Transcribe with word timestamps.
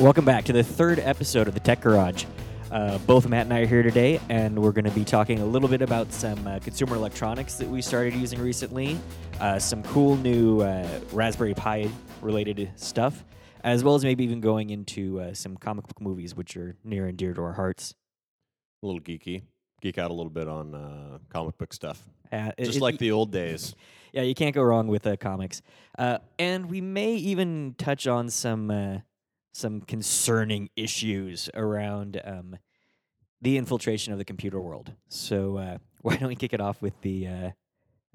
Welcome 0.00 0.24
back 0.24 0.44
to 0.46 0.52
the 0.54 0.62
third 0.64 0.98
episode 0.98 1.46
of 1.46 1.52
the 1.54 1.60
Tech 1.60 1.82
Garage. 1.82 2.24
Uh, 2.70 2.96
both 2.98 3.28
Matt 3.28 3.46
and 3.46 3.52
I 3.52 3.60
are 3.60 3.66
here 3.66 3.82
today, 3.82 4.18
and 4.30 4.58
we're 4.58 4.72
going 4.72 4.84
to 4.86 4.90
be 4.92 5.04
talking 5.04 5.40
a 5.40 5.44
little 5.44 5.68
bit 5.68 5.82
about 5.82 6.10
some 6.12 6.46
uh, 6.46 6.58
consumer 6.60 6.96
electronics 6.96 7.56
that 7.56 7.68
we 7.68 7.82
started 7.82 8.14
using 8.14 8.40
recently, 8.40 8.98
uh, 9.40 9.58
some 9.58 9.82
cool 9.82 10.16
new 10.16 10.60
uh, 10.62 10.88
Raspberry 11.12 11.52
Pi 11.52 11.90
related 12.22 12.70
stuff, 12.76 13.24
as 13.62 13.84
well 13.84 13.94
as 13.94 14.02
maybe 14.04 14.24
even 14.24 14.40
going 14.40 14.70
into 14.70 15.20
uh, 15.20 15.34
some 15.34 15.56
comic 15.56 15.86
book 15.86 16.00
movies, 16.00 16.34
which 16.34 16.56
are 16.56 16.76
near 16.84 17.06
and 17.06 17.18
dear 17.18 17.34
to 17.34 17.42
our 17.42 17.52
hearts. 17.52 17.94
a 18.82 18.86
little 18.86 19.00
geeky. 19.02 19.42
Geek 19.82 19.98
out 19.98 20.10
a 20.10 20.14
little 20.14 20.30
bit 20.30 20.48
on 20.48 20.74
uh, 20.74 21.18
comic 21.28 21.58
book 21.58 21.72
stuff, 21.74 22.02
Uh, 22.32 22.52
it- 22.56 22.64
just 22.64 22.78
it- 22.78 22.82
like 22.82 22.98
the 22.98 23.10
old 23.12 23.30
days. 23.32 23.74
Yeah, 24.12 24.22
you 24.22 24.34
can't 24.34 24.56
go 24.56 24.62
wrong 24.64 24.88
with 24.88 25.06
uh, 25.06 25.16
comics. 25.16 25.62
Uh, 25.96 26.18
and 26.36 26.68
we 26.68 26.80
may 26.80 27.14
even 27.14 27.76
touch 27.78 28.08
on 28.08 28.28
some 28.28 28.68
uh, 28.68 28.96
some 29.52 29.80
concerning 29.80 30.70
issues 30.76 31.50
around 31.54 32.20
um, 32.24 32.56
the 33.42 33.56
infiltration 33.56 34.12
of 34.12 34.18
the 34.18 34.24
computer 34.24 34.60
world. 34.60 34.92
So 35.08 35.56
uh, 35.56 35.78
why 36.02 36.16
don't 36.16 36.28
we 36.28 36.36
kick 36.36 36.52
it 36.52 36.60
off 36.60 36.82
with 36.82 37.00
the? 37.02 37.26
Uh, 37.26 37.50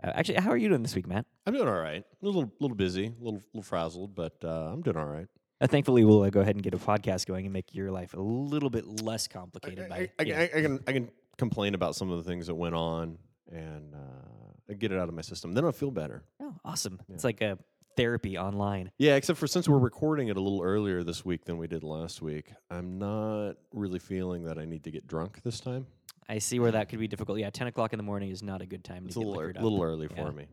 uh, 0.04 0.12
actually, 0.14 0.36
how 0.36 0.50
are 0.50 0.58
you 0.58 0.68
doing 0.68 0.82
this 0.82 0.96
week, 0.96 1.08
Matt? 1.08 1.26
I'm 1.46 1.54
doing 1.54 1.68
all 1.68 1.80
right. 1.80 2.04
A 2.22 2.26
little, 2.26 2.52
little 2.60 2.76
busy, 2.76 3.06
a 3.06 3.24
little, 3.24 3.42
little 3.54 3.64
frazzled, 3.64 4.14
but 4.14 4.36
uh, 4.44 4.72
I'm 4.74 4.82
doing 4.82 4.98
all 4.98 5.06
right. 5.06 5.28
Uh, 5.62 5.68
thankfully, 5.68 6.04
we'll 6.04 6.22
uh, 6.24 6.30
go 6.30 6.42
ahead 6.42 6.56
and 6.56 6.64
get 6.64 6.74
a 6.74 6.78
podcast 6.78 7.26
going 7.28 7.46
and 7.46 7.54
make 7.54 7.74
your 7.74 7.92
life 7.92 8.14
a 8.14 8.20
little 8.20 8.70
bit 8.70 8.86
less 9.04 9.27
complicated. 9.27 9.86
I, 9.86 9.88
by 9.90 10.10
I, 10.20 10.24
yeah. 10.24 10.40
I, 10.40 10.44
I 10.44 10.62
can, 10.62 10.80
I 10.86 10.92
can 10.92 11.12
complain 11.38 11.76
about 11.76 11.96
some 11.96 12.12
of 12.12 12.18
the 12.18 12.30
things 12.30 12.48
that 12.48 12.55
went 12.55 12.76
on 12.76 13.18
and 13.49 13.94
uh, 13.96 14.74
get 14.77 14.92
it 14.92 14.99
out 14.99 15.08
of 15.08 15.16
my 15.16 15.22
system. 15.22 15.54
Then 15.54 15.64
I'll 15.64 15.72
feel 15.72 15.92
better. 15.92 16.24
oh, 16.42 16.55
awesome! 16.66 16.99
It's 17.10 17.24
like 17.24 17.40
a 17.42 17.58
therapy 17.96 18.38
online. 18.38 18.91
Yeah, 18.98 19.15
except 19.15 19.40
for 19.40 19.48
since 19.48 19.68
we're 19.68 19.77
recording 19.79 20.27
it 20.29 20.38
a 20.38 20.41
little 20.41 20.62
earlier 20.62 21.04
this 21.04 21.24
week 21.26 21.46
than 21.46 21.57
we 21.57 21.68
did 21.68 21.84
last 21.84 22.21
week, 22.21 22.52
I'm 22.70 22.98
not 22.98 23.54
really 23.74 23.99
feeling 23.99 24.43
that 24.46 24.57
I 24.57 24.65
need 24.65 24.84
to 24.85 24.91
get 24.91 25.07
drunk 25.07 25.41
this 25.43 25.60
time. 25.60 25.87
I 26.27 26.40
see 26.40 26.60
where 26.60 26.71
that 26.71 26.90
could 26.90 26.99
be 26.99 27.07
difficult. 27.07 27.37
Yeah, 27.40 27.49
ten 27.52 27.68
o'clock 27.68 27.93
in 27.93 27.98
the 27.98 28.04
morning 28.04 28.32
is 28.32 28.41
not 28.41 28.62
a 28.62 28.65
good 28.65 28.84
time 28.84 29.05
It's 29.05 29.13
to 29.15 29.20
a 29.21 29.24
get 29.24 29.27
little, 29.27 29.41
ear- 29.41 29.48
liquored 29.48 29.57
up. 29.57 29.63
little 29.63 29.84
early 29.84 30.07
Yeah. 30.15 30.26
for 30.26 30.32
me. 30.32 30.46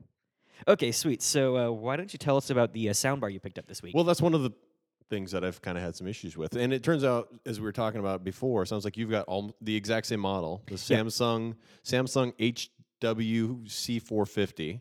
Okay, 0.68 0.92
sweet. 0.92 1.22
So 1.22 1.56
uh, 1.56 1.70
why 1.72 1.96
don't 1.96 2.12
you 2.12 2.18
tell 2.18 2.36
us 2.36 2.50
about 2.50 2.72
the 2.72 2.88
uh, 2.90 2.92
soundbar 2.92 3.32
you 3.32 3.40
picked 3.40 3.58
up 3.58 3.66
this 3.66 3.82
week? 3.82 3.94
Well, 3.94 4.04
that's 4.04 4.20
one 4.22 4.34
of 4.34 4.42
the 4.42 4.52
things 5.10 5.32
that 5.32 5.44
I've 5.44 5.60
kind 5.60 5.76
of 5.76 5.82
had 5.84 5.96
some 5.96 6.06
issues 6.06 6.36
with. 6.36 6.54
And 6.56 6.72
it 6.72 6.82
turns 6.82 7.04
out, 7.04 7.28
as 7.44 7.58
we 7.58 7.64
were 7.64 7.72
talking 7.72 8.00
about 8.00 8.22
before, 8.22 8.64
sounds 8.64 8.84
like 8.84 8.96
you've 8.96 9.10
got 9.10 9.26
all 9.26 9.54
the 9.60 9.74
exact 9.74 10.06
same 10.06 10.20
model, 10.20 10.62
the 10.66 10.72
Yeah. 10.74 11.00
Samsung 11.00 11.54
Samsung 11.84 12.32
HWC450, 13.02 14.80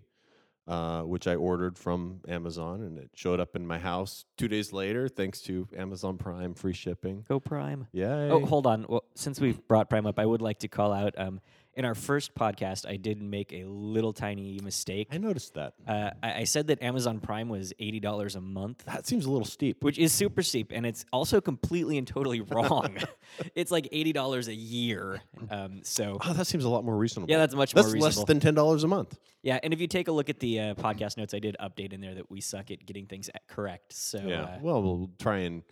uh, 0.68 1.02
which 1.02 1.28
I 1.28 1.36
ordered 1.36 1.78
from 1.78 2.22
Amazon, 2.28 2.82
and 2.82 2.98
it 2.98 3.10
showed 3.16 3.40
up 3.40 3.56
in 3.56 3.66
my 3.66 3.80
house 3.80 4.26
two 4.38 4.48
days 4.48 4.72
later, 4.72 5.08
thanks 5.08 5.42
to 5.42 5.68
Amazon 5.76 6.18
Prime 6.18 6.54
free 6.54 6.74
shipping. 6.74 7.26
Go 7.28 7.40
Prime. 7.40 7.88
Yeah. 7.92 8.30
Oh, 8.32 8.46
hold 8.46 8.68
on. 8.68 8.86
Well, 8.88 9.04
since 9.16 9.40
we've 9.40 9.66
brought 9.68 9.90
Prime 9.90 10.06
up, 10.06 10.20
I 10.20 10.26
would 10.26 10.42
like 10.42 10.60
to 10.60 10.68
call 10.68 10.94
out. 10.94 11.14
Um, 11.18 11.42
in 11.76 11.86
our 11.86 11.96
first 11.96 12.36
podcast, 12.36 12.86
I 12.88 12.98
did 12.98 13.22
make 13.22 13.54
a 13.54 13.64
little 13.66 14.12
tiny 14.14 14.60
mistake. 14.62 15.08
I 15.12 15.18
noticed 15.18 15.54
that. 15.54 15.74
Uh, 15.88 16.12
I, 16.22 16.34
I 16.40 16.44
said 16.44 16.68
that 16.68 16.82
Amazon 16.82 17.20
Prime 17.20 17.48
was 17.50 17.72
eighty 17.80 18.00
dollars 18.00 18.36
a 18.36 18.42
month, 18.42 18.84
That 18.86 19.08
seems 19.08 19.26
a 19.26 19.32
little 19.32 19.46
steep. 19.48 19.84
which 19.84 19.98
is 19.98 20.12
super 20.12 20.42
steep, 20.44 20.72
and 20.74 20.86
it's 20.86 21.06
also 21.14 21.40
completely 21.40 21.98
and 21.98 22.06
totally 22.06 22.42
wrong. 22.52 22.98
it's 23.56 23.72
like 23.72 23.88
eighty 23.92 24.12
dollars 24.14 24.48
a 24.48 24.54
year. 24.54 25.22
Um, 25.50 25.80
so 25.84 26.18
Oh, 26.26 26.34
that 26.34 26.46
seems 26.46 26.66
a 26.66 26.70
lot 26.70 26.84
more 26.84 26.98
reasonable. 26.98 27.32
yeah, 27.32 27.38
that's 27.38 27.56
much 27.56 27.74
That's 27.74 27.88
more 27.88 27.94
reasonable. 27.94 28.22
less 28.22 28.28
than 28.28 28.40
ten 28.40 28.54
dollars 28.54 28.84
a 28.84 28.88
month. 28.88 29.18
yeah, 29.42 29.60
and 29.64 29.74
if 29.74 29.80
you 29.80 29.88
take 29.88 30.08
a 30.08 30.12
look 30.12 30.30
at 30.30 30.40
the 30.40 30.60
uh, 30.60 30.74
podcast 30.76 31.18
notes, 31.18 31.34
I 31.34 31.40
did 31.40 31.56
update 31.62 31.94
in 31.94 32.02
there 32.02 32.16
that 32.16 32.30
we 32.30 32.42
suck 32.42 32.70
at 32.72 32.86
getting 32.86 33.06
things 33.06 33.30
correct. 33.48 33.94
So 33.94 34.20
yeah. 34.26 34.42
uh, 34.42 34.58
well, 34.62 34.82
we'll 34.84 35.10
try 35.20 35.38
and 35.40 35.64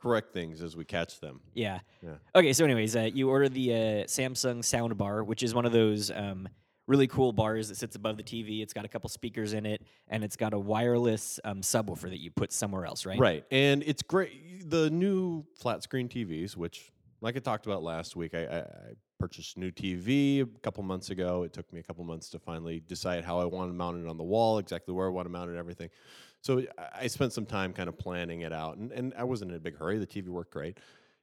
correct 0.00 0.32
things 0.32 0.62
as 0.62 0.76
we 0.76 0.84
catch 0.84 1.20
them. 1.20 1.40
Yeah. 1.54 1.80
Yeah. 2.02 2.14
Okay. 2.34 2.52
So, 2.52 2.64
anyways, 2.64 2.96
uh, 2.96 3.10
you 3.12 3.30
order 3.30 3.48
the 3.48 3.72
uh, 3.72 3.76
Samsung 4.04 4.64
sound 4.64 4.96
bar, 4.96 5.24
which 5.24 5.42
is 5.42 5.54
one 5.54 5.66
of 5.66 5.72
those 5.72 6.10
um, 6.10 6.48
really 6.86 7.06
cool 7.06 7.32
bars 7.32 7.68
that 7.68 7.76
sits 7.76 7.96
above 7.96 8.16
the 8.16 8.22
TV. 8.22 8.62
It's 8.62 8.72
got 8.72 8.84
a 8.84 8.88
couple 8.88 9.08
speakers 9.10 9.52
in 9.52 9.66
it, 9.66 9.82
and 10.08 10.24
it's 10.24 10.36
got 10.36 10.54
a 10.54 10.58
wireless 10.58 11.38
um, 11.44 11.60
subwoofer 11.60 12.08
that 12.08 12.20
you 12.20 12.30
put 12.30 12.52
somewhere 12.52 12.86
else, 12.86 13.06
right? 13.06 13.18
Right. 13.18 13.44
And 13.50 13.82
it's 13.86 14.02
great. 14.02 14.68
The 14.68 14.90
new 14.90 15.44
flat 15.56 15.82
screen 15.82 16.08
TVs, 16.08 16.56
which, 16.56 16.90
like 17.20 17.36
I 17.36 17.40
talked 17.40 17.66
about 17.66 17.82
last 17.82 18.16
week, 18.16 18.34
I, 18.34 18.44
I, 18.46 18.58
I 18.58 18.92
purchased 19.18 19.56
a 19.56 19.60
new 19.60 19.70
TV 19.70 20.42
a 20.42 20.46
couple 20.60 20.82
months 20.82 21.10
ago. 21.10 21.42
It 21.42 21.52
took 21.52 21.70
me 21.72 21.80
a 21.80 21.82
couple 21.82 22.04
months 22.04 22.30
to 22.30 22.38
finally 22.38 22.80
decide 22.80 23.24
how 23.24 23.38
I 23.38 23.44
wanted 23.44 23.72
to 23.72 23.74
mount 23.74 23.98
it 23.98 24.08
on 24.08 24.16
the 24.16 24.24
wall, 24.24 24.58
exactly 24.58 24.94
where 24.94 25.06
I 25.06 25.10
want 25.10 25.26
to 25.26 25.30
mount 25.30 25.50
it, 25.50 25.56
everything. 25.56 25.90
So 26.40 26.62
I- 26.94 27.06
spent 27.08 27.32
some 27.32 27.46
time 27.46 27.72
kind 27.72 27.88
of 27.88 27.98
planning 27.98 28.42
it 28.42 28.52
out, 28.52 28.76
and, 28.76 28.92
and 28.92 29.14
I 29.16 29.24
wasn't 29.24 29.50
in 29.50 29.56
a 29.56 29.60
big 29.60 29.76
hurry. 29.76 29.98
The 29.98 30.06
TV 30.06 30.28
worked 30.28 30.52
great, 30.52 30.78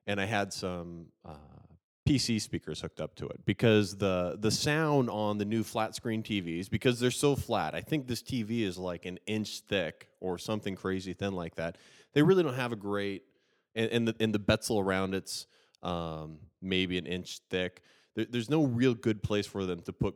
and 0.07 0.19
I 0.19 0.25
had 0.25 0.53
some. 0.53 1.07
Uh, 1.23 1.35
PC 2.07 2.39
speakers 2.39 2.81
hooked 2.81 3.01
up 3.01 3.15
to 3.15 3.27
it 3.27 3.43
because 3.45 3.97
the 3.97 4.37
the 4.39 4.51
sound 4.51 5.09
on 5.09 5.39
the 5.39 5.45
new 5.45 5.63
flat 5.63 5.95
screen 5.95 6.21
TVs 6.21 6.69
because 6.69 6.99
they're 6.99 7.09
so 7.09 7.35
flat. 7.35 7.73
I 7.73 7.81
think 7.81 8.07
this 8.07 8.21
TV 8.21 8.61
is 8.61 8.77
like 8.77 9.05
an 9.05 9.17
inch 9.25 9.61
thick 9.61 10.07
or 10.19 10.37
something 10.37 10.75
crazy 10.75 11.13
thin 11.13 11.33
like 11.33 11.55
that. 11.55 11.79
They 12.13 12.21
really 12.21 12.43
don't 12.43 12.53
have 12.53 12.71
a 12.71 12.75
great 12.75 13.23
and, 13.73 13.89
and 13.91 14.07
the 14.07 14.15
and 14.19 14.33
the 14.33 14.39
bezel 14.39 14.79
around 14.79 15.15
it's 15.15 15.47
um, 15.81 16.37
maybe 16.61 16.99
an 16.99 17.07
inch 17.07 17.39
thick. 17.49 17.81
There, 18.15 18.25
there's 18.25 18.51
no 18.51 18.65
real 18.65 18.93
good 18.93 19.23
place 19.23 19.47
for 19.47 19.65
them 19.65 19.81
to 19.81 19.93
put 19.93 20.15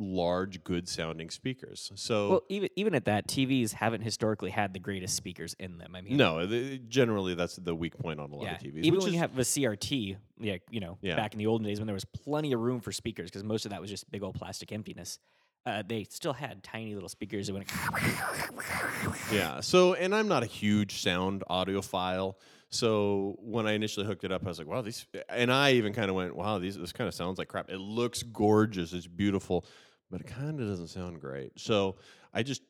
large, 0.00 0.64
good 0.64 0.88
sounding 0.88 1.30
speakers. 1.30 1.92
So 1.94 2.28
Well, 2.30 2.42
even 2.48 2.70
even 2.74 2.94
at 2.94 3.04
that, 3.04 3.28
TVs 3.28 3.72
haven't 3.74 4.00
historically 4.00 4.50
had 4.50 4.72
the 4.72 4.80
greatest 4.80 5.14
speakers 5.14 5.54
in 5.60 5.78
them. 5.78 5.94
I 5.94 6.00
mean, 6.00 6.16
no, 6.16 6.46
the, 6.46 6.78
generally 6.88 7.34
that's 7.34 7.56
the 7.56 7.74
weak 7.74 7.96
point 7.98 8.18
on 8.18 8.30
a 8.32 8.34
lot 8.34 8.44
Yeah. 8.44 8.54
of 8.54 8.60
TVs. 8.62 8.84
Even 8.84 8.98
when 9.00 9.08
is- 9.08 9.14
you 9.14 9.18
have 9.20 9.38
a 9.38 9.42
CRT, 9.44 10.16
yeah, 10.40 10.56
you 10.70 10.80
know, 10.80 10.98
Yeah. 11.02 11.16
back 11.16 11.32
in 11.34 11.38
the 11.38 11.46
olden 11.46 11.66
days 11.66 11.78
when 11.78 11.86
there 11.86 11.94
was 11.94 12.04
plenty 12.06 12.52
of 12.52 12.60
room 12.60 12.80
for 12.80 12.92
speakers, 12.92 13.30
because 13.30 13.44
most 13.44 13.66
of 13.66 13.70
that 13.70 13.80
was 13.80 13.90
just 13.90 14.10
big 14.10 14.22
old 14.22 14.34
plastic 14.34 14.72
emptiness. 14.72 15.18
Uh, 15.66 15.82
they 15.86 16.04
still 16.04 16.32
had 16.32 16.62
tiny 16.62 16.94
little 16.94 17.08
speakers 17.10 17.46
that 17.48 17.52
went. 17.52 17.68
Yeah. 19.32 19.60
So, 19.60 19.94
and 19.94 20.14
I'm 20.14 20.28
not 20.28 20.42
a 20.42 20.46
huge 20.46 21.00
sound 21.02 21.44
audiophile. 21.50 22.34
So 22.70 23.36
when 23.40 23.66
I 23.66 23.72
initially 23.72 24.06
hooked 24.06 24.24
it 24.24 24.30
up, 24.32 24.44
I 24.44 24.48
was 24.48 24.58
like, 24.58 24.68
"Wow, 24.68 24.80
these," 24.82 25.06
and 25.28 25.52
I 25.52 25.72
even 25.72 25.92
kind 25.92 26.08
of 26.08 26.14
went, 26.16 26.36
"Wow, 26.36 26.58
these 26.58 26.76
this 26.78 26.92
kind 26.92 27.08
of 27.08 27.14
sounds 27.14 27.38
like 27.38 27.48
crap. 27.48 27.68
It 27.70 27.78
looks 27.78 28.22
gorgeous, 28.22 28.92
it's 28.92 29.06
beautiful, 29.08 29.64
but 30.10 30.20
it 30.20 30.26
kind 30.26 30.60
of 30.60 30.68
doesn't 30.68 30.88
sound 30.88 31.20
great." 31.20 31.58
So 31.58 31.96
I 32.32 32.42
just 32.42 32.62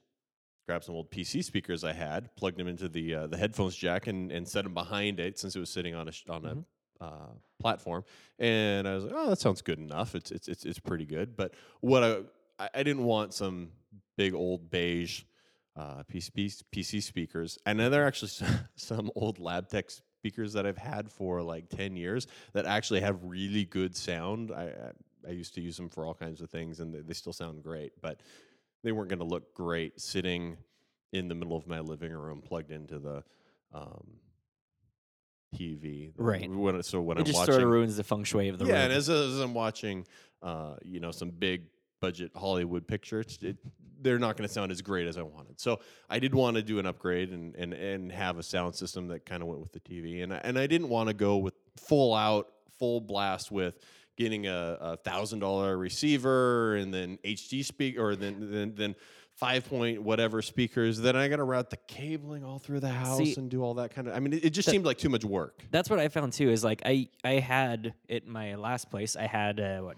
grabbed 0.67 0.85
some 0.85 0.95
old 0.95 1.11
PC 1.11 1.43
speakers 1.43 1.83
I 1.83 1.93
had, 1.93 2.35
plugged 2.37 2.59
them 2.59 2.69
into 2.69 2.89
the 2.89 3.15
uh, 3.15 3.27
the 3.27 3.37
headphones 3.37 3.77
jack, 3.77 4.07
and 4.07 4.31
and 4.31 4.47
set 4.47 4.65
them 4.65 4.75
behind 4.75 5.21
it 5.21 5.39
since 5.39 5.57
it 5.57 5.61
was 5.61 5.71
sitting 5.71 5.95
on 5.95 6.09
a 6.09 6.13
on 6.31 6.45
a 6.45 7.05
uh, 7.05 7.31
platform. 7.59 8.05
And 8.39 8.87
I 8.87 8.95
was 8.95 9.05
like, 9.05 9.15
"Oh, 9.17 9.31
that 9.31 9.39
sounds 9.39 9.63
good 9.63 9.79
enough. 9.79 10.15
It's 10.15 10.31
it's 10.31 10.49
it's, 10.49 10.65
it's 10.65 10.79
pretty 10.79 11.07
good." 11.07 11.37
But 11.37 11.55
what 11.81 12.05
I 12.05 12.21
I, 12.75 12.83
didn't 12.83 13.05
want 13.05 13.33
some 13.33 13.71
big 14.17 14.35
old 14.35 14.71
beige 14.71 15.23
uh, 15.77 16.03
PC, 16.13 16.63
PC 16.73 17.03
speakers. 17.03 17.59
And 17.65 17.79
then 17.81 17.91
there 17.91 18.05
are 18.05 18.07
actually 18.07 18.29
some, 18.29 18.59
some 18.77 19.11
old 19.17 19.39
Labtec 19.39 20.01
speakers 20.19 20.53
that 20.53 20.67
I've 20.67 20.79
had 20.79 21.11
for 21.11 21.43
like 21.43 21.69
10 21.71 21.97
years 21.97 22.27
that 22.53 22.67
actually 22.67 23.01
have 23.01 23.19
really 23.25 23.65
good 23.65 23.97
sound. 23.97 24.53
I, 24.53 24.93
I, 25.27 25.33
used 25.33 25.55
to 25.55 25.61
use 25.61 25.77
them 25.77 25.89
for 25.89 26.05
all 26.05 26.15
kinds 26.15 26.41
of 26.41 26.51
things 26.51 26.81
and 26.81 26.95
they, 26.95 27.01
they 27.01 27.15
still 27.15 27.33
sound 27.33 27.63
great, 27.63 27.93
but 28.01 28.21
they 28.83 28.93
weren't 28.93 29.09
going 29.09 29.21
to 29.21 29.25
look 29.25 29.55
great 29.55 30.01
sitting 30.01 30.57
in 31.13 31.29
the 31.29 31.35
middle 31.35 31.57
of 31.57 31.67
my 31.67 31.81
living 31.81 32.13
room 32.13 32.41
plugged 32.41 32.71
into 32.71 32.99
the 32.99 33.25
um, 33.73 34.07
TV. 35.55 36.13
Right. 36.17 36.51
When, 36.51 36.83
so 36.83 37.01
when 37.01 37.19
it 37.19 37.21
I'm 37.21 37.27
just 37.27 37.39
watching 37.39 37.55
sort 37.55 37.65
of 37.65 37.71
ruins 37.71 37.97
the 37.97 38.05
feng 38.05 38.25
shui 38.25 38.49
of 38.49 38.59
the 38.59 38.67
yeah, 38.67 38.75
room. 38.75 38.83
and 38.83 38.93
as, 38.93 39.09
as 39.09 39.39
I'm 39.41 39.55
watching, 39.55 40.07
uh, 40.43 40.75
you 40.83 41.01
know, 41.01 41.11
some 41.11 41.31
big 41.31 41.65
budget 42.01 42.31
Hollywood 42.35 42.87
picture, 42.87 43.21
it's, 43.21 43.39
it, 43.43 43.57
they're 44.03 44.19
not 44.19 44.37
going 44.37 44.49
to 44.49 44.53
sound 44.53 44.73
as 44.73 44.81
great 44.83 45.07
as 45.07 45.19
I 45.19 45.23
wanted. 45.23 45.61
So 45.61 45.81
I 46.09 46.19
did 46.19 46.35
want 46.35 46.57
to 46.57 46.63
do 46.63 46.79
an 46.79 46.87
upgrade 46.87 47.31
and 47.31 47.55
and 47.55 47.75
and 47.75 48.11
have 48.13 48.39
a 48.39 48.43
sound 48.43 48.75
system 48.75 49.09
that 49.09 49.27
kind 49.27 49.43
of 49.43 49.49
went 49.49 49.61
with 49.61 49.73
the 49.73 49.81
TV, 49.81 50.23
and 50.23 50.33
I, 50.33 50.41
and 50.43 50.59
I 50.59 50.67
didn't 50.67 50.89
want 50.89 51.09
to 51.09 51.15
go 51.15 51.37
with 51.37 51.55
full 51.77 52.15
out, 52.15 52.49
full 52.79 53.01
blast 53.01 53.51
with 53.51 53.79
getting 54.21 54.47
a, 54.47 54.77
a 54.81 54.97
thousand 54.99 55.39
dollar 55.39 55.79
receiver 55.79 56.77
and 56.77 56.93
then 56.93 57.19
HD 57.25 57.65
speak 57.65 57.99
or 57.99 58.15
then 58.15 58.51
then 58.53 58.75
then 58.77 58.95
five 59.37 59.67
point 59.67 60.03
whatever 60.03 60.43
speakers. 60.43 61.01
Then 61.01 61.17
I 61.17 61.27
got 61.29 61.37
to 61.37 61.45
route 61.45 61.71
the 61.71 61.79
cabling 61.89 62.45
all 62.45 62.59
through 62.59 62.81
the 62.81 62.91
house 62.91 63.17
See- 63.19 63.35
and 63.39 63.51
do 63.51 63.63
all 63.63 63.75
that 63.75 63.95
kind 63.95 64.07
of. 64.07 64.15
I 64.15 64.21
mean, 64.21 64.35
it, 64.35 64.45
it 64.45 64.51
just 64.51 64.67
That- 64.67 64.73
seemed 64.73 64.85
like 64.85 64.99
too 64.99 65.09
much 65.09 65.25
work. 65.25 65.65
That's 65.71 65.89
what 65.89 65.99
I 65.99 66.09
found 66.09 66.35
too. 66.35 66.51
Is 66.51 66.63
like 66.63 66.83
I 66.85 67.09
I 67.25 67.33
had 67.35 67.95
at 68.11 68.27
my 68.27 68.57
last 68.57 68.91
place 68.91 69.17
I 69.17 69.27
had 69.27 69.59
uh, 69.59 69.81
what 69.81 69.97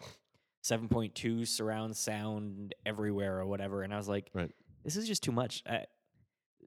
seven 0.62 0.88
point 0.88 1.16
two 1.16 1.44
surround 1.44 1.96
sound 1.96 2.74
everywhere 2.86 3.38
or 3.40 3.46
whatever, 3.46 3.82
and 3.82 3.92
I 3.92 3.96
was 3.96 4.08
like, 4.08 4.30
Right. 4.32 4.52
this 4.84 4.94
is 4.96 5.08
just 5.08 5.24
too 5.24 5.32
much. 5.32 5.64
I, 5.68 5.86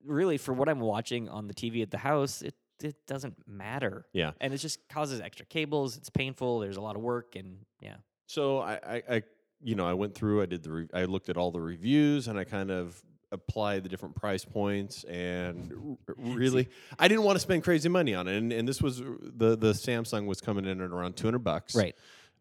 really, 0.06 0.38
for 0.38 0.54
what 0.54 0.68
I'm 0.68 0.82
watching 0.82 1.30
on 1.30 1.48
the 1.48 1.54
TV 1.54 1.82
at 1.82 1.90
the 1.92 1.98
house, 2.00 2.42
it 2.42 2.54
it 2.82 2.96
doesn't 3.08 3.36
matter. 3.48 4.06
Yeah. 4.14 4.32
and 4.42 4.54
it 4.54 4.58
just 4.58 4.88
causes 4.90 5.22
extra 5.22 5.46
cables. 5.46 5.98
It's 5.98 6.10
painful. 6.10 6.60
There's 6.60 6.78
a 6.78 6.82
lot 6.82 6.96
of 6.96 7.02
work, 7.02 7.36
and 7.36 7.58
yeah, 7.80 7.96
So 8.28 8.60
I, 8.60 8.74
I, 8.74 9.04
I 9.10 9.24
you 9.64 9.76
know, 9.76 9.86
I 9.88 9.94
went 9.94 10.14
through. 10.16 10.42
I 10.42 10.46
did 10.46 10.64
the. 10.64 10.72
Re- 10.72 10.90
I 10.94 11.06
looked 11.06 11.30
at 11.30 11.38
all 11.38 11.52
the 11.52 11.62
reviews, 11.62 12.28
and 12.28 12.38
I 12.38 12.44
kind 12.44 12.72
of 12.72 13.02
applied 13.32 13.84
the 13.84 13.90
different 13.90 14.16
price 14.16 14.46
points 14.46 15.04
and 15.06 15.98
r- 16.08 16.16
really 16.18 16.70
I 17.00 17.08
didn't 17.08 17.24
want 17.24 17.36
to 17.38 17.40
spend 17.40 17.64
crazy 17.64 17.90
money 17.90 18.14
on 18.14 18.28
it 18.28 18.38
and, 18.38 18.54
and 18.54 18.68
this 18.68 18.82
was 18.82 19.00
the 19.00 19.58
the 19.58 19.74
Samsung 19.74 20.26
was 20.28 20.40
coming 20.40 20.64
in 20.66 20.80
at 20.80 20.92
around 20.92 21.18
200 21.18 21.40
bucks 21.40 21.76
Right. 21.76 21.96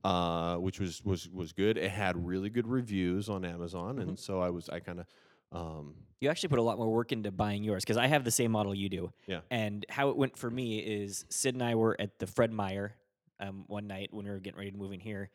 uh, 0.04 0.56
which 0.56 0.78
was 0.78 1.02
was 1.04 1.28
was 1.30 1.52
good 1.52 1.78
it 1.78 1.90
had 1.90 2.24
really 2.24 2.50
good 2.50 2.68
reviews 2.68 3.28
on 3.30 3.44
Amazon 3.46 3.96
Mm-hmm. 3.96 4.08
and 4.10 4.18
so 4.18 4.40
I 4.40 4.50
was 4.50 4.68
I 4.68 4.78
kind 4.78 5.00
of 5.00 5.06
um, 5.54 5.94
You 6.20 6.28
actually 6.30 6.48
put 6.50 6.58
a 6.58 6.62
lot 6.62 6.78
more 6.78 6.90
work 6.90 7.12
into 7.12 7.30
buying 7.30 7.64
yours 7.64 7.84
because 7.84 7.96
I 7.96 8.06
have 8.06 8.24
the 8.24 8.30
same 8.30 8.50
model 8.52 8.74
you 8.74 8.88
do. 8.88 9.12
Yeah. 9.26 9.40
And 9.50 9.84
how 9.88 10.08
it 10.10 10.16
went 10.16 10.36
for 10.38 10.50
me 10.50 10.78
is 10.78 11.24
Sid 11.30 11.54
and 11.54 11.62
I 11.62 11.74
were 11.74 11.96
at 12.00 12.18
the 12.18 12.26
Fred 12.26 12.52
Meyer 12.52 12.94
um, 13.40 13.64
one 13.66 13.86
night 13.86 14.08
when 14.12 14.24
we 14.26 14.30
were 14.30 14.38
getting 14.40 14.58
ready 14.58 14.70
to 14.70 14.76
move 14.76 14.92
in 14.92 15.00
here, 15.00 15.30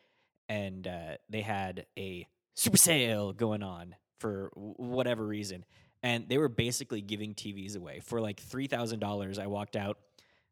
and 0.48 0.88
uh, 0.88 1.16
they 1.30 1.42
had 1.42 1.86
a 1.98 2.28
super 2.56 2.78
sale 2.78 3.34
going 3.34 3.62
on 3.64 3.96
for 4.20 4.52
w- 4.56 4.74
whatever 4.78 5.26
reason, 5.26 5.64
and 6.02 6.28
they 6.30 6.38
were 6.38 6.50
basically 6.50 7.02
giving 7.02 7.34
TVs 7.34 7.76
away 7.78 8.00
for 8.00 8.20
like 8.22 8.40
three 8.40 8.68
thousand 8.68 9.00
dollars. 9.00 9.38
I 9.38 9.48
walked 9.48 9.76
out 9.76 9.98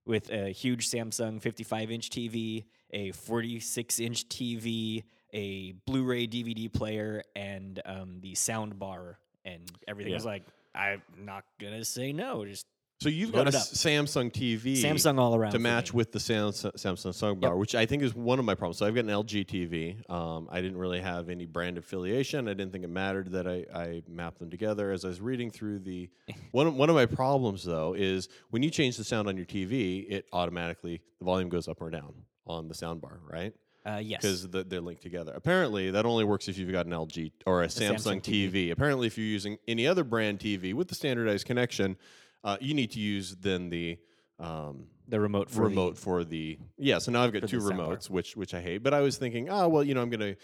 with 0.05 0.29
a 0.29 0.51
huge 0.51 0.87
Samsung 0.89 1.41
55 1.41 1.91
inch 1.91 2.09
TV, 2.09 2.63
a 2.91 3.11
46 3.11 3.99
inch 3.99 4.29
TV, 4.29 5.03
a 5.33 5.73
Blu-ray 5.85 6.27
DVD 6.27 6.71
player, 6.71 7.23
and 7.35 7.81
um, 7.85 8.19
the 8.21 8.33
sound 8.35 8.79
bar 8.79 9.19
and 9.47 9.61
everything. 9.87 10.11
Yeah. 10.11 10.17
was 10.17 10.25
like, 10.25 10.43
I'm 10.75 11.01
not 11.17 11.43
gonna 11.59 11.85
say 11.85 12.13
no. 12.13 12.45
Just 12.45 12.65
so 12.99 13.09
you've 13.09 13.31
got 13.31 13.45
a 13.45 13.49
it 13.49 13.55
up. 13.55 13.61
S- 13.61 13.73
Samsung 13.73 14.31
TV 14.31 14.73
Samsung 14.81 15.19
all 15.19 15.35
around 15.35 15.51
to 15.51 15.59
match 15.59 15.93
me. 15.93 15.97
with 15.97 16.11
the 16.11 16.19
Samsung, 16.19 16.73
Samsung 16.73 17.13
soundbar, 17.13 17.55
which 17.55 17.75
I 17.75 17.85
think 17.85 18.01
is 18.01 18.15
one 18.15 18.39
of 18.39 18.45
my 18.45 18.55
problems. 18.55 18.77
So 18.77 18.87
I've 18.87 18.95
got 18.95 19.01
an 19.05 19.11
LG 19.11 19.45
TV. 19.45 20.09
Um, 20.09 20.47
I 20.51 20.61
didn't 20.61 20.77
really 20.77 20.99
have 20.99 21.29
any 21.29 21.45
brand 21.45 21.77
affiliation. 21.77 22.47
I 22.47 22.53
didn't 22.53 22.71
think 22.71 22.83
it 22.83 22.89
mattered 22.89 23.31
that 23.33 23.47
I, 23.47 23.65
I 23.73 24.01
mapped 24.07 24.39
them 24.39 24.49
together. 24.49 24.91
As 24.91 25.05
I 25.05 25.09
was 25.09 25.21
reading 25.21 25.51
through 25.51 25.79
the 25.79 26.09
one 26.51 26.65
of, 26.67 26.75
one 26.75 26.89
of 26.89 26.95
my 26.95 27.05
problems 27.05 27.63
though 27.63 27.93
is 27.93 28.29
when 28.49 28.63
you 28.63 28.71
change 28.71 28.97
the 28.97 29.03
sound 29.03 29.27
on 29.27 29.37
your 29.37 29.45
TV, 29.45 30.05
it 30.09 30.25
automatically 30.33 31.01
the 31.19 31.25
volume 31.25 31.49
goes 31.49 31.67
up 31.67 31.81
or 31.81 31.91
down 31.91 32.13
on 32.47 32.67
the 32.67 32.73
soundbar, 32.73 33.19
right? 33.29 33.53
Uh, 33.87 33.99
yes. 33.99 34.21
Because 34.21 34.47
the, 34.49 34.63
they're 34.63 34.81
linked 34.81 35.01
together. 35.01 35.31
Apparently, 35.33 35.91
that 35.91 36.05
only 36.05 36.25
works 36.25 36.47
if 36.47 36.57
you've 36.57 36.71
got 36.71 36.85
an 36.85 36.91
LG 36.91 37.31
or 37.45 37.63
a, 37.63 37.67
Samsung, 37.67 38.19
Samsung 38.19 38.21
TV. 38.21 38.51
TV. 38.51 38.71
Apparently, 38.71 39.07
if 39.07 39.17
you're 39.17 39.25
using 39.27 39.57
any 39.67 39.87
other 39.87 40.03
brand 40.03 40.39
TV 40.39 40.73
with 40.73 40.89
the 40.89 40.95
standardized 40.95 41.45
connection, 41.45 41.95
uh, 42.43 42.57
you 42.59 42.73
need 42.73 42.91
to 42.91 42.99
use 42.99 43.35
then 43.39 43.69
the 43.69 43.97
um, 44.39 44.87
the 45.07 45.19
remote 45.19 45.49
for 45.49 45.61
the- 45.61 45.69
remote 45.69 45.97
for 45.97 46.23
the 46.23 46.59
yeah. 46.77 46.97
So 46.99 47.11
now 47.11 47.23
I've 47.23 47.31
got 47.31 47.47
two 47.47 47.59
the 47.61 47.71
remotes, 47.71 48.09
which 48.09 48.35
which 48.35 48.53
I 48.53 48.61
hate. 48.61 48.79
But 48.79 48.93
I 48.93 48.99
was 49.01 49.17
thinking, 49.17 49.49
oh 49.49 49.67
well, 49.69 49.83
you 49.83 49.93
know, 49.93 50.01
I'm 50.01 50.09
gonna 50.09 50.35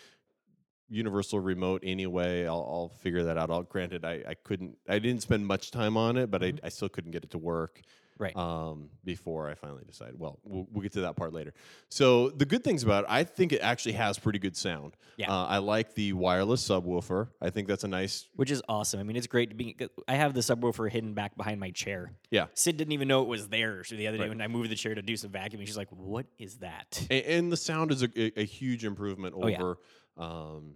universal 0.90 1.40
remote 1.40 1.82
anyway. 1.84 2.46
I'll, 2.46 2.56
I'll 2.56 2.92
figure 3.00 3.24
that 3.24 3.38
out. 3.38 3.50
I'll, 3.50 3.64
granted, 3.64 4.06
I, 4.06 4.24
I 4.28 4.34
couldn't, 4.36 4.78
I 4.88 5.00
didn't 5.00 5.22
spend 5.24 5.46
much 5.46 5.72
time 5.72 5.98
on 5.98 6.18
it, 6.18 6.30
but 6.30 6.42
Mm-hmm. 6.42 6.64
I, 6.64 6.68
I 6.68 6.70
still 6.70 6.90
couldn't 6.90 7.12
get 7.12 7.24
it 7.24 7.32
to 7.32 7.38
work 7.38 7.82
right. 8.18 8.36
um, 8.36 8.90
before 9.04 9.50
I 9.50 9.56
finally 9.56 9.84
decided. 9.86 10.20
Well, 10.20 10.40
well, 10.44 10.68
we'll 10.72 10.82
get 10.84 10.94
to 10.94 11.02
that 11.02 11.16
part 11.16 11.34
later. 11.34 11.54
So 11.90 12.30
the 12.30 12.46
good 12.46 12.64
things 12.64 12.84
about 12.84 13.04
it, 13.06 13.10
I 13.10 13.24
think 13.24 13.52
it 13.54 13.60
actually 13.60 13.94
has 13.94 14.18
pretty 14.20 14.40
good 14.40 14.56
sound. 14.58 14.96
Yeah. 15.18 15.32
Uh, 15.32 15.46
I 15.46 15.58
like 15.60 15.94
the 15.96 16.14
wireless 16.14 16.68
subwoofer. 16.68 17.30
I 17.42 17.50
think 17.50 17.68
that's 17.68 17.84
a 17.84 17.88
nice. 17.88 18.28
which 18.36 18.52
is 18.52 18.62
awesome. 18.68 19.00
I 19.00 19.04
mean, 19.04 19.16
it's 19.16 19.28
great 19.28 19.50
to 19.50 19.56
be. 19.56 19.76
I 20.08 20.16
have 20.16 20.34
the 20.34 20.42
subwoofer 20.42 20.90
hidden 20.90 21.14
back 21.14 21.38
behind 21.38 21.60
my 21.60 21.72
chair. 21.72 22.14
Yeah. 22.32 22.48
Sid 22.54 22.78
didn't 22.78 22.94
even 22.94 23.08
know 23.08 23.22
it 23.22 23.28
was 23.28 23.50
there. 23.50 23.84
So 23.84 23.96
the 23.96 24.08
other 24.08 24.18
day 24.18 24.24
Right. 24.24 24.30
when 24.30 24.42
I 24.42 24.48
moved 24.48 24.70
the 24.70 24.76
chair 24.76 24.96
to 24.96 25.02
do 25.02 25.16
some 25.18 25.30
vacuuming, 25.32 25.66
she's 25.68 25.78
like, 25.78 25.90
"What 25.92 26.26
is 26.40 26.58
that?" 26.58 27.06
And, 27.12 27.26
and 27.26 27.52
the 27.52 27.58
sound 27.58 27.92
is 27.92 28.04
a, 28.04 28.10
a, 28.16 28.42
a 28.42 28.46
huge 28.46 28.86
improvement 28.86 29.36
Oh, 29.38 29.48
yeah. 29.48 29.58
over 29.62 29.78
um, 30.18 30.76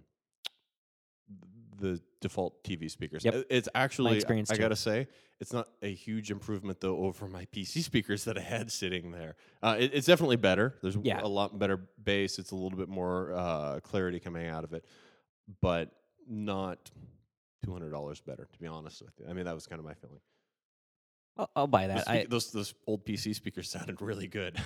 the 1.78 2.00
default 2.20 2.62
TV 2.64 2.90
speakers. 2.90 3.24
Yep. 3.24 3.46
It's 3.50 3.68
actually, 3.74 4.16
I 4.16 4.20
too. 4.20 4.56
gotta 4.56 4.76
say, 4.76 5.08
it's 5.40 5.52
not 5.52 5.68
a 5.82 5.92
huge 5.94 6.30
improvement 6.30 6.80
though 6.80 6.98
over 6.98 7.28
my 7.28 7.44
PC 7.54 7.82
speakers 7.82 8.24
that 8.24 8.36
I 8.36 8.40
had 8.42 8.70
sitting 8.72 9.10
there. 9.12 9.36
Uh, 9.62 9.76
it- 9.78 9.92
it's 9.94 10.06
definitely 10.06 10.36
better. 10.36 10.74
There's 10.82 10.96
Yeah. 11.02 11.20
a 11.22 11.28
lot 11.28 11.58
better 11.58 11.88
bass. 12.02 12.38
It's 12.38 12.50
a 12.50 12.56
little 12.56 12.78
bit 12.78 12.88
more 12.88 13.32
uh, 13.32 13.80
clarity 13.80 14.20
coming 14.20 14.46
out 14.48 14.64
of 14.64 14.72
it, 14.72 14.84
but 15.60 15.90
not 16.28 16.90
two 17.64 17.72
hundred 17.72 17.90
dollars 17.90 18.20
better. 18.20 18.48
To 18.52 18.58
be 18.58 18.66
honest 18.66 19.02
with 19.02 19.14
you, 19.20 19.26
I 19.28 19.32
mean 19.32 19.44
that 19.46 19.54
was 19.54 19.66
kind 19.66 19.78
of 19.78 19.84
my 19.84 19.94
feeling. 19.94 20.20
I'll, 21.36 21.50
I'll 21.54 21.66
buy 21.68 21.86
that. 21.86 22.06
speak- 22.06 22.14
I, 22.22 22.26
those 22.28 22.50
those 22.50 22.74
old 22.86 23.04
PC 23.06 23.34
speakers 23.34 23.70
sounded 23.76 24.02
really 24.02 24.26
good. 24.26 24.60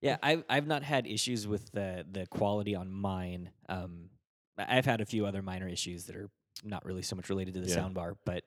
yeah, 0.00 0.16
I've 0.22 0.44
I've 0.48 0.66
not 0.66 0.82
had 0.82 1.06
issues 1.06 1.46
with 1.46 1.70
the 1.72 2.06
the 2.10 2.26
quality 2.26 2.74
on 2.74 2.90
mine. 2.90 3.50
Um, 3.68 4.08
I- 4.10 4.17
I've 4.58 4.84
had 4.84 5.00
a 5.00 5.06
few 5.06 5.26
other 5.26 5.42
minor 5.42 5.68
issues 5.68 6.04
that 6.06 6.16
are 6.16 6.30
not 6.64 6.84
really 6.84 7.02
so 7.02 7.14
much 7.16 7.28
related 7.28 7.54
to 7.54 7.60
the 7.60 7.68
Yeah. 7.68 7.76
soundbar, 7.80 8.16
but 8.24 8.44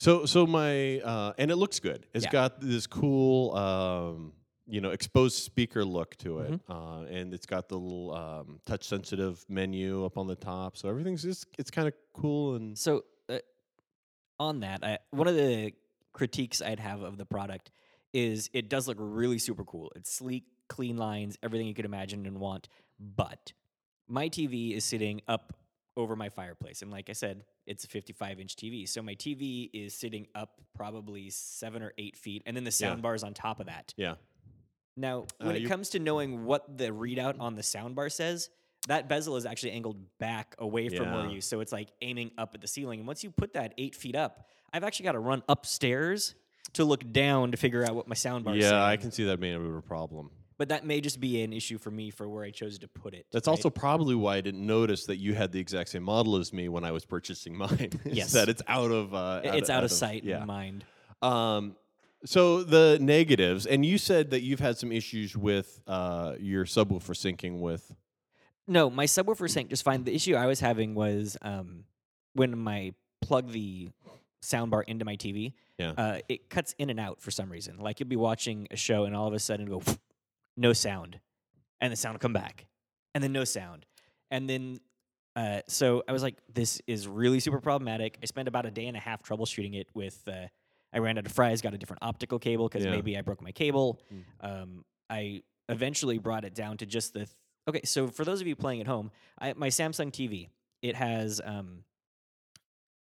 So 0.00 0.26
so 0.26 0.46
my 0.46 1.00
uh, 1.00 1.32
and 1.38 1.50
it 1.50 1.56
looks 1.56 1.80
good. 1.80 2.06
It's 2.14 2.24
Yeah. 2.24 2.30
got 2.30 2.60
this 2.60 2.86
cool 2.86 3.54
um, 3.56 4.32
you 4.66 4.80
know 4.80 4.90
exposed 4.90 5.36
speaker 5.42 5.84
look 5.84 6.16
to 6.18 6.40
it, 6.40 6.52
Mm-hmm. 6.52 6.72
uh, 6.72 7.02
and 7.04 7.32
it's 7.34 7.46
got 7.46 7.68
the 7.68 7.78
little 7.78 8.12
um, 8.14 8.60
touch 8.66 8.84
sensitive 8.84 9.44
menu 9.48 10.04
up 10.04 10.16
on 10.18 10.26
the 10.26 10.36
top. 10.36 10.76
So 10.76 10.88
everything's 10.88 11.22
just 11.22 11.46
it's 11.58 11.70
kind 11.70 11.88
of 11.88 11.94
cool 12.12 12.54
and 12.56 12.76
So, 12.76 13.04
uh, 13.28 13.38
on 14.40 14.60
that, 14.60 14.84
I, 14.84 14.98
one 15.10 15.26
of 15.28 15.34
the 15.36 15.72
critiques 16.12 16.60
I'd 16.62 16.80
have 16.80 17.02
of 17.02 17.16
the 17.18 17.26
product 17.26 17.70
is 18.12 18.48
it 18.52 18.68
does 18.68 18.88
look 18.88 18.96
really 19.00 19.38
super 19.38 19.64
cool. 19.64 19.92
It's 19.96 20.12
sleek, 20.12 20.44
clean 20.68 20.96
lines, 20.96 21.36
everything 21.42 21.66
you 21.66 21.74
could 21.74 21.84
imagine 21.84 22.24
and 22.26 22.38
want. 22.38 22.68
But 22.98 23.52
my 24.08 24.28
TV 24.28 24.72
is 24.74 24.84
sitting 24.84 25.20
up 25.28 25.54
over 25.96 26.14
my 26.16 26.28
fireplace, 26.28 26.82
and 26.82 26.90
like 26.90 27.10
I 27.10 27.12
said, 27.12 27.44
it's 27.66 27.84
a 27.84 27.88
55 27.88 28.40
inch 28.40 28.56
TV. 28.56 28.88
So 28.88 29.02
my 29.02 29.14
TV 29.14 29.68
is 29.72 29.94
sitting 29.94 30.26
up 30.34 30.60
probably 30.74 31.28
seven 31.30 31.82
or 31.82 31.92
eight 31.98 32.16
feet, 32.16 32.42
and 32.46 32.56
then 32.56 32.64
the 32.64 32.68
Yeah. 32.70 32.88
sound 32.90 33.02
bar 33.02 33.14
is 33.14 33.22
on 33.24 33.34
top 33.34 33.60
of 33.60 33.66
that. 33.66 33.92
yeah. 33.96 34.14
Now, 34.96 35.26
Uh, 35.40 35.46
when 35.46 35.56
it 35.56 35.66
comes 35.68 35.90
to 35.90 35.98
knowing 36.00 36.44
what 36.44 36.76
the 36.78 36.88
readout 36.88 37.38
on 37.38 37.54
the 37.54 37.62
soundbar 37.62 38.10
says, 38.10 38.50
that 38.88 39.08
bezel 39.08 39.36
is 39.36 39.44
actually 39.46 39.72
angled 39.72 40.18
back 40.18 40.54
away 40.58 40.88
from 40.88 41.12
where 41.12 41.26
you, 41.28 41.40
so 41.40 41.60
it's 41.60 41.72
like 41.72 41.90
aiming 42.00 42.30
up 42.38 42.54
at 42.54 42.60
the 42.60 42.66
ceiling. 42.68 43.00
And 43.00 43.06
once 43.06 43.22
you 43.22 43.30
put 43.30 43.52
that 43.54 43.74
eight 43.78 43.94
feet 43.94 44.16
up, 44.16 44.48
I've 44.72 44.82
actually 44.84 45.04
got 45.04 45.12
to 45.12 45.18
run 45.20 45.42
upstairs 45.48 46.34
to 46.74 46.84
look 46.84 47.12
down 47.12 47.50
to 47.52 47.56
figure 47.56 47.84
out 47.84 47.94
what 47.94 48.06
my 48.08 48.14
soundbar 48.14 48.56
is. 48.56 48.64
Yeah, 48.64 48.84
I 48.84 48.96
can 48.96 49.10
see 49.12 49.24
that 49.24 49.40
being 49.40 49.54
a 49.54 49.58
bit 49.58 49.68
of 49.68 49.74
a 49.76 49.82
problem. 49.82 50.30
But 50.58 50.70
that 50.70 50.84
may 50.84 51.00
just 51.00 51.20
be 51.20 51.42
an 51.42 51.52
issue 51.52 51.78
for 51.78 51.90
me 51.90 52.10
for 52.10 52.28
where 52.28 52.42
I 52.44 52.50
chose 52.50 52.78
to 52.80 52.88
put 52.88 53.14
it. 53.14 53.26
That's 53.30 53.46
right? 53.46 53.52
also 53.52 53.70
probably 53.70 54.16
why 54.16 54.36
I 54.36 54.40
didn't 54.40 54.66
notice 54.66 55.06
that 55.06 55.16
you 55.16 55.34
had 55.34 55.52
the 55.52 55.60
exact 55.60 55.88
same 55.90 56.02
model 56.02 56.36
as 56.36 56.52
me 56.52 56.68
when 56.68 56.82
I 56.84 56.90
was 56.90 57.04
purchasing 57.04 57.56
mine. 57.64 57.90
Yes. 58.04 58.32
that 58.32 58.48
it's 58.48 58.62
out 58.66 58.90
of 58.90 59.14
uh, 59.14 59.40
it's 59.44 59.70
out, 59.70 59.84
of 59.84 59.92
sight 59.92 60.24
Yeah. 60.24 60.38
and 60.38 60.46
mind. 60.46 60.84
Um, 61.22 61.76
so 62.24 62.64
the 62.64 62.98
negatives, 63.00 63.66
and 63.66 63.86
you 63.86 63.96
said 63.98 64.30
that 64.30 64.42
you've 64.42 64.58
had 64.58 64.76
some 64.76 64.90
issues 64.90 65.36
with 65.36 65.80
uh, 65.86 66.34
your 66.40 66.64
subwoofer 66.64 67.14
syncing 67.14 67.60
with. 67.60 67.94
No, 68.66 68.90
my 68.90 69.04
subwoofer 69.06 69.48
sank 69.48 69.70
just 69.70 69.84
fine. 69.84 70.02
The 70.04 70.14
issue 70.14 70.34
I 70.34 70.46
was 70.46 70.58
having 70.60 70.94
was 70.96 71.36
um, 71.42 71.84
when 72.34 72.58
my 72.58 72.92
plug 73.22 73.52
the 73.52 73.90
soundbar 74.42 74.82
into 74.88 75.04
my 75.04 75.16
TV, 75.16 75.52
Yeah. 75.78 75.92
uh, 75.96 76.18
it 76.28 76.50
cuts 76.50 76.74
in 76.78 76.90
and 76.90 76.98
out 76.98 77.20
for 77.22 77.30
some 77.30 77.48
reason. 77.50 77.78
Like 77.78 78.00
you'll 78.00 78.08
be 78.08 78.16
watching 78.16 78.66
a 78.72 78.76
show 78.76 79.04
and 79.04 79.14
all 79.14 79.28
of 79.28 79.32
a 79.34 79.38
sudden 79.38 79.66
go 79.66 79.80
no 80.58 80.72
sound, 80.72 81.18
and 81.80 81.92
the 81.92 81.96
sound 81.96 82.14
will 82.14 82.20
come 82.20 82.32
back, 82.34 82.66
and 83.14 83.22
then 83.24 83.32
no 83.32 83.44
sound, 83.44 83.86
and 84.30 84.48
then 84.50 84.80
uh, 85.36 85.60
so 85.68 86.02
I 86.08 86.12
was 86.12 86.22
like, 86.22 86.34
this 86.52 86.82
is 86.88 87.06
really 87.06 87.38
super 87.38 87.60
problematic. 87.60 88.18
I 88.22 88.26
spent 88.26 88.48
about 88.48 88.66
a 88.66 88.70
day 88.72 88.86
and 88.86 88.96
a 88.96 89.00
half 89.00 89.22
troubleshooting 89.22 89.74
it 89.76 89.86
with. 89.94 90.20
Uh, 90.26 90.48
I 90.92 90.98
ran 90.98 91.16
out 91.16 91.26
of 91.26 91.32
fries, 91.32 91.62
got 91.62 91.74
a 91.74 91.78
different 91.78 92.02
optical 92.02 92.38
cable 92.40 92.66
because 92.68 92.84
Yeah. 92.84 92.90
maybe 92.90 93.16
I 93.16 93.20
broke 93.22 93.40
my 93.40 93.52
cable. 93.52 94.00
Mm. 94.12 94.24
Um, 94.62 94.84
I 95.08 95.42
eventually 95.68 96.18
brought 96.18 96.44
it 96.44 96.54
down 96.54 96.76
to 96.78 96.86
just 96.86 97.12
the. 97.12 97.20
Th- 97.20 97.28
okay, 97.68 97.82
so 97.84 98.08
for 98.08 98.24
those 98.24 98.40
of 98.40 98.48
you 98.48 98.56
playing 98.56 98.80
at 98.80 98.88
home, 98.88 99.12
I, 99.38 99.52
my 99.52 99.68
Samsung 99.68 100.10
TV, 100.10 100.48
it 100.82 100.96
has 100.96 101.40
um, 101.44 101.84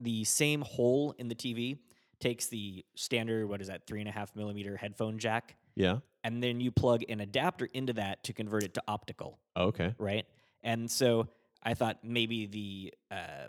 the 0.01 0.25
same 0.25 0.61
hole 0.61 1.15
in 1.19 1.29
the 1.29 1.35
TV. 1.35 1.79
Takes 2.21 2.47
the 2.49 2.85
standard, 2.97 3.49
what 3.49 3.61
is 3.63 3.69
that, 3.69 3.87
three 3.87 4.01
and 4.01 4.09
a 4.09 4.13
half 4.13 4.35
millimeter 4.37 4.77
headphone 4.77 5.19
jack, 5.19 5.57
Yeah. 5.75 5.99
And 6.26 6.42
then 6.42 6.61
you 6.61 6.71
plug 6.73 7.02
an 7.09 7.21
adapter 7.21 7.68
into 7.73 7.92
that 7.95 8.25
to 8.25 8.33
convert 8.33 8.64
it 8.64 8.75
to 8.75 8.83
optical, 8.88 9.38
Okay. 9.56 9.95
right? 9.99 10.26
And 10.62 10.90
so 10.90 11.28
I 11.62 11.75
thought 11.75 11.99
maybe 12.02 12.47
the 12.47 12.95
uh, 13.11 13.49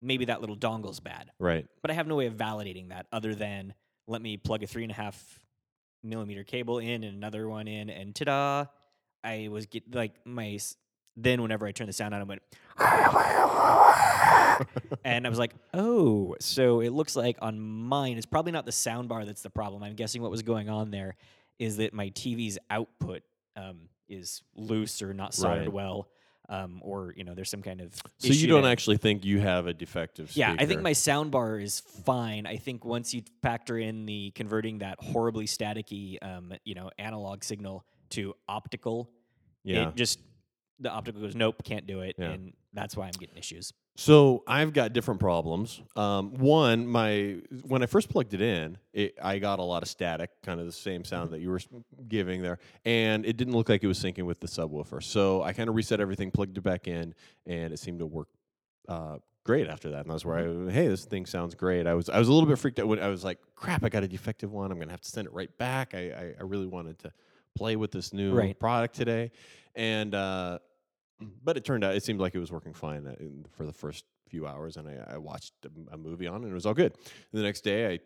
maybe 0.00 0.24
that 0.26 0.40
little 0.40 0.56
dongle's 0.56 1.00
bad 1.00 1.30
Right. 1.38 1.66
but 1.82 1.90
I 1.90 1.94
have 1.94 2.06
no 2.06 2.16
way 2.16 2.26
of 2.26 2.34
validating 2.34 2.88
that 2.88 3.06
other 3.12 3.34
than 3.34 3.74
let 4.06 4.22
me 4.22 4.36
plug 4.36 4.62
a 4.62 4.66
three 4.66 4.82
and 4.84 4.92
a 4.92 4.94
half 4.94 5.40
millimeter 6.02 6.44
cable 6.44 6.78
in 6.78 7.04
and 7.04 7.16
another 7.16 7.48
one 7.48 7.68
in, 7.68 7.88
and 7.90 8.14
ta-da! 8.14 8.66
I 9.22 9.48
was 9.48 9.66
get 9.66 9.94
like 9.94 10.12
my 10.26 10.58
then 11.16 11.40
whenever 11.42 11.66
I 11.66 11.72
turned 11.72 11.88
the 11.88 11.92
sound 11.94 12.14
on, 12.14 12.20
I 12.20 12.24
went. 12.24 12.42
and 15.04 15.26
I 15.26 15.30
was 15.30 15.38
like, 15.38 15.52
oh, 15.72 16.36
so 16.40 16.80
it 16.80 16.90
looks 16.90 17.16
like 17.16 17.36
on 17.40 17.60
mine, 17.60 18.16
it's 18.16 18.26
probably 18.26 18.52
not 18.52 18.66
the 18.66 18.72
sound 18.72 19.08
bar 19.08 19.24
that's 19.24 19.42
the 19.42 19.50
problem. 19.50 19.82
I'm 19.82 19.94
guessing 19.94 20.22
what 20.22 20.30
was 20.30 20.42
going 20.42 20.68
on 20.68 20.90
there 20.90 21.16
is 21.58 21.76
that 21.78 21.92
my 21.94 22.10
TV's 22.10 22.58
output 22.70 23.22
um, 23.56 23.88
is 24.08 24.42
loose 24.54 25.02
or 25.02 25.14
not 25.14 25.34
soldered 25.34 25.60
Right. 25.62 25.72
well. 25.72 26.08
um, 26.50 26.80
or 26.84 27.14
you 27.16 27.24
know 27.24 27.32
there's 27.34 27.48
some 27.48 27.62
kind 27.62 27.80
of 27.80 27.94
So 28.18 28.28
you 28.28 28.46
don't 28.46 28.66
actually 28.66 28.98
think 28.98 29.24
you 29.24 29.40
have 29.40 29.66
a 29.66 29.72
defective 29.72 30.30
speaker? 30.30 30.50
Yeah, 30.50 30.56
I 30.58 30.66
think 30.66 30.82
my 30.82 30.92
sound 30.92 31.30
bar 31.30 31.58
is 31.58 31.80
fine. 31.80 32.44
I 32.46 32.56
think 32.58 32.84
once 32.84 33.14
you 33.14 33.22
factor 33.40 33.78
in 33.78 34.04
the 34.04 34.30
converting 34.32 34.78
that 34.80 34.98
horribly 35.02 35.46
staticky, 35.46 36.18
um, 36.22 36.52
you 36.64 36.74
know, 36.74 36.90
analog 36.98 37.44
signal 37.44 37.86
to 38.10 38.34
optical, 38.46 39.10
yeah. 39.62 39.88
it 39.88 39.96
just 39.96 40.18
the 40.80 40.90
optical 40.90 41.22
goes 41.22 41.34
nope, 41.34 41.62
can't 41.64 41.86
do 41.86 42.00
it, 42.00 42.16
Yeah. 42.18 42.32
and 42.32 42.52
that's 42.74 42.94
why 42.94 43.06
I'm 43.06 43.12
getting 43.18 43.38
issues. 43.38 43.72
So 43.96 44.42
I've 44.48 44.72
got 44.72 44.92
different 44.92 45.20
problems. 45.20 45.80
Um, 45.94 46.34
one, 46.34 46.84
my 46.86 47.36
when 47.62 47.82
I 47.82 47.86
first 47.86 48.08
plugged 48.08 48.34
it 48.34 48.40
in, 48.40 48.76
it, 48.92 49.14
I 49.22 49.38
got 49.38 49.60
a 49.60 49.62
lot 49.62 49.82
of 49.84 49.88
static, 49.88 50.30
kind 50.42 50.58
of 50.58 50.66
the 50.66 50.72
same 50.72 51.04
sound 51.04 51.30
that 51.30 51.40
you 51.40 51.48
were 51.50 51.60
giving 52.08 52.42
there, 52.42 52.58
and 52.84 53.24
it 53.24 53.36
didn't 53.36 53.54
look 53.54 53.68
like 53.68 53.84
it 53.84 53.86
was 53.86 53.98
syncing 54.02 54.24
with 54.24 54.40
the 54.40 54.48
subwoofer. 54.48 55.00
So 55.00 55.42
I 55.42 55.52
kind 55.52 55.68
of 55.68 55.76
reset 55.76 56.00
everything, 56.00 56.32
plugged 56.32 56.58
it 56.58 56.62
back 56.62 56.88
in, 56.88 57.14
and 57.46 57.72
it 57.72 57.78
seemed 57.78 58.00
to 58.00 58.06
work 58.06 58.26
uh, 58.88 59.18
great 59.44 59.68
after 59.68 59.90
that. 59.90 60.00
And 60.06 60.10
that's 60.10 60.24
where 60.24 60.38
I, 60.38 60.72
hey, 60.72 60.88
this 60.88 61.04
thing 61.04 61.24
sounds 61.24 61.54
great. 61.54 61.86
I 61.86 61.94
was 61.94 62.08
I 62.08 62.18
was 62.18 62.26
a 62.26 62.32
little 62.32 62.48
bit 62.48 62.58
freaked 62.58 62.80
out 62.80 62.88
when 62.88 62.98
I 62.98 63.06
was 63.08 63.22
like, 63.22 63.38
crap, 63.54 63.84
I 63.84 63.90
got 63.90 64.02
a 64.02 64.08
defective 64.08 64.50
one. 64.52 64.72
I'm 64.72 64.78
gonna 64.80 64.90
have 64.90 65.02
to 65.02 65.08
send 65.08 65.28
it 65.28 65.32
right 65.32 65.56
back. 65.56 65.94
I 65.94 65.98
I, 65.98 66.34
I 66.40 66.42
really 66.42 66.66
wanted 66.66 66.98
to 67.00 67.12
play 67.54 67.76
with 67.76 67.92
this 67.92 68.12
new 68.12 68.34
Right. 68.34 68.58
product 68.58 68.96
today, 68.96 69.30
and. 69.76 70.16
Uh, 70.16 70.58
but 71.44 71.56
it 71.56 71.64
turned 71.64 71.84
out 71.84 71.94
it 71.94 72.02
seemed 72.02 72.20
like 72.20 72.34
it 72.34 72.40
was 72.40 72.52
working 72.52 72.74
fine 72.74 73.06
uh, 73.06 73.14
for 73.56 73.66
the 73.66 73.72
first 73.72 74.04
few 74.28 74.46
hours, 74.46 74.76
and 74.76 74.88
I, 74.88 75.14
I 75.14 75.18
watched 75.18 75.54
a 75.92 75.96
movie 75.96 76.26
on, 76.26 76.42
and 76.42 76.50
it 76.50 76.54
was 76.54 76.66
all 76.66 76.74
good. 76.74 76.92
And 76.92 77.40
the 77.40 77.42
next 77.42 77.62
day, 77.62 77.94
I 77.94 78.00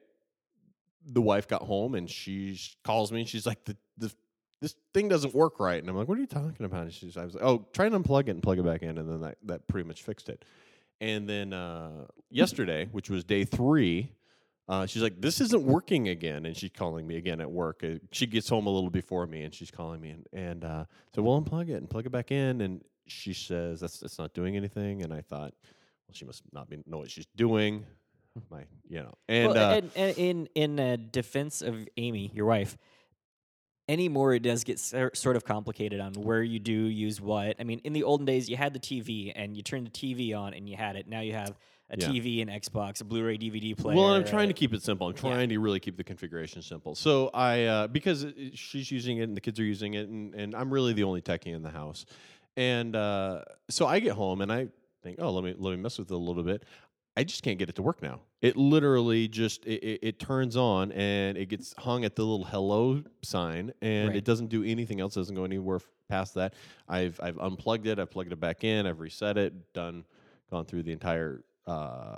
the 1.10 1.22
wife 1.22 1.48
got 1.48 1.62
home 1.62 1.94
and 1.94 2.08
she 2.10 2.58
calls 2.84 3.10
me 3.12 3.20
and 3.20 3.28
she's 3.28 3.46
like, 3.46 3.64
the, 3.64 3.76
the 3.96 4.12
this 4.60 4.74
thing 4.92 5.08
doesn't 5.08 5.34
work 5.34 5.60
right, 5.60 5.80
and 5.80 5.88
I'm 5.88 5.96
like, 5.96 6.08
what 6.08 6.18
are 6.18 6.20
you 6.20 6.26
talking 6.26 6.66
about? 6.66 6.82
And 6.82 6.92
she's 6.92 7.16
I 7.16 7.24
was 7.24 7.34
like, 7.34 7.44
oh, 7.44 7.64
try 7.72 7.86
and 7.86 7.94
unplug 7.94 8.22
it 8.22 8.30
and 8.30 8.42
plug 8.42 8.58
it 8.58 8.64
back 8.64 8.82
in, 8.82 8.98
and 8.98 9.08
then 9.08 9.20
that 9.20 9.38
that 9.44 9.68
pretty 9.68 9.86
much 9.86 10.02
fixed 10.02 10.28
it. 10.28 10.44
And 11.00 11.28
then 11.28 11.52
uh, 11.52 12.06
yesterday, 12.30 12.88
which 12.90 13.08
was 13.08 13.24
day 13.24 13.44
three. 13.44 14.12
Uh, 14.68 14.84
she's 14.84 15.00
like, 15.00 15.18
"This 15.18 15.40
isn't 15.40 15.62
working 15.62 16.08
again," 16.08 16.44
and 16.44 16.54
she's 16.56 16.72
calling 16.76 17.06
me 17.06 17.16
again 17.16 17.40
at 17.40 17.50
work. 17.50 17.82
Uh, 17.82 18.00
she 18.10 18.26
gets 18.26 18.48
home 18.48 18.66
a 18.66 18.70
little 18.70 18.90
before 18.90 19.26
me, 19.26 19.44
and 19.44 19.54
she's 19.54 19.70
calling 19.70 19.98
me, 19.98 20.10
and, 20.10 20.26
and 20.32 20.64
uh, 20.64 20.84
so 21.14 21.22
well, 21.22 21.40
unplug 21.40 21.70
it 21.70 21.74
and 21.74 21.88
plug 21.88 22.04
it 22.04 22.10
back 22.10 22.32
in. 22.32 22.60
And 22.60 22.82
she 23.08 23.32
says 23.32 23.80
that's 23.80 23.98
that's 24.00 24.18
not 24.18 24.34
doing 24.34 24.56
anything. 24.56 25.02
And 25.02 25.12
I 25.12 25.20
thought, 25.20 25.52
well, 26.06 26.12
she 26.12 26.24
must 26.24 26.42
not 26.52 26.68
be 26.68 26.78
know 26.86 26.98
what 26.98 27.10
she's 27.10 27.26
doing. 27.36 27.84
My, 28.50 28.64
you 28.88 29.00
know, 29.02 29.14
and, 29.28 29.52
well, 29.52 29.72
uh, 29.72 29.74
and, 29.76 29.90
and 29.96 30.18
in 30.18 30.48
in 30.54 30.80
uh, 30.80 30.96
defense 31.10 31.60
of 31.60 31.88
Amy, 31.96 32.30
your 32.34 32.46
wife, 32.46 32.76
anymore 33.88 34.34
it 34.34 34.40
does 34.40 34.64
get 34.64 34.78
ser- 34.78 35.10
sort 35.14 35.34
of 35.34 35.44
complicated 35.44 36.00
on 36.00 36.12
where 36.14 36.42
you 36.42 36.58
do 36.58 36.72
use 36.72 37.20
what. 37.20 37.56
I 37.58 37.64
mean, 37.64 37.80
in 37.84 37.92
the 37.92 38.04
olden 38.04 38.26
days, 38.26 38.48
you 38.48 38.56
had 38.56 38.74
the 38.74 38.80
TV 38.80 39.32
and 39.34 39.56
you 39.56 39.62
turned 39.62 39.86
the 39.86 39.90
TV 39.90 40.38
on 40.38 40.54
and 40.54 40.68
you 40.68 40.76
had 40.76 40.96
it. 40.96 41.08
Now 41.08 41.20
you 41.20 41.32
have 41.32 41.58
a 41.90 41.96
Yeah. 41.98 42.08
TV, 42.08 42.42
an 42.42 42.48
Xbox, 42.48 43.00
a 43.00 43.04
Blu-ray 43.04 43.38
DVD 43.38 43.76
player. 43.76 43.96
Well, 43.96 44.12
I'm 44.12 44.24
trying 44.24 44.44
uh, 44.44 44.48
to 44.48 44.52
keep 44.52 44.74
it 44.74 44.82
simple. 44.82 45.06
I'm 45.06 45.14
yeah. 45.14 45.20
trying 45.20 45.48
to 45.48 45.58
really 45.58 45.80
keep 45.80 45.96
the 45.96 46.04
configuration 46.04 46.60
simple. 46.60 46.94
So 46.94 47.30
I, 47.32 47.64
uh, 47.64 47.86
because 47.86 48.24
it- 48.24 48.58
she's 48.58 48.90
using 48.90 49.18
it 49.18 49.22
and 49.22 49.36
the 49.36 49.40
kids 49.40 49.58
are 49.58 49.64
using 49.64 49.94
it, 49.94 50.06
and, 50.08 50.34
and 50.34 50.54
I'm 50.54 50.72
really 50.72 50.92
the 50.92 51.04
only 51.04 51.22
techie 51.22 51.54
in 51.54 51.62
the 51.62 51.70
house, 51.70 52.04
and 52.58 52.94
uh, 52.96 53.42
so 53.70 53.86
I 53.86 54.00
get 54.00 54.12
home 54.12 54.40
and 54.42 54.52
I 54.52 54.68
think, 55.02 55.18
oh, 55.20 55.30
let 55.30 55.44
me 55.44 55.54
let 55.56 55.70
me 55.70 55.76
mess 55.76 55.98
with 55.98 56.10
it 56.10 56.14
a 56.14 56.16
little 56.16 56.42
bit. 56.42 56.64
I 57.16 57.24
just 57.24 57.42
can't 57.42 57.58
get 57.58 57.68
it 57.68 57.74
to 57.76 57.82
work 57.82 58.00
now. 58.02 58.20
It 58.42 58.56
literally 58.56 59.26
just 59.28 59.64
it, 59.66 59.82
it, 59.82 59.98
it 60.02 60.18
turns 60.20 60.56
on 60.56 60.92
and 60.92 61.36
it 61.38 61.46
gets 61.48 61.74
hung 61.78 62.04
at 62.04 62.14
the 62.14 62.22
little 62.24 62.44
hello 62.46 63.02
sign, 63.22 63.72
and 63.82 64.08
Right. 64.08 64.16
it 64.16 64.24
doesn't 64.24 64.48
do 64.48 64.62
anything 64.64 65.00
else. 65.00 65.14
Doesn't 65.14 65.34
go 65.34 65.44
anywhere 65.44 65.76
f- 65.76 65.88
past 66.08 66.34
that. 66.34 66.54
I've 66.88 67.18
I've 67.22 67.38
unplugged 67.38 67.86
it. 67.86 67.98
I've 67.98 68.10
plugged 68.10 68.32
it 68.32 68.40
back 68.40 68.62
in. 68.64 68.86
I've 68.86 69.00
reset 69.00 69.36
it. 69.38 69.72
Done. 69.72 70.04
Gone 70.50 70.64
through 70.64 70.82
the 70.84 70.92
entire 70.92 71.42
uh, 71.66 72.16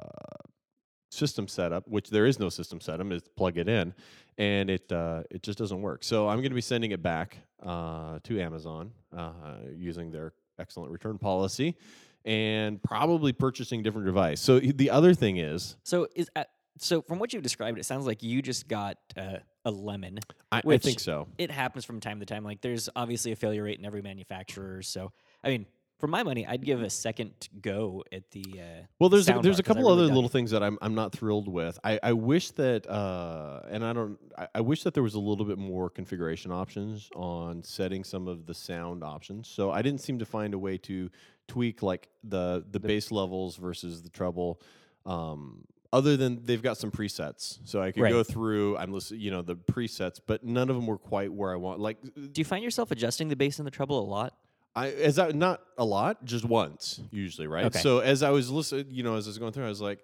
system 1.11 1.49
setup, 1.49 1.87
which 1.87 2.09
there 2.11 2.27
is 2.27 2.39
no 2.39 2.49
system 2.49 2.81
setup, 2.81 3.11
is 3.13 3.23
plug 3.37 3.59
it 3.59 3.69
in, 3.69 3.93
and 4.39 4.71
it 4.71 4.91
uh, 4.91 5.23
it 5.31 5.43
just 5.43 5.59
doesn't 5.59 5.83
work. 5.83 6.03
So 6.03 6.29
I'm 6.29 6.39
going 6.39 6.51
to 6.51 6.55
be 6.55 6.61
sending 6.61 6.93
it 6.93 7.03
back 7.03 7.39
uh, 7.63 8.21
to 8.25 8.41
Amazon 8.41 8.93
uh, 9.17 9.33
using 9.77 10.11
their 10.11 10.33
excellent 10.59 10.91
return 10.91 11.19
policy, 11.19 11.77
and 12.25 12.83
probably 12.83 13.33
purchasing 13.33 13.83
different 13.83 14.07
device. 14.07 14.41
So 14.41 14.61
the 14.61 14.91
other 14.91 15.15
thing 15.15 15.37
is, 15.37 15.77
So 15.83 16.07
is 16.15 16.31
uh, 16.37 16.45
so 16.79 17.03
from 17.03 17.19
what 17.19 17.33
you've 17.33 17.43
described, 17.43 17.79
it 17.79 17.85
sounds 17.85 18.07
like 18.07 18.23
you 18.23 18.41
just 18.41 18.69
got 18.69 18.97
uh, 19.17 19.39
a 19.65 19.71
lemon. 19.71 20.19
I, 20.51 20.63
I 20.67 20.79
think 20.79 21.01
so. 21.01 21.29
It 21.39 21.51
happens 21.51 21.85
from 21.85 22.01
time 22.01 22.21
to 22.21 22.27
time. 22.27 22.45
Like 22.45 22.61
there's 22.63 22.89
obviously 22.97 23.33
a 23.33 23.37
failure 23.37 23.65
rate 23.65 23.79
in 23.79 23.85
every 23.85 24.03
manufacturer. 24.03 24.83
So 24.83 25.13
I 25.45 25.49
mean, 25.49 25.67
for 26.01 26.07
my 26.07 26.23
money, 26.23 26.47
I'd 26.47 26.65
give 26.65 26.83
a 26.83 26.91
second 26.91 27.49
go 27.61 28.03
at 28.11 28.31
the. 28.31 28.45
Uh, 28.59 28.65
Well, 28.99 29.11
there's 29.11 29.29
a, 29.29 29.39
there's 29.43 29.59
a 29.59 29.63
couple 29.63 29.83
really 29.83 29.93
other 30.05 30.07
little 30.15 30.27
it. 30.27 30.33
things 30.33 30.51
that 30.51 30.63
I'm 30.63 30.79
I'm 30.83 30.95
not 30.95 31.13
thrilled 31.13 31.47
with. 31.47 31.79
I, 31.85 32.01
I 32.03 32.13
wish 32.15 32.51
that 32.53 32.89
uh, 32.89 33.61
and 33.71 33.85
I 33.85 33.93
don't 33.93 34.19
I, 34.37 34.49
I 34.57 34.61
wish 34.63 34.83
that 34.85 34.95
there 34.95 35.03
was 35.03 35.15
a 35.15 35.21
little 35.21 35.45
bit 35.45 35.59
more 35.59 35.91
configuration 35.91 36.51
options 36.51 37.11
on 37.15 37.63
setting 37.63 38.03
some 38.05 38.27
of 38.27 38.47
the 38.47 38.55
sound 38.55 39.05
options. 39.05 39.47
So 39.49 39.71
I 39.71 39.83
didn't 39.83 40.01
seem 40.01 40.19
to 40.19 40.27
find 40.27 40.55
a 40.55 40.59
way 40.59 40.79
to 40.79 41.11
tweak 41.47 41.83
like 41.83 42.09
the 42.25 42.65
the 42.71 42.81
bass 42.81 43.11
levels 43.13 43.57
versus 43.57 44.03
the 44.03 44.11
treble. 44.11 44.61
Um, 45.07 45.65
other 45.93 46.17
than 46.17 46.45
they've 46.45 46.63
got 46.63 46.77
some 46.79 46.93
presets, 46.93 47.59
so 47.65 47.83
I 47.83 47.91
could 47.91 48.03
Right. 48.03 48.11
go 48.11 48.23
through. 48.23 48.77
I'm 48.77 48.93
listening, 48.93 49.23
you 49.23 49.33
know, 49.33 49.43
the 49.43 49.57
presets, 49.57 50.21
but 50.25 50.45
none 50.45 50.71
of 50.71 50.77
them 50.77 50.87
were 50.87 50.99
quite 50.99 51.33
where 51.33 51.53
I 51.53 51.57
want. 51.57 51.81
Like 51.81 52.01
Do 52.03 52.41
you 52.41 52.45
find 52.45 52.63
yourself 52.63 52.93
adjusting 52.93 53.29
the 53.29 53.35
bass 53.37 53.59
and 53.59 53.67
the 53.67 53.73
treble 53.73 53.99
a 54.01 54.07
lot? 54.09 54.37
I 54.75 54.91
as 54.91 55.19
I 55.19 55.31
not 55.33 55.61
a 55.79 55.85
lot, 55.85 56.25
just 56.25 56.45
once 56.45 57.01
usually, 57.11 57.47
right? 57.47 57.67
Okay. 57.67 57.81
So 57.81 57.99
as 57.99 58.23
I 58.23 58.31
was 58.31 58.51
listening, 58.51 58.87
you 58.91 59.03
know, 59.03 59.17
as 59.17 59.27
I 59.27 59.31
was 59.31 59.39
going 59.39 59.53
through, 59.53 59.67
I 59.67 59.69
was 59.69 59.81
like, 59.81 60.01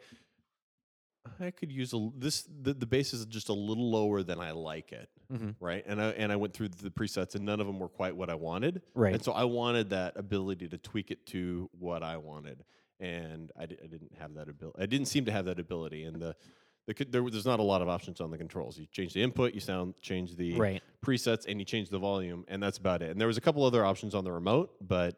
I 1.40 1.50
could 1.50 1.70
use 1.72 1.92
a 1.92 2.08
this. 2.16 2.42
The, 2.62 2.72
the 2.74 2.86
bass 2.86 3.12
is 3.12 3.26
just 3.26 3.48
a 3.48 3.52
little 3.52 3.90
lower 3.90 4.22
than 4.22 4.40
I 4.40 4.52
like 4.52 4.92
it, 4.92 5.08
Mm-hmm. 5.32 5.50
right? 5.64 5.84
And 5.86 6.00
I 6.00 6.10
and 6.10 6.30
I 6.32 6.36
went 6.36 6.54
through 6.54 6.68
the 6.68 6.90
presets, 6.90 7.34
and 7.34 7.44
none 7.44 7.60
of 7.60 7.66
them 7.66 7.78
were 7.80 7.88
quite 7.88 8.14
what 8.16 8.30
I 8.30 8.34
wanted, 8.34 8.82
Right. 8.94 9.12
And 9.14 9.22
so 9.22 9.32
I 9.32 9.44
wanted 9.44 9.90
that 9.90 10.16
ability 10.16 10.68
to 10.68 10.78
tweak 10.78 11.10
it 11.10 11.26
to 11.28 11.68
what 11.78 12.02
I 12.04 12.16
wanted, 12.16 12.64
and 13.00 13.50
I, 13.58 13.66
di- 13.66 13.78
I 13.82 13.86
didn't 13.88 14.12
have 14.20 14.34
that 14.34 14.48
ability. 14.48 14.78
I 14.82 14.86
didn't 14.86 15.06
seem 15.06 15.24
to 15.24 15.32
have 15.32 15.44
that 15.46 15.58
ability, 15.58 16.04
and 16.04 16.20
the. 16.22 16.36
The, 16.86 16.94
there, 17.08 17.22
there's 17.28 17.44
not 17.46 17.58
a 17.58 17.64
lot 17.64 17.82
of 17.82 17.88
options 17.88 18.20
on 18.20 18.30
the 18.30 18.38
controls. 18.38 18.78
You 18.78 18.86
change 18.86 19.12
the 19.12 19.22
input, 19.22 19.54
you 19.54 19.60
sound, 19.60 19.94
change 20.00 20.36
the 20.36 20.54
Right. 20.54 20.82
presets 21.04 21.44
and 21.48 21.58
you 21.60 21.64
change 21.64 21.88
the 21.90 21.98
volume, 21.98 22.44
and 22.48 22.62
that's 22.62 22.78
about 22.78 23.02
it. 23.02 23.10
And 23.10 23.20
there 23.20 23.26
was 23.26 23.36
a 23.36 23.40
couple 23.40 23.64
other 23.64 23.84
options 23.84 24.14
on 24.14 24.22
the 24.24 24.30
remote, 24.32 24.74
but 24.80 25.16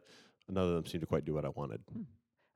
none 0.48 0.64
of 0.64 0.74
them 0.74 0.86
seemed 0.86 1.02
to 1.02 1.06
quite 1.06 1.24
do 1.26 1.34
what 1.34 1.44
I 1.44 1.50
wanted. 1.50 1.80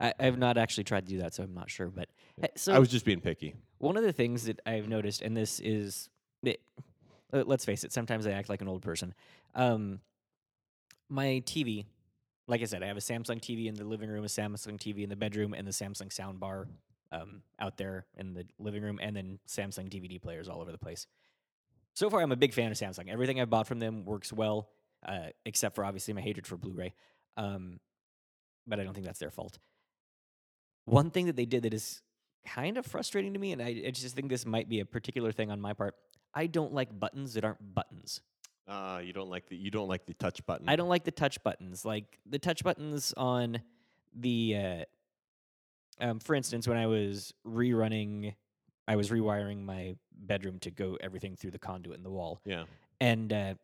I, 0.00 0.14
I've 0.18 0.38
not 0.38 0.56
actually 0.56 0.84
tried 0.84 1.04
to 1.06 1.12
do 1.12 1.18
that, 1.18 1.34
so 1.34 1.42
I'm 1.42 1.52
not 1.54 1.70
sure. 1.70 1.88
But 1.88 2.08
Yeah. 2.38 2.46
so 2.56 2.72
I 2.72 2.78
was 2.78 2.88
just 2.88 3.04
being 3.04 3.20
picky. 3.20 3.54
one 3.78 3.98
of 3.98 4.02
the 4.02 4.12
things 4.14 4.44
that 4.44 4.60
I've 4.64 4.88
noticed, 4.88 5.20
and 5.20 5.36
this 5.36 5.60
is, 5.60 6.08
it, 6.42 6.62
uh, 7.34 7.44
let's 7.46 7.66
face 7.66 7.84
it, 7.84 7.92
sometimes 7.92 8.26
I 8.26 8.30
act 8.30 8.48
like 8.48 8.62
an 8.62 8.68
old 8.68 8.80
person. 8.80 9.14
Um, 9.54 10.00
my 11.10 11.42
TV, 11.44 11.84
like 12.48 12.62
I 12.62 12.64
said, 12.64 12.82
I 12.82 12.86
have 12.86 12.96
a 12.96 13.00
Samsung 13.00 13.40
TV 13.40 13.66
in 13.66 13.74
the 13.74 13.84
living 13.84 14.08
room, 14.08 14.24
a 14.24 14.28
Samsung 14.28 14.78
TV 14.78 15.02
in 15.02 15.10
the 15.10 15.16
bedroom, 15.16 15.52
and 15.52 15.66
the 15.66 15.72
Samsung 15.72 16.08
soundbar 16.08 16.66
um, 17.12 17.42
out 17.60 17.76
there 17.76 18.06
in 18.16 18.34
the 18.34 18.44
living 18.58 18.82
room, 18.82 18.98
and 19.00 19.14
then 19.14 19.38
Samsung 19.46 19.88
DVD 19.88 20.20
players 20.20 20.48
all 20.48 20.60
over 20.60 20.72
the 20.72 20.78
place. 20.78 21.06
So 21.94 22.08
far, 22.08 22.22
I'm 22.22 22.32
a 22.32 22.36
big 22.36 22.54
fan 22.54 22.70
of 22.72 22.78
Samsung. 22.78 23.08
Everything 23.08 23.40
I've 23.40 23.50
bought 23.50 23.66
from 23.66 23.78
them 23.78 24.04
works 24.04 24.32
well, 24.32 24.70
uh, 25.06 25.26
except 25.44 25.74
for 25.74 25.84
obviously 25.84 26.14
my 26.14 26.22
hatred 26.22 26.46
for 26.46 26.56
Blu-ray. 26.56 26.94
Um, 27.36 27.80
but 28.66 28.80
I 28.80 28.84
don't 28.84 28.94
think 28.94 29.06
that's 29.06 29.18
their 29.18 29.30
fault. 29.30 29.58
One 30.86 31.10
thing 31.10 31.26
that 31.26 31.36
they 31.36 31.44
did 31.44 31.64
that 31.64 31.74
is 31.74 32.00
kind 32.46 32.78
of 32.78 32.86
frustrating 32.86 33.34
to 33.34 33.38
me, 33.38 33.52
and 33.52 33.62
I, 33.62 33.82
I 33.86 33.90
just 33.90 34.16
think 34.16 34.30
this 34.30 34.46
might 34.46 34.68
be 34.68 34.80
a 34.80 34.86
particular 34.86 35.32
thing 35.32 35.50
on 35.50 35.60
my 35.60 35.74
part. 35.74 35.94
I 36.34 36.46
don't 36.46 36.72
like 36.72 36.98
buttons 36.98 37.34
that 37.34 37.44
aren't 37.44 37.74
buttons. 37.74 38.20
Uh, 38.66 39.00
you 39.04 39.12
don't 39.12 39.28
like 39.28 39.48
the 39.48 39.56
you 39.56 39.70
don't 39.70 39.88
like 39.88 40.06
the 40.06 40.14
touch 40.14 40.44
button. 40.46 40.68
I 40.68 40.76
don't 40.76 40.88
like 40.88 41.04
the 41.04 41.10
touch 41.10 41.42
buttons. 41.42 41.84
Like 41.84 42.18
the 42.24 42.38
touch 42.38 42.62
buttons 42.64 43.12
on 43.16 43.60
the, 44.14 44.56
uh, 44.56 44.84
um, 46.00 46.18
for 46.20 46.34
instance, 46.34 46.66
when 46.66 46.76
I 46.78 46.86
was 46.86 47.32
rerunning, 47.46 48.34
I 48.88 48.96
was 48.96 49.10
rewiring 49.10 49.64
my 49.64 49.96
bedroom 50.12 50.58
to 50.60 50.70
go 50.70 50.96
everything 51.00 51.36
through 51.36 51.50
the 51.52 51.58
conduit 51.58 51.96
in 51.96 52.02
the 52.02 52.10
wall, 52.10 52.40
Yeah. 52.44 52.64
and 53.00 53.32
uh, 53.32 53.54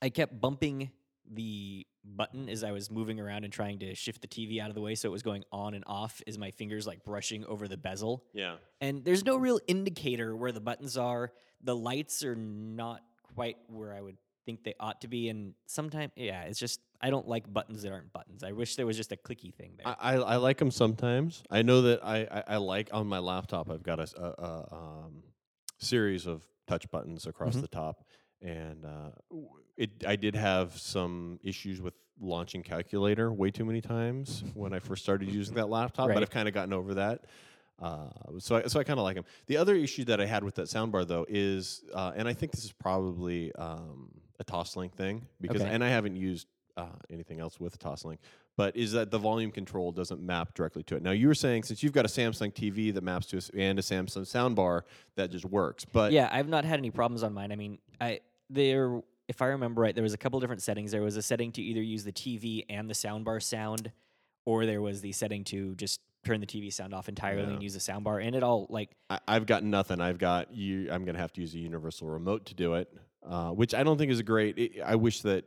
I 0.00 0.08
kept 0.10 0.40
bumping 0.40 0.90
the 1.30 1.86
button 2.04 2.48
as 2.48 2.64
I 2.64 2.72
was 2.72 2.90
moving 2.90 3.20
around 3.20 3.44
and 3.44 3.52
trying 3.52 3.78
to 3.78 3.94
shift 3.94 4.22
the 4.22 4.28
TV 4.28 4.60
out 4.60 4.68
of 4.70 4.74
the 4.74 4.80
way 4.80 4.96
so 4.96 5.08
it 5.08 5.12
was 5.12 5.22
going 5.22 5.44
on 5.52 5.74
and 5.74 5.84
off 5.86 6.20
as 6.26 6.36
my 6.36 6.50
fingers 6.50 6.84
like 6.86 7.04
brushing 7.04 7.44
over 7.44 7.68
the 7.68 7.76
bezel. 7.76 8.24
Yeah. 8.34 8.56
And 8.80 9.04
there's 9.04 9.24
no 9.24 9.36
real 9.36 9.60
indicator 9.68 10.34
where 10.34 10.50
the 10.50 10.60
buttons 10.60 10.96
are. 10.96 11.32
The 11.62 11.76
lights 11.76 12.24
are 12.24 12.34
not 12.34 13.02
quite 13.36 13.56
where 13.68 13.94
I 13.94 14.00
would 14.00 14.16
think 14.44 14.64
they 14.64 14.74
ought 14.80 15.00
to 15.02 15.08
be. 15.08 15.28
And 15.28 15.54
sometimes, 15.66 16.10
yeah, 16.16 16.42
it's 16.42 16.58
just, 16.58 16.80
I 17.02 17.10
don't 17.10 17.26
like 17.28 17.52
buttons 17.52 17.82
that 17.82 17.92
aren't 17.92 18.12
buttons. 18.12 18.44
I 18.44 18.52
wish 18.52 18.76
there 18.76 18.86
was 18.86 18.96
just 18.96 19.10
a 19.12 19.16
clicky 19.16 19.52
thing 19.52 19.72
there. 19.76 19.88
I, 20.00 20.12
I, 20.12 20.14
I 20.14 20.36
like 20.36 20.58
them 20.58 20.70
sometimes. 20.70 21.42
I 21.50 21.62
know 21.62 21.82
that 21.82 22.04
I, 22.04 22.18
I, 22.30 22.44
I 22.54 22.56
like 22.58 22.90
on 22.92 23.06
my 23.08 23.18
laptop. 23.18 23.70
I've 23.70 23.82
got 23.82 23.98
a 23.98 24.06
a 24.22 24.74
um, 24.74 25.22
series 25.78 26.26
of 26.26 26.42
touch 26.66 26.88
buttons 26.90 27.26
across 27.26 27.56
Mhm. 27.56 27.62
the 27.62 27.68
top, 27.68 28.04
and 28.40 28.84
uh, 28.84 29.10
it 29.76 29.90
I 30.06 30.14
did 30.16 30.36
have 30.36 30.78
some 30.78 31.40
issues 31.42 31.80
with 31.80 31.94
launching 32.20 32.62
calculator 32.62 33.32
way 33.32 33.50
too 33.50 33.64
many 33.64 33.80
times 33.80 34.44
when 34.54 34.72
I 34.72 34.78
first 34.78 35.02
started 35.02 35.28
using 35.28 35.54
that 35.56 35.68
laptop, 35.68 36.08
Right. 36.08 36.14
but 36.14 36.22
I've 36.22 36.30
kind 36.30 36.46
of 36.46 36.54
gotten 36.54 36.72
over 36.72 36.94
that. 36.94 37.24
Uh, 37.80 38.10
so 38.38 38.56
I, 38.56 38.62
so 38.68 38.78
I 38.78 38.84
kind 38.84 39.00
of 39.00 39.02
like 39.02 39.16
them. 39.16 39.24
The 39.46 39.56
other 39.56 39.74
issue 39.74 40.04
that 40.04 40.20
I 40.20 40.26
had 40.26 40.44
with 40.44 40.54
that 40.54 40.66
soundbar 40.66 41.04
though 41.04 41.26
is, 41.28 41.82
uh, 41.92 42.12
and 42.14 42.28
I 42.28 42.32
think 42.32 42.52
this 42.52 42.64
is 42.64 42.70
probably 42.70 43.52
um, 43.56 44.08
a 44.38 44.44
Toslink 44.44 44.92
thing 44.92 45.26
because, 45.40 45.62
Okay. 45.62 45.70
and 45.70 45.82
I 45.82 45.88
haven't 45.88 46.14
used 46.14 46.46
uh, 46.76 46.86
anything 47.10 47.40
else 47.40 47.60
with 47.60 47.78
Toslink, 47.78 48.18
but 48.56 48.76
is 48.76 48.92
that 48.92 49.10
the 49.10 49.18
volume 49.18 49.50
control 49.50 49.92
doesn't 49.92 50.22
map 50.22 50.54
directly 50.54 50.82
to 50.84 50.96
it. 50.96 51.02
Now 51.02 51.10
you 51.10 51.28
were 51.28 51.34
saying 51.34 51.64
since 51.64 51.82
you've 51.82 51.92
got 51.92 52.04
a 52.04 52.08
Samsung 52.08 52.52
TV 52.52 52.92
that 52.94 53.02
maps 53.02 53.26
to 53.26 53.38
a, 53.38 53.60
and 53.60 53.78
a 53.78 53.82
Samsung 53.82 54.22
soundbar 54.22 54.82
that 55.16 55.30
just 55.30 55.44
works, 55.44 55.84
but 55.84 56.12
yeah, 56.12 56.28
I've 56.32 56.48
not 56.48 56.64
had 56.64 56.78
any 56.78 56.90
problems 56.90 57.22
on 57.22 57.34
mine. 57.34 57.52
I 57.52 57.56
mean, 57.56 57.78
I 58.00 58.20
there 58.48 59.02
if 59.28 59.40
I 59.40 59.46
remember 59.46 59.82
right, 59.82 59.94
there 59.94 60.02
was 60.02 60.14
a 60.14 60.18
couple 60.18 60.40
different 60.40 60.62
settings. 60.62 60.90
There 60.90 61.02
was 61.02 61.16
a 61.16 61.22
setting 61.22 61.52
to 61.52 61.62
either 61.62 61.80
use 61.82 62.04
the 62.04 62.12
TV 62.12 62.64
and 62.68 62.88
the 62.88 62.94
soundbar 62.94 63.42
sound, 63.42 63.92
or 64.44 64.66
there 64.66 64.82
was 64.82 65.00
the 65.00 65.12
setting 65.12 65.44
to 65.44 65.74
just 65.76 66.00
turn 66.24 66.40
the 66.40 66.46
TV 66.46 66.72
sound 66.72 66.94
off 66.94 67.08
entirely 67.08 67.42
Yeah. 67.42 67.54
and 67.54 67.62
use 67.62 67.74
the 67.74 67.80
soundbar. 67.80 68.24
And 68.24 68.36
it 68.36 68.42
all 68.42 68.66
like 68.68 68.90
I, 69.10 69.18
I've 69.26 69.46
got 69.46 69.64
nothing. 69.64 70.00
I've 70.00 70.18
got 70.18 70.52
you. 70.54 70.88
I'm 70.90 71.04
going 71.04 71.14
to 71.14 71.20
have 71.20 71.32
to 71.34 71.40
use 71.40 71.54
a 71.54 71.58
universal 71.58 72.08
remote 72.08 72.46
to 72.46 72.54
do 72.54 72.74
it, 72.74 72.92
uh, 73.26 73.50
which 73.50 73.74
I 73.74 73.82
don't 73.82 73.98
think 73.98 74.10
is 74.12 74.20
a 74.20 74.24
great. 74.24 74.80
i 74.84 74.92
I 74.92 74.94
wish 74.96 75.22
that 75.22 75.44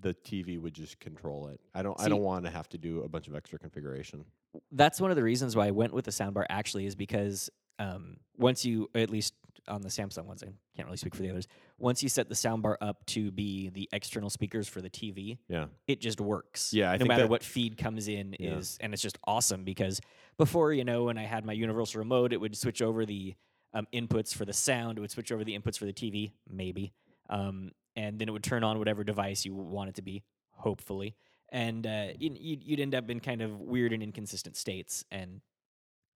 the 0.00 0.14
TV 0.14 0.58
would 0.60 0.74
just 0.74 0.98
control 1.00 1.48
it. 1.48 1.60
I 1.74 1.82
don't. 1.82 1.98
I 2.00 2.08
don't 2.08 2.22
want 2.22 2.44
to 2.46 2.50
have 2.50 2.68
to 2.70 2.78
do 2.78 3.02
a 3.02 3.08
bunch 3.08 3.28
of 3.28 3.34
extra 3.34 3.58
configuration. 3.58 4.24
that's 4.72 5.00
one 5.00 5.10
of 5.10 5.16
the 5.16 5.22
reasons 5.22 5.56
why 5.56 5.66
I 5.66 5.70
went 5.72 5.92
with 5.92 6.04
the 6.04 6.10
soundbar 6.10 6.46
actually 6.48 6.86
is 6.86 6.94
because 6.94 7.50
um, 7.78 8.18
once 8.38 8.64
you 8.64 8.88
at 8.94 9.10
least 9.10 9.34
on 9.66 9.80
the 9.82 9.88
Samsung 9.88 10.26
ones, 10.26 10.42
I 10.42 10.46
can't 10.76 10.86
really 10.86 10.96
speak 10.98 11.14
for 11.14 11.22
the 11.22 11.30
others. 11.30 11.46
Once 11.78 12.02
you 12.02 12.08
set 12.08 12.28
the 12.28 12.34
soundbar 12.34 12.76
up 12.80 13.04
to 13.06 13.30
be 13.30 13.70
the 13.70 13.88
external 13.92 14.28
speakers 14.30 14.68
for 14.68 14.80
the 14.82 14.90
TV, 14.90 15.38
Yeah. 15.48 15.66
it 15.86 16.00
just 16.00 16.20
works. 16.20 16.72
Yeah, 16.72 16.90
I 16.92 16.96
no 16.98 17.06
matter 17.06 17.22
that- 17.22 17.30
what 17.30 17.42
feed 17.42 17.76
comes 17.78 18.06
in 18.06 18.36
Yeah. 18.38 18.56
is, 18.58 18.76
and 18.80 18.92
it's 18.92 19.02
just 19.02 19.18
awesome 19.24 19.64
because 19.64 20.00
before 20.36 20.72
you 20.72 20.84
know, 20.84 21.04
when 21.04 21.16
I 21.18 21.22
had 21.24 21.44
my 21.46 21.52
universal 21.54 21.98
remote, 22.00 22.32
it 22.32 22.40
would 22.40 22.56
switch 22.56 22.82
over 22.82 23.04
the 23.06 23.34
um, 23.72 23.86
inputs 23.92 24.34
for 24.34 24.44
the 24.44 24.52
sound, 24.52 24.98
it 24.98 25.00
would 25.00 25.10
switch 25.10 25.32
over 25.32 25.42
the 25.44 25.58
inputs 25.58 25.78
for 25.78 25.84
the 25.86 25.92
TV, 25.92 26.30
maybe, 26.48 26.92
um, 27.28 27.72
and 27.96 28.18
then 28.18 28.28
it 28.28 28.32
would 28.32 28.42
turn 28.44 28.64
on 28.64 28.78
whatever 28.78 29.04
device 29.04 29.44
you 29.44 29.54
want 29.54 29.88
it 29.90 29.94
to 29.96 30.02
be, 30.02 30.22
hopefully, 30.52 31.14
and 31.52 31.86
uh, 31.86 32.06
you'd, 32.18 32.38
you'd 32.62 32.80
end 32.80 32.94
up 32.94 33.08
in 33.10 33.20
kind 33.20 33.40
of 33.42 33.60
weird 33.60 33.92
and 33.92 34.02
inconsistent 34.02 34.56
states. 34.56 35.04
And 35.10 35.40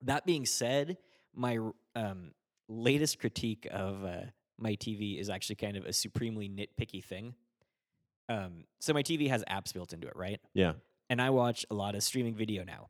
that 0.02 0.26
being 0.26 0.46
said, 0.46 0.96
my 1.34 1.58
um, 1.94 2.32
latest 2.68 3.20
critique 3.20 3.66
of 3.70 4.04
uh, 4.04 4.22
my 4.58 4.72
TV 4.74 5.20
is 5.20 5.30
actually 5.30 5.56
kind 5.56 5.76
of 5.76 5.84
a 5.86 5.92
supremely 5.92 6.48
nitpicky 6.48 7.02
thing. 7.04 7.34
Um, 8.28 8.64
so 8.80 8.92
my 8.92 9.02
TV 9.02 9.28
has 9.28 9.44
apps 9.50 9.72
built 9.72 9.92
into 9.92 10.06
it, 10.08 10.16
right? 10.16 10.40
Yeah. 10.54 10.72
And 11.08 11.22
I 11.22 11.30
watch 11.30 11.64
a 11.70 11.74
lot 11.74 11.94
of 11.94 12.02
streaming 12.02 12.34
video 12.34 12.64
now. 12.64 12.88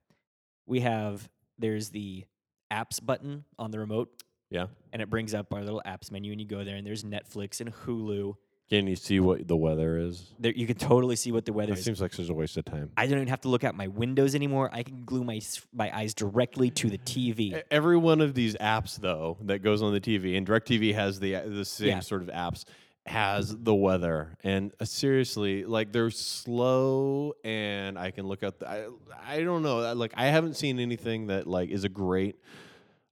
We 0.67 0.81
have 0.81 1.29
there's 1.59 1.91
the 1.91 2.25
apps 2.73 3.05
button 3.05 3.45
on 3.59 3.71
the 3.71 3.79
remote, 3.79 4.09
Yeah. 4.51 4.67
and 4.93 5.01
it 5.03 5.09
brings 5.11 5.35
up 5.35 5.53
our 5.53 5.63
little 5.63 5.83
apps 5.87 6.11
menu, 6.11 6.33
and 6.33 6.41
you 6.41 6.47
go 6.47 6.65
there, 6.65 6.77
and 6.77 6.87
there's 6.87 7.05
Netflix 7.05 7.61
and 7.61 7.73
Hulu. 7.73 8.35
Can 8.71 8.87
you 8.87 8.97
see 8.97 9.19
what 9.19 9.49
the 9.49 9.57
weather 9.57 9.97
is? 9.97 10.35
There, 10.39 10.53
you 10.53 10.67
can 10.67 10.77
totally 10.77 11.17
see 11.17 11.33
what 11.33 11.47
the 11.47 11.55
weather 11.55 11.73
That 11.73 11.79
is. 11.79 11.85
seems 11.87 12.03
like 12.03 12.13
such 12.13 12.29
a 12.29 12.35
waste 12.35 12.57
of 12.59 12.67
time. 12.67 12.91
I 12.99 13.07
don't 13.07 13.17
even 13.17 13.29
have 13.29 13.41
to 13.43 13.49
look 13.49 13.65
out 13.65 13.75
my 13.75 13.87
windows 13.87 14.35
anymore. 14.35 14.69
I 14.73 14.83
can 14.83 15.05
glue 15.07 15.25
my 15.25 15.37
s- 15.37 15.67
my 15.73 15.91
eyes 15.97 16.13
directly 16.13 16.69
to 16.73 16.91
the 16.91 16.99
TV. 16.99 17.63
Every 17.71 17.97
one 17.97 18.21
of 18.21 18.35
these 18.35 18.57
apps, 18.57 18.97
though, 19.01 19.39
that 19.43 19.61
goes 19.61 19.81
on 19.81 19.95
the 19.95 20.01
TV, 20.01 20.37
and 20.37 20.47
DirecTV 20.47 20.93
has 20.95 21.19
the 21.19 21.33
the 21.47 21.65
same 21.65 21.89
Yeah. 21.89 22.01
sort 22.01 22.21
of 22.21 22.29
apps, 22.29 22.65
has 23.07 23.57
the 23.57 23.75
weather. 23.75 24.37
And 24.45 24.71
uh, 24.79 24.85
seriously, 24.85 25.65
like 25.65 25.91
they're 25.91 26.11
slow, 26.11 27.33
and 27.45 27.99
I 27.99 28.11
can 28.11 28.27
look 28.27 28.43
at. 28.43 28.59
The, 28.61 28.69
I 28.69 28.87
I 29.27 29.43
don't 29.45 29.63
know. 29.63 29.95
Like 29.95 30.13
I 30.15 30.27
haven't 30.27 30.57
seen 30.57 30.79
anything 30.79 31.29
that 31.29 31.47
like 31.47 31.71
is 31.71 31.85
a 31.85 31.89
great 31.89 32.37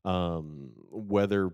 um, 0.05 0.73
weather 0.91 1.51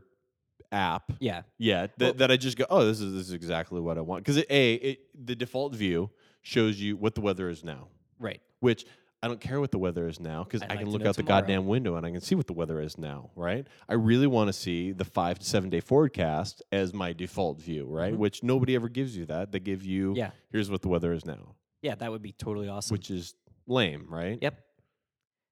app 0.73 1.13
Yeah, 1.21 1.43
Yeah. 1.59 1.87
that, 1.99 2.01
Well- 2.01 2.13
that 2.15 2.31
I 2.31 2.37
just 2.37 2.57
go, 2.57 2.65
oh, 2.71 2.85
this 2.85 3.01
is 3.01 3.13
this 3.13 3.29
is 3.29 3.33
exactly 3.33 3.81
what 3.81 3.99
I 3.99 4.01
want. 4.01 4.25
Because 4.25 4.39
a 4.49 4.75
it, 4.75 5.01
the 5.15 5.37
default 5.37 5.75
view 5.75 6.11
shows 6.41 6.81
you 6.81 6.97
what 6.97 7.15
the 7.15 7.21
weather 7.21 7.49
is 7.49 7.63
now 7.63 7.89
right. 8.19 8.41
which 8.61 8.85
I 9.25 9.29
don't 9.29 9.41
care 9.41 9.61
what 9.61 9.71
the 9.71 9.79
weather 9.79 10.09
is 10.09 10.19
now 10.19 10.43
because 10.43 10.63
I'd 10.63 10.71
like 10.71 10.79
can 10.81 10.91
look 10.91 11.07
out 11.07 11.15
the 11.17 11.23
goddamn 11.23 11.67
window 11.69 11.95
and 11.95 12.05
I 12.05 12.11
can 12.11 12.21
see 12.21 12.35
what 12.35 12.49
the 12.49 12.53
weather 12.55 12.81
is 12.81 12.99
now, 12.99 13.31
right? 13.37 13.65
I 13.89 13.95
really 13.95 14.27
want 14.27 14.49
to 14.49 14.53
see 14.53 14.91
the 14.91 15.05
five 15.05 15.39
to 15.39 15.45
seven 15.45 15.71
day 15.71 15.79
forecast 15.79 16.61
as 16.73 16.93
my 16.93 17.13
default 17.13 17.61
view, 17.61 17.85
right? 17.87 18.13
Mhm. 18.13 18.17
Which 18.19 18.43
nobody 18.43 18.75
ever 18.75 18.89
gives 18.89 19.17
you 19.17 19.25
that. 19.27 19.53
They 19.53 19.61
give 19.61 19.85
you, 19.85 20.15
Yeah, 20.17 20.33
here's 20.51 20.69
what 20.73 20.83
the 20.83 20.89
weather 20.89 21.13
is 21.13 21.25
now, 21.25 21.55
yeah, 21.83 21.95
that 21.95 22.11
would 22.11 22.23
be 22.23 22.33
totally 22.33 22.67
awesome. 22.69 22.95
which 22.95 23.13
is 23.13 23.35
lame, 23.69 24.07
right? 24.09 24.39
yep. 24.43 24.59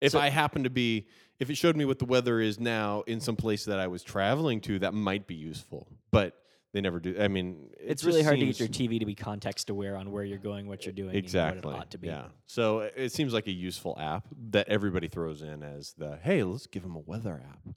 If 0.00 0.12
So- 0.12 0.18
I 0.18 0.30
happen 0.30 0.64
to 0.64 0.70
be, 0.70 1.06
if 1.40 1.50
it 1.50 1.56
showed 1.56 1.76
me 1.76 1.84
what 1.84 1.98
the 1.98 2.04
weather 2.04 2.40
is 2.40 2.60
now 2.60 3.02
in 3.06 3.18
some 3.20 3.34
place 3.36 3.64
that 3.64 3.80
I 3.80 3.86
was 3.88 4.02
traveling 4.02 4.60
to, 4.62 4.78
that 4.80 4.94
might 4.94 5.26
be 5.26 5.34
useful. 5.34 5.88
But 6.12 6.36
they 6.72 6.80
never 6.80 7.00
do. 7.00 7.16
I 7.18 7.26
mean, 7.26 7.70
it 7.80 7.90
It's 7.90 8.04
really 8.04 8.22
hard 8.22 8.38
to 8.38 8.46
get 8.46 8.60
your 8.60 8.68
TV 8.68 9.00
to 9.00 9.06
be 9.06 9.14
context 9.16 9.70
aware 9.70 9.96
on 9.96 10.12
where 10.12 10.22
you're 10.22 10.38
going, 10.38 10.68
what 10.68 10.84
you're 10.86 10.92
doing, 10.92 11.16
Exactly. 11.16 11.56
and 11.58 11.64
what 11.64 11.74
it 11.74 11.78
ought 11.78 11.90
to 11.90 11.98
be. 11.98 12.06
Yeah. 12.08 12.26
So 12.46 12.80
it- 12.80 12.94
it 12.96 13.12
seems 13.12 13.32
like 13.32 13.48
a 13.48 13.52
useful 13.52 13.96
app 13.98 14.28
that 14.50 14.68
everybody 14.68 15.08
throws 15.08 15.42
in 15.42 15.62
as 15.64 15.94
the 15.94 16.18
hey, 16.18 16.44
let's 16.44 16.68
give 16.68 16.82
them 16.84 16.94
a 16.94 17.00
weather 17.00 17.42
app. 17.44 17.74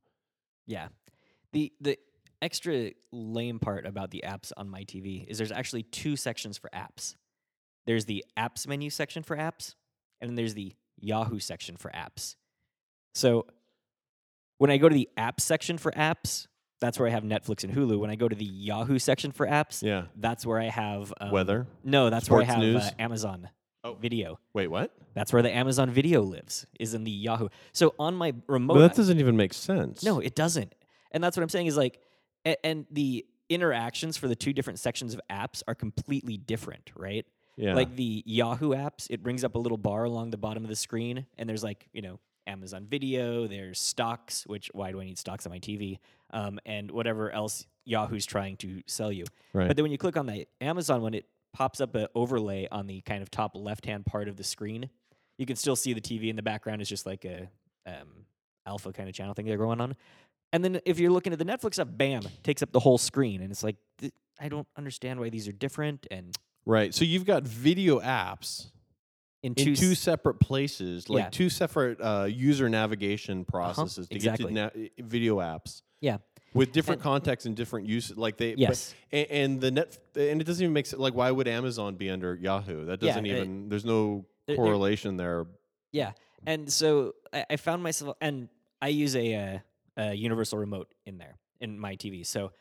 Yeah. 0.67 0.89
The 1.53 1.73
the 1.81 1.97
extra 2.41 2.91
lame 3.11 3.57
part 3.59 3.85
about 3.87 4.11
the 4.11 4.23
apps 4.27 4.51
on 4.57 4.69
my 4.69 4.83
TV 4.83 5.25
is 5.27 5.37
there's 5.37 5.51
actually 5.51 5.83
two 5.83 6.15
sections 6.15 6.57
for 6.57 6.69
apps. 6.71 7.15
There's 7.87 8.05
the 8.05 8.23
apps 8.37 8.67
menu 8.67 8.89
section 8.89 9.23
for 9.23 9.35
apps, 9.37 9.75
and 10.21 10.29
then 10.29 10.35
there's 10.35 10.53
the 10.53 10.73
Yahoo 10.99 11.39
section 11.39 11.77
for 11.77 11.89
apps. 11.91 12.35
So 13.13 13.45
when 14.57 14.69
I 14.71 14.77
go 14.77 14.89
to 14.89 14.93
the 14.95 15.09
apps 15.17 15.41
section 15.41 15.77
for 15.77 15.91
apps, 15.91 16.47
that's 16.81 16.99
where 16.99 17.07
I 17.07 17.11
have 17.11 17.23
Netflix 17.23 17.63
and 17.63 17.73
Hulu. 17.73 17.97
When 17.99 18.09
I 18.09 18.15
go 18.15 18.27
to 18.27 18.35
the 18.35 18.45
Yahoo 18.45 18.99
section 18.99 19.31
for 19.31 19.47
apps, 19.47 19.81
Yeah. 19.81 20.05
that's 20.17 20.45
where 20.45 20.59
I 20.59 20.65
have 20.65 21.13
um, 21.21 21.31
weather. 21.31 21.67
No, 21.83 22.09
that's 22.09 22.29
where 22.29 22.41
I 22.41 22.45
have 22.45 22.59
news? 22.59 22.83
uh, 22.83 22.91
Amazon 22.99 23.49
Oh. 23.85 23.95
Video. 23.95 24.39
Wait, 24.53 24.67
what? 24.67 24.95
That's 25.13 25.33
where 25.33 25.41
the 25.41 25.53
Amazon 25.53 25.89
Video 25.91 26.21
lives. 26.21 26.65
Is 26.79 26.93
in 26.93 27.03
the 27.03 27.11
Yahoo. 27.11 27.49
So 27.73 27.93
on 27.99 28.15
my 28.15 28.33
remote, 28.47 28.75
Well, 28.75 28.87
that 28.87 28.95
doesn't 28.95 29.19
even 29.19 29.35
make 29.35 29.53
sense. 29.53 30.03
no, 30.03 30.19
it 30.19 30.35
doesn't. 30.35 30.73
And 31.11 31.21
that's 31.23 31.35
what 31.35 31.43
I'm 31.43 31.49
saying 31.49 31.67
is 31.67 31.75
like, 31.77 31.99
a- 32.45 32.65
and 32.65 32.85
the 32.91 33.25
interactions 33.49 34.15
for 34.17 34.27
the 34.29 34.35
two 34.35 34.53
different 34.53 34.79
sections 34.79 35.13
of 35.13 35.19
apps 35.29 35.61
are 35.67 35.75
completely 35.75 36.37
different, 36.37 36.91
right? 36.95 37.25
Yeah. 37.57 37.75
Like 37.75 37.95
the 37.95 38.23
Yahoo 38.25 38.69
apps, 38.69 39.07
it 39.09 39.21
brings 39.21 39.43
up 39.43 39.55
a 39.55 39.59
little 39.59 39.77
bar 39.77 40.05
along 40.05 40.31
the 40.31 40.37
bottom 40.37 40.63
of 40.63 40.69
the 40.69 40.75
screen, 40.77 41.25
and 41.37 41.47
there's 41.47 41.63
like, 41.63 41.87
you 41.93 42.01
know, 42.01 42.19
Amazon 42.47 42.85
Video, 42.89 43.47
there's 43.47 43.79
stocks, 43.79 44.43
which 44.47 44.69
why 44.73 44.91
do 44.91 45.01
I 45.01 45.05
need 45.05 45.17
stocks 45.17 45.45
on 45.45 45.51
my 45.51 45.59
TV? 45.59 45.99
Um, 46.31 46.59
and 46.65 46.91
whatever 46.91 47.31
else 47.31 47.65
Yahoo's 47.85 48.25
trying 48.25 48.57
to 48.57 48.81
sell 48.87 49.11
you. 49.11 49.25
right. 49.53 49.67
But 49.67 49.75
then 49.75 49.83
when 49.83 49.91
you 49.91 49.97
click 49.97 50.17
on 50.17 50.25
the 50.25 50.47
Amazon 50.61 51.01
one, 51.01 51.13
it 51.13 51.25
pops 51.53 51.79
up 51.79 51.95
an 51.95 52.07
overlay 52.15 52.67
on 52.71 52.87
the 52.87 53.01
kind 53.01 53.21
of 53.21 53.29
top 53.29 53.51
left 53.55 53.85
hand 53.85 54.05
part 54.05 54.27
of 54.27 54.37
the 54.37 54.43
screen. 54.43 54.89
You 55.37 55.45
can 55.45 55.55
still 55.55 55.75
see 55.75 55.93
the 55.93 56.01
TV 56.01 56.29
in 56.29 56.35
the 56.35 56.43
background 56.43 56.81
is 56.81 56.89
just 56.89 57.05
like 57.05 57.25
a 57.25 57.49
um, 57.85 58.25
alpha 58.65 58.91
kind 58.93 59.09
of 59.09 59.15
channel 59.15 59.33
thing 59.33 59.45
they're 59.45 59.57
going 59.57 59.81
on. 59.81 59.95
And 60.51 60.63
then 60.63 60.79
if 60.85 60.99
you're 60.99 61.11
looking 61.11 61.33
at 61.33 61.39
the 61.39 61.45
Netflix 61.45 61.79
app, 61.79 61.87
bam, 61.91 62.23
takes 62.43 62.61
up 62.61 62.71
the 62.71 62.79
whole 62.79 62.99
screen, 62.99 63.41
and 63.41 63.51
it's 63.51 63.63
like 63.63 63.75
th- 63.99 64.13
I 64.39 64.49
don't 64.49 64.67
understand 64.77 65.19
why 65.19 65.29
these 65.29 65.47
are 65.47 65.51
different. 65.51 66.05
And 66.11 66.35
right. 66.65 66.93
So 66.93 67.05
you've 67.05 67.25
got 67.25 67.43
video 67.43 67.99
apps 67.99 68.67
in 69.43 69.53
in 69.53 69.65
two, 69.65 69.75
two 69.75 69.93
separate 69.95 70.35
places, 70.39 71.09
like 71.09 71.23
Yeah. 71.25 71.29
two 71.29 71.49
separate 71.49 71.99
uh, 72.01 72.25
user 72.29 72.69
navigation 72.69 73.45
processes 73.45 74.07
to 74.07 74.15
exactly. 74.15 74.53
get 74.53 74.73
to 74.73 74.79
na- 74.79 74.87
video 74.99 75.37
apps. 75.39 75.81
Yeah. 75.99 76.17
With 76.53 76.71
different 76.71 76.99
And- 76.99 77.03
contexts 77.03 77.45
and 77.45 77.55
different 77.55 77.87
uses, 77.87 78.17
like 78.17 78.37
they, 78.37 78.51
but- 78.51 78.59
yes, 78.59 78.95
and, 79.11 79.27
and 79.29 79.61
the 79.61 79.71
net, 79.71 79.97
and 80.15 80.39
it 80.39 80.45
doesn't 80.45 80.63
even 80.63 80.73
make 80.73 80.85
sense. 80.85 80.99
Like, 80.99 81.13
why 81.13 81.29
would 81.29 81.47
Amazon 81.47 81.95
be 81.95 82.09
under 82.09 82.35
Yahoo? 82.35 82.85
That 82.85 82.99
doesn't 82.99 83.25
it- 83.25 83.35
even. 83.37 83.69
There's 83.69 83.85
no 83.85 84.25
there- 84.47 84.55
correlation 84.55 85.17
there. 85.17 85.45
yeah. 85.91 86.13
And 86.45 86.71
so 86.71 87.15
I, 87.31 87.45
I 87.51 87.55
found 87.55 87.81
myself, 87.83 88.17
and 88.19 88.49
I 88.81 88.89
use 88.89 89.15
a, 89.15 89.35
uh 89.35 89.59
a 89.95 90.13
universal 90.13 90.57
remote 90.57 90.91
in 91.05 91.17
there 91.19 91.37
in 91.61 91.77
my 91.79 91.95
TV. 91.95 92.25
So 92.25 92.51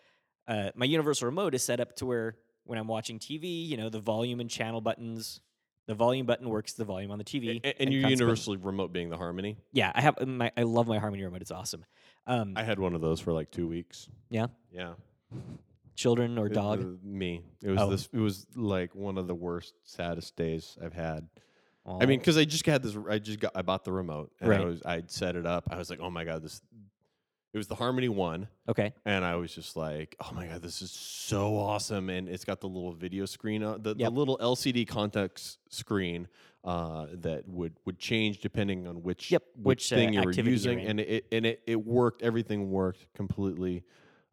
uh, 0.46 0.70
my 0.74 0.84
universal 0.84 1.26
remote 1.26 1.54
is 1.54 1.62
set 1.62 1.80
up 1.80 1.96
to 1.96 2.06
where 2.06 2.36
when 2.64 2.78
I'm 2.78 2.86
watching 2.86 3.18
TV, 3.18 3.66
you 3.66 3.76
know, 3.78 3.88
the 3.88 4.00
volume 4.00 4.38
and 4.38 4.50
channel 4.50 4.80
buttons, 4.82 5.40
the 5.86 5.94
volume 5.94 6.26
button 6.26 6.48
works 6.48 6.72
the 6.74 6.84
volume 6.84 7.10
on 7.10 7.18
the 7.18 7.24
TV. 7.24 7.60
A- 7.64 7.80
and, 7.82 7.92
your 7.92 8.02
consequent- 8.02 8.10
universal 8.20 8.56
remote 8.56 8.92
being 8.92 9.10
the 9.10 9.16
Harmony. 9.16 9.56
Yeah, 9.72 9.90
I 9.94 10.00
have 10.00 10.26
my. 10.26 10.50
I 10.56 10.62
love 10.62 10.86
my 10.86 10.98
Harmony 10.98 11.22
remote. 11.24 11.42
It's 11.42 11.50
awesome. 11.50 11.84
Um, 12.26 12.52
I 12.56 12.62
had 12.62 12.78
one 12.78 12.94
of 12.94 13.00
those 13.00 13.20
for 13.20 13.32
like 13.32 13.50
two 13.50 13.66
weeks. 13.66 14.08
yeah, 14.30 14.46
Yeah, 14.72 14.94
children 15.96 16.38
or 16.38 16.46
It- 16.46 16.54
dog. 16.54 16.80
uh, 16.82 16.86
me. 17.02 17.42
It 17.62 17.70
was 17.70 17.80
Oh. 17.80 17.90
this. 17.90 18.08
It 18.12 18.18
was 18.18 18.46
like 18.54 18.94
one 18.94 19.18
of 19.18 19.26
the 19.26 19.34
worst, 19.34 19.74
saddest 19.84 20.36
days 20.36 20.76
I've 20.82 20.94
had. 20.94 21.28
I 21.84 22.06
mean, 22.06 22.20
because 22.20 22.38
I 22.38 22.44
just 22.44 22.64
had 22.64 22.80
this. 22.82 22.96
I 23.10 23.18
just 23.18 23.40
got. 23.40 23.52
I 23.56 23.62
bought 23.62 23.82
the 23.84 23.90
remote 23.92 24.30
and 24.40 24.52
I 24.52 24.58
Right. 24.58 24.64
was. 24.66 24.82
I'd 24.86 25.10
set 25.10 25.34
it 25.34 25.46
up. 25.46 25.64
I 25.68 25.76
was 25.78 25.90
like, 25.90 25.98
oh 26.00 26.10
my 26.10 26.24
god, 26.24 26.42
this. 26.42 26.62
It 27.52 27.58
was 27.58 27.66
the 27.66 27.74
Harmony 27.74 28.08
One, 28.08 28.48
Okay. 28.66 28.94
and 29.04 29.24
I 29.26 29.36
was 29.36 29.54
just 29.54 29.76
like, 29.76 30.16
"Oh 30.20 30.30
my 30.34 30.46
god, 30.46 30.62
this 30.62 30.80
is 30.80 30.90
so 30.90 31.58
awesome!" 31.58 32.08
And 32.08 32.26
it's 32.28 32.46
got 32.46 32.60
the 32.62 32.66
little 32.68 32.92
video 32.92 33.26
screen, 33.26 33.62
uh, 33.62 33.76
the, 33.76 33.94
Yep. 33.94 33.98
the 33.98 34.10
little 34.10 34.38
LCD 34.40 34.86
context 34.88 35.58
screen 35.68 36.28
uh, 36.64 37.08
that 37.12 37.46
would 37.46 37.74
would 37.84 37.98
change 37.98 38.40
depending 38.40 38.86
on 38.86 39.02
which 39.02 39.30
Yep, 39.30 39.42
which, 39.56 39.64
which, 39.64 39.92
uh, 39.92 39.96
thing 39.96 40.14
you 40.14 40.22
were 40.22 40.32
using, 40.32 40.80
and 40.80 40.98
it 40.98 41.26
and 41.30 41.44
it, 41.44 41.62
it 41.66 41.84
worked. 41.84 42.22
Everything 42.22 42.70
worked 42.70 43.12
completely 43.12 43.84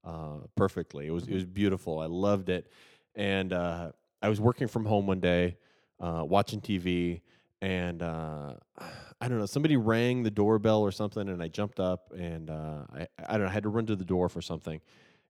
uh, 0.05 0.37
perfectly. 0.55 1.07
It 1.07 1.11
was 1.11 1.23
Mm-hmm. 1.23 1.31
it 1.33 1.35
was 1.35 1.45
beautiful. 1.45 1.99
I 1.99 2.05
loved 2.05 2.47
it, 2.47 2.71
and 3.15 3.51
uh, 3.51 3.91
I 4.21 4.29
was 4.29 4.39
working 4.39 4.67
from 4.69 4.85
home 4.85 5.07
one 5.07 5.19
day, 5.19 5.57
uh, 5.99 6.23
watching 6.25 6.61
TV, 6.61 7.19
and 7.61 8.01
uh, 8.01 8.53
I 9.21 9.27
don't 9.27 9.37
know. 9.39 9.45
Somebody 9.45 9.75
rang 9.77 10.23
the 10.23 10.31
doorbell 10.31 10.81
or 10.81 10.91
something, 10.91 11.27
and 11.27 11.43
I 11.43 11.47
jumped 11.47 11.79
up, 11.79 12.11
and 12.17 12.49
uh, 12.49 12.83
I 12.93 13.07
I 13.27 13.33
don't 13.33 13.41
know. 13.41 13.47
I 13.47 13.51
had 13.51 13.63
to 13.63 13.69
run 13.69 13.85
to 13.87 13.95
the 13.95 14.05
door 14.05 14.29
for 14.29 14.41
something, 14.41 14.79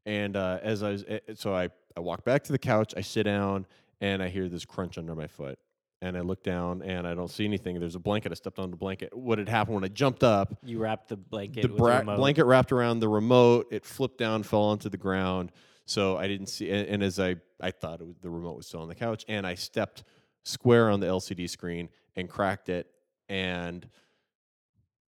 and 0.05 0.35
uh, 0.35 0.59
as 0.61 0.83
I 0.83 0.91
was, 0.91 1.05
eh, 1.07 1.19
so 1.35 1.55
I 1.55 1.69
I 1.97 1.99
walk 1.99 2.23
back 2.23 2.43
to 2.43 2.51
the 2.51 2.59
couch. 2.59 2.93
I 2.95 3.01
sit 3.01 3.23
down, 3.23 3.65
and 4.01 4.21
I 4.21 4.29
hear 4.29 4.47
this 4.49 4.65
crunch 4.65 4.97
under 4.97 5.15
my 5.15 5.27
foot. 5.27 5.59
And 6.01 6.15
I 6.15 6.21
look 6.21 6.43
down 6.43 6.81
and 6.81 7.05
I 7.05 7.13
don't 7.13 7.29
see 7.29 7.43
anything. 7.43 7.77
There's 7.77 7.95
a 7.95 7.99
blanket. 7.99 8.31
I 8.31 8.35
stepped 8.35 8.57
on 8.57 8.71
the 8.71 8.77
blanket. 8.77 9.13
What 9.13 9.37
had 9.37 9.49
happened 9.49 9.75
when 9.75 9.83
I 9.83 9.89
jumped 9.89 10.23
up? 10.23 10.57
You 10.63 10.79
wrapped 10.79 11.09
the 11.09 11.17
blanket 11.17 11.63
the 11.63 11.67
bra- 11.67 11.99
the 11.99 12.15
blanket 12.15 12.45
wrapped 12.45 12.71
around 12.71 13.01
the 13.01 13.09
remote. 13.09 13.67
It 13.69 13.85
flipped 13.85 14.17
down, 14.17 14.43
fell 14.43 14.61
onto 14.61 14.87
the 14.87 14.95
ground. 14.95 15.51
So 15.85 16.15
I 16.15 16.29
didn't 16.29 16.47
see. 16.47 16.71
And, 16.71 16.87
and 16.87 17.03
as 17.03 17.19
I, 17.19 17.35
I 17.59 17.71
thought 17.71 17.99
it 17.99 18.07
was, 18.07 18.15
the 18.21 18.29
remote 18.29 18.55
was 18.55 18.67
still 18.67 18.79
on 18.79 18.87
the 18.87 18.95
couch, 18.95 19.25
and 19.27 19.45
I 19.45 19.55
stepped 19.55 20.05
square 20.43 20.89
on 20.89 21.01
the 21.01 21.07
LCD 21.07 21.49
screen 21.49 21.89
and 22.15 22.29
cracked 22.29 22.69
it. 22.69 22.87
And 23.29 23.87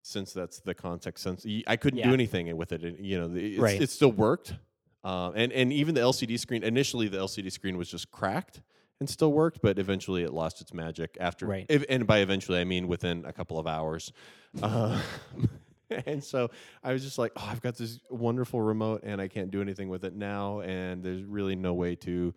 since 0.03 0.33
that's 0.33 0.61
the 0.61 0.75
context 0.75 1.23
sense, 1.25 1.45
y- 1.45 1.63
I 1.67 1.77
couldn't 1.77 2.03
do 2.03 2.13
anything 2.13 2.55
with 2.57 2.73
it. 2.73 2.99
You 3.01 3.19
know, 3.21 3.35
it's, 3.37 3.59
Right. 3.59 3.81
it 3.81 3.91
still 3.91 4.13
worked. 4.13 4.55
Uh, 5.03 5.33
and 5.35 5.51
and 5.53 5.73
even 5.73 5.95
the 5.95 6.01
LCD 6.03 6.39
screen 6.39 6.63
initially, 6.63 7.09
the 7.09 7.17
LCD 7.19 7.51
screen 7.51 7.77
was 7.79 7.91
just 7.91 8.11
cracked 8.11 8.61
and 9.01 9.09
still 9.09 9.33
worked, 9.33 9.61
but 9.63 9.79
eventually 9.79 10.23
it 10.23 10.33
lost 10.33 10.61
its 10.61 10.75
magic 10.75 11.17
after. 11.19 11.47
Right. 11.47 11.67
if- 11.71 11.85
and 11.89 12.07
by 12.07 12.19
eventually, 12.19 12.59
I 12.61 12.65
mean 12.65 12.87
within 12.87 13.25
a 13.25 13.33
couple 13.33 13.59
of 13.59 13.67
hours. 13.67 14.13
Uh, 14.63 15.01
and 16.07 16.23
so 16.23 16.51
I 16.85 16.93
was 16.93 17.03
just 17.03 17.17
like, 17.17 17.33
oh, 17.37 17.49
I've 17.51 17.63
got 17.63 17.77
this 17.77 17.99
wonderful 18.11 18.61
remote, 18.61 19.01
and 19.05 19.21
I 19.23 19.29
can't 19.29 19.51
do 19.51 19.63
anything 19.63 19.89
with 19.89 20.05
it 20.05 20.15
now, 20.15 20.61
and 20.61 21.03
there's 21.03 21.25
really 21.25 21.57
no 21.57 21.73
way 21.73 21.95
to 21.97 22.35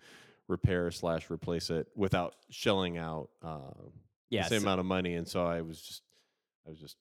repair 0.48 0.90
slash 0.92 1.30
replace 1.30 1.70
it 1.70 1.88
without 1.96 2.36
shelling 2.50 2.98
out 2.98 3.30
uh, 3.42 3.60
yeah. 4.34 4.44
the 4.44 4.50
same 4.50 4.62
so- 4.62 4.68
amount 4.68 4.80
of 4.80 4.86
money. 4.86 5.16
And 5.16 5.28
so 5.28 5.46
I 5.46 5.62
was 5.62 5.82
just, 5.82 6.02
I 6.66 6.70
was 6.70 6.80
just 6.80 6.98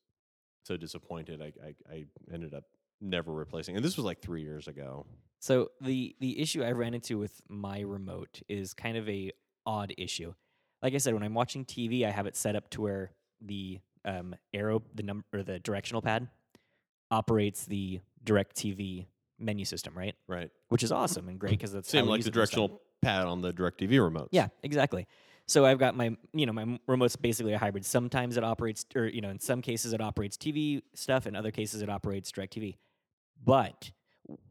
so 0.65 0.77
disappointed. 0.77 1.41
I, 1.43 1.53
I, 1.65 1.75
I 1.93 2.05
ended 2.33 2.55
up 2.55 2.65
never 3.01 3.33
replacing. 3.33 3.77
And 3.77 3.85
this 3.85 3.97
was 3.97 4.05
like 4.05 4.21
three 4.21 4.43
years 4.43 4.69
ago. 4.69 5.07
So 5.41 5.73
the 5.81 6.15
the 6.21 6.41
issue 6.41 6.63
I 6.63 6.71
ran 6.71 6.95
into 6.95 7.19
with 7.19 7.41
my 7.49 7.81
remote 7.81 8.43
is 8.49 8.75
kind 8.75 8.97
of 8.97 9.09
a 9.09 9.33
odd 9.67 9.93
issue. 9.99 10.35
Like 10.83 10.95
I 10.95 10.99
said, 10.99 11.15
when 11.15 11.25
I'm 11.25 11.35
watching 11.35 11.65
TV, 11.65 12.07
I 12.07 12.11
have 12.11 12.27
it 12.27 12.37
set 12.37 12.55
up 12.55 12.71
to 12.71 12.81
where 12.81 13.13
the 13.41 13.81
um, 14.05 14.35
arrow, 14.55 14.83
the 14.95 15.03
number, 15.03 15.25
or 15.33 15.43
the 15.43 15.59
directional 15.59 16.01
pad, 16.01 16.29
operates 17.11 17.67
the 17.67 18.01
DirecTV 18.25 19.07
menu 19.39 19.65
system, 19.65 19.97
right? 19.97 20.15
Right. 20.29 20.51
Which 20.69 20.83
is 20.83 20.93
awesome 20.93 21.29
and 21.29 21.39
great 21.39 21.51
because 21.51 21.73
that's 21.73 21.89
Same 21.89 22.07
like 22.07 22.23
the 22.23 22.31
directional 22.31 22.81
pad 23.01 23.27
on 23.27 23.41
the 23.41 23.53
DirecTV 23.53 24.03
remote. 24.03 24.29
Yeah, 24.31 24.49
exactly. 24.63 25.07
So 25.53 25.67
I've 25.67 25.79
got 25.79 25.95
my, 25.95 26.17
you 26.33 26.47
know, 26.47 26.53
my 26.55 26.79
remote's 26.87 27.15
basically 27.15 27.53
a 27.53 27.59
hybrid. 27.59 27.85
Sometimes 27.85 28.39
it 28.39 28.43
operates, 28.45 28.87
or 28.97 29.07
you 29.07 29.21
know, 29.21 29.29
in 29.29 29.39
some 29.39 29.61
cases 29.61 29.93
it 29.93 30.01
operates 30.01 30.39
TV 30.39 30.81
stuff, 30.95 31.27
in 31.27 31.37
other 31.37 31.51
cases 31.51 31.83
it 31.83 31.91
operates 31.91 32.33
DirecTV. 32.33 32.77
But 33.45 33.91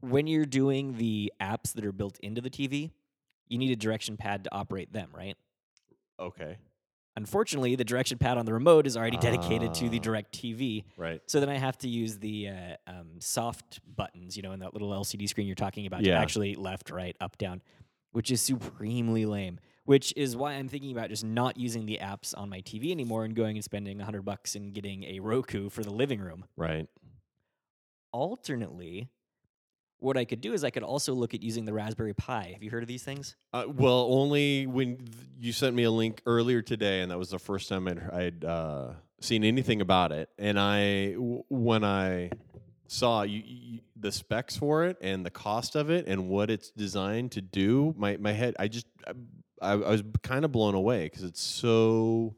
when 0.01 0.27
you're 0.27 0.45
doing 0.45 0.97
the 0.97 1.33
apps 1.41 1.73
that 1.73 1.83
are 1.85 1.91
built 1.91 2.19
into 2.19 2.39
the 2.39 2.51
TV, 2.51 2.91
you 3.47 3.57
need 3.57 3.71
a 3.71 3.75
direction 3.75 4.15
pad 4.15 4.43
to 4.43 4.53
operate 4.53 4.93
them, 4.93 5.09
right? 5.11 5.35
Okay. 6.19 6.57
Unfortunately, 7.15 7.75
the 7.75 7.83
direction 7.83 8.19
pad 8.19 8.37
on 8.37 8.45
the 8.45 8.53
remote 8.53 8.85
is 8.85 8.95
already 8.95 9.17
dedicated 9.17 9.73
to 9.73 9.89
the 9.89 9.97
Ah. 9.97 10.03
DirecTV. 10.03 10.83
Right. 10.97 11.19
So 11.25 11.39
then 11.39 11.49
I 11.49 11.57
have 11.57 11.79
to 11.79 11.89
use 11.89 12.19
the 12.19 12.49
uh, 12.49 12.75
um, 12.85 13.19
soft 13.19 13.79
buttons, 13.95 14.37
you 14.37 14.43
know, 14.43 14.51
in 14.51 14.59
that 14.59 14.73
little 14.73 14.91
LCD 14.91 15.27
screen 15.27 15.47
you're 15.47 15.55
talking 15.55 15.87
about, 15.87 16.03
Yeah. 16.03 16.13
to 16.13 16.19
actually 16.19 16.53
left, 16.53 16.91
right, 16.91 17.17
up, 17.19 17.39
down, 17.39 17.63
which 18.11 18.29
is 18.29 18.39
supremely 18.39 19.25
lame. 19.25 19.59
Which 19.91 20.13
is 20.15 20.38
why 20.38 20.54
I'm 20.54 20.69
thinking 20.69 20.93
about 20.93 21.10
just 21.10 21.25
not 21.25 21.58
using 21.58 21.86
the 21.86 21.99
apps 22.01 22.34
on 22.34 22.47
my 22.47 22.62
TV 22.62 22.91
anymore 22.91 23.25
and 23.25 23.36
going 23.36 23.58
and 23.58 23.63
spending 23.63 23.99
a 23.99 24.06
hundred 24.06 24.21
bucks 24.21 24.56
and 24.56 24.73
getting 24.73 25.04
a 25.04 25.19
Roku 25.19 25.67
for 25.67 25.84
the 25.84 25.89
living 25.89 26.21
room. 26.21 26.45
Right. 26.56 26.88
Alternately, 28.13 29.10
what 29.99 30.15
I 30.15 30.23
could 30.23 30.39
do 30.39 30.54
is 30.54 30.63
I 30.63 30.69
could 30.69 30.84
also 30.84 31.13
look 31.13 31.34
at 31.34 31.43
using 31.43 31.65
the 31.65 31.73
Raspberry 31.73 32.13
Pi. 32.13 32.51
Have 32.54 32.63
you 32.63 32.71
heard 32.71 32.84
of 32.84 32.88
these 32.88 33.04
things? 33.04 33.36
Uh, 33.51 33.65
well, 33.67 34.08
only 34.10 34.65
when 34.65 34.95
th- 34.95 35.10
you 35.38 35.51
sent 35.51 35.75
me 35.75 35.84
a 35.84 35.91
link 35.91 36.21
earlier 36.25 36.62
today, 36.62 37.01
and 37.01 37.12
that 37.12 37.17
was 37.17 37.32
the 37.32 37.39
first 37.39 37.67
time 37.67 37.89
I'd, 37.89 38.13
I'd 38.13 38.45
uh, 38.45 38.93
seen 39.19 39.43
anything 39.43 39.82
about 39.82 40.13
it. 40.13 40.30
And 40.39 40.58
I, 40.58 41.15
w- 41.15 41.43
when 41.49 41.84
I 41.84 42.32
saw 42.88 43.23
you, 43.23 43.43
you, 43.45 43.80
the 43.97 44.13
specs 44.13 44.56
for 44.56 44.86
it 44.86 44.95
and 45.01 45.25
the 45.25 45.32
cost 45.32 45.75
of 45.75 45.89
it 45.89 46.08
and 46.08 46.30
what 46.30 46.49
it's 46.49 46.71
designed 46.71 47.34
to 47.34 47.41
do, 47.41 47.93
my 47.97 48.15
my 48.15 48.32
head, 48.32 48.56
I 48.58 48.69
just, 48.69 48.88
I, 49.06 49.12
I 49.62 49.76
was 49.76 50.04
kind 50.24 50.43
of 50.45 50.52
blown 50.52 50.76
away 50.76 51.06
because 51.06 51.24
it's 51.24 51.41
so. 51.41 52.36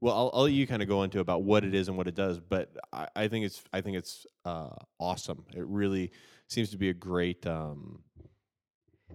Well, 0.00 0.14
I'll, 0.14 0.30
I'll 0.32 0.42
let 0.44 0.52
you 0.52 0.64
kind 0.66 0.80
of 0.80 0.86
go 0.86 1.02
into 1.02 1.18
about 1.18 1.42
what 1.42 1.64
it 1.64 1.74
is 1.74 1.88
and 1.88 1.96
what 1.96 2.06
it 2.06 2.14
does, 2.14 2.38
but 2.38 2.76
I, 2.92 3.08
I 3.16 3.28
think 3.28 3.46
it's 3.46 3.62
I 3.72 3.80
think 3.80 3.96
it's 3.96 4.26
uh, 4.44 4.70
awesome. 5.00 5.44
It 5.56 5.66
really 5.66 6.12
seems 6.46 6.70
to 6.70 6.78
be 6.78 6.88
a 6.90 6.94
great. 6.94 7.44
Um, 7.46 8.00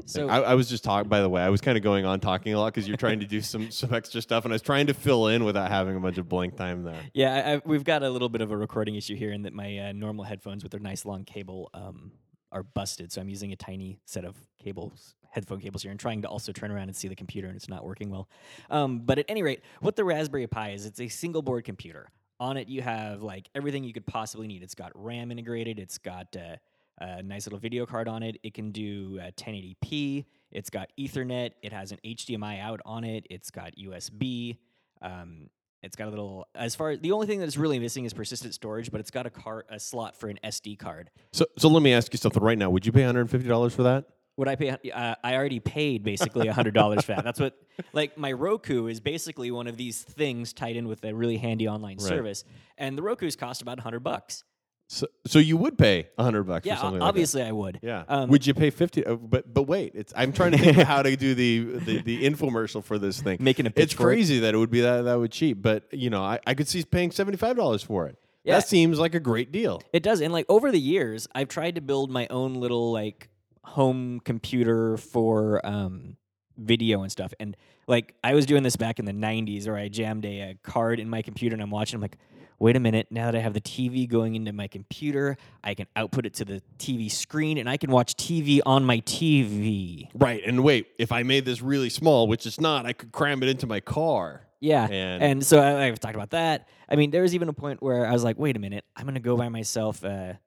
So 0.05 0.27
I, 0.27 0.39
I 0.41 0.53
was 0.55 0.67
just 0.67 0.83
talking. 0.83 1.07
By 1.07 1.21
the 1.21 1.29
way, 1.29 1.41
I 1.41 1.49
was 1.49 1.61
kind 1.61 1.77
of 1.77 1.83
going 1.83 2.03
on 2.03 2.19
talking 2.19 2.53
a 2.53 2.59
lot 2.59 2.73
because 2.73 2.87
you're 2.87 2.97
trying 2.97 3.19
to 3.19 3.25
do 3.27 3.39
some 3.53 3.71
some 3.71 3.93
extra 3.93 4.21
stuff, 4.21 4.43
and 4.43 4.53
I 4.53 4.55
was 4.55 4.61
trying 4.61 4.87
to 4.87 4.93
fill 4.93 5.27
in 5.27 5.45
without 5.45 5.69
having 5.69 5.95
a 5.95 5.99
bunch 5.99 6.17
of 6.17 6.27
blank 6.27 6.57
time 6.57 6.83
there. 6.83 6.99
Yeah, 7.13 7.33
I, 7.33 7.53
I, 7.53 7.61
we've 7.63 7.83
got 7.83 8.03
a 8.03 8.09
little 8.09 8.29
bit 8.29 8.41
of 8.41 8.51
a 8.51 8.57
recording 8.57 8.95
issue 8.95 9.15
here 9.15 9.31
in 9.31 9.43
that 9.43 9.53
my 9.53 9.77
uh, 9.77 9.91
normal 9.93 10.25
headphones 10.25 10.63
with 10.63 10.71
their 10.71 10.81
nice 10.81 11.05
long 11.05 11.23
cable 11.25 11.69
um, 11.73 12.11
are 12.51 12.63
busted. 12.63 13.11
So 13.11 13.21
I'm 13.21 13.29
using 13.29 13.53
a 13.53 13.55
tiny 13.55 13.99
set 14.05 14.25
of 14.25 14.35
cables, 14.61 15.15
headphone 15.33 15.59
cables 15.59 15.81
here, 15.81 15.91
and 15.91 15.99
trying 15.99 16.21
to 16.21 16.27
also 16.27 16.51
turn 16.51 16.71
around 16.71 16.83
and 16.83 16.95
see 16.95 17.07
the 17.07 17.15
computer, 17.15 17.47
and 17.47 17.55
it's 17.55 17.67
not 17.67 17.83
working 17.83 18.09
well. 18.09 18.29
Um, 18.69 18.99
but 18.99 19.17
at 19.17 19.25
any 19.27 19.41
rate, 19.41 19.61
what 19.81 19.95
the 19.95 20.03
Raspberry 20.03 20.47
Pi 20.47 20.71
is, 20.71 20.85
it's 20.85 20.99
a 20.99 21.07
single 21.07 21.41
board 21.41 21.65
computer. 21.65 22.09
On 22.39 22.57
it, 22.57 22.67
you 22.67 22.81
have 22.81 23.21
like 23.21 23.49
everything 23.55 23.83
you 23.83 23.93
could 23.93 24.05
possibly 24.05 24.47
need. 24.47 24.63
It's 24.63 24.75
got 24.75 24.91
RAM 24.95 25.31
integrated. 25.31 25.79
It's 25.79 25.97
got 25.97 26.35
uh, 26.35 26.57
a 26.99 27.23
nice 27.23 27.45
little 27.45 27.59
video 27.59 27.85
card 27.85 28.07
on 28.07 28.21
it. 28.21 28.37
It 28.43 28.53
can 28.53 28.71
do 28.71 29.19
uh, 29.21 29.31
1080p. 29.31 30.25
It's 30.51 30.69
got 30.69 30.89
Ethernet. 30.99 31.51
It 31.61 31.73
has 31.73 31.91
an 31.91 31.99
HDMI 32.05 32.61
out 32.61 32.81
on 32.85 33.03
it. 33.03 33.25
It's 33.29 33.49
got 33.49 33.75
USB. 33.75 34.57
Um, 35.01 35.49
it's 35.81 35.95
got 35.95 36.07
a 36.07 36.09
little. 36.09 36.47
As 36.55 36.75
far 36.75 36.95
the 36.95 37.11
only 37.11 37.27
thing 37.27 37.39
that's 37.39 37.57
really 37.57 37.79
missing 37.79 38.05
is 38.05 38.13
persistent 38.13 38.53
storage, 38.53 38.91
but 38.91 38.99
it's 38.99 39.11
got 39.11 39.25
a 39.25 39.29
card, 39.29 39.65
a 39.69 39.79
slot 39.79 40.15
for 40.15 40.27
an 40.29 40.39
SD 40.43 40.79
card. 40.79 41.11
So, 41.33 41.45
so 41.57 41.67
let 41.69 41.83
me 41.83 41.93
ask 41.93 42.13
you 42.13 42.17
something 42.17 42.41
right 42.41 42.57
now. 42.57 42.69
Would 42.69 42.85
you 42.85 42.91
pay 42.91 43.01
150 43.01 43.47
dollars 43.47 43.75
for 43.75 43.83
that? 43.83 44.05
Would 44.37 44.47
I 44.47 44.55
pay? 44.55 44.69
Uh, 44.71 45.15
I 45.23 45.35
already 45.35 45.59
paid 45.59 46.03
basically 46.03 46.47
hundred 46.47 46.73
dollars 46.73 47.03
for 47.05 47.13
that. 47.15 47.23
That's 47.23 47.39
what. 47.39 47.55
Like 47.91 48.17
my 48.17 48.31
Roku 48.31 48.87
is 48.87 48.99
basically 48.99 49.49
one 49.51 49.67
of 49.67 49.77
these 49.77 50.01
things 50.01 50.53
tied 50.53 50.75
in 50.75 50.87
with 50.87 51.03
a 51.05 51.13
really 51.13 51.37
handy 51.37 51.67
online 51.67 51.97
Right. 51.97 52.07
service, 52.07 52.43
and 52.77 52.97
the 52.97 53.01
Roku's 53.03 53.35
cost 53.35 53.61
about 53.61 53.79
hundred 53.79 54.01
bucks. 54.01 54.43
So, 54.89 55.07
so 55.25 55.39
you 55.39 55.57
would 55.57 55.77
pay 55.77 56.09
100 56.15 56.43
bucks 56.43 56.65
Yeah, 56.67 56.75
for 56.75 56.81
something 56.81 57.01
o- 57.01 57.05
like 57.05 57.09
obviously 57.09 57.41
I 57.41 57.51
would. 57.51 57.79
Yeah. 57.81 58.03
Um, 58.07 58.29
would 58.29 58.45
you 58.45 58.53
pay 58.53 58.69
50? 58.69 59.05
uh, 59.05 59.15
But 59.15 59.51
but 59.51 59.63
wait, 59.63 59.93
it's 59.95 60.13
I'm 60.15 60.31
trying 60.33 60.51
to 60.51 60.57
think 60.57 60.77
how 60.77 61.01
to 61.01 61.15
do 61.15 61.33
the, 61.33 61.59
the 61.79 62.01
the 62.01 62.23
infomercial 62.29 62.83
for 62.83 62.99
this 62.99 63.19
thing. 63.21 63.37
Making 63.41 63.65
a 63.65 63.71
pitch 63.71 63.85
It's 63.85 63.93
for 63.93 64.11
it. 64.11 64.15
crazy 64.15 64.39
that 64.39 64.53
it 64.53 64.57
would 64.57 64.69
be 64.69 64.81
that 64.81 65.03
that 65.03 65.15
would 65.17 65.31
cheap, 65.31 65.61
but 65.61 65.85
you 65.91 66.09
know 66.09 66.21
I, 66.21 66.39
I 66.45 66.53
could 66.53 66.67
see 66.67 66.83
paying 66.83 67.09
75 67.11 67.55
dollars 67.55 67.81
for 67.81 68.07
it. 68.07 68.17
Yeah. 68.43 68.55
That 68.55 68.67
seems 68.67 68.99
like 68.99 69.15
a 69.15 69.19
great 69.21 69.51
deal. 69.51 69.81
It 69.93 70.03
does. 70.03 70.21
And 70.21 70.33
like 70.33 70.45
over 70.49 70.69
the 70.69 70.79
years, 70.79 71.27
I've 71.33 71.47
tried 71.47 71.75
to 71.75 71.81
build 71.81 72.11
my 72.11 72.27
own 72.29 72.55
little 72.55 72.91
like 72.91 73.29
home 73.63 74.19
computer 74.21 74.97
for 74.97 75.65
um 75.65 76.17
video 76.57 77.01
and 77.01 77.11
stuff. 77.11 77.33
And 77.39 77.57
like 77.87 78.13
I 78.23 78.33
was 78.35 78.45
doing 78.45 78.63
this 78.63 78.75
back 78.75 78.99
in 78.99 79.05
the 79.05 79.11
90s 79.11 79.65
where 79.67 79.75
I 79.77 79.87
jammed 79.87 80.25
a, 80.25 80.39
a 80.41 80.57
card 80.63 80.99
in 80.99 81.09
my 81.09 81.21
computer 81.21 81.53
and 81.55 81.61
I'm 81.63 81.71
watching 81.71 81.95
I'm 81.95 82.01
like 82.01 82.17
wait 82.59 82.77
a 82.77 82.79
minute, 82.79 83.07
now 83.11 83.25
that 83.25 83.35
I 83.35 83.41
have 83.41 83.53
the 83.53 83.59
TV 83.59 84.07
going 84.07 84.35
into 84.35 84.53
my 84.53 84.67
computer, 84.69 85.35
I 85.63 85.73
can 85.73 85.85
output 85.97 86.25
it 86.25 86.33
to 86.35 86.45
the 86.45 86.61
TV 86.77 87.11
screen 87.11 87.57
and 87.57 87.69
I 87.69 87.75
can 87.75 87.91
watch 87.91 88.15
TV 88.15 88.61
on 88.65 88.85
my 88.85 88.99
TV. 89.01 90.07
Right. 90.13 90.41
And 90.45 90.63
wait, 90.63 90.87
if 90.97 91.11
I 91.11 91.23
made 91.23 91.43
this 91.43 91.61
really 91.61 91.89
small, 91.89 92.25
which 92.27 92.45
it's 92.45 92.61
not, 92.61 92.85
I 92.85 92.93
could 92.93 93.11
cram 93.11 93.43
it 93.43 93.49
into 93.49 93.67
my 93.67 93.81
car. 93.81 94.47
Yeah. 94.61 94.87
And- 94.89 95.21
And, 95.23 95.45
so 95.45 95.59
I, 95.59 95.87
I've 95.87 95.99
talked 95.99 96.15
about 96.15 96.29
that. 96.29 96.69
I 96.87 96.95
mean, 96.95 97.11
there 97.11 97.21
was 97.21 97.35
even 97.35 97.49
a 97.49 97.53
point 97.53 97.83
where 97.83 98.07
I 98.07 98.13
was 98.13 98.23
like, 98.23 98.39
wait 98.39 98.55
a 98.55 98.59
minute, 98.59 98.85
I'm 98.95 99.03
going 99.03 99.15
to 99.15 99.19
go 99.19 99.35
buy 99.35 99.49
myself 99.49 100.01
a, 100.05 100.39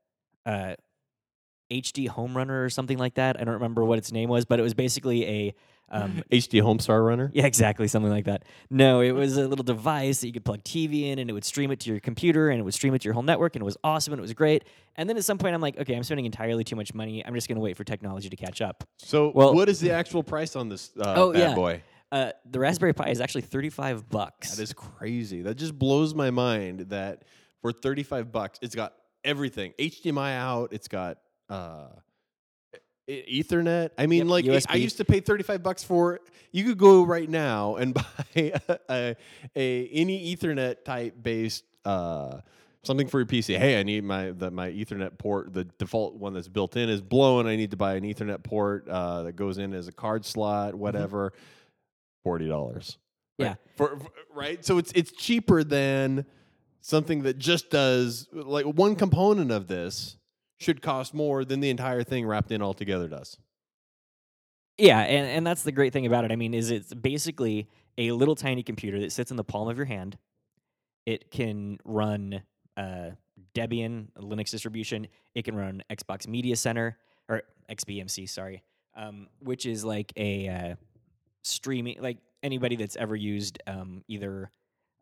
a 0.46 0.76
HD 1.70 2.08
home 2.08 2.36
runner 2.36 2.64
or 2.64 2.70
something 2.70 2.98
like 2.98 3.14
that. 3.14 3.40
I 3.40 3.44
don't 3.44 3.54
remember 3.54 3.84
what 3.84 3.98
its 3.98 4.12
name 4.12 4.28
was, 4.28 4.44
but 4.44 4.58
it 4.58 4.62
was 4.62 4.74
basically 4.74 5.26
a 5.26 5.54
Um, 5.88 6.22
HD 6.32 6.60
Homestar 6.62 7.06
Runner. 7.06 7.30
yeah, 7.32 7.46
exactly, 7.46 7.86
something 7.86 8.10
like 8.10 8.24
that. 8.24 8.44
No, 8.70 9.00
it 9.02 9.12
was 9.12 9.36
a 9.36 9.46
little 9.46 9.62
device 9.62 10.20
that 10.20 10.26
you 10.26 10.32
could 10.32 10.44
plug 10.44 10.64
TV 10.64 11.04
in, 11.12 11.20
and 11.20 11.30
it 11.30 11.32
would 11.32 11.44
stream 11.44 11.70
it 11.70 11.78
to 11.80 11.90
your 11.90 12.00
computer, 12.00 12.50
and 12.50 12.58
it 12.58 12.64
would 12.64 12.74
stream 12.74 12.92
it 12.94 13.02
to 13.02 13.04
your 13.04 13.14
whole 13.14 13.22
network, 13.22 13.54
and 13.54 13.62
it 13.62 13.64
was 13.64 13.76
awesome, 13.84 14.12
and 14.12 14.18
it 14.18 14.22
was 14.22 14.32
great. 14.34 14.64
And 14.96 15.08
then 15.08 15.16
at 15.16 15.24
some 15.24 15.38
point, 15.38 15.54
I'm 15.54 15.60
like, 15.60 15.78
okay, 15.78 15.94
I'm 15.94 16.02
spending 16.02 16.26
entirely 16.26 16.64
too 16.64 16.74
much 16.74 16.92
money. 16.92 17.24
I'm 17.24 17.34
just 17.34 17.46
going 17.46 17.54
to 17.54 17.60
wait 17.62 17.76
for 17.76 17.84
technology 17.84 18.28
to 18.28 18.34
catch 18.36 18.60
up. 18.60 18.82
So, 18.98 19.30
Well- 19.32 19.54
what 19.54 19.68
is 19.68 19.78
the 19.78 19.92
actual 19.92 20.24
price 20.24 20.56
on 20.56 20.68
this 20.68 20.90
uh, 20.98 21.14
Oh, 21.16 21.32
bad 21.32 21.38
yeah. 21.50 21.54
boy? 21.54 21.82
Uh, 22.10 22.32
the 22.50 22.58
Raspberry 22.58 22.92
Pi 22.92 23.10
is 23.10 23.20
actually 23.20 23.42
35 23.42 24.08
bucks. 24.08 24.56
That 24.56 24.62
is 24.62 24.72
crazy. 24.72 25.42
That 25.42 25.56
just 25.56 25.78
blows 25.78 26.14
my 26.14 26.30
mind 26.30 26.80
that 26.90 27.22
for 27.62 27.70
35 27.72 28.30
bucks, 28.32 28.58
it's 28.62 28.74
got 28.74 28.94
everything. 29.24 29.72
HDMI 29.78 30.32
out, 30.36 30.72
it's 30.72 30.88
got 30.88 31.18
uh 31.48 31.88
Ethernet. 33.08 33.90
I 33.96 34.06
mean, 34.06 34.28
Yep, 34.28 34.44
like 34.46 34.64
I 34.68 34.76
used 34.76 34.96
to 34.96 35.04
pay 35.04 35.20
35 35.20 35.62
bucks 35.62 35.84
for 35.84 36.20
you 36.50 36.64
could 36.64 36.78
go 36.78 37.04
right 37.04 37.28
now 37.28 37.76
and 37.76 37.94
buy 37.94 38.02
a, 38.36 38.60
a, 38.88 39.16
a 39.54 39.86
any 39.88 40.34
Ethernet 40.34 40.84
type 40.84 41.14
based 41.22 41.64
uh 41.84 42.40
something 42.82 43.06
for 43.06 43.20
your 43.20 43.26
PC. 43.26 43.58
Hey, 43.58 43.78
I 43.78 43.82
need 43.82 44.02
my 44.04 44.30
the, 44.30 44.50
my 44.50 44.70
Ethernet 44.70 45.18
port. 45.18 45.52
The 45.52 45.64
default 45.64 46.14
one 46.16 46.34
that's 46.34 46.48
built 46.48 46.76
in 46.76 46.88
is 46.88 47.00
blown. 47.00 47.46
I 47.46 47.56
need 47.56 47.70
to 47.72 47.76
buy 47.76 47.94
an 47.94 48.04
Ethernet 48.04 48.42
port 48.42 48.88
uh, 48.88 49.22
that 49.24 49.32
goes 49.32 49.58
in 49.58 49.72
as 49.74 49.86
a 49.88 49.92
card 49.92 50.24
slot, 50.24 50.74
whatever. 50.74 51.32
Forty 52.24 52.48
dollars. 52.48 52.98
Yeah. 53.38 53.54
For, 53.76 53.98
for- 53.98 54.10
right. 54.34 54.64
So 54.64 54.78
it's 54.78 54.90
it's 54.96 55.12
cheaper 55.12 55.62
than 55.62 56.26
something 56.80 57.22
that 57.22 57.38
just 57.38 57.70
does 57.70 58.26
like 58.32 58.64
one 58.64 58.96
component 58.96 59.50
of 59.50 59.66
this 59.68 60.16
should 60.58 60.82
cost 60.82 61.14
more 61.14 61.44
than 61.44 61.60
the 61.60 61.70
entire 61.70 62.02
thing 62.02 62.26
wrapped 62.26 62.50
in 62.50 62.62
altogether 62.62 63.08
does. 63.08 63.36
Yeah, 64.78 65.00
and, 65.00 65.26
and 65.26 65.46
that's 65.46 65.62
the 65.62 65.72
great 65.72 65.92
thing 65.92 66.06
about 66.06 66.24
it. 66.24 66.32
I 66.32 66.36
mean, 66.36 66.52
is 66.52 66.70
it's 66.70 66.92
basically 66.92 67.68
a 67.98 68.12
little 68.12 68.34
tiny 68.34 68.62
computer 68.62 69.00
that 69.00 69.12
sits 69.12 69.30
in 69.30 69.36
the 69.36 69.44
palm 69.44 69.68
of 69.68 69.76
your 69.76 69.86
hand. 69.86 70.18
It 71.06 71.30
can 71.30 71.78
run 71.84 72.42
uh, 72.76 73.10
Debian, 73.54 74.08
a 74.16 74.20
Linux 74.20 74.50
distribution. 74.50 75.08
It 75.34 75.44
can 75.44 75.56
run 75.56 75.82
Xbox 75.90 76.26
Media 76.26 76.56
Center 76.56 76.98
or 77.28 77.42
XBMC, 77.70 78.28
sorry, 78.28 78.62
um, 78.96 79.28
which 79.40 79.66
is 79.66 79.84
like 79.84 80.12
a 80.16 80.48
uh, 80.48 80.74
streaming. 81.42 82.00
Like 82.00 82.18
anybody 82.42 82.76
that's 82.76 82.96
ever 82.96 83.16
used 83.16 83.58
um, 83.66 84.02
either 84.08 84.50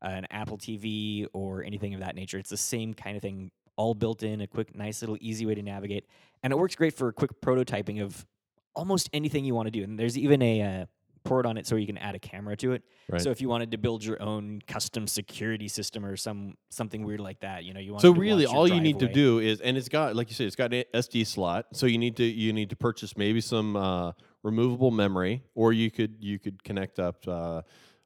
an 0.02 0.26
Apple 0.30 0.58
TV 0.58 1.26
or 1.32 1.64
anything 1.64 1.94
of 1.94 2.00
that 2.00 2.14
nature, 2.14 2.38
it's 2.38 2.50
the 2.50 2.56
same 2.56 2.94
kind 2.94 3.16
of 3.16 3.22
thing, 3.22 3.50
all 3.76 3.94
built 3.94 4.22
in. 4.22 4.40
A 4.40 4.46
quick, 4.46 4.74
nice 4.74 5.02
little, 5.02 5.16
easy 5.20 5.46
way 5.46 5.54
to 5.54 5.62
navigate, 5.62 6.06
and 6.42 6.52
it 6.52 6.56
works 6.56 6.74
great 6.74 6.94
for 6.94 7.12
quick 7.12 7.40
prototyping 7.40 8.02
of 8.02 8.26
almost 8.74 9.08
anything 9.12 9.44
you 9.44 9.54
want 9.54 9.66
to 9.66 9.70
do. 9.70 9.82
And 9.84 9.98
there's 9.98 10.18
even 10.18 10.42
a 10.42 10.62
uh, 10.62 10.86
port 11.24 11.46
on 11.46 11.56
it 11.56 11.66
so 11.66 11.76
you 11.76 11.86
can 11.86 11.96
add 11.96 12.14
a 12.14 12.18
camera 12.18 12.56
to 12.56 12.72
it. 12.72 12.82
Right. 13.08 13.20
So 13.20 13.30
if 13.30 13.40
you 13.40 13.48
wanted 13.48 13.70
to 13.70 13.78
build 13.78 14.04
your 14.04 14.20
own 14.20 14.60
custom 14.66 15.06
security 15.06 15.68
system 15.68 16.04
or 16.04 16.16
some 16.16 16.54
something 16.70 17.04
weird 17.04 17.20
like 17.20 17.40
that, 17.40 17.64
you 17.64 17.72
know, 17.72 17.80
you 17.80 17.92
want 17.92 18.02
So 18.02 18.10
really, 18.12 18.46
all 18.46 18.68
you 18.68 18.80
need 18.80 18.98
to 18.98 19.06
do. 19.08 19.38
do 19.38 19.38
is, 19.38 19.60
and 19.60 19.76
it's 19.76 19.88
got, 19.88 20.14
like 20.16 20.28
you 20.28 20.34
said, 20.34 20.46
it's 20.46 20.56
got 20.56 20.72
an 20.74 20.84
SD 20.92 21.26
slot. 21.26 21.66
So 21.72 21.86
you 21.86 21.98
need 21.98 22.16
to 22.16 22.24
you 22.24 22.52
need 22.52 22.70
to 22.70 22.76
purchase 22.76 23.16
maybe 23.16 23.40
some 23.40 23.76
uh, 23.76 24.12
removable 24.42 24.90
memory, 24.90 25.42
or 25.54 25.72
you 25.72 25.90
could 25.90 26.16
you 26.20 26.38
could 26.38 26.62
connect 26.62 26.98
up 26.98 27.26
uh, 27.26 27.62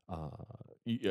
uh, 0.09 0.29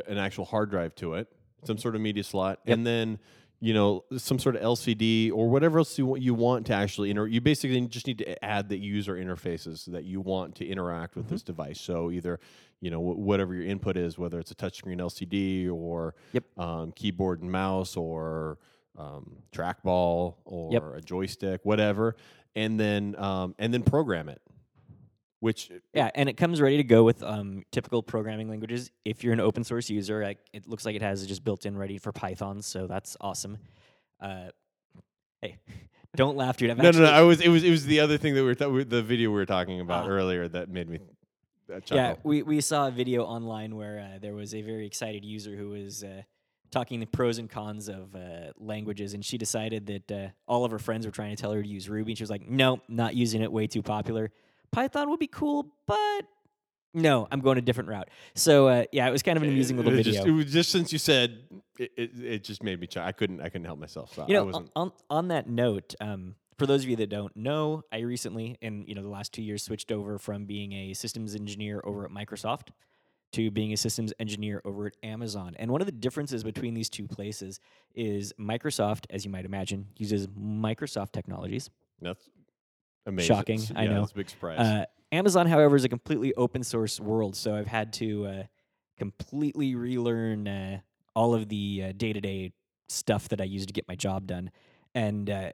an 0.06 0.18
actual 0.18 0.44
hard 0.44 0.70
drive 0.70 0.94
to 0.96 1.14
it, 1.14 1.28
some 1.64 1.78
sort 1.78 1.94
of 1.94 2.00
media 2.00 2.24
slot, 2.24 2.60
Yep. 2.64 2.74
and 2.76 2.86
then 2.86 3.18
you 3.60 3.74
know 3.74 4.04
some 4.16 4.38
sort 4.38 4.54
of 4.56 4.62
LCD 4.62 5.32
or 5.32 5.48
whatever 5.48 5.78
else 5.78 5.98
you 5.98 6.06
want, 6.06 6.22
you 6.22 6.32
want 6.34 6.66
to 6.66 6.74
actually 6.74 7.10
inter. 7.10 7.26
You 7.26 7.40
basically 7.40 7.80
just 7.88 8.06
need 8.06 8.18
to 8.18 8.44
add 8.44 8.68
the 8.68 8.78
user 8.78 9.14
interfaces 9.16 9.84
that 9.86 10.04
you 10.04 10.20
want 10.20 10.54
to 10.56 10.66
interact 10.66 11.16
with 11.16 11.26
Mm-hmm. 11.26 11.34
this 11.34 11.42
device. 11.42 11.80
So 11.80 12.10
either 12.10 12.38
you 12.80 12.90
know 12.90 13.00
wh- 13.00 13.18
whatever 13.18 13.54
your 13.54 13.64
input 13.64 13.96
is, 13.96 14.16
whether 14.16 14.38
it's 14.38 14.50
a 14.52 14.54
touchscreen 14.54 14.98
LCD 15.00 15.68
or 15.70 16.14
Yep. 16.32 16.44
um, 16.56 16.92
keyboard 16.92 17.42
and 17.42 17.50
mouse 17.50 17.96
or 17.96 18.58
um, 18.96 19.36
trackball 19.52 20.36
or 20.44 20.72
Yep. 20.72 20.84
a 20.96 21.00
joystick, 21.00 21.60
whatever, 21.64 22.14
and 22.54 22.78
then 22.78 23.16
um, 23.18 23.54
and 23.58 23.74
then 23.74 23.82
program 23.82 24.28
it. 24.28 24.40
Which 25.40 25.70
Yeah, 25.94 26.10
and 26.14 26.28
it 26.28 26.36
comes 26.36 26.60
ready 26.60 26.78
to 26.78 26.84
go 26.84 27.04
with 27.04 27.22
um, 27.22 27.64
typical 27.70 28.02
programming 28.02 28.48
languages. 28.48 28.90
If 29.04 29.22
you're 29.22 29.32
an 29.32 29.40
open 29.40 29.62
source 29.62 29.88
user, 29.88 30.22
like, 30.22 30.38
it 30.52 30.66
looks 30.68 30.84
like 30.84 30.96
it 30.96 31.02
has 31.02 31.22
it 31.22 31.28
just 31.28 31.44
built 31.44 31.64
in 31.64 31.76
ready 31.76 31.96
for 31.98 32.10
Python, 32.10 32.60
so 32.60 32.86
that's 32.88 33.16
awesome. 33.20 33.58
Uh, 34.20 34.48
hey, 35.40 35.58
don't 36.16 36.36
laugh, 36.36 36.56
dude. 36.56 36.70
I've 36.70 36.78
no, 36.78 36.90
no, 36.90 37.00
no. 37.00 37.04
I 37.10 37.22
was 37.22 37.40
it 37.40 37.48
was 37.50 37.62
it 37.62 37.70
was 37.70 37.86
the 37.86 38.00
other 38.00 38.18
thing 38.18 38.34
that 38.34 38.40
we 38.42 38.46
were 38.48 38.54
ta- 38.56 38.68
the 38.68 39.02
video 39.02 39.30
we 39.30 39.36
were 39.36 39.46
talking 39.46 39.80
about 39.80 40.06
Ah. 40.06 40.10
earlier 40.10 40.48
that 40.48 40.68
made 40.70 40.88
me 40.88 40.98
uh, 41.72 41.74
chuckle. 41.80 41.96
Yeah, 41.96 42.14
we, 42.24 42.42
we 42.42 42.60
saw 42.60 42.88
a 42.88 42.90
video 42.90 43.24
online 43.24 43.76
where 43.76 44.00
uh, 44.14 44.18
there 44.18 44.34
was 44.34 44.54
a 44.54 44.62
very 44.62 44.86
excited 44.86 45.24
user 45.24 45.54
who 45.54 45.68
was 45.70 46.02
uh, 46.02 46.22
talking 46.72 46.98
the 46.98 47.06
pros 47.06 47.38
and 47.38 47.48
cons 47.48 47.88
of 47.88 48.16
uh, 48.16 48.52
languages, 48.58 49.14
and 49.14 49.24
she 49.24 49.38
decided 49.38 49.86
that 49.86 50.10
uh, 50.10 50.28
all 50.48 50.64
of 50.64 50.72
her 50.72 50.80
friends 50.80 51.06
were 51.06 51.12
trying 51.12 51.36
to 51.36 51.40
tell 51.40 51.52
her 51.52 51.62
to 51.62 51.68
use 51.68 51.88
Ruby, 51.88 52.10
and 52.12 52.18
she 52.18 52.24
was 52.24 52.30
like, 52.30 52.48
"No, 52.48 52.80
not 52.88 53.14
using 53.14 53.40
it. 53.42 53.52
Way 53.52 53.68
too 53.68 53.82
popular. 53.82 54.32
Python 54.70 55.10
would 55.10 55.18
be 55.18 55.26
cool, 55.26 55.72
but 55.86 56.22
no, 56.94 57.28
I'm 57.30 57.40
going 57.40 57.58
a 57.58 57.62
different 57.62 57.90
route." 57.90 58.08
So 58.34 58.68
uh, 58.68 58.84
yeah, 58.92 59.08
it 59.08 59.12
was 59.12 59.22
kind 59.22 59.36
of 59.36 59.42
an 59.42 59.50
amusing 59.50 59.76
little 59.76 59.92
it, 59.92 59.96
video. 59.96 60.12
Just, 60.12 60.26
it 60.26 60.30
was 60.32 60.52
just 60.52 60.70
since 60.70 60.92
you 60.92 60.98
said 60.98 61.38
it, 61.78 61.92
it, 61.96 62.10
it 62.20 62.44
just 62.44 62.62
made 62.62 62.80
me 62.80 62.86
chuckle. 62.86 63.08
I 63.08 63.12
couldn't 63.12 63.40
I 63.40 63.48
couldn't 63.48 63.66
help 63.66 63.78
myself. 63.78 64.14
So 64.14 64.26
you 64.28 64.38
I 64.38 64.44
know, 64.44 64.68
on, 64.74 64.92
on 65.10 65.28
that 65.28 65.48
note, 65.48 65.94
um, 66.00 66.34
for 66.58 66.66
those 66.66 66.82
of 66.82 66.90
you 66.90 66.96
that 66.96 67.08
don't 67.08 67.34
know, 67.36 67.82
I 67.92 68.00
recently, 68.00 68.58
in 68.60 68.84
you 68.86 68.94
know 68.94 69.02
the 69.02 69.08
last 69.08 69.32
two 69.32 69.42
years, 69.42 69.62
switched 69.62 69.92
over 69.92 70.18
from 70.18 70.44
being 70.44 70.72
a 70.72 70.94
systems 70.94 71.34
engineer 71.34 71.80
over 71.84 72.04
at 72.04 72.10
Microsoft 72.10 72.68
to 73.32 73.50
being 73.50 73.72
a 73.72 73.76
systems 73.76 74.12
engineer 74.18 74.62
over 74.64 74.86
at 74.86 74.96
Amazon. 75.02 75.54
And 75.58 75.70
one 75.70 75.80
of 75.80 75.86
the 75.86 75.92
differences 75.92 76.42
between 76.42 76.74
these 76.74 76.88
two 76.88 77.06
places 77.06 77.60
is 77.94 78.32
Microsoft, 78.40 79.04
as 79.10 79.24
you 79.24 79.30
might 79.30 79.44
imagine, 79.44 79.88
uses 79.96 80.26
Microsoft 80.28 81.12
technologies. 81.12 81.70
That's 82.00 82.28
amazing. 83.08 83.26
Shocking, 83.36 83.60
It's- 83.60 83.72
I 83.76 83.86
know. 83.86 84.02
It's 84.02 84.12
a 84.12 84.16
big 84.16 84.30
surprise. 84.30 84.58
Uh, 84.60 84.84
Amazon, 85.10 85.46
however, 85.46 85.74
is 85.76 85.84
a 85.84 85.88
completely 85.88 86.34
open 86.34 86.62
source 86.62 87.00
world, 87.00 87.34
so 87.34 87.54
I've 87.54 87.66
had 87.66 87.92
to 87.94 88.26
uh, 88.26 88.42
completely 88.98 89.74
relearn 89.74 90.46
uh, 90.46 90.80
all 91.16 91.34
of 91.34 91.48
the 91.48 91.92
day 91.96 92.12
to 92.12 92.20
day 92.20 92.52
stuff 92.88 93.28
that 93.30 93.40
I 93.40 93.44
use 93.44 93.66
to 93.66 93.72
get 93.72 93.88
my 93.88 93.94
job 93.94 94.26
done. 94.26 94.50
And 94.94 95.28
uh, 95.30 95.52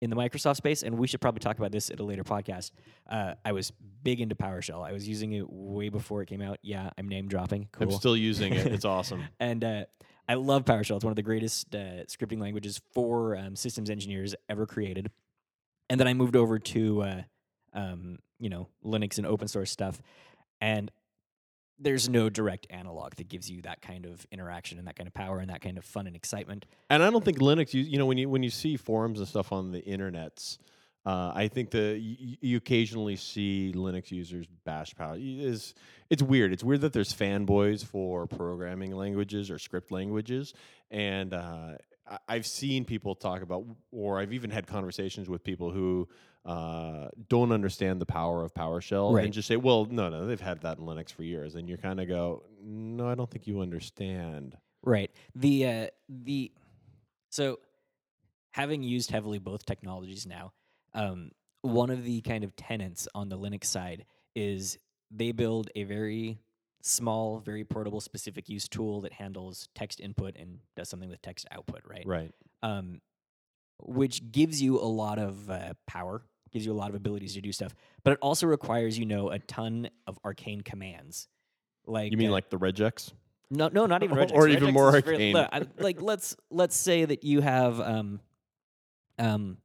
in 0.00 0.10
the 0.10 0.16
Microsoft 0.16 0.56
space, 0.56 0.82
and 0.82 0.98
we 0.98 1.06
should 1.06 1.20
probably 1.20 1.40
talk 1.40 1.58
about 1.58 1.72
this 1.72 1.90
at 1.90 1.98
a 1.98 2.02
later 2.04 2.24
podcast. 2.24 2.72
Uh, 3.08 3.34
I 3.44 3.52
was 3.52 3.72
big 4.02 4.20
into 4.20 4.34
PowerShell. 4.34 4.84
I 4.86 4.92
was 4.92 5.08
using 5.08 5.32
it 5.32 5.46
way 5.48 5.88
before 5.88 6.20
it 6.22 6.26
came 6.26 6.42
out. 6.42 6.58
Yeah, 6.62 6.90
I'm 6.98 7.08
name 7.08 7.26
dropping. 7.28 7.68
Cool. 7.72 7.88
I'm 7.88 7.94
still 7.94 8.16
using 8.16 8.52
it. 8.52 8.66
It's 8.66 8.84
awesome. 8.96 9.24
and 9.40 9.64
uh, 9.64 9.84
I 10.28 10.34
love 10.34 10.64
PowerShell. 10.64 10.96
It's 10.96 11.04
one 11.04 11.12
of 11.12 11.16
the 11.16 11.22
greatest 11.22 11.74
uh, 11.74 12.04
scripting 12.06 12.40
languages 12.40 12.80
for 12.92 13.36
um, 13.36 13.56
systems 13.56 13.88
engineers 13.90 14.34
ever 14.48 14.66
created. 14.66 15.10
And 15.90 16.00
then 16.00 16.08
I 16.08 16.14
moved 16.14 16.36
over 16.36 16.58
to 16.58 17.02
uh, 17.02 17.22
um, 17.72 18.18
you 18.38 18.48
know 18.48 18.68
Linux 18.84 19.18
and 19.18 19.26
open 19.26 19.48
source 19.48 19.70
stuff, 19.70 20.00
and 20.60 20.90
there's 21.78 22.08
no 22.08 22.30
direct 22.30 22.66
analog 22.70 23.14
that 23.16 23.28
gives 23.28 23.50
you 23.50 23.62
that 23.62 23.82
kind 23.82 24.06
of 24.06 24.24
interaction 24.30 24.78
and 24.78 24.86
that 24.86 24.96
kind 24.96 25.06
of 25.06 25.14
power 25.14 25.40
and 25.40 25.50
that 25.50 25.60
kind 25.60 25.76
of 25.76 25.84
fun 25.84 26.06
and 26.06 26.14
excitement. 26.14 26.66
And 26.88 27.02
I 27.02 27.10
don't 27.10 27.24
think 27.24 27.38
Linux. 27.38 27.74
You, 27.74 27.82
you 27.82 27.98
know, 27.98 28.06
when 28.06 28.18
you 28.18 28.28
when 28.28 28.42
you 28.42 28.50
see 28.50 28.76
forums 28.76 29.18
and 29.18 29.28
stuff 29.28 29.52
on 29.52 29.72
the 29.72 29.82
internets, 29.82 30.58
uh, 31.06 31.32
I 31.34 31.48
think 31.48 31.70
the 31.70 31.98
you, 31.98 32.36
you 32.40 32.56
occasionally 32.56 33.16
see 33.16 33.72
Linux 33.74 34.10
users 34.10 34.46
bash 34.64 34.94
power. 34.94 35.16
Is 35.18 35.74
it's 36.10 36.22
weird. 36.22 36.52
It's 36.52 36.64
weird 36.64 36.80
that 36.82 36.92
there's 36.92 37.12
fanboys 37.12 37.84
for 37.84 38.26
programming 38.26 38.94
languages 38.94 39.50
or 39.50 39.58
script 39.58 39.90
languages, 39.90 40.54
and 40.90 41.34
uh, 41.34 41.72
I've 42.28 42.46
seen 42.46 42.84
people 42.84 43.14
talk 43.14 43.42
about, 43.42 43.64
or 43.90 44.18
I've 44.18 44.32
even 44.32 44.50
had 44.50 44.66
conversations 44.66 45.28
with 45.28 45.42
people 45.42 45.70
who 45.70 46.08
uh, 46.44 47.08
don't 47.28 47.50
understand 47.52 48.00
the 48.00 48.06
power 48.06 48.44
of 48.44 48.52
PowerShell 48.52 49.14
Right. 49.14 49.24
and 49.24 49.32
just 49.32 49.48
say, 49.48 49.56
"Well, 49.56 49.86
no, 49.86 50.10
no, 50.10 50.26
they've 50.26 50.40
had 50.40 50.60
that 50.62 50.78
in 50.78 50.84
Linux 50.84 51.10
for 51.12 51.22
years," 51.22 51.54
and 51.54 51.68
you 51.68 51.78
kind 51.78 52.00
of 52.00 52.08
go, 52.08 52.44
"No, 52.62 53.08
I 53.08 53.14
don't 53.14 53.30
think 53.30 53.46
you 53.46 53.60
understand." 53.60 54.56
Right. 54.82 55.10
The 55.34 55.66
uh, 55.66 55.86
the 56.08 56.52
so 57.30 57.58
having 58.52 58.82
used 58.82 59.10
heavily 59.10 59.38
both 59.38 59.64
technologies 59.64 60.26
now, 60.26 60.52
um, 60.92 61.30
one 61.62 61.90
of 61.90 62.04
the 62.04 62.20
kind 62.20 62.44
of 62.44 62.54
tenants 62.56 63.08
on 63.14 63.30
the 63.30 63.38
Linux 63.38 63.64
side 63.64 64.04
is 64.34 64.78
they 65.10 65.32
build 65.32 65.70
a 65.74 65.84
very 65.84 66.38
small, 66.86 67.38
very 67.38 67.64
portable, 67.64 67.98
specific 68.00 68.48
use 68.48 68.68
tool 68.68 69.00
that 69.00 69.12
handles 69.14 69.68
text 69.74 70.00
input 70.00 70.36
and 70.36 70.58
does 70.76 70.88
something 70.88 71.08
with 71.08 71.22
text 71.22 71.46
output. 71.50 71.80
Right. 71.88 72.04
Right. 72.06 72.30
Um, 72.62 73.00
which 73.82 74.30
gives 74.30 74.60
you 74.62 74.78
a 74.78 74.84
lot 74.84 75.18
of 75.18 75.48
uh, 75.50 75.72
power, 75.86 76.22
gives 76.52 76.64
you 76.66 76.72
a 76.72 76.74
lot 76.76 76.90
of 76.90 76.94
abilities 76.94 77.34
to 77.34 77.40
do 77.40 77.52
stuff, 77.52 77.74
but 78.04 78.12
it 78.12 78.18
also 78.22 78.46
requires 78.46 78.98
you 78.98 79.06
know 79.06 79.30
a 79.30 79.38
ton 79.38 79.88
of 80.06 80.18
arcane 80.24 80.60
commands. 80.60 81.26
Like 81.86 82.12
You 82.12 82.18
mean 82.18 82.28
uh, 82.28 82.32
like 82.32 82.50
the 82.50 82.58
regex? 82.58 83.12
no, 83.50 83.68
no, 83.68 83.86
not 83.86 84.02
even 84.02 84.16
regex. 84.16 84.32
Or 84.34 84.42
regex. 84.46 84.56
even 84.56 84.72
more 84.74 84.90
arcane. 84.94 85.32
look, 85.34 85.48
I- 85.52 85.66
like 85.78 86.00
let's 86.02 86.36
let's 86.50 86.76
say 86.76 87.04
that 87.04 87.24
you 87.24 87.40
have 87.40 87.80
um 87.80 88.20
um 89.18 89.56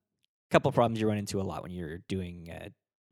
couple 0.52 0.72
problems 0.72 1.00
you 1.00 1.08
run 1.08 1.18
into 1.18 1.40
a 1.40 1.44
lot 1.44 1.62
when 1.64 1.72
you're 1.72 2.00
doing 2.08 2.50
uh, 2.50 2.70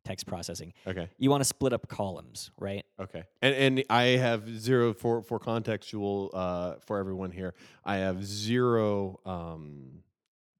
text 0.07 0.25
processing. 0.25 0.73
Okay. 0.85 1.09
You 1.17 1.29
want 1.29 1.41
to 1.41 1.45
split 1.45 1.73
up 1.73 1.87
columns, 1.87 2.51
right? 2.57 2.85
Okay. 2.99 3.23
And 3.41 3.55
and 3.55 3.83
I 3.89 4.03
have 4.17 4.49
zero 4.59 4.93
for 4.93 5.21
for 5.21 5.39
contextual 5.39 6.29
uh, 6.33 6.75
for 6.85 6.97
everyone 6.97 7.31
here. 7.31 7.53
I 7.83 7.97
have 7.97 8.25
zero 8.25 9.19
um, 9.25 10.03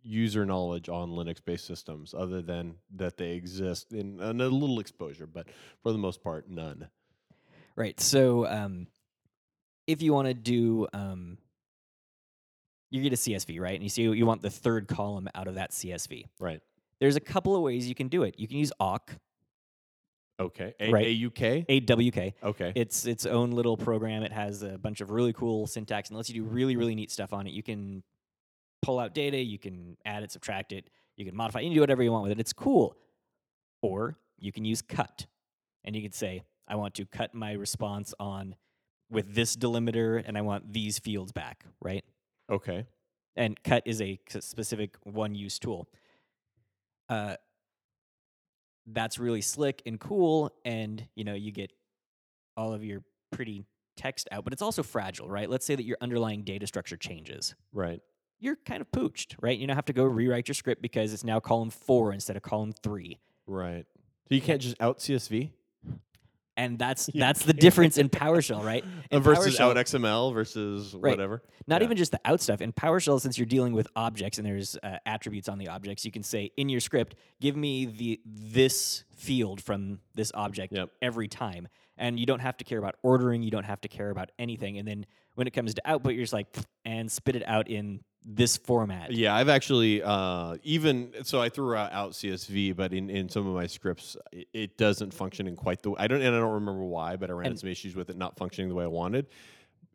user 0.04 0.46
knowledge 0.46 0.90
on 0.90 1.12
Linux 1.12 1.44
based 1.44 1.66
systems 1.66 2.14
other 2.18 2.42
than 2.42 2.76
that 2.96 3.18
they 3.18 3.32
exist 3.32 3.94
in 3.94 4.20
and 4.20 4.42
a 4.42 4.50
little 4.50 4.80
exposure, 4.80 5.28
but 5.28 5.48
for 5.82 5.92
the 5.92 5.98
most 5.98 6.22
part, 6.22 6.50
none. 6.50 6.88
Right. 7.76 8.00
So 8.00 8.48
um, 8.48 8.88
if 9.86 10.02
you 10.02 10.14
want 10.14 10.28
to 10.28 10.34
do, 10.34 10.88
um, 10.94 11.38
you 12.90 13.02
get 13.02 13.14
a 13.14 13.18
CSV, 13.18 13.60
right? 13.60 13.76
And 13.76 13.84
you 13.84 13.90
see 13.90 14.02
you 14.04 14.26
want 14.26 14.42
the 14.42 14.50
third 14.50 14.88
column 14.88 15.30
out 15.36 15.48
of 15.48 15.56
that 15.56 15.72
CSV. 15.72 16.26
Right. 16.40 16.62
There's 17.00 17.16
a 17.16 17.22
couple 17.22 17.56
of 17.56 17.62
ways 17.62 17.88
you 17.88 17.96
can 17.96 18.08
do 18.08 18.24
it. 18.24 18.36
You 18.40 18.48
can 18.48 18.58
use 18.58 18.72
awk, 18.80 19.18
Okay. 20.40 20.74
A 20.80 20.92
Right. 20.92 21.08
AUK. 21.08 21.66
AWK. 21.68 22.34
Okay. 22.44 22.72
It's 22.76 23.06
its 23.06 23.26
own 23.26 23.52
little 23.52 23.76
program. 23.78 24.24
It 24.24 24.32
has 24.32 24.62
a 24.62 24.78
bunch 24.78 25.02
of 25.02 25.10
really 25.10 25.34
cool 25.34 25.66
syntax 25.68 26.10
and 26.10 26.18
lets 26.18 26.30
you 26.30 26.44
do 26.44 26.48
really, 26.48 26.76
really 26.76 26.94
neat 26.96 27.12
stuff 27.12 27.34
on 27.34 27.48
it. 27.48 27.54
You 27.54 27.64
can 27.64 28.04
pull 28.84 29.00
out 29.00 29.16
data, 29.16 29.38
you 29.38 29.58
can 29.58 29.98
add 30.06 30.22
it, 30.24 30.32
subtract 30.32 30.72
it, 30.72 30.90
you 31.16 31.26
can 31.26 31.36
modify, 31.36 31.62
you 31.62 31.70
can 31.70 31.76
do 31.76 31.82
whatever 31.82 32.04
you 32.04 32.12
want 32.12 32.24
with 32.24 32.32
it. 32.32 32.40
It's 32.40 32.54
cool. 32.54 32.96
Or 33.82 34.18
you 34.38 34.52
can 34.52 34.64
use 34.66 34.82
cut. 34.82 35.26
And 35.84 35.96
you 35.96 36.02
can 36.04 36.12
say, 36.12 36.44
I 36.68 36.76
want 36.76 36.94
to 36.96 37.06
cut 37.06 37.34
my 37.34 37.54
response 37.54 38.14
on 38.20 38.56
with 39.10 39.34
this 39.34 39.56
delimiter 39.56 40.22
and 40.26 40.38
I 40.38 40.42
want 40.42 40.74
these 40.74 41.00
fields 41.00 41.32
back, 41.32 41.66
right? 41.82 42.04
okay. 42.52 42.86
And 43.36 43.62
cut 43.64 43.84
is 43.86 44.02
a 44.02 44.20
specific 44.40 44.96
one 45.04 45.36
use 45.36 45.60
tool. 45.60 45.88
Uh, 47.08 47.36
that's 48.88 49.20
really 49.20 49.42
slick 49.42 49.82
and 49.86 50.00
cool. 50.00 50.52
And, 50.66 51.06
you 51.16 51.24
know, 51.24 51.34
you 51.34 51.52
get 51.52 51.72
all 52.56 52.74
of 52.74 52.84
your 52.84 53.04
pretty 53.32 53.66
text 53.96 54.28
out, 54.32 54.44
but 54.44 54.54
it's 54.54 54.62
also 54.62 54.84
fragile, 54.84 55.30
right? 55.30 55.50
Let's 55.50 55.66
say 55.66 55.76
that 55.76 55.84
your 55.84 55.98
underlying 56.02 56.44
data 56.44 56.66
structure 56.68 56.98
changes. 56.98 57.56
Right. 57.74 58.00
You're 58.40 58.58
kind 58.66 58.82
of 58.82 58.92
pooched, 58.92 59.36
right? 59.42 59.58
You 59.58 59.68
don't 59.68 59.76
have 59.76 59.86
to 59.86 59.94
go 59.94 60.04
rewrite 60.04 60.48
your 60.48 60.56
script 60.56 60.82
because 60.82 61.12
it's 61.14 61.24
now 61.24 61.40
column 61.40 61.72
four 61.72 62.14
instead 62.14 62.36
of 62.38 62.44
column 62.44 62.74
three. 62.84 63.20
Right. 63.48 63.86
So 64.30 64.36
you 64.36 64.42
can't 64.42 64.62
just 64.62 64.76
out 64.80 65.00
CSV 65.00 65.52
And 66.58 66.78
that's 66.78 67.08
You 67.14 67.20
that's 67.22 67.44
the 67.44 67.54
difference 67.54 67.98
in 67.98 68.10
PowerShell, 68.10 68.64
right? 68.66 68.84
In 69.12 69.22
versus 69.22 69.56
PowerShell- 69.58 69.70
out 69.72 69.78
XML 69.78 70.34
versus 70.34 70.94
Right. 70.94 71.12
whatever. 71.12 71.42
Not 71.68 71.82
Yeah. 71.82 71.86
even 71.86 71.96
just 71.98 72.12
the 72.12 72.20
out 72.26 72.42
stuff. 72.42 72.60
In 72.60 72.74
PowerShell, 72.74 73.22
since 73.22 73.38
you're 73.38 73.46
dealing 73.46 73.72
with 73.74 73.88
objects 73.96 74.38
and 74.40 74.46
there's 74.46 74.76
uh, 74.84 74.98
attributes 75.06 75.48
on 75.48 75.60
the 75.60 75.70
objects, 75.70 76.04
you 76.04 76.12
can 76.12 76.24
say 76.24 76.52
in 76.58 76.68
your 76.68 76.80
script, 76.82 77.16
give 77.40 77.56
me 77.56 77.86
the 77.86 78.20
this 78.26 79.04
field 79.16 79.62
from 79.62 80.00
this 80.16 80.32
object 80.34 80.74
Yep. 80.74 80.90
every 81.02 81.28
time, 81.28 81.68
and 81.98 82.20
you 82.20 82.26
don't 82.26 82.40
have 82.42 82.58
to 82.58 82.64
care 82.66 82.80
about 82.80 82.96
ordering. 83.04 83.44
You 83.44 83.52
don't 83.52 83.64
have 83.66 83.82
to 83.82 83.88
care 83.88 84.10
about 84.10 84.32
anything. 84.40 84.78
And 84.78 84.88
then 84.88 85.06
when 85.36 85.46
it 85.48 85.52
comes 85.52 85.74
to 85.76 85.82
output, 85.86 86.14
you're 86.14 86.24
just 86.24 86.34
like 86.34 86.56
and 86.86 87.12
spit 87.12 87.36
it 87.36 87.44
out 87.48 87.70
in 87.70 88.02
this 88.30 88.58
format. 88.58 89.12
Yeah, 89.12 89.34
I've 89.34 89.48
actually 89.48 90.04
uh, 90.04 90.58
even 90.64 91.14
so 91.24 91.42
I 91.42 91.48
threw 91.50 91.76
out, 91.76 91.94
out 91.94 92.12
CSV, 92.12 92.76
but 92.76 92.92
in, 92.94 93.10
in 93.10 93.30
some 93.30 93.48
of 93.48 93.56
my 93.56 93.68
scripts, 93.68 94.18
it, 94.34 94.48
it 94.54 94.78
doesn't 94.78 95.14
function 95.14 95.48
in 95.48 95.56
quite 95.56 95.82
the. 95.82 95.94
I 95.98 96.08
don't 96.08 96.22
and 96.22 96.36
I 96.36 96.40
don't 96.40 96.54
remember 96.54 96.84
why, 96.84 97.16
but 97.16 97.30
I 97.30 97.34
ran 97.34 97.46
And- 97.48 97.52
into 97.54 97.62
some 97.62 97.70
issues 97.70 97.96
with 97.96 98.10
it 98.10 98.18
not 98.18 98.38
functioning 98.38 98.68
the 98.68 98.76
way 98.76 98.84
I 98.84 98.88
wanted, 98.88 99.28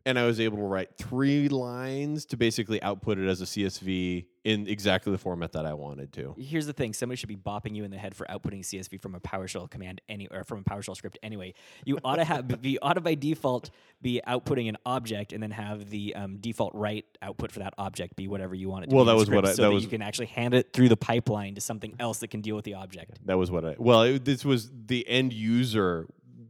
and 0.05 0.19
I 0.19 0.25
was 0.25 0.39
able 0.39 0.57
to 0.57 0.63
write 0.63 0.97
three 0.97 1.47
lines 1.49 2.25
to 2.25 2.37
basically 2.37 2.81
output 2.81 3.17
it 3.17 3.27
as 3.27 3.41
a 3.41 3.45
CSV 3.45 4.25
in 4.43 4.67
exactly 4.67 5.11
the 5.13 5.17
format 5.17 5.53
that 5.53 5.65
I 5.65 5.73
wanted 5.73 6.11
to. 6.13 6.35
Here's 6.37 6.65
the 6.65 6.73
thing: 6.73 6.93
somebody 6.93 7.15
should 7.17 7.29
be 7.29 7.37
bopping 7.37 7.75
you 7.75 7.85
in 7.85 7.91
the 7.91 7.97
head 7.97 8.13
for 8.13 8.25
outputting 8.27 8.59
CSV 8.61 9.01
from 9.01 9.15
a 9.15 9.19
PowerShell 9.21 9.69
command 9.69 10.01
any 10.09 10.27
or 10.27 10.43
from 10.43 10.59
a 10.59 10.63
PowerShell 10.63 10.95
script 10.97 11.17
anyway. 11.23 11.53
You 11.85 11.99
ought 12.03 12.17
to 12.17 12.23
have 12.25 12.65
you 12.65 12.79
ought 12.81 12.93
to 12.95 13.01
by 13.01 13.15
default 13.15 13.69
be 14.01 14.19
outputting 14.27 14.67
an 14.67 14.77
object 14.85 15.31
and 15.31 15.41
then 15.41 15.51
have 15.51 15.89
the 15.89 16.13
um, 16.15 16.37
default 16.37 16.73
write 16.75 17.05
output 17.21 17.51
for 17.53 17.59
that 17.59 17.73
object 17.77 18.17
be 18.17 18.27
whatever 18.27 18.53
you 18.53 18.67
want 18.69 18.83
it 18.83 18.89
to 18.89 18.95
Well, 18.95 19.05
be. 19.05 19.11
in 19.11 19.15
that 19.15 19.19
was 19.19 19.29
what 19.29 19.45
I- 19.45 19.51
so 19.53 19.61
that 19.61 19.69
that 19.69 19.73
was- 19.73 19.83
you 19.83 19.89
can 19.89 20.01
actually 20.01 20.25
hand 20.27 20.53
it 20.53 20.73
through 20.73 20.89
the 20.89 20.97
pipeline 20.97 21.55
to 21.55 21.61
something 21.61 21.95
else 21.99 22.19
that 22.19 22.27
can 22.29 22.41
deal 22.41 22.55
with 22.57 22.65
the 22.65 22.73
object. 22.73 23.19
That 23.25 23.37
was 23.37 23.49
what 23.49 23.63
I. 23.63 23.75
Well, 23.79 24.03
it, 24.03 24.25
this 24.25 24.43
was 24.43 24.69
the 24.87 25.07
end 25.07 25.31
user 25.31 26.07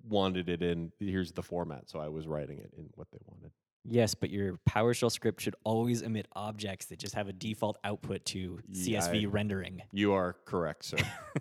wanted 0.08 0.50
it 0.50 0.62
in. 0.62 0.92
Here's 1.00 1.32
the 1.32 1.44
format, 1.44 1.90
so 1.90 2.00
I 2.00 2.08
was 2.10 2.28
writing 2.28 2.58
it 2.60 2.72
in 2.78 2.90
what 2.96 3.08
they 3.12 3.20
wanted. 3.26 3.52
Yes, 3.86 4.16
but 4.16 4.30
your 4.30 4.58
PowerShell 4.70 5.12
script 5.12 5.42
should 5.42 5.56
always 5.66 6.02
emit 6.02 6.28
objects 6.34 6.86
that 6.86 7.00
just 7.00 7.16
have 7.16 7.28
a 7.28 7.34
default 7.34 7.78
output 7.84 8.24
to 8.28 8.60
Yeah, 8.70 9.00
CSV 9.02 9.24
I- 9.24 9.26
rendering. 9.26 9.82
You 9.92 10.14
are 10.14 10.38
correct, 10.46 10.86
sir. 10.86 10.98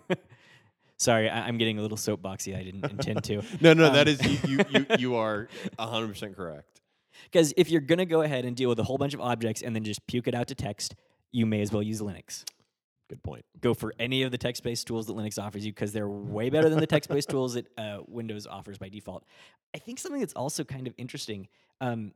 Sorry, 0.97 1.29
I- 1.29 1.47
I'm 1.47 1.57
getting 1.57 1.79
a 1.79 1.81
little 1.81 1.97
soapboxy. 1.97 2.57
I 2.57 2.63
didn't 2.63 2.85
intend 2.89 3.23
to. 3.25 3.41
no, 3.61 3.73
no, 3.73 3.91
that 3.91 4.07
Um, 4.07 4.13
is 4.13 4.43
you. 4.43 4.57
You, 4.57 4.65
you, 4.69 4.85
you 4.99 5.15
are 5.15 5.47
hundred 5.79 6.07
percent 6.09 6.35
correct. 6.35 6.81
Because 7.25 7.53
if 7.57 7.69
you're 7.69 7.81
going 7.81 7.99
to 7.99 8.05
go 8.05 8.21
ahead 8.21 8.43
and 8.45 8.55
deal 8.55 8.69
with 8.69 8.79
a 8.79 8.83
whole 8.83 8.97
bunch 8.97 9.13
of 9.13 9.21
objects 9.21 9.61
and 9.61 9.75
then 9.75 9.83
just 9.83 10.05
puke 10.07 10.27
it 10.27 10.35
out 10.35 10.47
to 10.49 10.55
text, 10.55 10.95
you 11.31 11.45
may 11.45 11.61
as 11.61 11.71
well 11.71 11.81
use 11.83 12.01
Linux. 12.01 12.43
Good 13.13 13.21
point. 13.21 13.45
Go 13.61 13.75
for 13.75 13.93
any 13.99 14.23
of 14.23 14.31
the 14.31 14.39
text 14.39 14.63
based 14.63 14.87
tools 14.87 15.05
that 15.05 15.15
Linux 15.15 15.37
offers 15.37 15.63
you 15.63 15.71
because 15.71 15.93
they're 15.93 16.09
way 16.09 16.49
better 16.49 16.67
than 16.67 16.79
the 16.79 16.87
text 16.87 17.11
based 17.11 17.29
tools 17.29 17.53
that 17.53 17.67
uh, 17.77 17.99
Windows 18.07 18.47
offers 18.47 18.79
by 18.79 18.89
default. 18.89 19.23
I 19.75 19.77
think 19.77 19.99
something 19.99 20.19
that's 20.19 20.33
also 20.33 20.63
kind 20.63 20.87
of 20.87 20.95
interesting 20.97 21.47
um, 21.79 22.13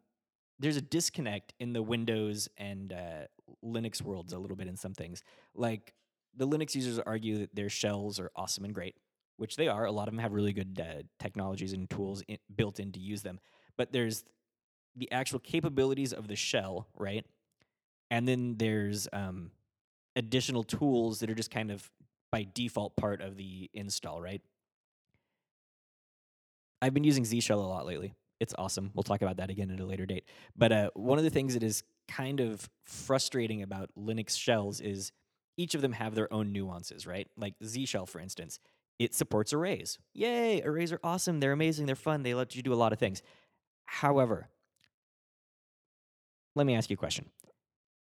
there's 0.57 0.75
a 0.75 0.81
disconnect 0.81 1.53
in 1.59 1.73
the 1.73 1.83
Windows 1.83 2.49
and 2.57 2.91
uh, 2.91 3.27
Linux 3.63 4.01
worlds 4.01 4.33
a 4.33 4.39
little 4.39 4.57
bit 4.57 4.65
in 4.65 4.75
some 4.75 4.95
things. 4.95 5.21
Like 5.53 5.93
the 6.35 6.47
Linux 6.47 6.73
users 6.73 6.97
argue 6.97 7.37
that 7.37 7.55
their 7.55 7.69
shells 7.69 8.19
are 8.19 8.31
awesome 8.35 8.65
and 8.65 8.73
great, 8.73 8.95
which 9.37 9.55
they 9.55 9.67
are. 9.67 9.85
A 9.85 9.91
lot 9.91 10.07
of 10.07 10.15
them 10.15 10.19
have 10.19 10.33
really 10.33 10.53
good 10.53 10.81
uh, 10.83 11.03
technologies 11.19 11.73
and 11.73 11.87
tools 11.87 12.23
in, 12.27 12.39
built 12.55 12.79
in 12.79 12.91
to 12.93 12.99
use 12.99 13.21
them. 13.21 13.39
But 13.77 13.91
there's 13.91 14.23
the 14.95 15.11
actual 15.11 15.37
capabilities 15.37 16.11
of 16.11 16.27
the 16.27 16.35
shell, 16.35 16.87
right? 16.97 17.23
And 18.09 18.27
then 18.27 18.55
there's 18.57 19.07
um, 19.13 19.51
additional 20.17 20.63
tools 20.63 21.19
that 21.19 21.29
are 21.29 21.35
just 21.35 21.51
kind 21.51 21.71
of 21.71 21.89
by 22.31 22.45
default 22.53 22.95
part 22.97 23.21
of 23.21 23.37
the 23.37 23.69
install, 23.73 24.21
right? 24.21 24.41
I've 26.81 26.93
been 26.93 27.03
using 27.03 27.23
Z 27.23 27.39
Shell 27.39 27.59
a 27.59 27.61
lot 27.61 27.85
lately. 27.85 28.13
It's 28.39 28.53
awesome. 28.57 28.91
We'll 28.93 29.03
talk 29.03 29.21
about 29.21 29.37
that 29.37 29.49
again 29.49 29.71
at 29.71 29.79
a 29.79 29.85
later 29.85 30.05
date. 30.05 30.25
But 30.55 30.71
uh, 30.71 30.89
one 30.93 31.17
of 31.17 31.23
the 31.23 31.29
things 31.29 31.53
that 31.53 31.63
is 31.63 31.83
kind 32.07 32.39
of 32.39 32.69
frustrating 32.85 33.63
about 33.63 33.89
Linux 33.97 34.37
shells 34.37 34.81
is 34.81 35.11
each 35.57 35.73
of 35.73 35.81
them 35.81 35.93
have 35.93 36.13
their 36.13 36.31
own 36.31 36.51
nuances, 36.51 37.07
right? 37.07 37.27
Like 37.37 37.55
Z 37.63 37.85
Shell, 37.85 38.05
for 38.05 38.19
instance, 38.19 38.59
it 38.99 39.15
supports 39.15 39.53
arrays. 39.53 39.97
Yay! 40.13 40.61
Arrays 40.61 40.91
are 40.91 40.99
awesome. 41.03 41.39
They're 41.39 41.51
amazing. 41.51 41.85
They're 41.85 41.95
fun. 41.95 42.23
They 42.23 42.33
let 42.33 42.55
you 42.55 42.61
do 42.61 42.73
a 42.73 42.75
lot 42.75 42.93
of 42.93 42.99
things. 42.99 43.21
However, 43.85 44.49
let 46.55 46.65
me 46.65 46.75
ask 46.75 46.89
you 46.89 46.95
a 46.95 46.97
question. 46.97 47.25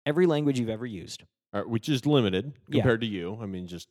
Every 0.06 0.26
language 0.26 0.58
you've 0.58 0.68
ever 0.68 0.86
used, 0.86 1.24
right, 1.52 1.68
which 1.68 1.88
is 1.88 2.06
limited 2.06 2.52
Yeah. 2.68 2.80
compared 2.80 3.00
to 3.02 3.06
you. 3.06 3.38
I 3.40 3.46
mean, 3.46 3.66
just 3.66 3.88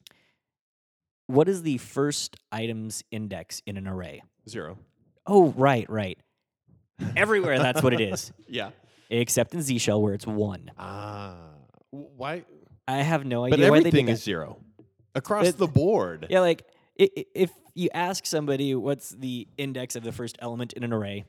what 1.28 1.48
is 1.48 1.62
the 1.62 1.78
first 1.78 2.38
items 2.52 3.04
index 3.12 3.62
in 3.66 3.78
an 3.78 3.88
array? 3.88 4.22
zero. 4.48 4.80
Oh, 5.28 5.50
right, 5.52 5.88
right. 5.90 6.18
Everywhere 7.16 7.60
that's 7.60 7.84
what 7.84 7.94
it 7.94 8.02
is, 8.02 8.32
Yeah. 8.48 8.72
except 9.10 9.54
in 9.54 9.62
Z 9.62 9.78
Shell 9.78 10.02
where 10.02 10.14
it's 10.14 10.26
one. 10.26 10.72
Ah. 10.78 11.38
Why? 11.92 12.46
I 12.88 13.04
have 13.04 13.26
no 13.26 13.42
But 13.44 13.54
idea 13.54 13.70
why 13.70 13.80
they 13.82 13.88
everything 13.90 14.10
is 14.10 14.24
zero 14.24 14.60
across 15.14 15.48
It- 15.48 15.58
the 15.58 15.68
board. 15.68 16.28
Yeah, 16.30 16.40
like 16.40 16.64
if 16.96 17.52
you 17.76 17.90
ask 17.94 18.26
somebody 18.26 18.74
what's 18.76 19.10
the 19.12 19.48
index 19.58 19.96
of 19.96 20.04
the 20.04 20.12
first 20.12 20.36
element 20.42 20.74
in 20.74 20.84
an 20.84 20.92
array, 20.92 21.26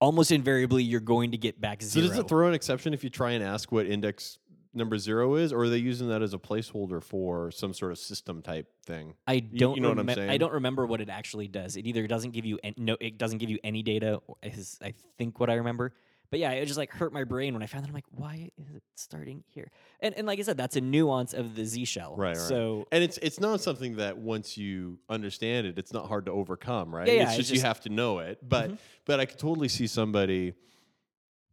almost 0.00 0.30
invariably 0.30 0.82
you're 0.82 1.00
going 1.00 1.30
to 1.32 1.38
get 1.38 1.60
back 1.60 1.82
zero. 1.82 2.04
So 2.06 2.10
does 2.10 2.18
it 2.18 2.28
throw 2.28 2.46
an 2.48 2.54
exception 2.54 2.92
if 2.94 3.02
you 3.02 3.10
try 3.10 3.30
and 3.32 3.42
ask 3.42 3.72
what 3.72 3.86
index 3.86 4.38
number 4.74 4.98
zero 4.98 5.34
is, 5.36 5.52
or 5.52 5.62
are 5.62 5.68
they 5.68 5.78
using 5.78 6.08
that 6.08 6.22
as 6.22 6.34
a 6.34 6.38
placeholder 6.38 7.02
for 7.02 7.50
some 7.50 7.72
sort 7.74 7.92
of 7.92 7.98
system 7.98 8.42
type 8.42 8.66
thing? 8.84 9.14
I 9.26 9.40
don't. 9.40 9.76
you 9.76 9.82
know 9.82 9.90
what 9.90 9.98
I'm 9.98 10.06
remem- 10.06 10.28
I 10.30 10.38
don't 10.38 10.52
remember 10.52 10.86
what 10.86 11.00
it 11.00 11.08
actually 11.08 11.48
does. 11.48 11.76
It 11.76 11.86
either 11.86 12.06
doesn't 12.06 12.30
give 12.32 12.44
you 12.44 12.58
an- 12.64 12.74
no, 12.76 12.96
it 13.00 13.18
doesn't 13.18 13.38
give 13.38 13.50
you 13.50 13.58
any 13.64 13.82
data. 13.82 14.20
Is 14.42 14.78
I 14.82 14.94
think 15.18 15.40
what 15.40 15.50
I 15.50 15.54
remember. 15.54 15.92
But 16.30 16.38
yeah, 16.38 16.52
it 16.52 16.64
just 16.64 16.78
like 16.78 16.90
hurt 16.90 17.12
my 17.12 17.24
brain 17.24 17.52
when 17.52 17.62
I 17.62 17.66
found 17.66 17.84
that. 17.84 17.88
I'm 17.88 17.94
like, 17.94 18.06
why 18.10 18.48
is 18.56 18.70
it 18.74 18.82
starting 18.94 19.44
here? 19.48 19.70
And 20.00 20.14
and 20.16 20.26
like 20.26 20.38
I 20.38 20.42
said, 20.42 20.56
that's 20.56 20.76
a 20.76 20.80
nuance 20.80 21.34
of 21.34 21.54
the 21.54 21.64
Z 21.66 21.84
shell. 21.84 22.14
Right, 22.16 22.28
right. 22.28 22.36
So 22.38 22.86
And 22.90 23.04
it's 23.04 23.18
it's 23.18 23.38
not 23.38 23.60
something 23.60 23.96
that 23.96 24.16
once 24.16 24.56
you 24.56 24.98
understand 25.10 25.66
it, 25.66 25.76
it's 25.78 25.92
not 25.92 26.08
hard 26.08 26.24
to 26.26 26.32
overcome, 26.32 26.94
right? 26.94 27.06
Yeah, 27.06 27.12
yeah, 27.12 27.22
it's 27.24 27.30
it's 27.32 27.36
just, 27.36 27.50
you 27.50 27.56
just- 27.56 27.66
have 27.66 27.80
to 27.82 27.90
know 27.90 28.20
it. 28.20 28.38
But 28.48 28.70
Mhm. 28.70 28.78
but 29.04 29.20
I 29.20 29.26
could 29.26 29.38
totally 29.38 29.68
see 29.68 29.86
somebody 29.86 30.54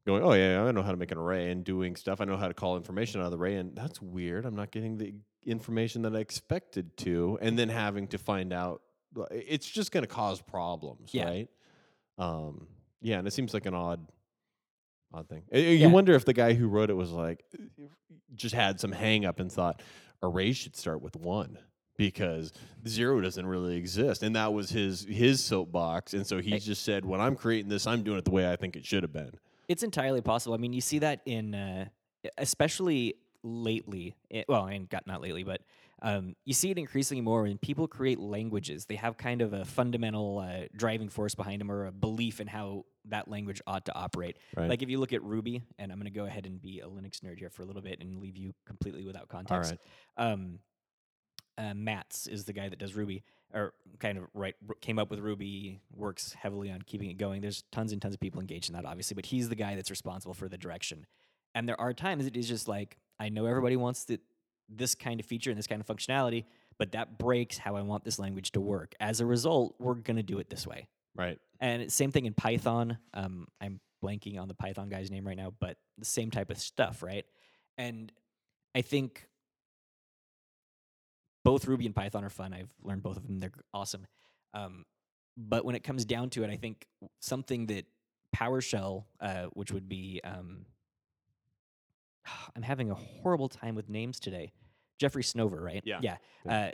going, 0.09 0.23
"Oh 0.23 0.33
yeah, 0.33 0.63
I 0.63 0.71
know 0.71 0.81
how 0.83 0.91
to 0.91 0.97
make 0.97 1.11
an 1.11 1.17
array 1.17 1.51
and 1.51 1.63
doing 1.63 1.95
stuff. 1.95 2.19
I 2.21 2.25
know 2.25 2.37
how 2.37 2.47
to 2.47 2.53
call 2.53 2.75
information 2.77 3.21
out 3.21 3.25
of 3.25 3.31
the 3.31 3.37
array, 3.37 3.55
and 3.55 3.75
that's 3.75 4.01
weird. 4.01 4.45
I'm 4.45 4.55
not 4.55 4.71
getting 4.71 4.97
the 4.97 5.13
information 5.45 6.01
that 6.03 6.15
I 6.15 6.19
expected 6.19 6.95
to, 6.97 7.37
and 7.41 7.57
then 7.57 7.69
having 7.69 8.07
to 8.09 8.17
find 8.17 8.51
out. 8.53 8.81
It's 9.31 9.67
just 9.69 9.91
going 9.91 10.03
to 10.03 10.07
cause 10.07 10.41
problems, 10.41 11.13
Yeah. 11.13 11.25
right? 11.25 11.49
Um, 12.17 12.67
yeah, 13.01 13.17
and 13.19 13.27
it 13.27 13.31
seems 13.31 13.53
like 13.53 13.65
an 13.65 13.73
odd. 13.73 14.05
Odd 15.11 15.27
thing. 15.27 15.41
Uh, 15.53 15.57
You 15.57 15.63
Yeah. 15.77 15.87
wonder 15.87 16.13
if 16.13 16.25
the 16.25 16.33
guy 16.33 16.53
who 16.53 16.67
wrote 16.67 16.91
it 16.91 16.93
was 16.93 17.11
like, 17.11 17.43
just 18.35 18.53
had 18.53 18.79
some 18.79 18.91
hang 18.91 19.25
up 19.25 19.39
and 19.39 19.51
thought 19.51 19.81
arrays 20.21 20.57
should 20.57 20.75
start 20.75 21.01
with 21.01 21.15
one. 21.15 21.57
because 21.97 22.53
zero 22.87 23.19
doesn't 23.19 23.45
really 23.45 23.75
exist, 23.75 24.23
and 24.23 24.33
that 24.33 24.53
was 24.53 24.69
his 24.69 25.03
his 25.03 25.43
soapbox. 25.43 26.13
And 26.13 26.25
so 26.25 26.37
he 26.39 26.57
just 26.57 26.83
said, 26.83 27.03
"When 27.03 27.19
I'm 27.19 27.35
creating 27.35 27.67
this, 27.67 27.85
I'm 27.85 28.03
doing 28.03 28.17
it 28.19 28.23
the 28.23 28.31
way 28.31 28.49
I 28.49 28.55
think 28.55 28.77
it 28.77 28.85
should 28.85 29.03
have 29.03 29.11
been." 29.11 29.33
It's 29.69 29.83
entirely 29.83 30.21
possible. 30.21 30.53
I 30.53 30.57
mean, 30.57 30.73
you 30.73 30.81
see 30.81 30.99
that 30.99 31.21
in, 31.25 31.55
uh, 31.55 31.85
especially 32.37 33.15
lately. 33.43 34.15
eh, 34.31 34.43
well, 34.49 34.65
and 34.65 34.89
got 34.89 35.07
not 35.07 35.21
lately, 35.21 35.43
but 35.43 35.61
um, 36.01 36.35
you 36.45 36.53
see 36.53 36.71
it 36.71 36.77
increasingly 36.77 37.21
more 37.21 37.43
when 37.43 37.57
people 37.57 37.87
create 37.87 38.19
languages. 38.19 38.85
They 38.85 38.95
have 38.95 39.17
kind 39.17 39.41
of 39.41 39.53
a 39.53 39.65
fundamental 39.65 40.39
uh, 40.39 40.65
driving 40.75 41.09
force 41.09 41.35
behind 41.35 41.61
them, 41.61 41.71
or 41.71 41.85
a 41.85 41.91
belief 41.91 42.41
in 42.41 42.47
how 42.47 42.85
that 43.05 43.27
language 43.27 43.61
ought 43.67 43.85
to 43.85 43.95
operate. 43.95 44.37
Right. 44.55 44.69
Like 44.69 44.81
if 44.81 44.89
you 44.89 44.99
look 44.99 45.13
at 45.13 45.23
Ruby, 45.23 45.61
and 45.77 45.91
I'm 45.91 45.97
going 45.97 46.11
to 46.11 46.17
go 46.17 46.25
ahead 46.25 46.45
and 46.45 46.61
be 46.61 46.79
a 46.79 46.87
Linux 46.87 47.19
nerd 47.21 47.37
here 47.37 47.49
for 47.49 47.63
a 47.63 47.65
little 47.65 47.81
bit 47.81 48.01
and 48.01 48.19
leave 48.19 48.37
you 48.37 48.53
completely 48.65 49.05
without 49.05 49.29
context. 49.29 49.75
right. 50.17 50.31
Um, 50.31 50.59
uh, 51.57 51.73
Matz 51.73 52.27
is 52.27 52.45
the 52.45 52.53
guy 52.53 52.69
that 52.69 52.79
does 52.79 52.95
Ruby, 52.95 53.23
or 53.53 53.73
kind 53.99 54.17
of 54.17 54.25
right 54.33 54.55
came 54.81 54.99
up 54.99 55.09
with 55.09 55.19
Ruby, 55.19 55.81
works 55.95 56.33
heavily 56.33 56.69
on 56.71 56.81
keeping 56.81 57.09
it 57.09 57.17
going. 57.17 57.41
There's 57.41 57.63
tons 57.71 57.91
and 57.91 58.01
tons 58.01 58.13
of 58.13 58.19
people 58.19 58.41
engaged 58.41 58.69
in 58.69 58.75
that, 58.75 58.85
obviously, 58.85 59.15
but 59.15 59.25
he's 59.25 59.49
the 59.49 59.55
guy 59.55 59.75
that's 59.75 59.89
responsible 59.89 60.33
for 60.33 60.47
the 60.47 60.57
direction. 60.57 61.05
And 61.55 61.67
there 61.67 61.79
are 61.79 61.93
times 61.93 62.25
it 62.25 62.37
is 62.37 62.47
just 62.47 62.67
like 62.67 62.97
I 63.19 63.29
know 63.29 63.45
everybody 63.45 63.75
wants 63.75 64.05
the, 64.05 64.19
this 64.69 64.95
kind 64.95 65.19
of 65.19 65.25
feature 65.25 65.49
and 65.49 65.57
this 65.57 65.67
kind 65.67 65.81
of 65.81 65.87
functionality, 65.87 66.45
but 66.77 66.91
that 66.93 67.17
breaks 67.17 67.57
how 67.57 67.75
I 67.75 67.81
want 67.81 68.03
this 68.03 68.19
language 68.19 68.51
to 68.51 68.61
work. 68.61 68.93
As 68.99 69.19
a 69.19 69.25
result, 69.25 69.75
we're 69.79 69.95
going 69.95 70.17
to 70.17 70.23
do 70.23 70.39
it 70.39 70.49
this 70.49 70.65
way. 70.65 70.87
Right. 71.15 71.37
And 71.59 71.91
same 71.91 72.11
thing 72.11 72.25
in 72.25 72.33
Python. 72.33 72.97
Um, 73.13 73.47
I'm 73.59 73.81
blanking 74.03 74.39
on 74.39 74.47
the 74.47 74.53
Python 74.53 74.89
guy's 74.89 75.11
name 75.11 75.27
right 75.27 75.35
now, 75.35 75.53
but 75.59 75.77
the 75.97 76.05
same 76.05 76.31
type 76.31 76.49
of 76.49 76.57
stuff, 76.57 77.03
right? 77.03 77.25
And 77.77 78.11
I 78.73 78.81
think 78.81 79.27
both 81.49 81.65
Ruby 81.65 81.87
and 81.87 81.95
Python 81.95 82.23
are 82.23 82.29
fun. 82.29 82.53
I've 82.53 82.69
learned 82.83 83.01
both 83.01 83.17
of 83.17 83.25
them; 83.25 83.39
they're 83.39 83.49
awesome. 83.73 84.05
Um, 84.53 84.85
but 85.35 85.65
when 85.65 85.73
it 85.73 85.83
comes 85.83 86.05
down 86.05 86.29
to 86.31 86.43
it, 86.43 86.51
I 86.51 86.57
think 86.57 86.85
something 87.21 87.65
that 87.65 87.85
PowerShell, 88.35 89.05
uh, 89.19 89.45
which 89.53 89.71
would 89.71 89.89
be, 89.89 90.21
um, 90.23 90.67
I'm 92.55 92.61
having 92.61 92.91
a 92.91 92.93
horrible 92.93 93.49
time 93.49 93.73
with 93.73 93.89
names 93.89 94.19
today. 94.19 94.51
Jeffrey 94.99 95.23
Snover, 95.23 95.59
right? 95.59 95.81
Yeah. 95.83 95.99
Yeah. 96.03 96.17
Uh, 96.47 96.69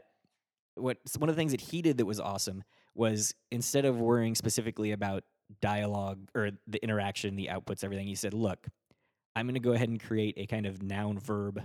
what 0.76 0.98
one 1.18 1.30
of 1.30 1.38
the 1.38 1.40
things 1.40 1.54
that 1.54 1.62
he 1.62 1.82
did 1.82 2.00
that 2.00 2.06
was 2.06 2.20
awesome 2.20 2.62
was 2.96 3.34
instead 3.52 3.86
of 3.86 3.98
worrying 3.98 4.36
specifically 4.36 4.92
about 4.92 5.24
dialogue 5.62 6.20
or 6.36 6.52
the 6.68 6.84
interaction, 6.84 7.38
the 7.38 7.48
outputs, 7.50 7.86
everything, 7.86 8.08
he 8.08 8.16
said, 8.16 8.34
"Look, 8.34 8.68
I'm 9.38 9.46
going 9.46 9.54
to 9.54 9.62
go 9.62 9.72
ahead 9.72 9.88
and 9.88 10.04
create 10.04 10.34
a 10.36 10.48
kind 10.48 10.66
of 10.66 10.84
noun 10.84 11.18
verb, 11.18 11.64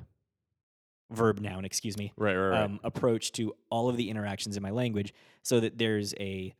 verb 1.11 1.41
noun, 1.41 1.65
excuse 1.65 1.97
me, 1.97 2.13
Right. 2.17 2.37
Right. 2.37 2.49
Right. 2.49 2.63
um, 2.63 2.81
approach 2.85 3.33
to 3.33 3.55
all 3.71 3.89
of 3.89 3.97
the 3.97 4.11
interactions 4.11 4.57
in 4.57 4.63
my 4.63 4.71
language, 4.71 5.13
so 5.43 5.61
that 5.61 5.79
there's 5.79 6.15
a 6.21 6.55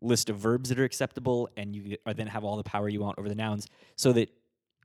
list 0.00 0.30
of 0.30 0.38
verbs 0.38 0.68
that 0.68 0.78
are 0.80 0.84
acceptable, 0.84 1.48
and 1.56 1.74
you 1.74 1.96
or 2.06 2.14
then 2.14 2.26
have 2.26 2.44
all 2.44 2.56
the 2.56 2.64
power 2.64 2.88
you 2.88 3.00
want 3.00 3.18
over 3.18 3.28
the 3.28 3.34
nouns, 3.34 3.66
so 3.96 4.12
that 4.12 4.30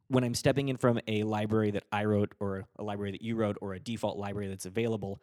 when 0.09 0.23
I'm 0.23 0.35
stepping 0.35 0.69
in 0.69 0.77
from 0.77 0.99
a 1.07 1.23
library 1.23 1.71
that 1.71 1.83
I 1.91 2.05
wrote, 2.05 2.33
or 2.39 2.65
a 2.77 2.83
library 2.83 3.11
that 3.11 3.21
you 3.21 3.35
wrote, 3.35 3.57
or 3.61 3.73
a 3.73 3.79
default 3.79 4.17
library 4.17 4.47
that's 4.47 4.65
available, 4.65 5.19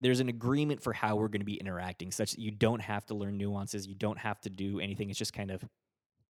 there's 0.00 0.20
an 0.20 0.28
agreement 0.28 0.82
for 0.82 0.92
how 0.92 1.16
we're 1.16 1.28
going 1.28 1.40
to 1.40 1.46
be 1.46 1.56
interacting, 1.56 2.10
such 2.12 2.32
that 2.32 2.40
you 2.40 2.50
don't 2.50 2.80
have 2.80 3.04
to 3.06 3.14
learn 3.14 3.36
nuances, 3.36 3.86
you 3.86 3.94
don't 3.94 4.18
have 4.18 4.40
to 4.42 4.50
do 4.50 4.80
anything. 4.80 5.10
It's 5.10 5.18
just 5.18 5.32
kind 5.32 5.50
of 5.50 5.64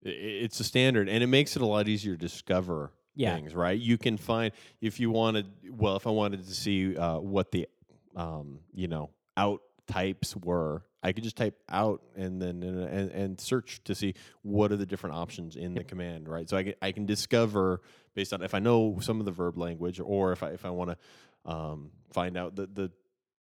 it's 0.03 0.61
a 0.61 0.65
standard 0.65 1.09
and 1.09 1.25
it 1.25 1.27
makes 1.27 1.57
it 1.57 1.63
a 1.63 1.67
lot 1.67 1.89
easier 1.89 2.13
to 2.13 2.19
discover 2.19 2.93
Yeah. 3.19 3.35
things 3.35 3.55
right 3.55 3.79
you 3.79 3.99
can 3.99 4.17
find 4.17 4.53
if 4.81 4.99
you 5.01 5.11
wanted 5.11 5.47
well 5.71 5.97
if 5.97 6.07
i 6.07 6.11
wanted 6.11 6.47
to 6.47 6.55
see 6.55 6.97
uh, 6.97 7.19
what 7.19 7.51
the 7.53 7.69
um, 8.17 8.61
you 8.73 8.89
know 8.89 9.11
out 9.37 9.61
types 9.87 10.35
were 10.37 10.85
i 11.03 11.13
could 11.13 11.25
just 11.25 11.37
type 11.37 11.59
out 11.69 12.01
and 12.17 12.41
then 12.43 12.63
and, 12.63 12.79
and, 12.85 13.11
and 13.11 13.41
search 13.41 13.81
to 13.85 13.95
see 13.95 14.15
what 14.43 14.71
are 14.73 14.77
the 14.77 14.87
different 14.87 15.17
options 15.17 15.57
in 15.57 15.75
the 15.75 15.85
command 15.85 16.29
right 16.29 16.49
so 16.49 16.57
I 16.57 16.63
can, 16.65 16.75
I 16.83 16.93
can 16.93 17.07
discover 17.07 17.81
based 18.15 18.33
on 18.33 18.43
if 18.43 18.55
i 18.55 18.59
know 18.59 18.99
some 19.01 19.19
of 19.21 19.27
the 19.27 19.33
verb 19.33 19.59
language 19.59 20.01
or 20.01 20.33
if 20.33 20.43
i 20.43 20.51
if 20.51 20.65
i 20.65 20.71
want 20.71 20.91
to 20.91 20.97
um, 21.51 21.91
find 22.13 22.37
out 22.37 22.55
the 22.57 22.67
the 22.67 22.91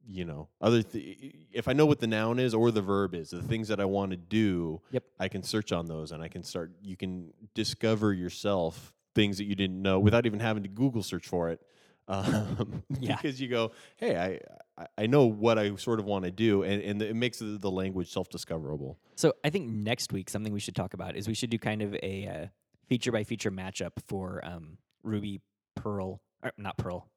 you 0.08 0.24
know 0.24 0.48
other 0.60 0.82
th- 0.82 1.34
if 1.52 1.66
i 1.68 1.72
know 1.72 1.84
what 1.86 1.98
the 1.98 2.06
noun 2.06 2.38
is 2.38 2.54
or 2.54 2.70
the 2.70 2.82
verb 2.82 3.14
is 3.14 3.30
the 3.30 3.42
things 3.42 3.68
that 3.68 3.80
i 3.80 3.84
want 3.84 4.10
to 4.12 4.16
do 4.16 4.80
Yep. 4.92 5.02
i 5.18 5.26
can 5.28 5.42
search 5.42 5.72
on 5.72 5.86
those 5.86 6.12
and 6.12 6.22
i 6.22 6.28
can 6.28 6.44
start 6.44 6.70
you 6.82 6.96
can 6.96 7.32
discover 7.54 8.12
yourself 8.12 8.92
things 9.16 9.38
that 9.38 9.44
you 9.44 9.56
didn't 9.56 9.80
know 9.82 9.98
without 9.98 10.26
even 10.26 10.38
having 10.38 10.62
to 10.62 10.68
google 10.68 11.02
search 11.02 11.26
for 11.26 11.48
it 11.50 11.60
um, 12.08 12.84
Yeah. 13.00 13.16
because 13.16 13.40
you 13.40 13.48
go 13.48 13.72
hey 13.96 14.40
I, 14.78 14.86
I 14.96 15.06
know 15.06 15.24
what 15.26 15.58
i 15.58 15.74
sort 15.74 15.98
of 15.98 16.04
want 16.06 16.24
to 16.24 16.30
do 16.30 16.62
and, 16.62 16.80
and 16.80 17.02
it 17.02 17.16
makes 17.16 17.40
the, 17.40 17.58
the 17.58 17.70
language 17.70 18.12
self-discoverable. 18.12 18.96
So 19.16 19.32
I 19.42 19.50
think 19.50 19.68
next 19.70 20.12
week 20.12 20.30
something 20.30 20.52
we 20.52 20.60
should 20.60 20.76
talk 20.76 20.94
about 20.94 21.16
is 21.16 21.26
we 21.26 21.34
should 21.34 21.50
do 21.50 21.58
kind 21.58 21.82
of 21.82 21.94
a 22.02 22.28
uh, 22.28 22.46
feature 22.88 23.10
by 23.10 23.24
feature 23.24 23.50
matchup 23.50 23.92
for 24.06 24.40
um, 24.44 24.78
Ruby, 25.02 25.40
Perl, 25.74 26.20
or 26.44 26.52
not 26.58 26.76
Perl, 26.76 27.08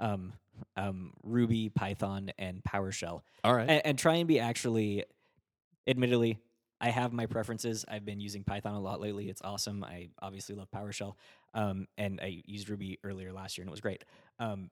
um, 0.00 0.32
um, 0.76 1.12
Ruby, 1.22 1.68
Python, 1.68 2.32
and 2.38 2.62
PowerShell, 2.64 3.20
all 3.44 3.54
right. 3.54 3.68
And, 3.70 3.82
and 3.86 3.98
try 3.98 4.14
and 4.16 4.26
be 4.26 4.40
actually, 4.40 5.04
admittedly, 5.86 6.38
I 6.82 6.90
have 6.90 7.12
my 7.12 7.26
preferences. 7.26 7.84
I've 7.88 8.04
been 8.04 8.20
using 8.20 8.42
Python 8.42 8.74
a 8.74 8.80
lot 8.80 9.00
lately. 9.00 9.28
It's 9.30 9.40
awesome. 9.42 9.84
I 9.84 10.08
obviously 10.20 10.56
love 10.56 10.68
PowerShell, 10.74 11.14
um, 11.54 11.86
and 11.96 12.20
I 12.20 12.42
used 12.44 12.68
Ruby 12.68 12.98
earlier 13.04 13.32
last 13.32 13.56
year, 13.56 13.62
and 13.62 13.68
it 13.68 13.70
was 13.70 13.80
great. 13.80 14.04
Um, 14.40 14.68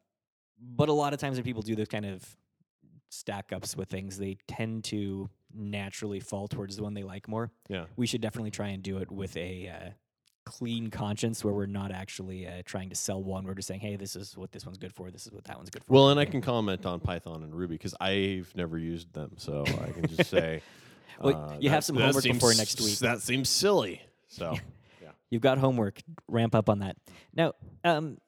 but 0.60 0.88
a 0.88 0.92
lot 0.92 1.14
of 1.14 1.20
times 1.20 1.36
when 1.36 1.44
people 1.44 1.62
do 1.62 1.76
those 1.76 1.88
kind 1.88 2.04
of 2.04 2.24
stack 3.10 3.52
ups 3.52 3.76
with 3.76 3.88
things, 3.88 4.18
they 4.18 4.36
tend 4.48 4.84
to 4.84 5.30
naturally 5.54 6.20
fall 6.20 6.48
towards 6.48 6.76
the 6.76 6.82
one 6.82 6.94
they 6.94 7.02
like 7.02 7.28
more. 7.28 7.50
yeah 7.68 7.84
We 7.96 8.06
should 8.06 8.20
definitely 8.20 8.50
try 8.50 8.68
and 8.68 8.82
do 8.82 8.98
it 8.98 9.10
with 9.10 9.36
a 9.36 9.68
uh, 9.68 9.90
clean 10.46 10.90
conscience 10.90 11.44
where 11.44 11.54
we're 11.54 11.66
not 11.66 11.92
actually 11.92 12.46
uh, 12.46 12.62
trying 12.64 12.88
to 12.90 12.96
sell 12.96 13.22
one. 13.22 13.44
We're 13.44 13.54
just 13.54 13.68
saying, 13.68 13.80
hey, 13.80 13.96
this 13.96 14.16
is 14.16 14.36
what 14.36 14.52
this 14.52 14.66
one's 14.66 14.78
good 14.78 14.92
for. 14.92 15.10
This 15.10 15.26
is 15.26 15.32
what 15.32 15.44
that 15.44 15.56
one's 15.56 15.70
good 15.70 15.84
for. 15.84 15.92
well 15.92 16.08
and 16.10 16.18
i 16.20 16.24
can 16.24 16.40
comment 16.40 16.84
on 16.86 16.98
python 17.00 17.42
and 17.44 17.54
ruby 17.54 17.74
because 17.74 17.94
i've 18.00 18.52
never 18.56 18.78
used 18.78 19.12
them 19.12 19.30
so 19.36 19.64
i 19.86 19.90
can 19.92 20.06
just 20.08 20.30
say 20.38 20.60
Well, 21.20 21.50
uh, 21.50 21.56
you 21.58 21.70
have 21.70 21.84
some 21.84 21.96
homework 21.96 22.22
seems 22.22 22.36
before 22.36 22.54
next 22.54 22.80
week. 22.80 22.98
that 22.98 23.22
seems 23.22 23.48
silly 23.48 24.02
so 24.30 24.56
You've 25.30 25.42
got 25.42 25.58
homework. 25.58 26.00
Ramp 26.26 26.56
up 26.56 26.68
on 26.68 26.80
that. 26.80 26.96
Now, 27.32 27.52
um, 27.84 28.18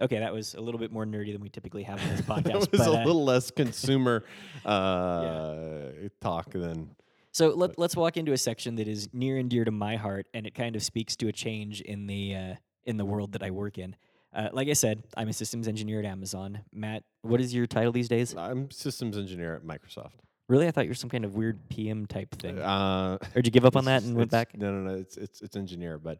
okay, 0.00 0.20
that 0.20 0.32
was 0.32 0.54
a 0.54 0.60
little 0.60 0.80
bit 0.80 0.90
more 0.90 1.04
nerdy 1.04 1.32
than 1.32 1.42
we 1.42 1.50
typically 1.50 1.82
have 1.82 2.00
on 2.00 2.08
this 2.08 2.20
podcast. 2.22 2.44
that 2.44 2.54
was 2.56 2.68
but, 2.68 2.80
a 2.80 3.00
uh, 3.00 3.04
little 3.04 3.24
less 3.24 3.50
consumer 3.50 4.24
uh, 4.64 5.90
talk 6.22 6.50
than 6.50 6.96
So 7.30 7.48
let, 7.50 7.78
let's 7.78 7.94
walk 7.94 8.16
into 8.16 8.32
a 8.32 8.38
section 8.38 8.76
that 8.76 8.88
is 8.88 9.10
near 9.12 9.36
and 9.36 9.50
dear 9.50 9.66
to 9.66 9.70
my 9.70 9.96
heart, 9.96 10.26
and 10.32 10.46
it 10.46 10.54
kind 10.54 10.76
of 10.76 10.82
speaks 10.82 11.14
to 11.16 11.28
a 11.28 11.32
change 11.32 11.82
in 11.82 12.06
the 12.06 12.34
uh, 12.34 12.54
in 12.84 12.96
the 12.96 13.04
world 13.04 13.32
that 13.32 13.42
I 13.42 13.50
work 13.50 13.76
in. 13.76 13.94
Uh, 14.32 14.48
like 14.52 14.68
I 14.68 14.72
said, 14.72 15.04
I'm 15.16 15.28
a 15.28 15.32
systems 15.32 15.68
engineer 15.68 16.00
at 16.00 16.06
Amazon. 16.06 16.60
Matt, 16.72 17.04
what 17.20 17.40
is 17.40 17.54
your 17.54 17.66
title 17.66 17.92
these 17.92 18.08
days? 18.08 18.34
I'm 18.34 18.70
systems 18.70 19.18
engineer 19.18 19.54
at 19.54 19.62
Microsoft. 19.62 20.20
Really, 20.48 20.68
I 20.68 20.70
thought 20.70 20.84
you 20.84 20.90
were 20.90 20.94
some 20.94 21.10
kind 21.10 21.24
of 21.24 21.34
weird 21.34 21.58
PM 21.70 22.06
type 22.06 22.34
thing. 22.34 22.58
Uh, 22.58 23.16
or 23.20 23.28
did 23.42 23.46
you 23.46 23.50
give 23.52 23.64
up 23.64 23.76
on 23.76 23.86
that 23.86 24.02
and 24.02 24.14
went 24.16 24.30
back? 24.30 24.56
No, 24.56 24.70
no, 24.72 24.90
no. 24.92 24.98
It's 24.98 25.16
it's 25.16 25.40
it's 25.40 25.56
engineer, 25.56 25.98
but 25.98 26.18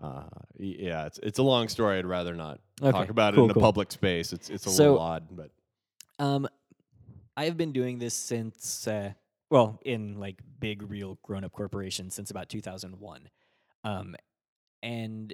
uh, 0.00 0.24
yeah, 0.58 1.06
it's 1.06 1.18
it's 1.22 1.38
a 1.38 1.42
long 1.42 1.68
story. 1.68 1.98
I'd 1.98 2.06
rather 2.06 2.34
not 2.34 2.58
Okay, 2.82 2.90
talk 2.90 3.10
about 3.10 3.34
cool, 3.34 3.44
it 3.44 3.48
in 3.48 3.54
cool. 3.54 3.62
a 3.62 3.66
public 3.66 3.92
space. 3.92 4.32
It's 4.32 4.50
it's 4.50 4.66
a 4.66 4.70
So- 4.70 4.82
little 4.84 4.98
odd, 5.00 5.28
but 5.30 5.50
Um, 6.18 6.48
I've 7.36 7.56
been 7.56 7.72
doing 7.72 7.98
this 7.98 8.12
since, 8.14 8.86
uh, 8.88 9.12
well, 9.50 9.78
in 9.84 10.18
like 10.18 10.40
big, 10.58 10.82
real 10.82 11.18
grown 11.22 11.44
up 11.44 11.52
corporations 11.52 12.14
since 12.14 12.30
about 12.30 12.48
2001. 12.48 13.28
Um, 13.84 14.16
and 14.82 15.32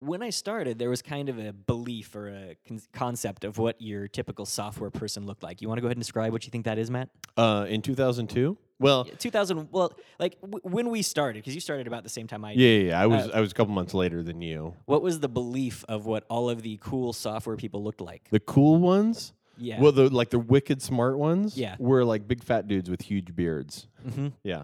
when 0.00 0.22
I 0.22 0.30
started, 0.30 0.78
there 0.78 0.88
was 0.90 1.02
kind 1.02 1.28
of 1.28 1.38
a 1.38 1.52
belief 1.52 2.14
or 2.16 2.28
a 2.28 2.56
con- 2.66 2.80
concept 2.92 3.44
of 3.44 3.58
what 3.58 3.80
your 3.80 4.08
typical 4.08 4.46
software 4.46 4.90
person 4.90 5.26
looked 5.26 5.42
like. 5.42 5.60
You 5.60 5.68
want 5.68 5.76
to 5.76 5.82
go 5.82 5.88
ahead 5.88 5.96
and 5.98 6.02
describe 6.02 6.32
what 6.32 6.44
you 6.44 6.50
think 6.50 6.64
that 6.64 6.78
is, 6.78 6.90
Matt? 6.90 7.10
uh, 7.36 7.66
in 7.68 7.82
2002, 7.82 8.56
well, 8.78 9.04
Yeah, 9.06 9.14
2000, 9.18 9.68
well, 9.70 9.92
like 10.18 10.40
w- 10.40 10.60
when 10.62 10.88
we 10.88 11.02
started, 11.02 11.40
because 11.40 11.54
you 11.54 11.60
started 11.60 11.86
about 11.86 12.02
the 12.02 12.08
same 12.08 12.26
time 12.26 12.44
I 12.46 12.52
yeah, 12.52 12.56
did. 12.56 12.82
yeah, 12.86 12.88
yeah, 12.92 13.00
I 13.02 13.06
was 13.06 13.26
Uh, 13.26 13.30
I 13.34 13.40
was 13.40 13.50
a 13.50 13.54
couple 13.54 13.74
months 13.74 13.92
later 13.92 14.22
than 14.22 14.40
you. 14.40 14.74
What 14.86 15.02
was 15.02 15.20
the 15.20 15.28
belief 15.28 15.84
of 15.86 16.06
what 16.06 16.24
all 16.30 16.48
of 16.48 16.62
the 16.62 16.78
cool 16.80 17.12
software 17.12 17.56
people 17.56 17.82
looked 17.84 18.00
like? 18.00 18.28
The 18.30 18.40
cool 18.40 18.78
ones, 18.78 19.34
Yeah. 19.58 19.80
well, 19.82 19.92
the 19.92 20.08
like 20.08 20.30
the 20.30 20.38
wicked 20.38 20.80
smart 20.80 21.18
ones, 21.18 21.58
Yeah. 21.58 21.76
were 21.78 22.04
like 22.06 22.26
big 22.26 22.42
fat 22.42 22.66
dudes 22.68 22.88
with 22.88 23.02
huge 23.02 23.36
beards. 23.36 23.86
hmm 24.14 24.28
Yeah, 24.42 24.62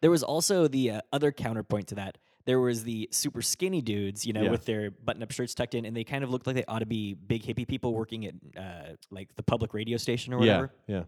There 0.00 0.12
was 0.12 0.22
also 0.22 0.68
the 0.68 0.90
uh, 0.92 1.00
other 1.12 1.32
counterpoint 1.32 1.88
to 1.88 1.96
that. 1.96 2.18
There 2.46 2.60
was 2.60 2.84
the 2.84 3.08
super 3.12 3.42
skinny 3.42 3.82
dudes, 3.82 4.24
you 4.24 4.32
know, 4.32 4.42
Yeah. 4.44 4.50
with 4.52 4.64
their 4.64 4.90
button-up 4.90 5.30
shirts 5.32 5.52
tucked 5.54 5.74
in, 5.74 5.84
and 5.84 5.96
they 5.96 6.04
kind 6.04 6.24
of 6.24 6.30
looked 6.30 6.46
like 6.46 6.56
they 6.56 6.64
ought 6.66 6.78
to 6.78 6.86
be 6.86 7.12
big 7.14 7.42
hippie 7.42 7.66
people 7.66 7.92
working 7.92 8.24
at 8.26 8.34
uh, 8.56 8.92
like 9.10 9.34
the 9.36 9.42
public 9.42 9.74
radio 9.74 9.96
station 9.98 10.32
or 10.32 10.38
whatever. 10.38 10.72
yeah, 10.86 10.96
yeah. 10.98 11.04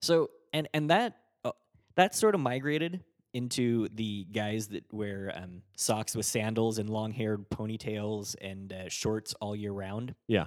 So, 0.00 0.30
and 0.52 0.68
and 0.72 0.90
that 0.90 1.16
uh, 1.44 1.50
that 1.96 2.14
sort 2.14 2.34
of 2.34 2.40
migrated 2.40 3.02
into 3.34 3.88
the 3.94 4.24
guys 4.32 4.68
that 4.68 4.84
wear 4.92 5.32
um, 5.36 5.62
socks 5.76 6.16
with 6.16 6.24
sandals 6.24 6.78
and 6.78 6.88
long-haired 6.88 7.50
ponytails 7.50 8.34
and 8.40 8.72
uh, 8.72 8.88
shorts 8.88 9.34
all 9.34 9.54
year 9.54 9.72
round. 9.72 10.14
Yeah. 10.28 10.46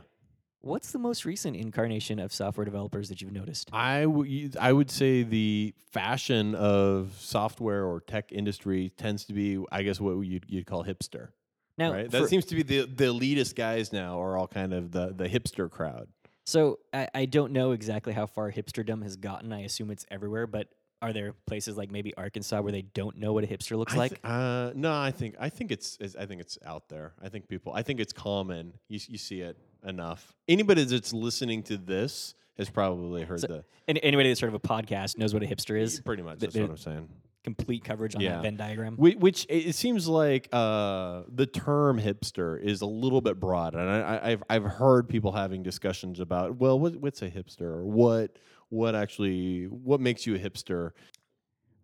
What's 0.63 0.91
the 0.91 0.99
most 0.99 1.25
recent 1.25 1.55
incarnation 1.55 2.19
of 2.19 2.31
software 2.31 2.65
developers 2.65 3.09
that 3.09 3.19
you've 3.19 3.31
noticed? 3.31 3.69
I 3.73 4.05
would 4.05 4.55
I 4.57 4.71
would 4.71 4.91
say 4.91 5.23
the 5.23 5.73
fashion 5.91 6.53
of 6.53 7.15
software 7.17 7.83
or 7.85 7.99
tech 7.99 8.31
industry 8.31 8.91
tends 8.95 9.25
to 9.25 9.33
be, 9.33 9.63
I 9.71 9.81
guess, 9.81 9.99
what 9.99 10.19
you'd, 10.19 10.45
you'd 10.47 10.67
call 10.67 10.83
hipster. 10.83 11.29
Now, 11.77 11.93
right? 11.93 12.11
That 12.11 12.29
seems 12.29 12.45
to 12.45 12.55
be 12.55 12.61
the 12.61 12.81
the 12.85 13.05
elitist 13.05 13.55
guys 13.55 13.91
now 13.91 14.21
are 14.21 14.37
all 14.37 14.47
kind 14.47 14.73
of 14.73 14.91
the 14.91 15.13
the 15.15 15.27
hipster 15.27 15.69
crowd. 15.69 16.09
so 16.45 16.77
I, 16.93 17.07
I 17.15 17.25
don't 17.25 17.53
know 17.53 17.71
exactly 17.71 18.13
how 18.13 18.27
far 18.27 18.51
hipsterdom 18.51 19.01
has 19.01 19.15
gotten. 19.15 19.51
I 19.51 19.61
assume 19.61 19.89
it's 19.89 20.05
everywhere, 20.11 20.45
but 20.45 20.67
are 21.01 21.11
there 21.11 21.33
places 21.47 21.75
like 21.75 21.89
maybe 21.89 22.13
Arkansas 22.15 22.61
where 22.61 22.71
they 22.71 22.83
don't 22.83 23.17
know 23.17 23.33
what 23.33 23.43
a 23.43 23.47
hipster 23.47 23.75
looks 23.75 23.95
I 23.95 23.97
like? 23.97 24.19
uh, 24.23 24.71
no, 24.75 24.93
I 24.93 25.09
think 25.09 25.35
I 25.39 25.49
think 25.49 25.71
it's, 25.71 25.97
it's 25.99 26.15
I 26.15 26.27
think 26.27 26.39
it's 26.41 26.59
out 26.63 26.87
there. 26.89 27.13
I 27.23 27.29
think 27.29 27.47
people. 27.47 27.73
I 27.73 27.81
think 27.81 27.99
it's 27.99 28.13
common. 28.13 28.73
You 28.87 28.99
you 29.07 29.17
see 29.17 29.41
it 29.41 29.57
enough. 29.85 30.35
Anybody 30.47 30.83
that's 30.83 31.13
listening 31.13 31.63
to 31.63 31.77
this 31.77 32.33
has 32.57 32.69
probably 32.69 33.23
heard 33.23 33.39
So- 33.41 33.47
the 33.47 33.65
Any, 33.87 34.03
anybody 34.03 34.29
that's 34.29 34.39
heard 34.39 34.49
of 34.49 34.53
a 34.53 34.59
podcast 34.59 35.17
knows 35.17 35.33
what 35.33 35.43
a 35.43 35.45
hipster 35.47 35.79
is. 35.79 35.99
pretty 36.01 36.21
much. 36.23 36.39
th- 36.39 36.53
That's 36.53 36.61
what 36.61 36.69
I'm 36.71 36.77
saying. 36.77 37.09
Complete 37.43 37.83
coverage 37.83 38.13
on 38.15 38.21
Yeah. 38.21 38.33
that 38.35 38.43
Venn 38.43 38.55
diagram. 38.57 38.95
Which, 38.97 39.15
which 39.17 39.45
it 39.45 39.69
it 39.69 39.75
seems 39.75 40.07
like 40.07 40.47
uh, 40.53 41.23
the 41.27 41.47
term 41.47 41.99
hipster 41.99 42.61
is 42.61 42.81
a 42.81 42.85
little 42.85 43.19
bit 43.21 43.39
broad, 43.39 43.73
and 43.73 43.89
I, 43.89 43.99
I, 44.01 44.29
I've 44.31 44.43
I've 44.47 44.63
heard 44.63 45.09
people 45.09 45.31
having 45.31 45.63
discussions 45.63 46.19
about 46.19 46.57
well, 46.57 46.79
what, 46.79 46.97
what's 46.97 47.23
a 47.23 47.29
hipster, 47.31 47.61
or 47.61 47.83
what 47.83 48.37
what 48.69 48.93
actually 48.93 49.63
what 49.65 49.99
makes 49.99 50.27
you 50.27 50.35
a 50.35 50.39
hipster? 50.39 50.91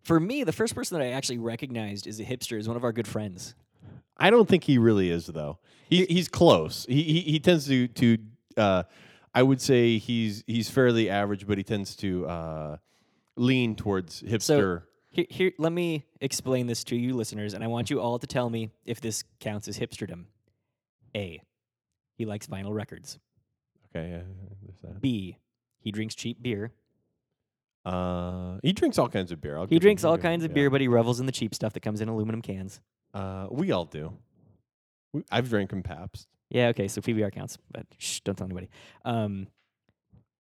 For 0.04 0.20
me, 0.20 0.44
the 0.44 0.52
first 0.52 0.76
person 0.76 0.96
that 0.96 1.04
I 1.04 1.10
actually 1.10 1.38
recognized 1.38 2.06
as 2.06 2.20
a 2.20 2.24
hipster 2.24 2.56
is 2.56 2.68
one 2.68 2.76
of 2.76 2.84
our 2.84 2.92
good 2.92 3.08
friends. 3.08 3.56
I 4.16 4.30
don't 4.30 4.48
think 4.48 4.64
he 4.64 4.78
really 4.78 5.10
is 5.10 5.26
though. 5.26 5.58
He, 5.88 6.04
he's 6.06 6.28
close. 6.28 6.84
He, 6.88 7.02
he 7.02 7.20
he 7.20 7.40
tends 7.40 7.66
to 7.66 7.88
to 7.88 8.18
uh, 8.56 8.82
I 9.34 9.42
would 9.42 9.60
say 9.60 9.98
he's 9.98 10.42
he's 10.46 10.68
fairly 10.70 11.08
average, 11.08 11.46
but 11.46 11.56
he 11.58 11.64
tends 11.64 11.94
to 11.96 12.26
uh, 12.26 12.76
lean 13.36 13.74
towards 13.76 14.22
hipster. 14.22 14.82
Here, 15.10 15.26
here, 15.30 15.52
let 15.58 15.72
me 15.72 16.04
explain 16.20 16.66
this 16.66 16.84
to 16.84 16.96
you 16.96 17.14
listeners, 17.14 17.54
and 17.54 17.64
I 17.64 17.66
want 17.66 17.88
you 17.88 18.00
all 18.00 18.18
to 18.18 18.26
tell 18.26 18.50
me 18.50 18.70
if 18.84 19.00
this 19.00 19.24
counts 19.40 19.66
as 19.66 19.78
hipsterdom. 19.78 20.24
A, 21.16 21.40
he 22.16 22.26
likes 22.26 22.46
vinyl 22.46 22.74
records. 22.74 23.18
okay, 23.90 24.10
yeah, 24.10 24.20
there's 24.62 24.78
that. 24.82 25.00
B, 25.00 25.38
he 25.80 25.90
drinks 25.90 26.14
cheap 26.14 26.42
beer. 26.42 26.72
Uh, 27.86 28.58
he 28.62 28.72
drinks 28.72 28.98
all 28.98 29.08
kinds 29.08 29.32
of 29.32 29.40
beer. 29.40 29.56
I'll 29.56 29.66
He 29.66 29.78
drinks 29.78 30.04
all 30.04 30.14
him- 30.14 30.20
kinds 30.20 30.44
of 30.44 30.50
yeah. 30.50 30.54
beer, 30.56 30.70
but 30.70 30.80
he 30.82 30.88
revels 30.88 31.20
in 31.20 31.26
the 31.26 31.32
cheap 31.32 31.54
stuff 31.54 31.72
that 31.72 31.80
comes 31.80 32.00
in 32.02 32.08
aluminum 32.08 32.42
cans. 32.42 32.80
Uh, 33.14 33.46
we 33.50 33.72
all 33.72 33.84
do. 33.84 34.12
We, 35.12 35.24
I've 35.30 35.48
drank 35.48 35.72
him 35.72 35.82
Pabst. 35.82 36.28
Yeah, 36.50 36.68
okay, 36.68 36.88
so 36.88 37.00
PBR 37.00 37.32
counts, 37.32 37.58
but 37.70 37.86
shh, 37.98 38.20
don't 38.20 38.36
tell 38.36 38.46
anybody. 38.46 38.68
Um, 39.04 39.48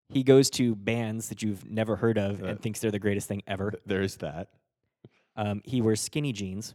he 0.10 0.24
goes 0.24 0.50
to 0.52 0.74
bands 0.76 1.30
that 1.30 1.42
you've 1.44 1.70
never 1.70 1.98
heard 1.98 2.18
of 2.18 2.42
Uh, 2.42 2.48
and 2.48 2.62
thinks 2.62 2.80
they're 2.80 2.92
the 2.92 3.00
greatest 3.00 3.28
thing 3.28 3.42
ever. 3.48 3.72
Th- 3.72 3.84
There 3.86 4.02
is 4.02 4.16
that. 4.18 4.48
Um, 5.36 5.62
he 5.66 5.82
wears 5.82 6.00
skinny 6.02 6.32
jeans. 6.32 6.74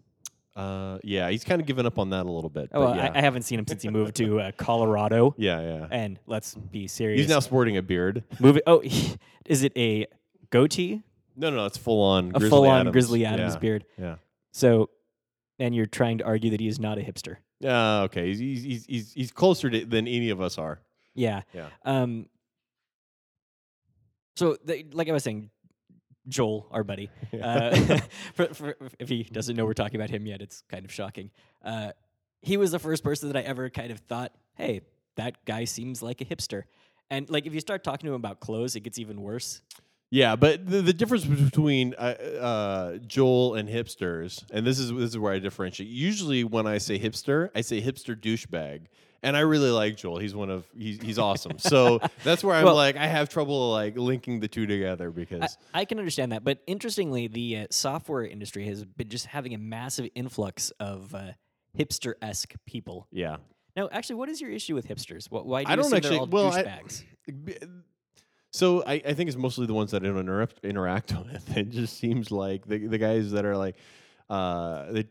Uh, 0.54 0.98
yeah, 1.02 1.30
he's 1.30 1.44
kind 1.44 1.62
of 1.62 1.66
given 1.66 1.86
up 1.86 1.98
on 1.98 2.10
that 2.10 2.26
a 2.26 2.30
little 2.30 2.50
bit. 2.50 2.68
Oh, 2.74 2.84
but 2.84 2.98
I, 2.98 3.04
yeah. 3.04 3.12
I 3.14 3.20
haven't 3.22 3.42
seen 3.42 3.58
him 3.58 3.66
since 3.66 3.82
he 3.82 3.88
moved 3.88 4.16
to 4.16 4.38
uh, 4.38 4.52
Colorado. 4.58 5.34
yeah, 5.38 5.60
yeah. 5.62 5.86
And 5.90 6.18
let's 6.26 6.54
be 6.54 6.86
serious. 6.86 7.20
He's 7.20 7.30
now 7.30 7.40
sporting 7.40 7.78
a 7.78 7.82
beard. 7.82 8.22
Move 8.38 8.58
it. 8.58 8.64
Oh, 8.66 8.82
is 9.46 9.62
it 9.62 9.72
a 9.76 10.06
goatee? 10.50 11.02
No, 11.34 11.48
no, 11.48 11.56
no. 11.56 11.64
it's 11.66 11.78
full 11.78 12.02
on. 12.02 12.28
A 12.28 12.32
Grizzly 12.32 12.50
full-on. 12.50 12.92
Grizzly 12.92 13.24
Adams 13.24 13.56
beard. 13.56 13.86
Yeah. 13.98 14.16
So, 14.52 14.90
and 15.62 15.74
you're 15.74 15.86
trying 15.86 16.18
to 16.18 16.24
argue 16.24 16.50
that 16.50 16.60
he 16.60 16.66
is 16.66 16.80
not 16.80 16.98
a 16.98 17.00
hipster. 17.00 17.36
Yeah. 17.60 18.02
okay. 18.02 18.26
He's 18.26 18.38
he's 18.38 18.62
he's 18.64 18.86
he's, 18.86 19.12
he's 19.12 19.30
closer 19.30 19.70
to, 19.70 19.84
than 19.84 20.08
any 20.08 20.30
of 20.30 20.40
us 20.40 20.58
are. 20.58 20.80
Yeah. 21.14 21.42
Yeah. 21.54 21.68
Um. 21.84 22.26
So, 24.34 24.56
the, 24.64 24.84
like 24.92 25.08
I 25.08 25.12
was 25.12 25.22
saying, 25.22 25.50
Joel, 26.26 26.66
our 26.70 26.82
buddy, 26.82 27.10
uh, 27.42 27.76
for, 28.34 28.46
for, 28.54 28.76
if 28.98 29.08
he 29.08 29.22
doesn't 29.24 29.54
know 29.56 29.64
we're 29.64 29.74
talking 29.74 30.00
about 30.00 30.10
him 30.10 30.26
yet, 30.26 30.40
it's 30.40 30.62
kind 30.68 30.84
of 30.84 30.92
shocking. 30.92 31.30
Uh, 31.62 31.92
he 32.40 32.56
was 32.56 32.72
the 32.72 32.78
first 32.78 33.04
person 33.04 33.30
that 33.30 33.36
I 33.36 33.42
ever 33.42 33.70
kind 33.70 33.92
of 33.92 34.00
thought, 34.00 34.32
hey, 34.54 34.80
that 35.16 35.44
guy 35.44 35.64
seems 35.64 36.02
like 36.02 36.20
a 36.22 36.24
hipster. 36.24 36.62
And 37.10 37.28
like, 37.28 37.46
if 37.46 37.52
you 37.52 37.60
start 37.60 37.84
talking 37.84 38.06
to 38.06 38.14
him 38.14 38.16
about 38.16 38.40
clothes, 38.40 38.74
it 38.74 38.80
gets 38.80 38.98
even 38.98 39.20
worse. 39.20 39.60
Yeah, 40.14 40.36
but 40.36 40.68
the, 40.68 40.82
the 40.82 40.92
difference 40.92 41.24
between 41.24 41.94
uh, 41.96 42.00
uh, 42.38 42.96
Joel 42.98 43.54
and 43.54 43.66
hipsters, 43.66 44.44
and 44.52 44.66
this 44.66 44.78
is 44.78 44.90
this 44.92 45.08
is 45.10 45.18
where 45.18 45.32
I 45.32 45.38
differentiate. 45.38 45.88
Usually, 45.88 46.44
when 46.44 46.66
I 46.66 46.76
say 46.76 46.98
hipster, 46.98 47.48
I 47.54 47.62
say 47.62 47.80
hipster 47.80 48.14
douchebag, 48.14 48.88
and 49.22 49.38
I 49.38 49.40
really 49.40 49.70
like 49.70 49.96
Joel. 49.96 50.18
He's 50.18 50.34
one 50.34 50.50
of 50.50 50.66
he's 50.76 51.00
he's 51.00 51.18
awesome. 51.18 51.58
So 51.58 51.98
that's 52.24 52.44
where 52.44 52.54
I'm 52.54 52.66
Well- 52.66 52.74
like 52.74 52.96
I 52.98 53.06
have 53.06 53.30
trouble 53.30 53.70
like 53.72 53.96
linking 53.96 54.40
the 54.40 54.48
two 54.48 54.66
together 54.66 55.10
because 55.10 55.56
I, 55.72 55.80
I 55.80 55.84
can 55.86 55.98
understand 55.98 56.32
that, 56.32 56.44
but 56.44 56.58
interestingly, 56.66 57.26
the 57.28 57.56
uh, 57.60 57.66
software 57.70 58.26
industry 58.26 58.66
has 58.66 58.84
been 58.84 59.08
just 59.08 59.24
having 59.24 59.54
a 59.54 59.58
massive 59.58 60.10
influx 60.14 60.72
of 60.78 61.14
uh, 61.14 61.32
hipster 61.78 62.16
esque 62.20 62.52
people. 62.66 63.06
yeah, 63.10 63.36
Now, 63.76 63.88
actually, 63.90 64.16
what 64.16 64.28
is 64.28 64.42
your 64.42 64.50
issue 64.50 64.74
with 64.74 64.86
hipsters? 64.86 65.28
Why 65.30 65.64
do 65.64 65.70
I 65.72 65.74
don't 65.76 65.86
actually- 65.86 66.10
they're 66.10 66.18
all 66.18 66.26
well, 66.26 66.52
douchebags? 66.52 67.02
So 68.52 68.84
I, 68.86 68.94
I 69.04 69.14
think 69.14 69.28
it's 69.28 69.36
mostly 69.36 69.66
the 69.66 69.74
ones 69.74 69.92
that 69.92 70.02
I 70.02 70.06
don't 70.06 70.18
interact 70.18 70.60
interact 70.64 71.12
with. 71.32 71.56
It 71.56 71.70
just 71.70 71.96
seems 71.98 72.30
like 72.30 72.66
the 72.66 72.86
the 72.86 72.98
guys 72.98 73.32
that 73.32 73.44
are 73.44 73.56
like 73.56 73.76
uh, 74.28 74.92
the 74.92 75.06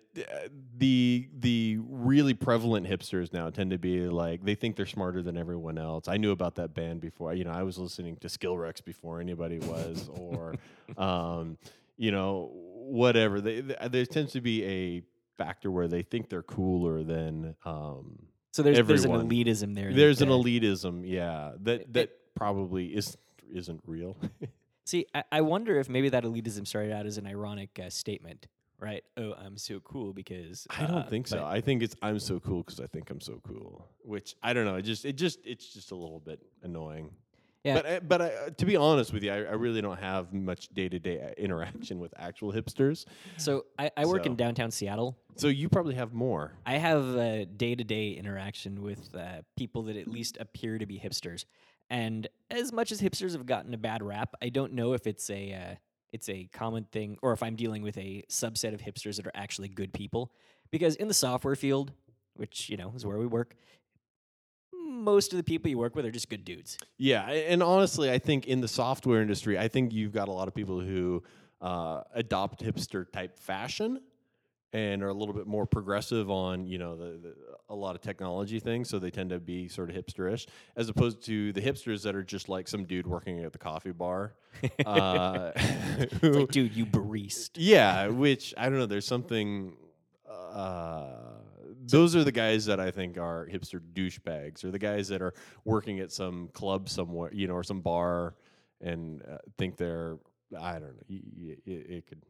the 0.78 1.28
the 1.40 1.78
really 1.82 2.34
prevalent 2.34 2.88
hipsters 2.88 3.34
now 3.34 3.50
tend 3.50 3.72
to 3.72 3.78
be 3.78 4.08
like 4.08 4.44
they 4.44 4.56
think 4.56 4.76
they're 4.76 4.86
smarter 4.86 5.22
than 5.24 5.38
everyone 5.38 5.78
else. 5.78 6.08
I 6.08 6.18
knew 6.18 6.32
about 6.32 6.56
that 6.56 6.74
band 6.74 7.02
before. 7.02 7.34
You 7.34 7.44
know, 7.44 7.52
I 7.52 7.64
was 7.64 7.78
listening 7.78 8.16
to 8.18 8.30
Skill 8.30 8.56
Skrillex 8.56 8.84
before 8.86 9.20
anybody 9.20 9.58
was, 9.60 10.10
or 10.16 10.56
um, 10.98 11.58
you 11.98 12.12
know, 12.12 12.52
whatever. 12.54 13.42
They, 13.42 13.62
they, 13.62 13.76
there 13.90 14.06
tends 14.06 14.34
to 14.34 14.42
be 14.42 14.64
a 14.66 15.02
factor 15.38 15.72
where 15.72 15.88
they 15.88 16.04
think 16.04 16.30
they're 16.30 16.44
cooler 16.44 17.04
than 17.04 17.56
um, 17.66 18.20
So 18.52 18.62
there's 18.62 18.86
there's 18.88 19.06
an 19.06 19.12
elitism 19.12 19.74
there. 19.76 19.92
there's 19.94 20.22
an 20.22 20.30
uh, 20.30 20.34
elitism, 20.34 21.02
yeah, 21.06 21.54
that 21.62 21.82
It- 21.82 21.94
that 21.94 22.10
probably 22.36 22.88
is 22.88 23.18
isn't 23.52 23.82
real. 23.86 24.18
See, 24.86 25.06
I, 25.14 25.24
I 25.32 25.42
wonder 25.42 25.80
if 25.80 25.90
maybe 25.90 26.10
that 26.10 26.24
elitism 26.24 26.68
started 26.68 26.92
out 26.92 27.06
as 27.06 27.18
an 27.18 27.28
ironic 27.28 27.80
uh, 27.82 27.90
statement, 27.90 28.48
right? 28.80 29.04
Oh, 29.16 29.34
I'm 29.34 29.58
so 29.58 29.80
cool 29.80 30.14
because 30.14 30.68
I 30.70 30.84
uh, 30.84 30.88
don't 30.88 31.10
think 31.10 31.28
so. 31.28 31.46
I 31.46 31.62
think 31.62 31.84
it's 31.84 31.96
I'm 32.02 32.20
so 32.20 32.40
cool 32.40 32.64
because 32.64 32.80
I 32.80 32.88
think 32.88 33.10
I'm 33.10 33.22
so 33.22 33.40
cool. 33.48 33.88
Which 34.04 34.36
I 34.42 34.54
don't 34.54 34.66
know. 34.66 34.76
It 34.76 34.84
just 34.84 35.06
it 35.06 35.14
just 35.14 35.40
it's 35.46 35.74
just 35.74 35.92
a 35.92 35.96
little 35.96 36.20
bit 36.20 36.40
annoying. 36.64 37.12
Yeah. 37.64 37.76
But 37.76 37.86
I, 37.86 38.00
but 38.00 38.22
I, 38.22 38.26
uh, 38.26 38.50
to 38.58 38.66
be 38.66 38.76
honest 38.76 39.14
with 39.14 39.24
you, 39.24 39.32
I, 39.32 39.36
I 39.36 39.54
really 39.54 39.82
don't 39.82 40.00
have 40.00 40.34
much 40.34 40.70
day 40.70 40.90
to 40.90 40.98
day 40.98 41.34
interaction 41.38 42.00
with 42.00 42.14
actual 42.18 42.52
hipsters. 42.52 43.06
So 43.38 43.66
I, 43.78 43.92
I 43.96 44.06
work 44.06 44.26
in 44.26 44.36
downtown 44.36 44.72
Seattle. 44.72 45.16
So 45.36 45.48
you 45.48 45.70
probably 45.70 45.96
have 45.96 46.12
more. 46.12 46.54
I 46.66 46.78
have 46.78 47.58
day 47.58 47.76
to 47.76 47.84
day 47.84 48.12
interaction 48.12 48.82
with 48.82 49.16
uh, 49.16 49.44
people 49.56 49.84
that 49.84 49.96
at 49.96 50.08
least 50.08 50.38
appear 50.40 50.80
to 50.80 50.86
be 50.86 51.00
hipsters. 51.00 51.46
And 51.92 52.30
as 52.50 52.72
much 52.72 52.94
as 52.94 53.02
hipsters 53.02 53.34
have 53.34 53.46
gotten 53.46 53.74
a 53.74 53.78
bad 53.78 54.02
rap, 54.02 54.34
I 54.42 54.48
don't 54.48 54.72
know 54.74 54.94
if 54.94 55.06
it's 55.06 55.30
a 55.30 55.54
uh, 55.54 55.76
it's 56.14 56.30
a 56.30 56.46
common 56.54 56.86
thing 56.86 57.18
or 57.22 57.34
if 57.34 57.44
I'm 57.44 57.56
dealing 57.56 57.84
with 57.84 57.98
a 57.98 58.24
subset 58.30 58.74
of 58.74 58.82
hipsters 58.82 59.18
that 59.18 59.28
are 59.28 59.32
actually 59.36 59.68
good 59.68 59.94
people. 59.94 60.32
Because 60.72 60.96
in 60.96 61.10
the 61.10 61.14
software 61.14 61.56
field, 61.56 61.92
which 62.36 62.70
you 62.70 62.78
know 62.78 62.94
is 62.96 63.06
where 63.06 63.18
we 63.18 63.26
work, 63.26 63.56
most 64.74 65.34
of 65.34 65.38
the 65.38 65.44
people 65.44 65.70
you 65.70 65.78
work 65.78 65.94
with 65.94 66.06
are 66.06 66.12
just 66.12 66.30
good 66.30 66.46
dudes. 66.46 66.78
Yeah, 66.98 67.30
and 67.30 67.62
honestly, 67.62 68.10
I 68.10 68.20
think 68.20 68.48
in 68.48 68.62
the 68.62 68.70
software 68.70 69.22
industry, 69.22 69.60
I 69.60 69.68
think 69.68 69.92
you've 69.92 70.14
got 70.14 70.30
a 70.30 70.32
lot 70.32 70.48
of 70.48 70.56
people 70.56 70.80
who 70.80 71.22
uh, 71.60 72.04
adopt 72.14 72.64
hipster 72.64 73.12
type 73.12 73.38
fashion 73.38 74.00
and 74.74 75.04
are 75.04 75.10
a 75.10 75.14
little 75.14 75.34
bit 75.34 75.48
more 75.48 75.66
progressive 75.66 76.30
on 76.32 76.66
you 76.66 76.78
know 76.78 76.96
the, 76.96 77.18
the 77.22 77.36
a 77.70 77.76
lot 77.76 77.96
of 77.96 78.02
technology 78.02 78.60
things, 78.60 78.90
so 78.90 79.00
they 79.00 79.12
tend 79.12 79.30
to 79.30 79.40
be 79.40 79.68
sort 79.68 79.90
of 79.90 79.96
hipsterish, 79.96 80.46
as 80.76 80.90
opposed 80.90 81.22
to 81.26 81.54
the 81.54 81.62
hipsters 81.62 82.04
that 82.04 82.16
are 82.16 82.24
just 82.24 82.50
like 82.50 82.68
some 82.68 82.84
dude 82.86 83.08
working 83.08 83.40
at 83.44 83.52
the 83.54 83.58
coffee 83.60 83.92
bar. 83.92 84.34
uh, 84.86 85.52
who- 86.22 86.32
like, 86.32 86.50
dude, 86.52 86.76
you 86.76 86.86
barista. 86.86 87.52
yeah, 87.56 88.08
which 88.08 88.54
I 88.58 88.70
don't 88.70 88.78
know. 88.80 88.86
There's 88.86 89.08
something. 89.08 89.74
Uh, 90.30 91.06
those 91.84 92.16
are 92.16 92.24
the 92.24 92.32
guys 92.32 92.66
that 92.66 92.80
I 92.80 92.92
think 92.92 93.18
are 93.18 93.48
hipster 93.52 93.80
douchebags, 93.94 94.64
or 94.64 94.72
the 94.72 94.80
guys 94.80 95.08
that 95.10 95.22
are 95.22 95.34
working 95.66 96.00
at 96.00 96.12
some 96.12 96.50
club 96.54 96.90
somewhere, 96.90 97.32
you 97.34 97.48
know, 97.48 97.54
or 97.56 97.64
some 97.64 97.82
bar, 97.82 98.36
and 98.82 99.22
uh, 99.24 99.38
think 99.58 99.78
they're. 99.78 100.18
I 100.60 100.74
don't 100.74 100.96
know. 100.96 101.04
y- 101.10 101.56
It, 101.66 101.70
it 101.72 102.08
could 102.08 102.22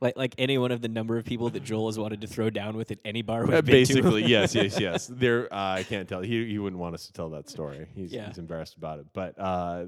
Like 0.00 0.16
like 0.16 0.34
any 0.38 0.58
one 0.58 0.72
of 0.72 0.82
the 0.82 0.88
number 0.88 1.16
of 1.16 1.24
people 1.24 1.48
that 1.50 1.62
Joel 1.64 1.88
has 1.88 1.98
wanted 1.98 2.20
to 2.20 2.26
throw 2.26 2.50
down 2.50 2.76
with 2.76 2.90
at 2.90 2.98
any 3.04 3.22
bar. 3.22 3.44
we've 3.46 3.48
Uh, 3.54 3.62
been 3.62 3.64
to. 3.86 3.94
basically 3.94 4.24
yes, 4.26 4.54
yes, 4.54 4.78
yes. 4.86 5.06
There, 5.06 5.52
uh, 5.52 5.76
I 5.78 5.82
can't 5.84 6.08
tell. 6.08 6.20
He 6.20 6.46
he 6.50 6.58
wouldn't 6.58 6.80
want 6.80 6.94
us 6.94 7.06
to 7.06 7.12
tell 7.12 7.30
that 7.30 7.48
story. 7.48 7.86
He's, 7.94 8.12
Yeah. 8.12 8.26
he's 8.28 8.38
embarrassed 8.38 8.76
about 8.76 8.98
it. 8.98 9.06
But 9.14 9.38
uh, 9.38 9.86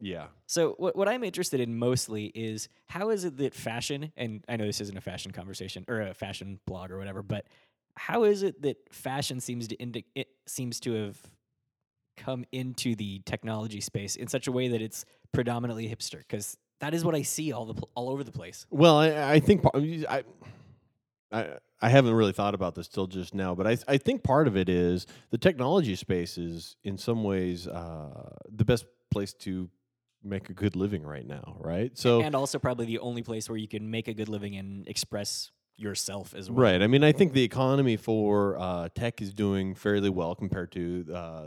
yeah, 0.00 0.26
So 0.46 0.74
what 0.78 0.96
what 0.96 1.08
I'm 1.08 1.22
interested 1.22 1.60
in 1.60 1.78
mostly 1.78 2.26
is 2.34 2.68
how 2.86 3.10
is 3.10 3.24
it 3.24 3.36
that 3.38 3.54
fashion 3.54 4.12
and 4.16 4.42
I 4.48 4.56
know 4.56 4.66
this 4.66 4.80
isn't 4.80 4.96
a 4.96 5.00
fashion 5.02 5.32
conversation 5.32 5.84
or 5.88 6.00
a 6.00 6.14
fashion 6.14 6.58
blog 6.66 6.90
or 6.90 6.98
whatever, 6.98 7.22
but 7.22 7.46
how 7.96 8.24
is 8.24 8.42
it 8.42 8.60
that 8.62 8.76
fashion 8.92 9.38
seems 9.40 9.68
to 9.68 9.76
indi- 9.76 10.06
it 10.14 10.28
seems 10.46 10.80
to 10.80 10.92
have 10.94 11.18
come 12.16 12.44
into 12.52 12.94
the 12.96 13.20
technology 13.26 13.80
space 13.80 14.16
in 14.16 14.28
such 14.28 14.46
a 14.46 14.52
way 14.52 14.68
that 14.68 14.80
it's 14.82 15.04
predominantly 15.32 15.88
hipster 15.88 16.18
because 16.18 16.56
that 16.80 16.94
is 16.94 17.04
what 17.04 17.14
I 17.14 17.22
see 17.22 17.52
all 17.52 17.66
the 17.66 17.82
all 17.94 18.10
over 18.10 18.24
the 18.24 18.32
place. 18.32 18.66
Well, 18.70 18.96
I, 18.96 19.34
I 19.34 19.40
think 19.40 19.64
I, 19.74 20.24
I 21.32 21.56
I 21.80 21.88
haven't 21.88 22.14
really 22.14 22.32
thought 22.32 22.54
about 22.54 22.74
this 22.74 22.88
till 22.88 23.06
just 23.06 23.34
now, 23.34 23.54
but 23.54 23.66
I 23.66 23.76
I 23.88 23.98
think 23.98 24.22
part 24.22 24.48
of 24.48 24.56
it 24.56 24.68
is 24.68 25.06
the 25.30 25.38
technology 25.38 25.94
space 25.96 26.38
is 26.38 26.76
in 26.84 26.98
some 26.98 27.24
ways 27.24 27.66
uh, 27.66 28.36
the 28.50 28.64
best 28.64 28.86
place 29.10 29.32
to 29.34 29.68
make 30.22 30.48
a 30.48 30.54
good 30.54 30.76
living 30.76 31.02
right 31.02 31.26
now, 31.26 31.56
right? 31.60 31.96
So 31.96 32.22
and 32.22 32.34
also 32.34 32.58
probably 32.58 32.86
the 32.86 32.98
only 32.98 33.22
place 33.22 33.48
where 33.48 33.58
you 33.58 33.68
can 33.68 33.90
make 33.90 34.08
a 34.08 34.14
good 34.14 34.28
living 34.28 34.56
and 34.56 34.88
express 34.88 35.50
yourself 35.76 36.34
as 36.34 36.50
well. 36.50 36.62
Right. 36.62 36.82
I 36.82 36.86
mean, 36.86 37.02
I 37.04 37.12
think 37.12 37.32
the 37.32 37.42
economy 37.42 37.96
for 37.96 38.56
uh, 38.58 38.88
tech 38.94 39.20
is 39.20 39.34
doing 39.34 39.74
fairly 39.74 40.10
well 40.10 40.34
compared 40.34 40.72
to 40.72 41.06
uh, 41.12 41.44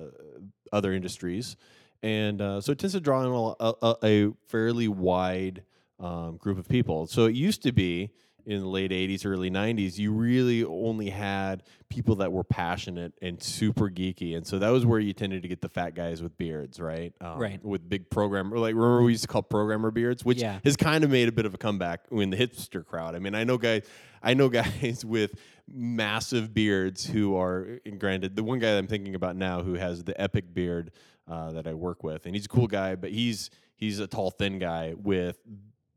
other 0.72 0.94
industries, 0.94 1.56
and 2.04 2.42
uh, 2.42 2.62
so 2.62 2.72
it 2.72 2.80
tends 2.80 2.94
to 2.94 3.00
draw 3.00 3.22
in 3.24 3.56
a, 3.60 3.74
a, 3.82 3.96
a 4.04 4.34
fairly 4.48 4.88
wide 4.88 5.64
um, 6.00 6.38
group 6.38 6.58
of 6.58 6.68
people. 6.68 7.08
So 7.08 7.26
it 7.26 7.36
used 7.36 7.64
to 7.64 7.72
be 7.72 8.12
in 8.46 8.62
the 8.62 8.68
late 8.68 8.92
80s 8.92 9.26
early 9.26 9.52
90s 9.52 9.98
you 9.98 10.14
really 10.14 10.64
only 10.64 11.10
had 11.10 11.64
people 11.90 12.16
that 12.16 12.32
were 12.32 12.46
passionate 12.46 13.12
and 13.22 13.44
super 13.44 13.90
geeky 13.90 14.38
and 14.38 14.48
so 14.48 14.58
that 14.58 14.70
was 14.70 14.86
where 14.86 15.02
you 15.02 15.12
tended 15.12 15.42
to 15.42 15.50
get 15.50 15.60
the 15.60 15.68
fat 15.68 15.96
guys 15.96 16.24
with 16.24 16.38
beards 16.38 16.80
right 16.80 17.14
um, 17.20 17.38
Right. 17.40 17.62
with 17.62 17.90
big 17.90 18.10
programmer 18.10 18.58
like 18.58 18.74
remember 18.74 19.02
we 19.04 19.12
used 19.12 19.24
to 19.24 19.28
call 19.28 19.42
programmer 19.44 19.92
beards 19.92 20.24
which 20.24 20.40
Yeah. 20.40 20.60
has 20.64 20.78
kind 20.78 21.04
of 21.04 21.10
made 21.10 21.28
a 21.28 21.32
bit 21.34 21.46
of 21.46 21.56
a 21.56 21.58
comeback 21.58 22.06
in 22.10 22.30
the 22.30 22.38
hipster 22.38 22.86
crowd 22.86 23.16
i 23.16 23.20
mean 23.20 23.36
i 23.36 23.44
know 23.44 23.58
guys 23.58 23.84
i 24.24 24.34
know 24.34 24.48
guys 24.48 25.04
with 25.06 25.34
massive 25.68 26.54
beards 26.54 27.06
who 27.06 27.36
are 27.36 27.80
granted 27.98 28.38
the 28.38 28.44
one 28.46 28.60
guy 28.60 28.68
that 28.72 28.78
i'm 28.78 28.88
thinking 28.88 29.14
about 29.16 29.36
now 29.36 29.62
who 29.62 29.74
has 29.74 30.06
the 30.06 30.20
epic 30.22 30.54
beard 30.54 30.92
uh, 31.28 31.52
that 31.52 31.68
i 31.68 31.74
work 31.74 32.04
with 32.04 32.26
and 32.26 32.36
he's 32.36 32.46
a 32.46 32.50
cool 32.50 32.68
guy 32.68 32.96
but 32.96 33.12
he's 33.12 33.50
he's 33.76 34.00
a 34.00 34.08
tall 34.08 34.32
thin 34.32 34.60
guy 34.60 34.94
with 34.98 35.38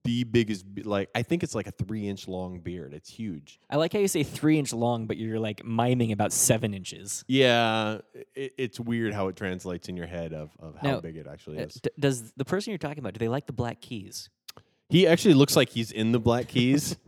the 0.05 0.25
biggest 0.25 0.65
like 0.85 1.11
i 1.15 1.23
think 1.23 1.43
it's 1.43 1.55
like 1.55 1.67
a 1.67 1.73
three 1.73 2.09
inch 2.09 2.27
long 2.27 2.59
beard. 2.61 2.95
It's 2.95 3.11
huge. 3.11 3.61
I 3.69 3.77
like 3.77 3.93
how 3.93 3.99
you 3.99 4.09
say 4.09 4.23
three 4.23 4.59
inch 4.59 4.73
long, 4.73 5.07
but 5.07 5.19
you're 5.19 5.39
like 5.39 5.63
miming 5.63 6.11
about 6.13 6.33
seven 6.33 6.73
inches. 6.73 7.23
yeah 7.29 7.99
it, 8.35 8.55
it's 8.57 8.81
weird 8.81 9.13
how 9.13 9.29
it 9.29 9.37
translates 9.37 9.91
in 9.91 9.99
your 9.99 10.07
head 10.07 10.33
of, 10.33 10.51
of 10.59 10.75
how 10.77 10.93
Now, 10.93 11.01
big 11.01 11.17
it 11.19 11.27
actually 11.27 11.59
Uh, 11.59 11.65
is. 11.67 11.75
d- 11.75 11.91
does 11.99 12.33
the 12.33 12.47
person 12.47 12.71
you're 12.71 12.79
talking 12.79 12.99
about 13.01 13.13
do 13.13 13.19
they 13.19 13.29
like 13.29 13.45
the 13.47 13.53
black 13.53 13.83
keys? 13.83 14.31
he 14.89 15.07
actually 15.07 15.35
looks 15.35 15.55
like 15.55 15.69
he's 15.69 15.93
in 15.93 16.13
the 16.13 16.19
black 16.21 16.49
keys. 16.49 16.97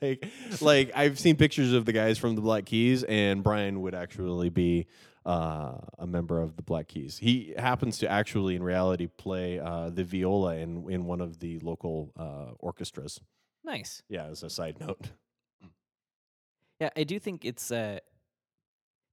Like 0.00 0.24
like 0.60 0.92
i've 0.94 1.18
seen 1.18 1.34
pictures 1.34 1.72
of 1.72 1.84
the 1.86 1.92
guys 1.92 2.16
from 2.16 2.36
the 2.36 2.40
black 2.40 2.66
keys 2.66 3.02
and 3.02 3.42
brian 3.42 3.80
would 3.80 3.96
actually 3.96 4.48
be 4.48 4.86
uh, 5.24 5.78
a 5.98 6.06
member 6.06 6.40
of 6.40 6.56
the 6.56 6.62
black 6.62 6.88
keys 6.88 7.18
he 7.18 7.54
happens 7.56 7.98
to 7.98 8.08
actually 8.08 8.56
in 8.56 8.62
reality 8.62 9.06
play 9.06 9.58
uh, 9.58 9.88
the 9.90 10.04
viola 10.04 10.56
in, 10.56 10.90
in 10.90 11.04
one 11.06 11.20
of 11.20 11.38
the 11.38 11.58
local 11.60 12.12
uh, 12.16 12.52
orchestras 12.58 13.20
Nice. 13.64 14.02
yeah 14.08 14.24
as 14.26 14.42
a 14.42 14.50
side 14.50 14.80
note 14.80 15.10
Yeah, 16.80 16.90
I 16.96 17.04
do 17.04 17.20
think 17.20 17.44
it's 17.44 17.70
uh 17.70 18.00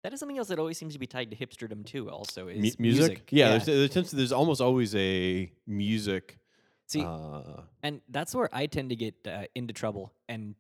that 0.04 0.14
is 0.14 0.20
something 0.20 0.38
else 0.38 0.48
that 0.48 0.58
always 0.60 0.78
seems 0.78 0.94
to 0.94 1.00
be 1.00 1.06
tied 1.06 1.30
to 1.30 1.36
hipsterdom 1.38 1.86
too. 1.86 2.10
Also, 2.10 2.48
is 2.48 2.80
Mu- 2.80 2.84
music? 2.84 3.28
Yeah, 3.32 3.50
There's, 3.50 3.66
there 3.66 3.88
tends 3.90 4.10
to, 4.12 4.16
there's 4.16 4.32
almost 4.32 4.62
always 4.62 4.96
a 4.96 5.52
music. 5.68 6.40
See, 6.88 7.04
uh, 7.04 7.62
and 7.84 8.02
that's 8.10 8.34
where 8.34 8.50
I 8.54 8.66
tend 8.68 8.90
to 8.90 8.96
get 8.96 9.16
uh, 9.28 9.44
into 9.56 9.74
trouble. 9.74 10.14
And 10.28 10.56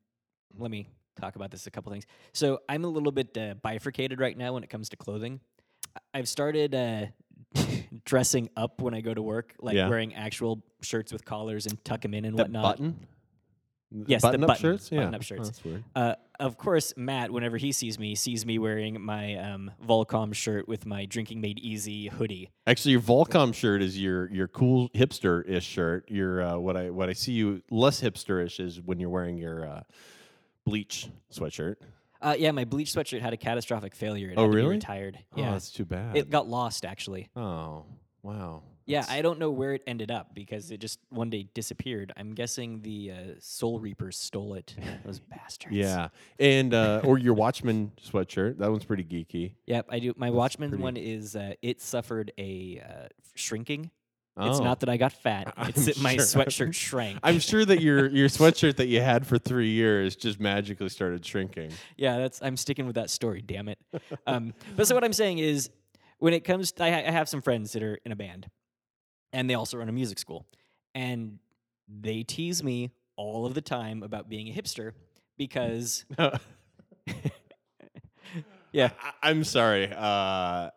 let 0.58 0.70
me 0.70 0.89
talk 1.20 1.36
about 1.36 1.51
this 1.51 1.67
a 1.67 1.72
couple 1.72 1.91
things. 1.91 2.05
So 2.34 2.59
I'm 2.70 2.84
a 2.86 2.88
little 2.88 3.11
bit 3.11 3.38
uh, 3.38 3.55
bifurcated 3.61 4.20
right 4.20 4.38
now 4.38 4.53
when 4.53 4.63
it 4.63 4.70
comes 4.70 4.89
to 4.89 4.97
clothing. 4.97 5.39
I've 6.13 6.28
started 6.28 6.76
uh, 6.76 7.05
dressing 8.05 8.49
up 8.55 8.82
when 8.82 8.93
I 8.93 9.01
go 9.01 9.13
to 9.13 9.22
work, 9.22 9.55
like 9.59 9.76
Yeah. 9.76 9.89
wearing 9.89 10.13
actual 10.15 10.61
shirts 10.82 11.11
with 11.11 11.26
collars 11.26 11.65
and 11.65 11.84
tuck 11.84 12.01
them 12.01 12.13
in 12.13 12.26
and 12.26 12.38
that 12.38 12.43
whatnot. 12.43 12.63
button. 12.63 13.07
Yes, 14.05 14.22
the 14.22 14.28
button 14.28 14.43
up 14.43 14.47
button- 14.49 14.61
shirts. 14.61 14.91
Yeah, 14.91 14.99
button-up 14.99 15.22
Oh, 15.22 15.24
shirts. 15.24 15.63
weird. 15.65 15.84
Uh, 15.95 16.13
of 16.39 16.57
course, 16.59 16.93
Matt, 16.95 17.32
whenever 17.32 17.57
he 17.57 17.72
sees 17.72 17.97
me, 17.97 18.13
sees 18.13 18.45
me 18.45 18.59
wearing 18.59 19.01
my 19.01 19.36
um, 19.38 19.72
Volcom 19.84 20.32
shirt 20.36 20.67
with 20.67 20.86
my 20.86 21.05
Drinking 21.05 21.41
Made 21.41 21.57
Easy 21.57 22.05
hoodie. 22.07 22.51
Actually, 22.67 22.91
your 22.91 23.01
Volcom 23.01 23.51
shirt 23.51 23.82
is 23.82 23.99
your 23.99 24.30
your 24.32 24.47
cool 24.47 24.89
hipster 24.89 25.43
ish 25.49 25.65
shirt. 25.65 26.05
Your 26.11 26.39
uh, 26.43 26.57
what 26.59 26.78
I 26.78 26.91
what 26.91 27.09
I 27.09 27.13
see 27.13 27.32
you 27.32 27.63
less 27.72 27.99
hipster 27.99 28.45
ish 28.45 28.59
is 28.59 28.80
when 28.80 28.99
you're 28.99 29.09
wearing 29.09 29.39
your 29.39 29.65
uh, 29.67 29.82
bleach 30.70 31.09
sweatshirt. 31.34 31.76
Uh, 32.22 32.36
yeah, 32.38 32.51
my 32.51 32.65
bleach 32.65 32.93
sweatshirt 32.93 33.22
had 33.22 33.34
a 33.34 33.38
catastrophic 33.38 33.95
failure. 33.95 34.30
It 34.32 34.38
Oh, 34.38 34.45
really? 34.45 34.76
retired. 34.76 35.17
Oh, 35.34 35.39
Yeah, 35.41 35.51
that's 35.51 35.72
too 35.72 35.86
bad. 35.86 36.15
it 36.17 36.30
got 36.30 36.47
lost 36.47 36.86
actually. 36.86 37.30
oh, 37.36 37.86
wow. 38.24 38.63
Yeah, 38.86 39.01
That's- 39.01 39.17
I 39.20 39.22
don't 39.22 39.38
know 39.38 39.51
where 39.51 39.74
it 39.76 39.84
ended 39.86 40.09
up 40.09 40.34
because 40.34 40.72
it 40.72 40.80
just 40.80 40.99
one 41.09 41.30
day 41.30 41.47
disappeared. 41.53 42.11
I'm 42.17 42.34
guessing 42.34 42.82
the 42.82 43.11
uh, 43.11 43.15
Soul 43.39 43.80
Reapers 43.80 44.17
stole 44.17 44.55
it. 44.55 44.76
Those 45.05 45.20
bastards. 45.20 45.76
yeah, 45.76 46.07
and 46.39 46.74
uh, 46.74 47.01
or 47.03 47.20
your 47.20 47.36
Watchmen 47.36 47.91
sweatshirt. 48.03 48.57
That 48.57 48.72
one's 48.72 48.86
pretty 48.86 49.03
geeky. 49.03 49.53
Yep, 49.67 49.86
I 49.89 49.99
do. 49.99 50.13
My 50.17 50.32
Watchmen 50.32 50.70
pretty- 50.70 50.84
one 50.84 50.97
is 50.97 51.36
uh, 51.36 51.53
it 51.61 51.82
suffered 51.82 52.32
a 52.39 52.82
uh, 52.84 53.07
shrinking. 54.40 54.52
It's 54.52 54.60
Oh. 54.62 54.64
not 54.64 54.80
that 54.82 54.90
I 54.90 54.98
got 54.98 55.12
fat. 55.14 55.54
I'm 55.58 55.70
It's 55.70 55.86
that 55.86 56.00
my 56.02 56.16
sure. 56.16 56.24
sweatshirt 56.26 56.74
shrank. 56.74 57.20
I'm 57.24 57.40
sure 57.52 57.66
that 57.66 57.82
your 57.82 58.08
your 58.08 58.28
sweatshirt 58.28 58.76
that 58.78 58.88
you 58.88 59.02
had 59.02 59.26
for 59.28 59.38
three 59.38 59.70
years 59.70 60.16
just 60.16 60.40
magically 60.40 60.90
started 60.90 61.26
shrinking. 61.26 61.72
Yeah, 61.98 62.18
that's 62.18 62.42
I'm 62.42 62.58
sticking 62.58 62.86
with 62.86 62.96
that 62.96 63.10
story. 63.10 63.42
Damn 63.42 63.68
it. 63.70 63.80
Um, 64.28 64.54
but 64.76 64.88
so 64.88 64.96
what 64.96 65.04
I'm 65.04 65.14
saying 65.14 65.40
is, 65.40 65.70
when 66.20 66.34
it 66.34 66.42
comes, 66.44 66.74
I, 66.80 66.90
ha- 66.92 67.04
I 67.08 67.12
have 67.12 67.30
some 67.30 67.42
friends 67.42 67.72
that 67.74 67.84
are 67.84 67.96
in 68.06 68.12
a 68.12 68.16
band, 68.16 68.50
and 69.34 69.50
they 69.50 69.54
also 69.54 69.78
run 69.78 69.88
a 69.90 69.92
music 69.94 70.20
school, 70.20 70.46
and 70.96 71.40
they 71.88 72.24
tease 72.24 72.64
me 72.64 72.92
all 73.16 73.46
of 73.46 73.54
the 73.54 73.62
time 73.62 74.04
about 74.04 74.30
being 74.30 74.48
a 74.48 74.54
hipster 74.54 74.92
because, 75.38 76.06
yeah, 78.72 78.90
I, 79.02 79.30
I'm 79.30 79.44
sorry. 79.44 79.92
Uh, 79.96 80.70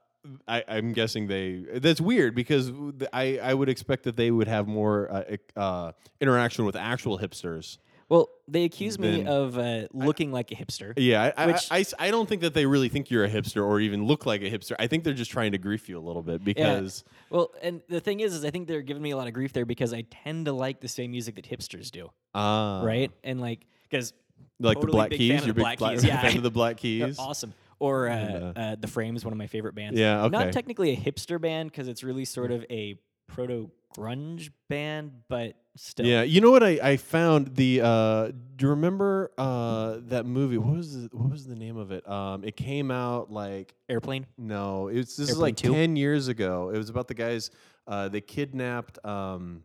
I, 0.46 0.64
I'm 0.68 0.92
guessing 0.92 1.26
they. 1.26 1.64
That's 1.74 2.00
weird 2.00 2.34
because 2.34 2.70
I, 3.12 3.38
I 3.42 3.54
would 3.54 3.68
expect 3.68 4.04
that 4.04 4.16
they 4.16 4.30
would 4.30 4.48
have 4.48 4.68
more 4.68 5.10
uh, 5.10 5.36
uh, 5.58 5.92
interaction 6.20 6.64
with 6.64 6.76
actual 6.76 7.18
hipsters. 7.18 7.78
well, 8.08 8.28
they 8.46 8.64
accuse 8.64 8.98
me 8.98 9.24
of 9.26 9.56
uh, 9.58 9.86
looking 9.92 10.30
like 10.32 10.52
a 10.52 10.54
hipster. 10.54 10.92
Yeah, 10.96 11.32
I, 11.36 11.42
I- 11.42 11.46
Which- 11.46 11.68
I, 11.70 11.84
I 11.98 12.10
don't 12.10 12.28
think 12.28 12.42
that 12.42 12.54
they 12.54 12.66
really 12.66 12.88
think 12.88 13.10
you're 13.10 13.24
a 13.24 13.28
hipster 13.30 13.64
or 13.64 13.80
even 13.80 14.04
look 14.06 14.26
like 14.26 14.42
a 14.42 14.50
hipster. 14.50 14.74
I 14.78 14.86
think 14.86 15.02
they're 15.04 15.14
just 15.14 15.30
trying 15.30 15.52
to 15.52 15.58
grief 15.58 15.88
you 15.88 15.98
a 15.98 16.04
little 16.04 16.22
bit 16.22 16.44
because 16.44 17.04
Yeah. 17.06 17.12
Well, 17.36 17.52
and 17.62 17.80
the 17.88 18.00
thing 18.00 18.20
is, 18.20 18.34
is 18.34 18.44
I 18.44 18.50
think 18.50 18.68
they're 18.68 18.82
giving 18.82 19.02
me 19.02 19.10
a 19.12 19.16
lot 19.16 19.26
of 19.28 19.32
grief 19.34 19.52
there 19.54 19.64
because 19.64 19.92
I 19.94 20.02
tend 20.02 20.44
to 20.46 20.52
like 20.52 20.80
the 20.80 20.88
same 20.88 21.10
music 21.12 21.36
that 21.36 21.48
hipsters 21.48 21.90
do, 21.90 22.10
uh, 22.34 22.82
right? 22.84 23.10
And 23.24 23.40
like, 23.40 23.66
because 23.90 24.12
like 24.60 24.76
Totally 24.76 24.90
the 24.90 24.96
Black 24.96 25.10
big 25.10 25.18
Keys. 25.18 25.30
fan 25.30 25.38
You're 25.38 25.46
the 25.48 25.54
big 25.54 25.62
Black 25.62 25.78
bla- 25.78 25.90
Keys, 25.92 26.04
yeah. 26.04 26.20
fan 26.20 26.36
of 26.36 26.42
the 26.42 26.50
Black 26.50 26.76
Keys. 26.76 27.18
awesome. 27.18 27.54
Or 27.82 28.08
uh, 28.08 28.52
uh, 28.54 28.76
the 28.78 28.86
Frames, 28.86 29.22
is 29.22 29.24
one 29.24 29.32
of 29.32 29.38
my 29.38 29.48
favorite 29.48 29.74
bands. 29.74 29.98
Yeah, 29.98 30.22
okay. 30.22 30.30
Not 30.30 30.52
technically 30.52 30.92
a 30.92 30.96
hipster 30.96 31.40
band 31.40 31.72
because 31.72 31.88
it's 31.88 32.04
really 32.04 32.24
sort 32.24 32.52
of 32.52 32.64
a 32.70 32.96
proto 33.26 33.72
grunge 33.96 34.50
band, 34.68 35.10
but 35.28 35.56
still. 35.74 36.06
Yeah, 36.06 36.22
you 36.22 36.40
know 36.40 36.52
what 36.52 36.62
I, 36.62 36.78
I 36.80 36.96
found 36.96 37.56
the 37.56 37.80
uh 37.82 38.28
do 38.28 38.66
you 38.66 38.68
remember 38.68 39.32
uh 39.36 39.96
that 40.02 40.26
movie 40.26 40.58
what 40.58 40.76
was 40.76 40.94
the, 40.94 41.08
what 41.12 41.28
was 41.30 41.44
the 41.44 41.56
name 41.56 41.76
of 41.76 41.90
it 41.90 42.08
um 42.08 42.44
it 42.44 42.56
came 42.56 42.92
out 42.92 43.32
like 43.32 43.74
Airplane. 43.88 44.26
no 44.38 44.86
it 44.88 44.98
was 44.98 45.16
this 45.16 45.18
is 45.18 45.30
Airplane 45.30 45.42
like 45.42 45.56
2? 45.56 45.72
10 45.72 45.96
years 45.96 46.28
ago 46.28 46.70
it 46.72 46.78
was 46.78 46.88
about 46.88 47.08
the 47.08 47.14
guys 47.14 47.50
uh 47.88 48.08
they 48.08 48.20
kidnapped 48.20 49.04
um 49.04 49.62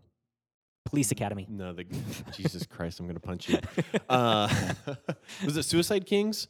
Police 0.86 1.12
Academy. 1.12 1.46
no 1.50 1.74
the 1.74 1.84
Jesus 2.34 2.66
Christ 2.66 3.00
I'm 3.00 3.06
going 3.06 3.16
to 3.16 3.20
punch 3.20 3.50
you 3.50 3.60
uh 4.10 4.48
was 5.46 5.58
it 5.58 5.64
Suicide 5.64 6.06
Kings 6.06 6.48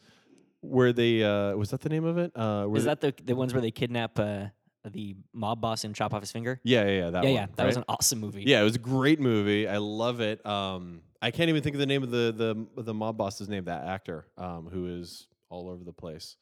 where 0.62 0.92
they 0.94 1.24
uh 1.24 1.56
was 1.56 1.70
that 1.70 1.82
the 1.82 1.90
name 1.90 2.04
of 2.06 2.18
it 2.18 2.32
uh 2.36 2.68
Is 2.74 2.84
they- 2.84 2.88
that 2.90 3.02
the 3.02 3.14
the 3.24 3.36
ones 3.36 3.54
where 3.54 3.62
they 3.62 3.72
kidnap 3.72 4.18
uh, 4.20 4.46
the 4.90 5.16
mob 5.34 5.60
boss 5.62 5.84
and 5.84 5.94
chop 5.94 6.14
off 6.14 6.22
his 6.22 6.32
finger? 6.32 6.60
yeah 6.64 6.84
yeah 6.86 6.90
yeah 6.90 7.10
that 7.10 7.24
yeah, 7.24 7.30
one, 7.30 7.36
yeah. 7.36 7.46
That 7.56 7.66
was 7.66 7.78
an 7.78 7.84
awesome 7.90 8.20
movie. 8.20 8.44
Yeah, 8.46 8.62
it 8.62 8.64
was 8.64 8.76
a 8.76 8.80
great 8.80 9.20
movie. 9.20 9.68
I 9.68 9.78
love 9.78 10.22
it. 10.22 10.46
Um, 10.46 11.02
I 11.22 11.32
can't 11.32 11.50
even 11.50 11.62
think 11.62 11.76
of 11.76 11.80
the 11.80 11.86
name 11.86 12.04
of 12.04 12.12
the 12.12 12.66
the 12.76 12.82
the 12.84 12.94
mob 12.94 13.18
boss's 13.18 13.50
name. 13.50 13.66
That 13.66 13.86
actor, 13.86 14.26
um, 14.38 14.70
who 14.72 14.86
is 15.00 15.28
all 15.50 15.70
over 15.70 15.84
the 15.84 15.92
place. 15.94 16.38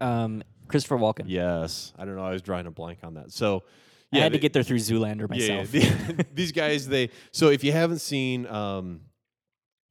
Um, 0.00 0.42
Christopher 0.68 0.96
Walken. 0.96 1.24
Yes, 1.26 1.92
I 1.98 2.04
don't 2.04 2.16
know. 2.16 2.24
I 2.24 2.30
was 2.30 2.40
drawing 2.42 2.66
a 2.66 2.70
blank 2.70 3.00
on 3.02 3.14
that. 3.14 3.32
So, 3.32 3.64
I 4.12 4.18
yeah, 4.18 4.22
had 4.22 4.32
to 4.32 4.38
get 4.38 4.52
there 4.52 4.62
through 4.62 4.78
Zoolander 4.78 5.26
yeah, 5.34 5.62
myself. 5.62 5.74
yeah. 5.74 6.22
these 6.32 6.52
guys, 6.52 6.86
they. 6.88 7.10
So 7.32 7.48
if 7.48 7.62
you 7.64 7.72
haven't 7.72 7.98
seen 7.98 8.46
um, 8.46 9.00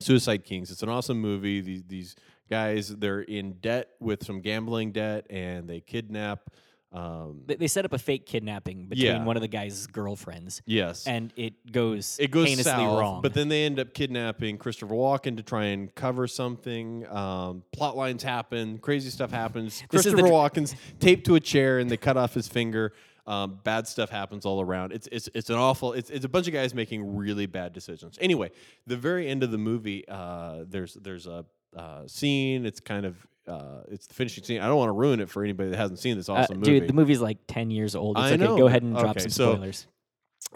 Suicide 0.02 0.44
Kings, 0.46 0.72
it's 0.72 0.82
an 0.82 0.90
awesome 0.90 1.20
movie. 1.20 1.62
These 1.62 1.84
these 1.84 2.16
guys, 2.50 2.89
they're 2.95 3.22
in 3.22 3.54
debt 3.62 3.89
with 4.00 4.24
some 4.26 4.41
gambling 4.41 4.91
debt, 4.91 5.26
and 5.30 5.70
they 5.70 5.80
kidnap 5.82 6.50
Um, 6.91 7.43
They, 7.45 7.54
they 7.56 7.68
set 7.68 7.86
up 7.86 7.93
a 7.93 8.00
fake 8.00 8.26
kidnapping 8.26 8.88
between 8.88 9.06
Yeah. 9.06 9.24
one 9.24 9.36
of 9.38 9.41
the 9.43 9.47
guy's 9.47 9.86
girlfriends, 9.86 10.64
yes, 10.66 11.06
and 11.06 11.32
it 11.36 11.72
goes 11.72 12.18
it 12.20 12.32
goes 12.32 12.47
heinously 12.47 12.64
south, 12.64 13.00
wrong. 13.00 13.22
but 13.22 13.36
then 13.36 13.47
they 13.47 13.64
end 13.64 13.80
up 13.80 13.93
kidnapping 13.93 14.58
Christopher 14.58 14.95
Walken 14.95 15.38
to 15.38 15.43
try 15.43 15.66
and 15.66 15.93
cover 15.93 16.26
something. 16.26 17.06
Um, 17.08 17.62
plot 17.72 17.95
lines 17.95 18.24
happen, 18.24 18.80
crazy 18.80 19.12
stuff 19.12 19.30
happens. 19.30 19.84
This 19.91 20.04
is 20.08 20.12
the 20.14 20.18
Christopher 20.18 20.18
dr- 20.30 20.32
Walken's 20.32 20.76
taped 21.00 21.28
to 21.28 21.36
a 21.36 21.39
chair, 21.39 21.78
and 21.78 21.91
they 21.91 21.97
cut 21.97 22.18
off 22.18 22.34
his 22.34 22.47
finger. 22.47 22.93
Um, 23.28 23.60
bad 23.64 23.88
stuff 23.88 24.10
happens 24.10 24.43
all 24.47 24.60
around. 24.60 24.91
It's 24.91 25.08
it's 25.12 25.30
it's 25.36 25.52
an 25.52 25.58
awful. 25.58 25.93
It's 25.93 26.10
it's 26.10 26.26
a 26.26 26.30
bunch 26.30 26.47
of 26.47 26.54
guys 26.54 26.74
making 26.74 27.16
really 27.16 27.45
bad 27.45 27.72
decisions. 27.74 28.18
Anyway, 28.20 28.50
the 28.88 28.97
very 28.97 29.28
end 29.28 29.43
of 29.43 29.52
the 29.52 29.60
movie, 29.60 30.08
uh, 30.08 30.64
there's 30.68 30.95
there's 30.95 31.28
a 31.28 31.45
uh, 31.76 32.07
scene. 32.07 32.65
It's 32.65 32.80
kind 32.80 33.05
of 33.05 33.15
uh, 33.47 33.82
it's 33.89 34.05
the 34.07 34.13
finishing 34.13 34.43
scene. 34.43 34.61
I 34.61 34.67
don't 34.67 34.78
want 34.78 34.89
to 34.89 34.93
ruin 34.93 35.20
it 35.20 35.30
for 35.30 35.43
anybody 35.43 35.72
that 35.72 35.78
hasn't 35.78 35.99
seen 35.99 36.17
this 36.17 36.30
Uh, 36.30 36.34
awesome 36.34 36.59
movie. 36.59 36.80
dude, 36.80 36.89
the 36.89 36.93
movie's 36.93 37.22
like 37.22 37.38
ten 37.47 37.72
years 37.72 37.95
old. 37.95 38.17
It's 38.17 38.26
I 38.26 38.34
okay. 38.34 38.38
know, 38.38 38.57
Go 38.57 38.67
ahead 38.67 38.84
and 38.84 38.93
drop 38.95 39.11
okay, 39.11 39.22
some 39.22 39.30
so- 39.32 39.53
spoilers. 39.53 39.88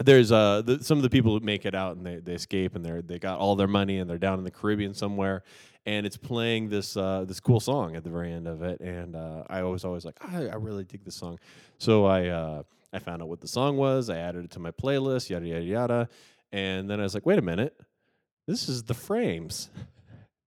there's 0.04 0.32
uh 0.32 0.62
the, 0.62 0.82
some 0.82 0.98
of 0.98 1.02
the 1.02 1.10
people 1.10 1.38
who 1.38 1.44
make 1.44 1.66
it 1.66 1.74
out 1.74 1.96
and 1.96 2.04
they, 2.06 2.16
they 2.16 2.32
escape 2.34 2.74
and 2.74 2.84
they're 2.84 3.02
they 3.02 3.18
got 3.18 3.38
all 3.38 3.54
their 3.56 3.68
money 3.68 3.98
and 3.98 4.08
they're 4.08 4.18
down 4.18 4.38
in 4.38 4.44
the 4.44 4.50
Caribbean 4.50 4.94
somewhere 4.94 5.42
and 5.86 6.06
it's 6.06 6.16
playing 6.16 6.68
this 6.70 6.96
uh 6.96 7.24
this 7.28 7.38
cool 7.38 7.60
song 7.60 7.94
at 7.94 8.02
the 8.02 8.10
very 8.10 8.32
end 8.32 8.48
of 8.48 8.62
it 8.62 8.80
and 8.80 9.14
uh 9.14 9.44
I 9.48 9.62
was 9.62 9.84
always 9.84 10.04
like 10.04 10.16
I, 10.20 10.46
I 10.48 10.54
really 10.54 10.84
dig 10.84 11.04
this 11.04 11.14
song 11.16 11.38
so 11.78 12.06
I 12.06 12.28
uh 12.28 12.62
I 12.94 12.98
found 12.98 13.22
out 13.22 13.28
what 13.28 13.40
the 13.40 13.46
song 13.48 13.76
was 13.76 14.08
I 14.08 14.16
added 14.18 14.46
it 14.46 14.50
to 14.52 14.58
my 14.58 14.70
playlist 14.70 15.28
yada 15.30 15.46
yada 15.46 15.64
yada 15.64 16.08
and 16.50 16.88
then 16.90 16.98
I 16.98 17.02
was 17.02 17.12
like 17.14 17.26
wait 17.26 17.38
a 17.38 17.42
minute 17.42 17.78
this 18.48 18.68
is 18.70 18.84
the 18.84 18.94
Frames 18.94 19.68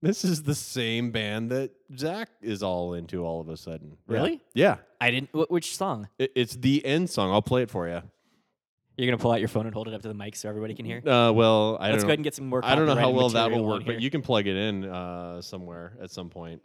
this 0.01 0.23
is 0.23 0.43
the 0.43 0.55
same 0.55 1.11
band 1.11 1.49
that 1.51 1.71
Zach 1.97 2.29
is 2.41 2.61
all 2.63 2.93
into 2.93 3.25
all 3.25 3.41
of 3.41 3.49
a 3.49 3.57
sudden 3.57 3.97
Yeah. 4.07 4.13
Really? 4.15 4.41
yeah, 4.53 4.77
I 5.01 5.11
didn't. 5.11 5.29
Wh- 5.33 5.49
which 5.51 5.75
song? 5.75 6.07
It, 6.19 6.31
it's 6.35 6.55
the 6.55 6.85
end 6.85 7.09
song 7.09 7.31
I'll 7.31 7.41
play 7.41 7.63
it 7.63 7.69
for 7.71 7.87
you 7.87 8.01
You're 8.97 9.07
gonna 9.07 9.17
pull 9.21 9.31
out 9.31 9.39
your 9.39 9.47
phone 9.49 9.65
and 9.65 9.73
hold 9.73 9.87
it 9.87 9.93
up 9.93 10.01
to 10.03 10.07
the 10.07 10.13
mic 10.13 10.35
so 10.35 10.49
everybody 10.49 10.73
can 10.73 10.85
hear. 10.85 10.97
uh 11.07 11.31
well 11.31 11.77
I 11.79 11.89
Let's 11.91 11.97
don't 11.97 11.97
go 11.97 11.97
know 12.01 12.03
ahead 12.09 12.17
and 12.19 12.23
get 12.23 12.35
some 12.35 12.47
more. 12.47 12.63
I 12.63 12.75
don't 12.75 12.85
know 12.85 12.95
how 12.95 13.11
copyrighted 13.11 13.15
well 13.17 13.29
that 13.29 13.43
will 13.43 13.49
material 13.49 13.65
on 13.73 13.77
work, 13.79 13.85
but 13.85 14.01
you 14.01 14.09
can 14.09 14.21
plug 14.21 14.47
it 14.47 14.55
in 14.55 14.85
uh, 14.85 15.41
somewhere 15.41 15.97
at 16.01 16.11
some 16.11 16.29
point. 16.29 16.61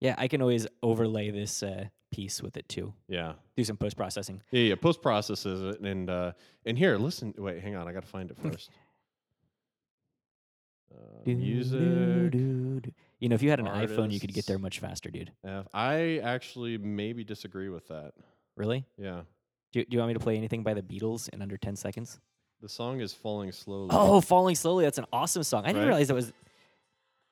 Yeah, 0.00 0.14
I 0.16 0.28
can 0.28 0.40
always 0.42 0.66
overlay 0.82 1.30
this 1.30 1.62
uh, 1.62 1.86
piece 2.12 2.40
with 2.40 2.56
it 2.56 2.68
too. 2.68 2.94
Yeah, 3.08 3.32
Do 3.56 3.64
some 3.64 3.76
post 3.76 3.96
processing. 3.96 4.40
yeah, 4.52 4.60
yeah. 4.62 4.74
Post 4.76 5.02
processes 5.02 5.74
it, 5.74 5.80
and 5.80 6.08
uh, 6.08 6.32
and 6.64 6.78
here, 6.78 6.96
listen. 6.98 7.34
Wait, 7.36 7.60
hang 7.60 7.74
on. 7.74 7.88
I 7.88 7.92
got 7.92 8.02
to 8.02 8.08
find 8.08 8.30
it 8.30 8.36
first. 8.42 8.70
Uh, 10.92 11.22
music. 11.26 12.92
You 13.20 13.28
know, 13.28 13.34
if 13.34 13.42
you 13.42 13.50
had 13.50 13.60
an 13.60 13.66
iPhone, 13.66 14.10
you 14.10 14.20
could 14.20 14.32
get 14.32 14.46
there 14.46 14.58
much 14.58 14.78
faster, 14.80 15.10
dude. 15.10 15.32
I 15.74 16.20
actually 16.22 16.78
maybe 16.78 17.24
disagree 17.24 17.68
with 17.68 17.88
that. 17.88 18.12
Really? 18.56 18.84
Yeah, 18.96 19.22
Do 19.72 19.80
you, 19.80 19.84
do 19.84 19.94
you 19.94 19.98
want 19.98 20.08
me 20.08 20.14
to 20.14 20.20
play 20.20 20.36
anything 20.36 20.62
by 20.64 20.74
the 20.74 20.82
Beatles 20.82 21.28
in 21.28 21.42
under 21.42 21.56
ten 21.56 21.76
seconds? 21.76 22.18
the 22.60 22.68
song 22.68 23.00
is 23.00 23.12
falling 23.12 23.52
slowly. 23.52 23.90
Oh, 23.92 24.20
"Falling 24.20 24.56
Slowly." 24.56 24.84
That's 24.84 24.98
an 24.98 25.06
awesome 25.12 25.44
song. 25.44 25.62
I 25.64 25.68
didn't 25.68 25.82
Right? 25.82 25.86
realize 25.88 26.08
that 26.08 26.14
was. 26.14 26.32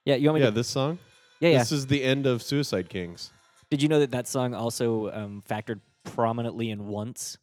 Yeah, 0.04 0.14
you 0.14 0.28
want 0.28 0.36
me 0.36 0.40
yeah. 0.42 0.50
to? 0.50 0.54
This 0.54 0.68
song. 0.68 0.98
Yeah, 1.40 1.48
yeah. 1.50 1.59
This 1.59 1.72
is 1.72 1.88
the 1.88 2.04
end 2.04 2.26
of 2.26 2.42
Suicide 2.42 2.88
Kings. 2.88 3.32
Did 3.68 3.82
you 3.82 3.88
know 3.88 3.98
that 3.98 4.12
that 4.12 4.28
song 4.28 4.54
also 4.54 5.11
um, 5.11 5.42
factored 5.48 5.80
prominently 6.04 6.70
in 6.70 6.86
Once? 6.86 7.38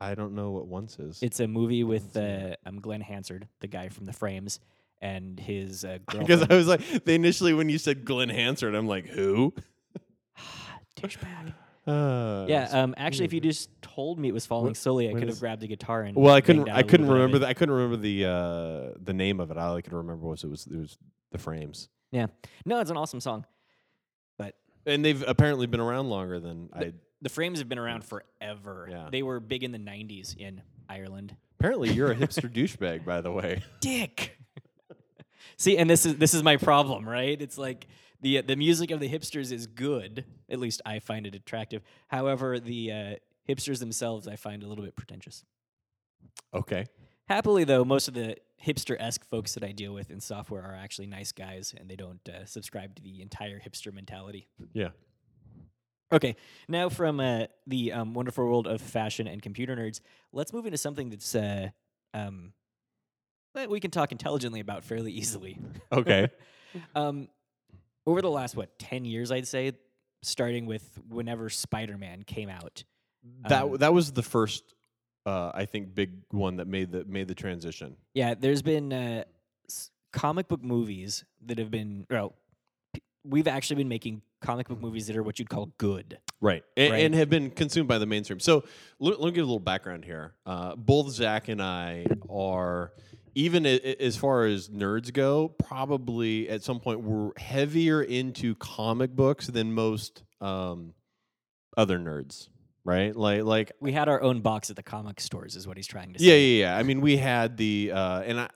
I 0.00 0.14
don't 0.14 0.34
know 0.34 0.50
what 0.50 0.66
once 0.66 0.98
is. 0.98 1.22
It's 1.22 1.40
a 1.40 1.46
movie 1.46 1.84
with 1.84 2.16
uh, 2.16 2.56
um, 2.64 2.80
Glenn 2.80 3.00
Hansard, 3.02 3.48
the 3.60 3.66
guy 3.66 3.88
from 3.90 4.04
The 4.06 4.12
Frames, 4.12 4.60
and 5.00 5.38
his 5.38 5.84
uh, 5.84 5.98
because 6.08 6.26
girlfriend. 6.40 6.52
I 6.52 6.56
was 6.56 6.66
like, 6.68 7.04
they 7.04 7.14
initially 7.14 7.52
when 7.54 7.68
you 7.68 7.78
said 7.78 8.04
Glenn 8.04 8.28
Hansard, 8.28 8.74
I'm 8.74 8.86
like, 8.86 9.06
who? 9.06 9.54
douchebag. 10.96 11.54
Uh, 11.88 12.46
Yeah, 12.48 12.64
um, 12.72 12.96
actually, 12.98 13.26
if 13.26 13.32
you 13.32 13.40
just 13.40 13.70
told 13.80 14.18
me 14.18 14.26
it 14.26 14.34
was 14.34 14.44
falling 14.44 14.74
slowly, 14.74 15.08
I 15.08 15.12
could 15.12 15.22
have 15.22 15.28
is- 15.28 15.38
grabbed 15.38 15.62
a 15.62 15.68
guitar 15.68 16.02
and. 16.02 16.16
Well, 16.16 16.34
I 16.34 16.40
couldn't. 16.40 16.64
banged 16.64 16.70
out 16.70 16.74
I 16.74 16.76
little 16.78 16.90
couldn't 16.90 17.06
bit 17.06 17.12
of 17.12 17.16
remember. 17.18 17.36
it. 17.36 17.40
The, 17.40 17.46
I 17.46 17.54
couldn't 17.54 17.74
remember 17.76 17.96
the 17.98 18.24
uh, 18.24 18.98
the 19.04 19.12
name 19.12 19.38
of 19.38 19.52
it. 19.52 19.56
All 19.56 19.76
I 19.76 19.82
could 19.82 19.92
remember 19.92 20.26
was 20.26 20.42
it 20.42 20.50
was 20.50 20.66
it 20.66 20.76
was 20.76 20.98
the 21.30 21.38
frames. 21.38 21.88
Yeah. 22.10 22.26
No, 22.64 22.80
it's 22.80 22.90
an 22.90 22.96
awesome 22.96 23.20
song. 23.20 23.46
But 24.36 24.56
And 24.84 25.04
they've 25.04 25.22
apparently 25.28 25.68
been 25.68 25.78
around 25.78 26.10
longer 26.10 26.40
than 26.40 26.70
I. 26.72 26.92
The 27.22 27.28
Frames 27.28 27.60
have 27.60 27.68
been 27.68 27.78
around 27.78 28.02
forever. 28.04 28.88
Yeah. 28.90 29.06
They 29.12 29.22
were 29.22 29.38
big 29.38 29.62
in 29.62 29.70
the 29.70 29.78
'90s 29.78 30.36
in 30.36 30.62
Ireland. 30.88 31.36
Apparently, 31.60 31.92
you're 31.92 32.10
a 32.10 32.16
hipster 32.16 32.52
douchebag, 32.52 33.04
by 33.04 33.20
the 33.20 33.30
way. 33.30 33.62
Dick. 33.80 34.35
See, 35.56 35.76
and 35.78 35.88
this 35.88 36.06
is 36.06 36.16
this 36.16 36.34
is 36.34 36.42
my 36.42 36.56
problem, 36.56 37.08
right? 37.08 37.40
It's 37.40 37.58
like 37.58 37.86
the 38.20 38.40
the 38.42 38.56
music 38.56 38.90
of 38.90 39.00
the 39.00 39.08
hipsters 39.08 39.52
is 39.52 39.66
good. 39.66 40.24
At 40.50 40.58
least 40.58 40.82
I 40.84 40.98
find 40.98 41.26
it 41.26 41.34
attractive. 41.34 41.82
However, 42.08 42.58
the 42.58 42.92
uh, 42.92 43.14
hipsters 43.48 43.78
themselves 43.78 44.26
I 44.28 44.36
find 44.36 44.62
a 44.62 44.66
little 44.66 44.84
bit 44.84 44.96
pretentious. 44.96 45.44
Okay. 46.54 46.86
Happily, 47.28 47.64
though, 47.64 47.84
most 47.84 48.06
of 48.06 48.14
the 48.14 48.36
hipster 48.64 48.96
esque 48.98 49.24
folks 49.28 49.54
that 49.54 49.64
I 49.64 49.72
deal 49.72 49.92
with 49.92 50.10
in 50.10 50.20
software 50.20 50.62
are 50.62 50.74
actually 50.74 51.08
nice 51.08 51.32
guys, 51.32 51.74
and 51.76 51.88
they 51.90 51.96
don't 51.96 52.26
uh, 52.28 52.44
subscribe 52.44 52.94
to 52.96 53.02
the 53.02 53.20
entire 53.20 53.60
hipster 53.60 53.92
mentality. 53.92 54.46
Yeah. 54.72 54.90
Okay, 56.12 56.36
now 56.68 56.88
from 56.88 57.18
uh, 57.18 57.46
the 57.66 57.92
um, 57.92 58.14
wonderful 58.14 58.44
world 58.44 58.68
of 58.68 58.80
fashion 58.80 59.26
and 59.26 59.42
computer 59.42 59.74
nerds, 59.74 60.00
let's 60.32 60.52
move 60.52 60.64
into 60.64 60.78
something 60.78 61.10
that's 61.10 61.34
uh, 61.34 61.70
um, 62.14 62.52
that 63.56 63.70
we 63.70 63.80
can 63.80 63.90
talk 63.90 64.12
intelligently 64.12 64.60
about 64.60 64.84
fairly 64.84 65.12
easily. 65.12 65.58
Okay. 65.90 66.28
um, 66.94 67.28
over 68.06 68.22
the 68.22 68.30
last 68.30 68.54
what 68.56 68.78
ten 68.78 69.04
years, 69.04 69.32
I'd 69.32 69.48
say, 69.48 69.72
starting 70.22 70.66
with 70.66 70.98
whenever 71.08 71.48
Spider-Man 71.50 72.22
came 72.22 72.48
out. 72.48 72.84
that 73.48 73.62
Um, 73.62 73.76
that 73.78 73.92
was 73.92 74.12
the 74.12 74.22
first. 74.22 74.62
Uh, 75.24 75.50
I 75.52 75.64
think 75.64 75.94
big 75.94 76.12
one 76.30 76.56
that 76.56 76.68
made 76.68 76.92
the 76.92 77.04
made 77.04 77.26
the 77.28 77.34
transition. 77.34 77.96
Yeah, 78.14 78.34
there's 78.34 78.62
been 78.62 78.92
uh, 78.92 79.24
s- 79.68 79.90
comic 80.12 80.46
book 80.46 80.62
movies 80.62 81.24
that 81.46 81.58
have 81.58 81.70
been. 81.70 82.06
Well, 82.08 82.34
p- 82.94 83.02
we've 83.24 83.48
actually 83.48 83.76
been 83.76 83.88
making 83.88 84.22
comic 84.40 84.68
book 84.68 84.80
movies 84.80 85.08
that 85.08 85.16
are 85.16 85.24
what 85.24 85.40
you'd 85.40 85.48
call 85.48 85.72
good. 85.78 86.18
Right. 86.40 86.62
And, 86.76 86.92
Right. 86.92 87.04
and 87.04 87.14
have 87.14 87.28
been 87.30 87.50
consumed 87.50 87.88
by 87.88 87.98
the 87.98 88.06
mainstream. 88.06 88.38
So 88.38 88.62
let, 89.00 89.18
let 89.20 89.30
me 89.30 89.32
give 89.32 89.42
a 89.42 89.46
little 89.46 89.58
background 89.58 90.04
here. 90.04 90.34
Uh, 90.44 90.76
both 90.76 91.10
Zach 91.10 91.48
and 91.48 91.60
I 91.60 92.04
are, 92.30 92.92
even 93.36 93.66
as 93.66 94.16
far 94.16 94.46
as 94.46 94.70
nerds 94.70 95.12
go, 95.12 95.48
probably 95.48 96.48
at 96.48 96.62
some 96.62 96.80
point 96.80 97.02
we're 97.02 97.32
heavier 97.36 98.02
into 98.02 98.54
comic 98.54 99.14
books 99.14 99.46
than 99.46 99.74
most 99.74 100.24
um, 100.40 100.94
other 101.76 101.98
nerds. 101.98 102.48
Right. 102.82 103.14
Like, 103.14 103.42
like 103.42 103.72
We 103.78 103.92
had 103.92 104.08
our 104.08 104.22
own 104.22 104.40
box 104.40 104.70
at 104.70 104.76
the 104.76 104.82
comic 104.82 105.20
stores, 105.20 105.54
is 105.54 105.66
what 105.66 105.76
he's 105.76 105.86
trying 105.86 106.14
to 106.14 106.18
say. 106.18 106.24
yeah, 106.24 106.34
yeah. 106.34 106.72
Yeah. 106.72 106.78
I 106.78 106.82
mean, 106.82 107.02
we 107.02 107.18
had 107.18 107.58
the, 107.58 107.92
uh, 107.92 108.22
and 108.22 108.40
I, 108.40 108.48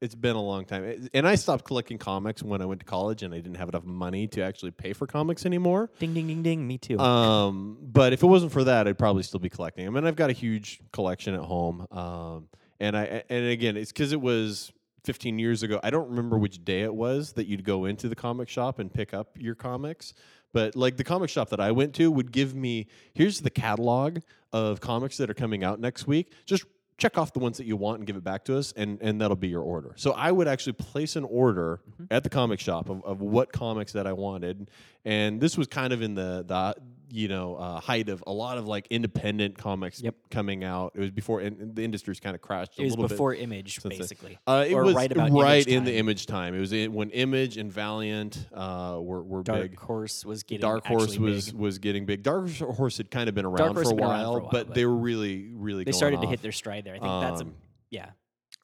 it's 0.00 0.16
been 0.16 0.34
a 0.34 0.42
long 0.42 0.64
time. 0.64 1.08
And 1.14 1.28
I 1.28 1.36
stopped 1.36 1.64
collecting 1.64 1.98
comics 1.98 2.42
when 2.42 2.60
I 2.60 2.64
went 2.64 2.80
to 2.80 2.86
college 2.86 3.22
and 3.22 3.32
I 3.32 3.36
didn't 3.36 3.58
have 3.58 3.68
enough 3.68 3.84
money 3.84 4.26
to 4.28 4.42
actually 4.42 4.72
pay 4.72 4.94
for 4.94 5.06
comics 5.06 5.46
anymore. 5.46 5.90
Ding, 6.00 6.12
ding, 6.12 6.26
ding, 6.26 6.42
ding. 6.42 6.66
Me 6.66 6.76
too. 6.76 6.98
Um, 6.98 7.78
but 7.80 8.12
if 8.12 8.24
it 8.24 8.26
wasn't 8.26 8.50
for 8.50 8.64
that, 8.64 8.88
I'd 8.88 8.98
probably 8.98 9.22
still 9.22 9.38
be 9.38 9.48
collecting 9.48 9.84
them. 9.84 9.94
And 9.94 10.08
I've 10.08 10.16
got 10.16 10.30
a 10.30 10.32
huge 10.32 10.80
collection 10.92 11.34
at 11.34 11.40
home. 11.40 11.86
Um, 11.92 12.48
and 12.80 12.96
I 12.96 13.22
and 13.28 13.46
again, 13.46 13.76
it's 13.76 13.92
because 13.92 14.12
it 14.12 14.20
was 14.20 14.72
15 15.04 15.38
years 15.38 15.62
ago. 15.62 15.80
I 15.82 15.90
don't 15.90 16.08
remember 16.08 16.38
which 16.38 16.64
day 16.64 16.82
it 16.82 16.94
was 16.94 17.32
that 17.34 17.46
you'd 17.46 17.64
go 17.64 17.84
into 17.84 18.08
the 18.08 18.16
comic 18.16 18.48
shop 18.48 18.78
and 18.78 18.92
pick 18.92 19.14
up 19.14 19.36
your 19.38 19.54
comics. 19.54 20.14
But 20.52 20.76
like 20.76 20.96
the 20.96 21.04
comic 21.04 21.30
shop 21.30 21.50
that 21.50 21.60
I 21.60 21.72
went 21.72 21.94
to 21.96 22.10
would 22.10 22.32
give 22.32 22.54
me 22.54 22.86
here's 23.12 23.40
the 23.40 23.50
catalog 23.50 24.18
of 24.52 24.80
comics 24.80 25.16
that 25.18 25.28
are 25.28 25.34
coming 25.34 25.64
out 25.64 25.80
next 25.80 26.06
week. 26.06 26.32
Just 26.46 26.64
check 26.96 27.18
off 27.18 27.32
the 27.32 27.40
ones 27.40 27.58
that 27.58 27.66
you 27.66 27.76
want 27.76 27.98
and 27.98 28.06
give 28.06 28.16
it 28.16 28.22
back 28.22 28.44
to 28.44 28.56
us 28.56 28.72
and 28.76 28.98
and 29.02 29.20
that'll 29.20 29.36
be 29.36 29.48
your 29.48 29.62
order. 29.62 29.92
So 29.96 30.12
I 30.12 30.30
would 30.32 30.48
actually 30.48 30.74
place 30.74 31.16
an 31.16 31.24
order 31.24 31.80
mm-hmm. 31.90 32.04
at 32.10 32.22
the 32.22 32.30
comic 32.30 32.60
shop 32.60 32.88
of, 32.88 33.04
of 33.04 33.20
what 33.20 33.52
comics 33.52 33.92
that 33.92 34.06
I 34.06 34.12
wanted. 34.12 34.70
And 35.04 35.40
this 35.40 35.58
was 35.58 35.66
kind 35.66 35.92
of 35.92 36.02
in 36.02 36.14
the 36.14 36.44
the 36.46 36.74
you 37.14 37.28
know 37.28 37.54
uh, 37.54 37.80
height 37.80 38.08
of 38.08 38.24
a 38.26 38.32
lot 38.32 38.58
of 38.58 38.66
like 38.66 38.88
independent 38.90 39.56
comics 39.56 40.02
Yep. 40.02 40.16
coming 40.30 40.64
out. 40.64 40.92
It 40.96 41.00
was 41.00 41.10
before 41.12 41.40
and 41.40 41.74
the 41.74 41.84
industry's 41.84 42.18
kind 42.18 42.34
of 42.34 42.42
crashed 42.42 42.78
a 42.78 42.82
it 42.82 42.84
was 42.86 42.96
before 42.96 43.34
Image, 43.34 43.82
basically. 43.82 44.38
Uh, 44.46 44.64
it 44.68 44.74
or 44.74 44.84
was 44.84 44.94
right 44.94 45.12
about 45.12 45.30
right 45.30 45.66
Image 45.66 45.68
in 45.68 45.84
the 45.84 45.94
image 45.96 46.26
time. 46.26 46.54
It 46.54 46.60
was 46.60 46.72
in, 46.72 46.92
when 46.92 47.10
Image 47.10 47.56
and 47.56 47.72
Valiant 47.72 48.46
uh, 48.52 48.98
were 49.00 49.22
were 49.22 49.42
Dark 49.42 49.62
big. 49.62 49.70
Dark 49.76 49.86
Horse 49.86 50.24
was 50.24 50.42
getting 50.42 50.60
Dark 50.60 50.86
Horse 50.86 51.16
was 51.16 51.50
big. 51.52 51.60
was 51.60 51.78
getting 51.78 52.04
big. 52.04 52.22
Dark 52.24 52.50
Horse 52.50 52.96
had 52.96 53.10
kind 53.10 53.28
of 53.28 53.34
been 53.34 53.44
around, 53.44 53.74
for, 53.74 53.82
a 53.82 53.84
been 53.84 54.00
around 54.00 54.08
while, 54.08 54.32
for 54.32 54.38
a 54.38 54.42
while, 54.42 54.50
but, 54.50 54.66
but 54.68 54.74
they 54.74 54.84
were 54.84 54.96
really 54.96 55.50
really 55.54 55.84
They 55.84 55.92
started 55.92 56.20
to 56.20 56.26
hit 56.26 56.42
their 56.42 56.52
stride 56.52 56.84
there. 56.84 56.94
I 56.94 56.98
think 56.98 57.22
that's 57.22 57.40
a 57.40 57.44
Um, 57.44 57.54
yeah. 57.90 58.10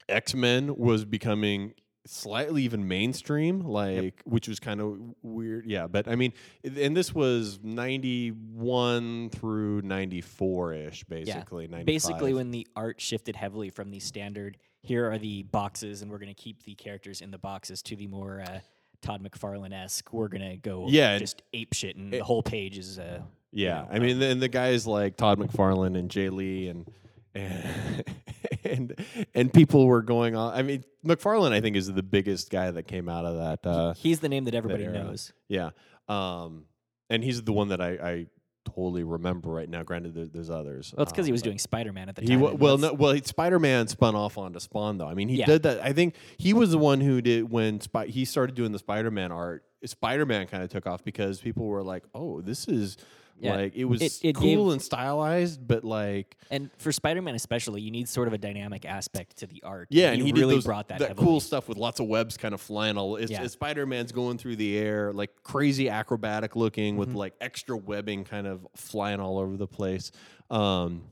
X 0.08 0.34
Men 0.34 0.76
was 0.76 1.04
becoming 1.04 1.74
slightly 2.06 2.62
even 2.62 2.88
mainstream, 2.88 3.60
like 3.60 4.22
which 4.24 4.48
was 4.48 4.60
kind 4.60 4.80
of 4.80 4.98
weird. 5.22 5.66
Yeah, 5.66 5.86
but 5.86 6.08
I 6.08 6.16
mean, 6.16 6.32
and 6.64 6.96
this 6.96 7.14
was 7.14 7.58
ninety 7.62 8.30
one 8.30 9.30
through 9.30 9.82
ninety 9.82 10.20
four 10.20 10.72
ish, 10.74 11.04
basically. 11.04 11.66
95. 11.68 11.86
Basically, 11.86 12.34
when 12.34 12.50
the 12.50 12.66
art 12.76 13.00
shifted 13.00 13.36
heavily 13.36 13.70
from 13.70 13.90
the 13.90 14.00
standard, 14.00 14.56
here 14.82 15.10
are 15.10 15.18
the 15.18 15.42
boxes, 15.44 16.02
and 16.02 16.10
we're 16.10 16.18
going 16.18 16.34
to 16.34 16.42
keep 16.42 16.62
the 16.64 16.74
characters 16.74 17.20
in 17.20 17.30
the 17.30 17.38
boxes, 17.38 17.82
to 17.82 17.96
the 17.96 18.06
more 18.06 18.42
uh, 18.46 18.60
Todd 19.02 19.22
McFarlane 19.22 19.72
esque. 19.74 20.12
We're 20.12 20.28
going 20.28 20.48
to 20.48 20.56
go 20.56 20.86
Yeah, 20.88 21.18
just 21.18 21.42
ape 21.52 21.74
shit, 21.74 21.96
and 21.96 22.12
it- 22.14 22.18
the 22.18 22.24
whole 22.24 22.42
page 22.42 22.78
is 22.78 22.98
uh, 22.98 23.20
Yeah, 23.52 23.82
know, 23.82 23.88
I 23.92 23.98
mean, 23.98 24.22
and 24.22 24.40
the 24.40 24.48
guys 24.48 24.86
like 24.86 25.16
Todd 25.16 25.38
McFarlane 25.38 25.98
and 25.98 26.10
Jay 26.10 26.30
Lee 26.30 26.68
and 26.68 26.86
and 27.34 28.04
and 28.64 28.94
and 29.34 29.52
people 29.52 29.86
were 29.86 30.02
going 30.02 30.36
on. 30.36 30.54
I 30.54 30.62
mean, 30.62 30.84
McFarlane, 31.04 31.52
I 31.52 31.60
think, 31.60 31.76
is 31.76 31.92
the 31.92 32.02
biggest 32.02 32.50
guy 32.50 32.70
that 32.70 32.84
came 32.84 33.08
out 33.08 33.24
of 33.24 33.36
that. 33.38 33.68
Uh, 33.68 33.94
He's 33.94 34.20
the 34.20 34.28
name 34.28 34.44
that 34.44 34.54
everybody 34.54 34.84
era. 34.84 34.92
knows. 35.04 35.32
yeah, 35.48 35.70
um, 36.08 36.64
and 37.08 37.22
he's 37.24 37.42
the 37.42 37.52
one 37.52 37.68
that 37.68 37.80
I, 37.80 37.88
I 37.92 38.26
totally 38.66 39.02
remember 39.02 39.48
right 39.50 39.68
now. 39.68 39.82
Granted, 39.82 40.14
there, 40.14 40.26
there's 40.26 40.50
others. 40.50 40.92
Well, 40.96 41.02
it's 41.04 41.12
because 41.12 41.26
he 41.26 41.32
um, 41.32 41.34
was 41.34 41.42
doing 41.42 41.58
Spider 41.58 41.92
Man 41.92 42.08
at 42.08 42.16
the 42.16 42.22
time. 42.26 42.40
wa- 42.40 42.50
and 42.50 42.60
well, 42.60 42.78
no, 42.78 42.92
well, 42.92 43.16
Spider 43.24 43.58
Man 43.58 43.88
spun 43.88 44.14
off 44.14 44.36
onto 44.38 44.60
Spawn 44.60 44.98
though. 44.98 45.08
I 45.08 45.14
mean, 45.14 45.28
he 45.28 45.36
Yeah. 45.36 45.46
did 45.46 45.62
that. 45.64 45.80
I 45.82 45.92
think 45.92 46.14
he 46.36 46.52
was 46.52 46.70
the 46.70 46.78
one 46.78 47.00
who 47.00 47.20
did 47.22 47.50
when 47.50 47.80
he 48.06 48.24
started 48.24 48.54
doing 48.54 48.72
the 48.72 48.78
Spider 48.78 49.10
Man 49.10 49.32
art. 49.32 49.64
Spider 49.84 50.26
Man 50.26 50.46
kind 50.46 50.62
of 50.62 50.68
took 50.70 50.86
off 50.86 51.02
because 51.02 51.40
people 51.40 51.66
were 51.66 51.82
like, 51.82 52.04
"Oh, 52.14 52.42
this 52.42 52.68
is 52.68 52.98
Yeah. 53.40 53.54
like 53.56 53.74
it 53.74 53.84
was 53.86 54.02
It- 54.02 54.20
it 54.22 54.34
cool 54.36 54.64
gave- 54.66 54.72
and 54.72 54.82
stylized, 54.82 55.66
but 55.66 55.82
like 55.84 56.36
And 56.50 56.70
for 56.78 56.92
Spider 56.92 57.22
Man 57.22 57.34
especially, 57.34 57.80
you 57.80 57.90
need 57.90 58.08
sort 58.08 58.28
of 58.28 58.34
a 58.34 58.38
dynamic 58.38 58.84
aspect 58.84 59.36
to 59.38 59.46
the 59.46 59.62
art. 59.62 59.88
yeah." 59.90 60.12
And 60.12 60.22
he 60.22 60.32
really 60.32 60.56
those, 60.56 60.64
brought 60.64 60.88
that, 60.88 60.98
that 60.98 61.08
heavily. 61.08 61.26
cool 61.26 61.40
stuff 61.40 61.68
with 61.68 61.78
lots 61.78 62.00
of 62.00 62.06
webs 62.06 62.36
kind 62.36 62.52
of 62.54 62.60
flying 62.60 62.96
all. 62.98 63.16
It's, 63.16 63.30
Yeah. 63.32 63.42
it's 63.42 63.54
Spider 63.54 63.86
Man's 63.86 64.12
going 64.12 64.38
through 64.38 64.56
the 64.56 64.76
air, 64.78 65.12
like 65.12 65.42
crazy 65.42 65.88
acrobatic 65.88 66.54
looking 66.56 66.94
Mm-hmm. 66.94 66.98
with 67.00 67.14
like 67.14 67.34
extra 67.40 67.76
webbing 67.76 68.24
kind 68.24 68.46
of 68.46 68.66
flying 68.76 69.20
all 69.20 69.38
over 69.38 69.56
the 69.56 69.66
place. 69.66 70.12
Um, 70.50 71.02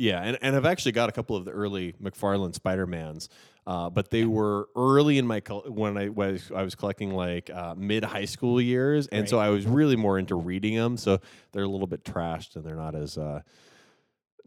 Yeah, 0.00 0.22
and, 0.22 0.38
and 0.42 0.54
I've 0.54 0.64
actually 0.64 0.92
got 0.92 1.08
a 1.08 1.12
couple 1.12 1.34
of 1.34 1.44
the 1.44 1.50
early 1.50 1.92
McFarlane 2.00 2.54
Spider 2.54 2.86
Mans, 2.86 3.28
uh, 3.68 3.90
but 3.90 4.08
they 4.08 4.24
were 4.24 4.66
early 4.74 5.18
in 5.18 5.26
my 5.26 5.40
col- 5.40 5.60
when 5.68 5.98
I 5.98 6.08
was 6.08 6.50
I 6.56 6.62
was 6.62 6.74
collecting 6.74 7.10
like 7.10 7.50
uh, 7.50 7.74
mid 7.76 8.02
high 8.02 8.24
school 8.24 8.62
years, 8.62 9.08
and 9.08 9.28
so 9.28 9.38
I 9.38 9.50
was 9.50 9.66
really 9.66 9.94
more 9.94 10.18
into 10.18 10.36
reading 10.36 10.74
them. 10.74 10.96
So 10.96 11.20
they're 11.52 11.64
a 11.64 11.68
little 11.68 11.86
bit 11.86 12.02
trashed, 12.02 12.56
and 12.56 12.64
they're 12.64 12.76
not 12.76 12.94
as 12.94 13.18
uh, 13.18 13.42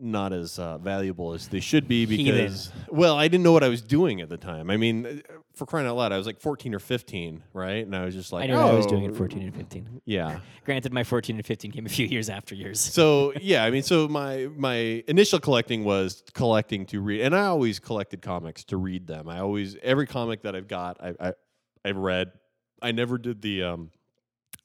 not 0.02 0.34
as 0.34 0.58
uh, 0.60 0.78
valuable 0.78 1.34
as 1.34 1.48
they 1.48 1.60
should 1.60 1.88
be 1.88 2.06
Heathen. 2.06 2.26
because 2.26 2.72
well, 2.90 3.16
I 3.16 3.28
didn't 3.28 3.44
know 3.44 3.52
what 3.52 3.64
I 3.64 3.70
was 3.70 3.82
doing 3.82 4.22
at 4.22 4.30
the 4.30 4.38
time. 4.38 4.70
I 4.70 4.78
mean, 4.78 5.06
uh, 5.06 5.34
for 5.54 5.66
crying 5.66 5.86
out 5.88 5.96
loud, 5.96 6.12
I 6.12 6.18
was 6.18 6.26
like 6.26 6.40
fourteen 6.40 6.74
or 6.74 6.80
fifteen, 6.80 7.44
right? 7.54 7.86
And 7.86 7.96
I 7.96 8.06
was 8.06 8.16
just 8.16 8.32
like, 8.34 8.44
I 8.44 8.48
knew 8.48 8.56
what 8.56 8.66
I 8.66 8.74
was 8.74 8.86
doing 8.86 9.04
"Oh, 9.06 9.10
at 9.10 9.16
14 9.16 9.42
and 9.44 9.56
15. 9.56 10.02
Yeah. 10.06 10.40
Granted, 10.66 10.94
my 10.94 11.04
14 11.04 11.36
and 11.36 11.46
15 11.46 11.72
came 11.72 11.86
a 11.86 11.90
few 11.90 12.08
years 12.08 12.30
after 12.30 12.56
yours. 12.56 12.80
so 12.80 13.34
yeah, 13.40 13.64
I 13.64 13.70
mean, 13.72 13.84
so 13.84 14.08
my 14.08 14.48
my 14.56 15.04
initial 15.08 15.40
collecting 15.40 15.84
was 15.84 16.24
collecting 16.34 16.86
to 16.88 17.00
read, 17.02 17.22
and 17.22 17.36
I 17.36 17.46
always 17.46 17.80
collected 17.80 18.22
comics 18.22 18.64
to 18.66 18.78
read 18.78 19.08
them. 19.08 19.30
I 19.30 19.40
always 19.40 19.76
every 19.84 20.08
comic 20.08 20.42
that 20.44 20.56
I've 20.56 20.68
got, 20.68 20.98
I 21.02 21.14
I 21.20 21.34
I've 21.86 21.98
read. 21.98 22.32
I 22.82 22.92
never 22.92 23.18
did 23.18 23.42
the 23.42 23.64
um. 23.64 23.92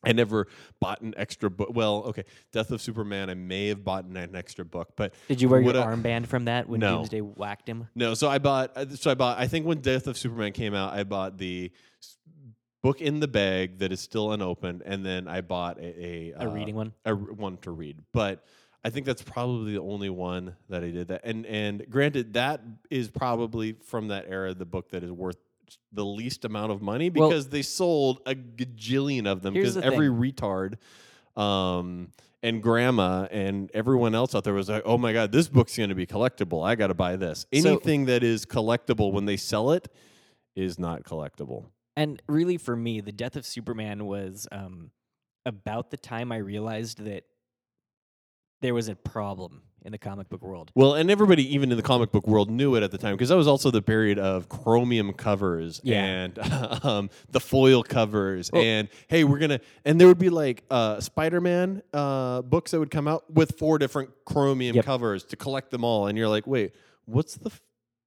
I 0.07 0.13
never 0.13 0.47
bought 0.81 1.01
an 1.03 1.13
extra 1.17 1.51
book. 1.51 1.71
Well, 1.75 2.05
okay, 2.09 2.25
Death 2.53 2.71
of 2.71 2.81
Superman. 2.81 3.29
I 3.29 3.35
may 3.35 3.69
have 3.69 3.85
bought 3.85 4.05
an 4.05 4.35
extra 4.37 4.65
book, 4.65 4.91
but 4.97 5.13
Did 5.29 5.43
you 5.43 5.49
wear 5.49 5.61
your 5.61 5.77
I- 5.77 5.87
armband 5.95 6.27
from 6.29 6.45
that 6.47 6.69
when 6.69 6.81
No. 6.81 6.99
Doomsday 6.99 7.21
whacked 7.21 7.69
him? 7.69 7.89
no. 7.95 8.15
So 8.15 8.29
I 8.29 8.39
bought. 8.39 8.73
uh, 8.77 8.87
So 8.91 9.11
I 9.11 9.15
bought. 9.15 9.39
I 9.39 9.47
think 9.49 9.67
when 9.67 9.81
Death 9.81 10.07
of 10.07 10.17
Superman 10.17 10.53
came 10.53 10.75
out, 10.75 10.95
I 10.95 11.03
bought 11.05 11.37
the 11.39 11.73
book 12.83 13.01
in 13.01 13.21
the 13.21 13.29
bag 13.29 13.79
that 13.79 13.93
is 13.93 14.01
still 14.01 14.33
unopened, 14.33 14.83
and 14.87 15.05
then 15.05 15.27
I 15.29 15.41
bought 15.41 15.79
a 15.79 15.83
a, 15.85 16.33
A 16.33 16.49
uh, 16.49 16.51
reading 16.55 16.77
one? 16.77 16.93
a 17.05 17.15
one 17.15 17.57
to 17.59 17.71
read. 17.73 17.99
But 18.13 18.45
I 18.85 18.91
think 18.91 19.05
that's 19.07 19.23
probably 19.23 19.73
the 19.73 19.81
only 19.81 20.11
one 20.11 20.55
that 20.69 20.85
I 20.85 20.91
did 20.91 21.09
that. 21.09 21.23
And 21.25 21.45
and 21.47 21.85
granted, 21.91 22.35
that 22.35 22.61
is 22.91 23.11
probably 23.11 23.73
from 23.73 24.09
that 24.09 24.27
era 24.29 24.55
the 24.55 24.65
book 24.67 24.91
that 24.91 25.03
is 25.03 25.11
worth 25.11 25.39
the 25.93 26.05
least 26.05 26.45
amount 26.45 26.73
of 26.73 26.83
money 26.83 27.11
Well- 27.11 27.29
because 27.29 27.49
they 27.49 27.62
sold 27.62 28.21
a 28.27 28.35
gajillion 28.35 29.27
of 29.27 29.43
them 29.43 29.55
because 29.55 29.77
every 29.77 30.09
retard. 30.09 30.75
Um, 31.37 32.12
and 32.43 32.62
grandma 32.62 33.27
and 33.31 33.71
everyone 33.75 34.14
else 34.14 34.35
out 34.35 34.45
there 34.45 34.55
was 34.55 34.69
like, 34.69 34.83
"Oh 34.87 34.97
my 34.99 35.12
god, 35.12 35.33
this 35.33 35.49
book's 35.49 35.77
going 35.77 35.89
to 35.89 35.95
be 35.95 36.07
collectible. 36.07 36.64
I 36.67 36.75
got 36.75 36.89
to 36.89 36.95
buy 36.95 37.17
this." 37.17 37.47
So- 37.55 37.71
Anything 37.71 38.07
that 38.07 38.23
is 38.23 38.47
collectible 38.47 39.12
when 39.12 39.25
they 39.25 39.37
sell 39.37 39.73
it 39.73 39.89
is 40.55 40.79
not 40.79 41.03
collectible. 41.05 41.67
And 41.97 42.23
really, 42.29 42.57
for 42.59 42.77
me, 42.77 43.01
the 43.01 43.12
death 43.12 43.37
of 43.37 43.47
Superman 43.47 44.07
was 44.07 44.47
um, 44.53 44.91
about 45.45 45.91
the 45.91 45.97
time 45.97 46.31
I 46.31 46.37
realized 46.37 46.99
that 47.05 47.25
there 48.61 48.75
was 48.75 48.89
a 48.89 48.95
problem 48.97 49.62
in 49.87 49.93
the 49.93 49.99
comic 49.99 50.28
book 50.28 50.43
world. 50.43 50.70
Well, 50.74 50.95
and 50.95 51.11
everybody, 51.11 51.55
even 51.55 51.70
in 51.70 51.76
the 51.76 51.82
comic 51.82 52.11
book 52.11 52.26
world, 52.26 52.51
knew 52.51 52.74
it 52.74 52.82
at 52.82 52.91
the 52.91 52.99
time 52.99 53.14
because 53.14 53.28
that 53.30 53.37
was 53.37 53.47
also 53.47 53.70
the 53.70 53.80
period 53.80 54.18
of 54.18 54.49
chromium 54.49 55.12
covers 55.12 55.80
Yeah. 55.84 56.05
and 56.05 56.39
um, 56.84 57.09
the 57.30 57.41
foil 57.41 57.82
covers. 57.82 58.51
Well- 58.53 58.62
and 58.62 58.89
hey, 59.09 59.24
we're 59.24 59.39
gonna, 59.39 59.61
and 59.84 60.01
there 60.01 60.09
would 60.09 60.18
be 60.18 60.28
like 60.28 60.64
uh, 60.70 61.01
Spider-Man 61.01 61.82
uh, 61.95 62.43
books 62.43 62.72
that 62.72 62.80
would 62.80 62.91
come 62.91 63.07
out 63.09 63.32
with 63.32 63.57
four 63.59 63.78
different 63.78 64.11
chromium 64.26 64.74
Yep. 64.76 64.84
covers 64.84 65.24
to 65.24 65.37
collect 65.37 65.70
them 65.70 65.84
all, 65.84 66.09
and 66.09 66.18
you're 66.18 66.28
like, 66.28 66.47
wait, 66.47 66.74
what's 67.05 67.37
the 67.37 67.51
f- 67.51 67.62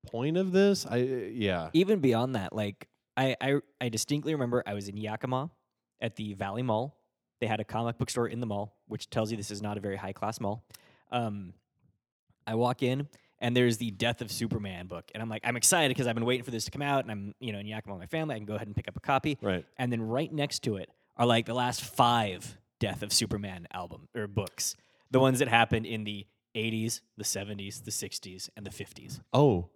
point 0.05 0.35
of 0.37 0.51
this? 0.51 0.85
I 0.85 0.97
yeah, 0.97 1.69
Even 1.73 1.99
beyond 2.01 2.35
that, 2.35 2.53
like 2.53 2.87
I, 3.15 3.35
I, 3.41 3.55
I 3.79 3.89
distinctly 3.89 4.33
remember 4.33 4.63
I 4.67 4.73
was 4.73 4.89
in 4.89 4.97
Yakima 4.97 5.49
at 6.01 6.17
the 6.17 6.33
Valley 6.33 6.61
Mall. 6.61 6.97
They 7.39 7.47
had 7.47 7.61
a 7.61 7.63
comic 7.63 7.97
book 7.97 8.09
store 8.09 8.27
in 8.27 8.41
the 8.41 8.45
mall, 8.45 8.75
which 8.87 9.09
tells 9.09 9.31
you 9.31 9.37
this 9.37 9.49
is 9.49 9.61
not 9.61 9.77
a 9.77 9.79
very 9.79 9.95
high 9.95 10.11
class 10.11 10.41
mall. 10.41 10.65
Um, 11.11 11.53
I 12.49 12.55
walk 12.55 12.83
in 12.83 13.07
and 13.39 13.55
there's 13.55 13.77
the 13.77 13.91
Death 13.91 14.21
of 14.21 14.31
Superman 14.31 14.87
book, 14.87 15.09
and 15.13 15.23
I'm 15.23 15.29
like, 15.29 15.41
I'm 15.45 15.55
excited 15.55 15.89
because 15.89 16.07
I've 16.07 16.15
been 16.15 16.25
waiting 16.25 16.43
for 16.43 16.51
this 16.51 16.65
to 16.65 16.71
come 16.71 16.81
out, 16.81 17.03
and 17.05 17.11
I'm 17.11 17.33
you 17.39 17.53
know 17.53 17.59
in 17.59 17.67
Yakima 17.67 17.95
with 17.95 18.01
my 18.01 18.07
family. 18.07 18.35
I 18.35 18.37
can 18.37 18.45
go 18.45 18.55
ahead 18.55 18.67
and 18.67 18.75
pick 18.75 18.87
up 18.87 18.97
a 18.97 18.99
copy. 18.99 19.37
right. 19.41 19.65
and 19.77 19.91
then 19.91 20.01
right 20.01 20.31
next 20.31 20.59
to 20.63 20.75
it 20.75 20.89
are 21.15 21.25
like 21.25 21.45
the 21.45 21.53
last 21.53 21.81
five 21.81 22.57
Death 22.79 23.01
of 23.01 23.13
Superman 23.13 23.67
album 23.73 24.07
or 24.15 24.27
books, 24.27 24.75
the 25.11 25.19
ones 25.19 25.39
that 25.39 25.47
happened 25.47 25.85
in 25.85 26.03
the 26.03 26.25
80s, 26.55 27.01
the 27.17 27.23
70s, 27.23 27.83
the 27.83 27.91
60s, 27.91 28.49
and 28.57 28.65
the 28.65 28.69
50s. 28.71 29.19
Oh, 29.33 29.69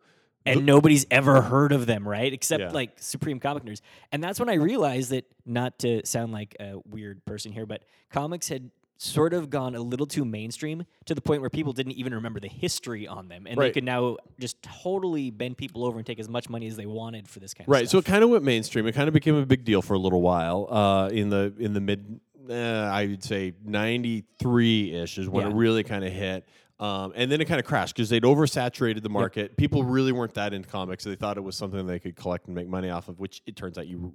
And 0.46 0.66
nobody's 0.66 1.06
ever 1.12 1.42
heard 1.42 1.72
of 1.72 1.86
them, 1.86 2.08
right? 2.08 2.32
Except 2.34 2.62
Yeah. 2.62 2.72
like 2.72 2.92
Supreme 2.98 3.40
Comic 3.40 3.64
Nerds. 3.64 3.82
And 4.12 4.24
that's 4.24 4.40
when 4.40 4.50
I 4.50 4.56
realized 4.56 5.12
that, 5.12 5.26
not 5.46 5.80
to 5.80 6.06
sound 6.06 6.32
like 6.32 6.56
a 6.60 6.76
weird 6.86 7.24
person 7.26 7.52
here, 7.52 7.66
but 7.66 7.84
comics 8.10 8.48
had 8.50 8.72
sort 8.98 9.34
of 9.34 9.50
gone 9.50 9.76
a 9.76 9.82
little 9.82 10.06
too 10.06 10.24
mainstream 10.24 10.86
to 11.06 11.16
the 11.16 11.22
point 11.22 11.42
where 11.42 11.50
people 11.50 11.74
didn't 11.74 11.94
even 11.94 12.14
remember 12.14 12.40
the 12.40 12.48
history 12.48 13.08
on 13.08 13.28
them. 13.28 13.46
And 13.48 13.60
they 13.60 13.72
could 13.72 13.84
now 13.84 14.18
just 14.40 14.62
totally 14.62 15.30
bend 15.30 15.58
people 15.58 15.84
over 15.84 15.98
and 15.98 16.06
take 16.06 16.20
as 16.20 16.30
much 16.30 16.50
money 16.50 16.68
as 16.68 16.76
they 16.78 16.86
wanted 16.86 17.28
for 17.28 17.40
this 17.40 17.54
kind 17.54 17.68
of 17.68 17.74
stuff. 17.74 17.82
Right. 17.82 17.90
So 17.90 17.98
it 17.98 18.06
kind 18.06 18.24
of 18.24 18.30
went 18.30 18.44
mainstream. 18.44 18.88
It 18.88 18.94
kind 18.94 19.08
of 19.08 19.14
became 19.14 19.36
a 19.36 19.46
big 19.46 19.66
deal 19.66 19.82
for 19.82 19.94
a 19.94 20.00
little 20.00 20.22
while. 20.22 20.68
Uh, 20.70 21.10
in 21.10 21.30
the 21.30 21.54
in 21.60 21.74
the 21.74 21.82
mid, 21.82 22.20
uh, 22.50 22.54
I 22.54 23.08
would 23.08 23.24
say 23.24 23.54
ninety 23.66 24.24
three 24.40 24.94
ish 24.94 25.18
is 25.18 25.28
when 25.28 25.46
Yeah. 25.48 25.52
it 25.52 25.56
really 25.56 25.84
kind 25.84 26.06
of 26.06 26.12
hit. 26.14 26.48
Um, 26.84 27.14
and 27.16 27.32
then 27.32 27.40
it 27.40 27.46
kind 27.46 27.62
of 27.62 27.66
crashed 27.66 27.96
because 27.96 28.10
they'd 28.10 28.24
oversaturated 28.24 29.04
the 29.04 29.10
market. 29.10 29.56
People 29.56 29.86
really 29.86 30.12
weren't 30.12 30.34
that 30.34 30.54
into 30.54 30.68
comics. 30.68 31.06
So 31.06 31.10
they 31.12 31.16
thought 31.16 31.38
it 31.38 31.42
was 31.44 31.56
something 31.56 31.88
they 31.88 31.98
could 32.00 32.18
collect 32.18 32.48
and 32.48 32.56
make 32.56 32.68
money 32.68 32.90
off 32.90 33.08
of, 33.08 33.20
which 33.20 33.42
it 33.46 33.56
turns 33.56 33.78
out 33.78 33.88
you 33.88 34.14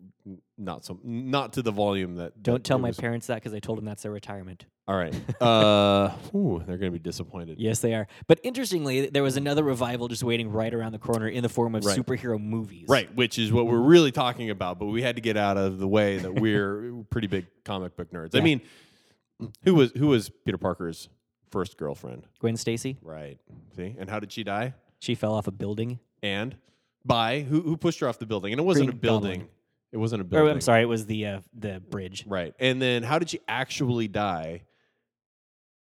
not 0.58 0.84
so 0.84 1.00
not 1.02 1.54
to 1.54 1.62
the 1.62 1.70
volume 1.70 2.16
that. 2.16 2.42
Don't 2.42 2.56
that 2.56 2.64
tell 2.64 2.78
my 2.78 2.88
was. 2.88 2.98
parents 2.98 3.26
that 3.28 3.36
because 3.36 3.54
I 3.54 3.58
told 3.58 3.78
them 3.78 3.86
that's 3.86 4.02
their 4.02 4.12
retirement. 4.12 4.66
All 4.86 4.96
right. 4.96 5.14
Uh, 5.40 6.12
ooh, 6.34 6.62
they're 6.66 6.76
going 6.76 6.92
to 6.92 6.98
be 6.98 7.02
disappointed. 7.02 7.58
Yes, 7.58 7.78
they 7.80 7.94
are. 7.94 8.06
But 8.26 8.40
interestingly, 8.42 9.06
there 9.08 9.22
was 9.22 9.36
another 9.38 9.62
revival 9.62 10.08
just 10.08 10.22
waiting 10.24 10.50
right 10.50 10.74
around 10.74 10.92
the 10.92 10.98
corner 10.98 11.28
in 11.28 11.42
the 11.42 11.48
form 11.48 11.74
of 11.74 11.84
Right. 11.86 11.98
superhero 11.98 12.38
movies. 12.42 12.86
Right, 12.88 13.14
which 13.14 13.38
is 13.38 13.50
what 13.52 13.66
we're 13.66 13.78
really 13.80 14.12
talking 14.12 14.50
about, 14.50 14.78
but 14.78 14.86
we 14.86 15.00
had 15.00 15.16
to 15.16 15.22
get 15.22 15.36
out 15.38 15.56
of 15.56 15.78
the 15.78 15.88
way 15.88 16.18
that 16.18 16.34
we're 16.34 17.02
pretty 17.10 17.28
big 17.28 17.46
comic 17.64 17.96
book 17.96 18.10
nerds. 18.12 18.36
I 18.36 18.40
mean, 18.40 18.60
who 19.64 19.74
was 19.74 19.92
who 19.92 20.08
was 20.08 20.28
Peter 20.44 20.58
Parker's 20.58 21.08
first 21.50 21.76
girlfriend? 21.76 22.26
Gwen 22.40 22.56
Stacy, 22.56 22.96
Right. 23.02 23.38
See, 23.76 23.94
and 23.98 24.08
how 24.10 24.20
did 24.20 24.32
she 24.32 24.44
die? 24.44 24.74
she 25.00 25.14
fell 25.14 25.34
off 25.34 25.46
a 25.46 25.52
building. 25.52 26.00
And 26.22 26.56
by 27.04 27.40
who? 27.40 27.60
Who 27.62 27.76
pushed 27.76 28.00
her 28.00 28.08
off 28.08 28.18
the 28.18 28.26
building? 28.26 28.52
And 28.52 28.60
it 28.60 28.64
wasn't 28.64 28.86
Green 28.88 28.96
a 28.98 29.00
building. 29.00 29.30
Goblin. 29.40 29.48
It 29.92 29.96
wasn't 29.98 30.20
a 30.20 30.24
Or 30.24 30.28
building. 30.28 30.52
I'm 30.54 30.60
sorry, 30.60 30.82
it 30.82 30.86
was 30.86 31.06
the 31.06 31.26
uh, 31.26 31.40
the 31.54 31.80
bridge. 31.88 32.24
Right. 32.26 32.54
And 32.58 32.82
then 32.82 33.02
how 33.02 33.18
did 33.18 33.30
she 33.30 33.40
actually 33.48 34.08
die? 34.08 34.62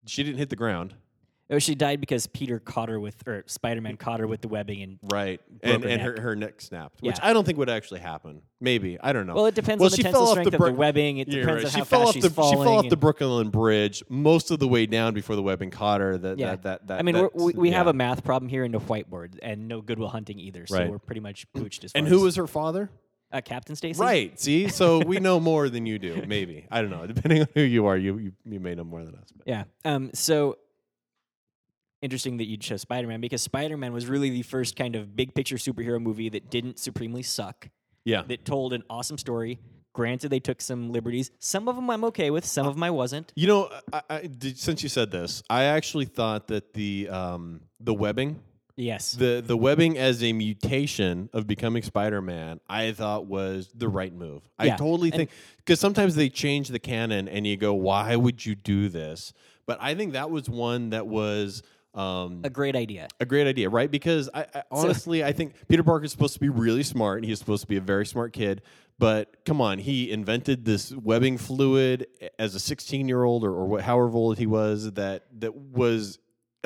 She 0.06 0.22
didn't 0.22 0.38
hit 0.38 0.48
the 0.48 0.56
ground. 0.56 0.94
Oh, 1.52 1.58
she 1.58 1.74
died 1.74 2.00
because 2.00 2.26
Peter 2.28 2.60
caught 2.60 2.88
her 2.88 3.00
with, 3.00 3.26
or 3.26 3.42
Spider 3.46 3.80
Man 3.80 3.96
caught 3.96 4.20
her 4.20 4.26
with 4.28 4.40
the 4.40 4.46
webbing, 4.48 4.82
and 4.82 4.98
Right. 5.02 5.40
And 5.62 5.82
her 5.82 5.88
and 5.90 6.02
neck. 6.02 6.16
her, 6.18 6.22
her 6.22 6.36
neck 6.36 6.60
snapped, 6.60 7.02
which 7.02 7.16
Yeah. 7.18 7.26
I 7.28 7.32
don't 7.32 7.44
think 7.44 7.58
would 7.58 7.68
actually 7.68 8.00
happen. 8.00 8.42
Maybe. 8.60 8.98
I 9.00 9.12
don't 9.12 9.26
know. 9.26 9.34
well, 9.34 9.46
it 9.46 9.54
depends 9.56 9.80
Well, 9.80 9.86
on 9.86 9.90
the 9.90 9.96
she 9.96 10.02
tensile 10.04 10.26
fell 10.26 10.30
strength 10.32 10.50
the 10.52 10.56
of 10.58 10.62
the 10.64 10.72
webbing. 10.78 11.18
It 11.18 11.28
depends 11.28 11.46
right. 11.46 11.64
on 11.64 11.70
she 11.72 11.78
how 11.78 11.84
fell 11.84 12.00
fast 12.00 12.08
off 12.08 12.14
she's 12.14 12.22
the 12.22 12.30
falling. 12.30 12.58
she 12.58 12.62
fell 12.64 12.76
off 12.78 12.88
the 12.88 12.96
Brooklyn 12.96 13.50
Bridge 13.50 14.02
most 14.08 14.50
of 14.50 14.58
the 14.60 14.68
way 14.68 14.86
down 14.86 15.12
before 15.12 15.34
the 15.34 15.42
webbing 15.42 15.70
caught 15.70 16.00
her. 16.00 16.16
That 16.18 16.38
Yeah. 16.38 16.50
that 16.50 16.62
that, 16.62 16.86
that 16.86 16.98
I 17.00 17.02
mean, 17.02 17.28
we, 17.34 17.52
we 17.54 17.70
have 17.72 17.86
a 17.88 17.92
math 17.92 18.22
problem 18.22 18.48
here 18.48 18.62
and 18.64 18.72
no 18.72 18.78
whiteboard 18.80 19.38
and 19.42 19.66
no 19.66 19.80
Goodwill 19.80 20.08
Hunting 20.08 20.38
either. 20.38 20.66
So 20.66 20.78
Right. 20.78 20.88
we're 20.90 20.98
pretty 20.98 21.20
much 21.20 21.46
pooched 21.52 21.82
as 21.84 21.92
far 21.92 21.98
And 21.98 22.06
as 22.06 22.12
who 22.12 22.20
was 22.20 22.36
her 22.36 22.46
father? 22.46 22.90
uh, 23.32 23.40
Captain 23.40 23.74
Stacy? 23.76 24.00
Right. 24.00 24.38
See, 24.38 24.68
so 24.68 24.98
we 25.06 25.18
know 25.20 25.40
more 25.40 25.68
than 25.68 25.84
you 25.86 25.98
do. 25.98 26.22
Maybe 26.28 26.66
I 26.70 26.80
don't 26.82 26.90
know. 26.90 27.06
Depending 27.08 27.40
on 27.42 27.48
who 27.54 27.62
you 27.62 27.86
are, 27.86 27.96
you 27.96 28.18
you, 28.18 28.32
you 28.44 28.60
may 28.60 28.74
know 28.76 28.84
more 28.84 29.04
than 29.04 29.14
us. 29.16 29.32
But. 29.36 29.48
Yeah. 29.48 29.64
Um. 29.84 30.10
So 30.14 30.58
interesting 32.02 32.36
that 32.38 32.46
you 32.46 32.56
chose 32.56 32.82
Spider 32.82 33.06
Man 33.08 33.20
because 33.20 33.42
Spider 33.42 33.76
Man 33.76 33.92
was 33.92 34.06
really 34.06 34.30
the 34.30 34.42
first 34.42 34.76
kind 34.76 34.96
of 34.96 35.14
big 35.16 35.34
picture 35.34 35.56
superhero 35.56 36.00
movie 36.00 36.28
that 36.30 36.50
didn't 36.50 36.78
supremely 36.78 37.22
suck. 37.22 37.68
Yeah. 38.04 38.22
That 38.22 38.44
told 38.44 38.72
an 38.72 38.82
awesome 38.88 39.18
story, 39.18 39.60
Granted, 39.92 40.28
they 40.30 40.38
took 40.38 40.60
some 40.60 40.92
liberties. 40.92 41.32
Some 41.40 41.68
of 41.68 41.74
them 41.74 41.90
I'm 41.90 42.04
okay 42.04 42.30
with. 42.30 42.44
Some 42.46 42.64
of 42.66 42.74
them 42.74 42.82
I 42.84 42.90
wasn't. 42.90 43.32
You 43.34 43.48
know, 43.48 43.70
I, 43.92 44.02
I 44.08 44.20
did, 44.26 44.56
since 44.56 44.84
you 44.84 44.88
said 44.88 45.10
this, 45.10 45.42
I 45.50 45.64
actually 45.64 46.04
thought 46.04 46.46
that 46.46 46.74
the 46.74 47.08
um, 47.08 47.62
the 47.80 47.92
webbing, 47.92 48.38
Yes. 48.76 49.12
the 49.12 49.42
the 49.44 49.56
webbing 49.56 49.98
as 49.98 50.22
a 50.22 50.32
mutation 50.32 51.28
of 51.32 51.48
becoming 51.48 51.82
Spider-Man, 51.82 52.60
I 52.68 52.92
thought 52.92 53.26
was 53.26 53.68
the 53.74 53.88
right 53.88 54.14
move. 54.14 54.48
I 54.60 54.66
Yeah, 54.66 54.76
totally 54.76 55.10
think 55.10 55.30
because 55.56 55.80
sometimes 55.80 56.14
they 56.14 56.28
change 56.28 56.68
the 56.68 56.78
canon, 56.78 57.26
and 57.28 57.44
you 57.44 57.56
go, 57.56 57.74
"Why 57.74 58.14
would 58.14 58.46
you 58.46 58.54
do 58.54 58.88
this?" 58.88 59.32
But 59.66 59.78
I 59.80 59.96
think 59.96 60.12
that 60.12 60.30
was 60.30 60.48
one 60.48 60.90
that 60.90 61.08
was. 61.08 61.64
Um, 61.94 62.42
a 62.44 62.50
great 62.50 62.76
idea. 62.76 63.08
a 63.18 63.26
great 63.26 63.46
idea, 63.46 63.68
right? 63.68 63.90
Because 63.90 64.28
I, 64.32 64.46
I 64.54 64.62
honestly, 64.70 65.24
I 65.24 65.32
think 65.32 65.54
Peter 65.68 65.82
Parker 65.82 66.04
is 66.04 66.12
supposed 66.12 66.34
to 66.34 66.40
be 66.40 66.48
really 66.48 66.82
smart. 66.84 67.18
and 67.18 67.24
He's 67.26 67.38
supposed 67.38 67.62
to 67.62 67.68
be 67.68 67.76
a 67.76 67.80
very 67.80 68.06
smart 68.06 68.32
kid. 68.32 68.62
But 68.98 69.44
come 69.44 69.60
on, 69.60 69.78
he 69.78 70.10
invented 70.10 70.64
this 70.64 70.92
webbing 70.94 71.38
fluid 71.38 72.06
as 72.38 72.54
a 72.54 72.60
16 72.60 73.08
year 73.08 73.24
old 73.24 73.44
or, 73.44 73.50
or 73.52 73.66
what, 73.66 73.82
however 73.82 74.14
old 74.14 74.38
he 74.38 74.46
was. 74.46 74.92
That 74.92 75.24
that 75.40 75.54
was 75.56 76.18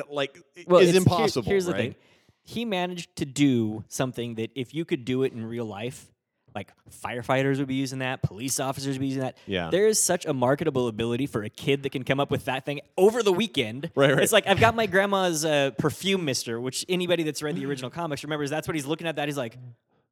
like 0.09 0.37
Well, 0.67 0.81
is 0.81 0.89
it's- 0.89 1.03
here- 1.05 1.13
impossible. 1.13 1.49
here's 1.49 1.65
the 1.65 1.73
thing: 1.73 1.95
he 2.43 2.65
managed 2.65 3.15
to 3.15 3.25
do 3.25 3.83
something 3.87 4.35
that 4.35 4.51
if 4.53 4.73
you 4.75 4.85
could 4.85 5.05
do 5.05 5.23
it 5.23 5.31
in 5.33 5.45
real 5.45 5.65
life, 5.65 6.11
like 6.55 6.71
firefighters 7.03 7.57
would 7.59 7.67
be 7.67 7.75
using 7.75 7.99
that, 7.99 8.21
police 8.21 8.59
officers 8.59 8.95
would 8.95 9.01
be 9.01 9.07
using 9.07 9.21
that. 9.23 9.37
Yeah. 9.45 9.69
there 9.69 9.87
is 9.87 10.01
such 10.01 10.25
a 10.25 10.33
marketable 10.33 10.87
ability 10.87 11.27
for 11.27 11.43
a 11.43 11.49
kid 11.49 11.83
that 11.83 11.91
can 11.91 12.03
come 12.03 12.19
up 12.19 12.31
with 12.31 12.45
that 12.45 12.65
thing 12.65 12.79
over 12.97 13.21
the 13.21 13.33
weekend. 13.33 13.91
Right, 13.95 14.13
right. 14.13 14.23
It's 14.23 14.33
like 14.33 14.47
I've 14.47 14.59
got 14.59 14.75
my 14.75 14.87
grandma's 14.87 15.45
uh, 15.45 15.71
perfume 15.77 16.25
mister, 16.25 16.59
which 16.59 16.85
anybody 16.89 17.23
that's 17.23 17.41
read 17.41 17.55
the 17.55 17.65
original 17.65 17.89
comics 17.89 18.23
remembers. 18.23 18.49
That's 18.49 18.67
what 18.67 18.75
he's 18.75 18.85
looking 18.85 19.07
at. 19.07 19.15
That 19.17 19.27
he's 19.27 19.37
like. 19.37 19.57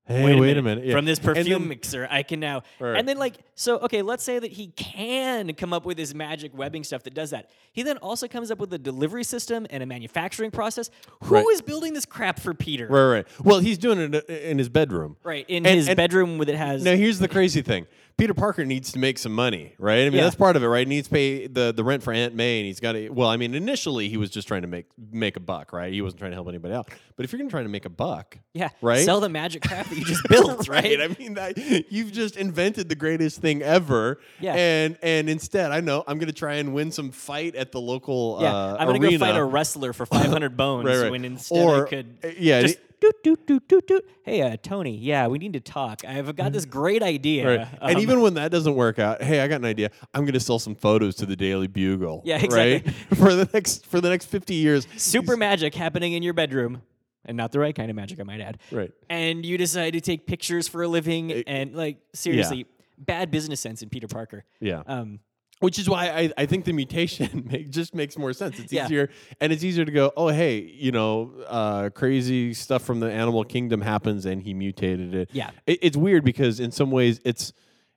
Hey, 0.06 0.38
wait, 0.38 0.58
a 0.58 0.62
minute. 0.62 0.86
Yeah. 0.86 0.96
From 0.96 1.06
this 1.06 1.18
perfume 1.18 1.62
then- 1.62 1.68
mixer, 1.70 2.08
I 2.12 2.24
can 2.24 2.42
now. 2.42 2.64
Right. 2.78 2.98
And 3.00 3.08
then, 3.08 3.18
like, 3.18 3.36
so, 3.56 3.78
okay, 3.80 4.02
let's 4.02 4.24
say 4.24 4.38
that 4.38 4.52
he 4.52 4.68
can 4.68 5.54
come 5.54 5.72
up 5.72 5.86
with 5.86 5.98
his 5.98 6.14
magic 6.14 6.54
webbing 6.54 6.84
stuff 6.84 7.04
that 7.04 7.14
does 7.14 7.30
that. 7.30 7.50
He 7.72 7.84
then 7.84 7.98
also 8.00 8.28
comes 8.28 8.52
up 8.52 8.60
with 8.60 8.74
a 8.74 8.78
delivery 8.78 9.24
system 9.24 9.66
and 9.70 9.82
a 9.82 9.86
manufacturing 9.86 10.52
process. 10.52 10.90
Who 11.24 11.48
is 11.50 11.60
Right. 11.60 11.66
building 11.66 11.94
this 11.94 12.06
crap 12.06 12.40
for 12.42 12.54
Peter? 12.54 12.88
Right, 12.88 13.06
right. 13.14 13.28
Well, 13.42 13.60
he's 13.60 13.78
doing 13.78 14.14
it 14.14 14.30
in 14.30 14.58
his 14.58 14.68
bedroom. 14.68 15.16
Right, 15.24 15.46
in 15.48 15.66
And- 15.66 15.78
his 15.78 15.88
and- 15.88 15.96
bedroom 15.96 16.38
with 16.38 16.50
it 16.50 16.56
has. 16.56 16.84
Now, 16.84 16.96
here's 16.96 17.20
the 17.20 17.30
crazy 17.30 17.62
thing. 17.62 17.88
Peter 18.16 18.34
Parker 18.34 18.64
needs 18.64 18.92
to 18.92 19.00
make 19.00 19.18
some 19.18 19.34
money, 19.34 19.74
right? 19.80 20.02
I 20.02 20.04
mean, 20.06 20.14
Yeah. 20.14 20.24
that's 20.24 20.36
part 20.36 20.56
of 20.56 20.64
it, 20.64 20.68
right? 20.68 20.86
He 20.88 20.94
needs 20.94 21.08
to 21.08 21.14
pay 21.14 21.48
the, 21.48 21.74
the 21.76 21.84
rent 21.84 22.04
for 22.04 22.14
Aunt 22.14 22.36
May, 22.36 22.60
and 22.60 22.68
he's 22.68 22.80
got 22.80 22.92
to. 22.94 23.10
Well, 23.10 23.28
I 23.28 23.38
mean, 23.38 23.56
initially 23.56 24.08
he 24.08 24.18
was 24.18 24.30
just 24.30 24.48
trying 24.48 24.62
to 24.62 24.68
make 24.68 24.86
make 25.12 25.36
a 25.36 25.40
buck, 25.40 25.74
right? 25.74 25.92
He 25.92 26.02
wasn't 26.02 26.20
trying 26.20 26.32
to 26.32 26.36
help 26.36 26.48
anybody 26.48 26.74
out. 26.76 26.90
But 27.16 27.26
if 27.26 27.32
you're 27.32 27.38
going 27.40 27.50
to 27.50 27.54
try 27.54 27.64
to 27.64 27.70
make 27.70 27.86
a 27.86 27.90
buck, 27.90 28.38
yeah, 28.54 28.70
right? 28.82 29.04
Sell 29.04 29.20
the 29.20 29.30
magic 29.30 29.64
crap 29.64 29.88
that 29.88 29.98
you 29.98 30.06
just 30.06 30.28
built, 30.30 30.68
right? 30.70 31.02
I 31.02 31.08
mean, 31.20 31.34
that, 31.36 31.58
you've 31.92 32.12
just 32.12 32.38
invented 32.38 32.88
the 32.90 32.96
greatest 32.96 33.40
thing 33.42 33.62
ever. 33.64 34.20
Yeah. 34.40 34.54
And 34.56 34.98
and 35.02 35.28
instead, 35.30 35.72
I 35.72 35.80
know 35.80 36.04
I'm 36.08 36.18
going 36.20 36.28
to 36.28 36.34
try 36.34 36.56
and 36.56 36.74
win 36.74 36.92
some 36.92 37.12
fight 37.12 37.56
at 37.56 37.72
the 37.72 37.82
local 37.82 38.38
yeah, 38.42 38.54
uh, 38.56 38.78
I'm 38.80 38.88
gonna 38.88 39.00
go 39.00 39.18
fight 39.18 39.36
a 39.36 39.44
wrestler 39.44 39.92
for 39.94 40.06
500 40.06 40.56
bones 40.58 40.86
Right, 40.86 40.98
right. 41.02 41.12
when 41.12 41.26
instead 41.26 41.58
Or, 41.66 41.86
I 41.86 41.90
could 41.90 42.18
uh, 42.24 42.28
yeah, 42.38 42.62
just 42.62 42.78
doot 43.04 43.24
doot 43.24 43.48
doot 43.48 43.68
doot 43.68 43.88
doot. 43.88 44.06
Hey, 44.24 44.42
uh, 44.42 44.56
Tony, 44.62 44.96
yeah, 44.96 45.28
we 45.28 45.38
need 45.38 45.54
to 45.54 45.60
talk. 45.60 46.02
I've 46.08 46.36
got 46.36 46.54
this 46.54 46.66
great 46.66 47.04
idea. 47.04 47.58
Right. 47.58 47.68
and 47.82 47.96
Um, 47.98 48.02
even 48.02 48.22
when 48.22 48.36
that 48.36 48.52
doesn't 48.52 48.76
work 48.76 49.00
out, 49.00 49.22
hey, 49.22 49.42
I 49.42 49.48
got 49.48 49.56
an 49.58 49.66
idea. 49.66 49.90
I'm 50.14 50.22
going 50.24 50.34
to 50.34 50.40
sell 50.40 50.60
some 50.60 50.76
photos 50.76 51.16
to 51.16 51.26
the 51.26 51.36
Daily 51.36 51.68
Bugle. 51.68 52.22
Yeah, 52.26 52.38
exactly. 52.38 52.92
Right? 52.92 52.96
for 53.18 53.36
the 53.36 53.50
next 53.54 53.86
for 53.86 54.00
the 54.00 54.10
next 54.10 54.26
50 54.26 54.54
years. 54.56 54.88
super 54.98 55.36
magic 55.36 55.76
happening 55.76 56.14
in 56.14 56.24
your 56.24 56.34
bedroom, 56.34 56.82
and 57.26 57.36
not 57.36 57.52
the 57.52 57.60
right 57.60 57.76
kind 57.76 57.90
of 57.90 57.96
magic, 57.96 58.20
I 58.20 58.24
might 58.24 58.42
add. 58.42 58.60
Right. 58.72 58.92
And 59.10 59.46
you 59.46 59.58
decide 59.58 59.94
to 59.94 60.02
take 60.02 60.26
pictures 60.26 60.68
for 60.68 60.84
a 60.84 60.88
living, 60.88 61.32
and 61.46 61.76
like 61.76 61.98
seriously, 62.14 62.66
bad 62.98 63.32
business 63.32 63.60
sense 63.60 63.82
in 63.82 63.90
Peter 63.90 64.08
Parker. 64.08 64.46
Yeah. 64.60 64.84
Um, 64.88 65.20
Which 65.64 65.80
is 65.80 65.90
why 65.90 66.10
I, 66.10 66.30
I 66.38 66.46
think 66.46 66.66
the 66.66 66.74
mutation 66.74 67.48
make, 67.50 67.70
just 67.70 67.96
makes 67.96 68.18
more 68.18 68.34
sense. 68.34 68.60
It's 68.60 68.74
Yeah. 68.74 68.84
easier, 68.84 69.10
and 69.40 69.54
it's 69.54 69.64
easier 69.64 69.86
to 69.86 69.92
go. 69.94 70.12
Oh, 70.18 70.28
hey, 70.28 70.60
you 70.60 70.92
know, 70.92 71.32
uh, 71.48 71.90
crazy 71.90 72.54
stuff 72.54 72.84
from 72.84 73.00
the 73.00 73.10
animal 73.10 73.46
kingdom 73.46 73.80
happens, 73.80 74.26
and 74.26 74.42
he 74.44 74.54
mutated 74.54 75.16
it. 75.16 75.30
Yeah. 75.32 75.52
it, 75.66 75.80
it's 75.82 75.96
weird 75.96 76.26
because 76.26 76.60
in 76.60 76.72
some 76.72 76.92
ways 76.92 77.22
it's 77.24 77.54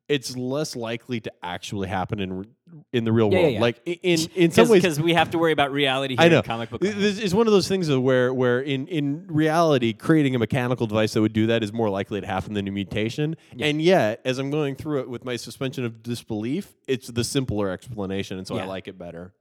it's 0.08 0.36
less 0.36 0.76
likely 0.76 1.18
to 1.18 1.32
actually 1.42 1.88
happen 1.88 2.20
in 2.20 2.46
in 2.92 3.04
the 3.04 3.12
real 3.12 3.30
Yeah, 3.32 3.38
yeah, 3.38 3.42
world. 3.44 3.54
yeah. 3.54 3.60
Like 3.60 3.80
in 3.86 4.18
in 4.34 4.50
some 4.50 4.68
ways, 4.68 4.82
because 4.82 5.00
we 5.00 5.14
have 5.14 5.30
to 5.30 5.38
worry 5.38 5.52
about 5.52 5.70
reality 5.72 6.16
here 6.16 6.24
I 6.24 6.28
know. 6.28 6.38
in 6.38 6.42
comic 6.42 6.70
book. 6.70 6.80
This 6.80 7.18
is 7.18 7.34
one 7.34 7.46
of 7.46 7.52
those 7.52 7.68
things 7.68 7.88
where, 7.90 8.32
where 8.34 8.60
in, 8.60 8.86
in 8.88 9.26
reality, 9.28 9.92
creating 9.92 10.34
a 10.34 10.38
mechanical 10.38 10.86
device 10.86 11.12
that 11.14 11.20
would 11.20 11.32
do 11.32 11.46
that 11.48 11.62
is 11.62 11.72
more 11.72 11.88
likely 11.90 12.20
to 12.20 12.26
happen 12.26 12.54
than 12.54 12.66
a 12.66 12.70
mutation. 12.72 13.36
And 13.60 13.80
yet, 13.80 14.20
as 14.24 14.38
I'm 14.38 14.50
going 14.50 14.74
through 14.74 15.00
it 15.00 15.08
with 15.08 15.24
my 15.24 15.36
suspension 15.36 15.84
of 15.84 16.02
disbelief, 16.02 16.74
it's 16.88 17.08
the 17.08 17.24
simpler 17.24 17.70
explanation, 17.70 18.38
and 18.38 18.46
so 18.46 18.56
I 18.56 18.64
like 18.64 18.88
it 18.88 18.98
better. 18.98 19.32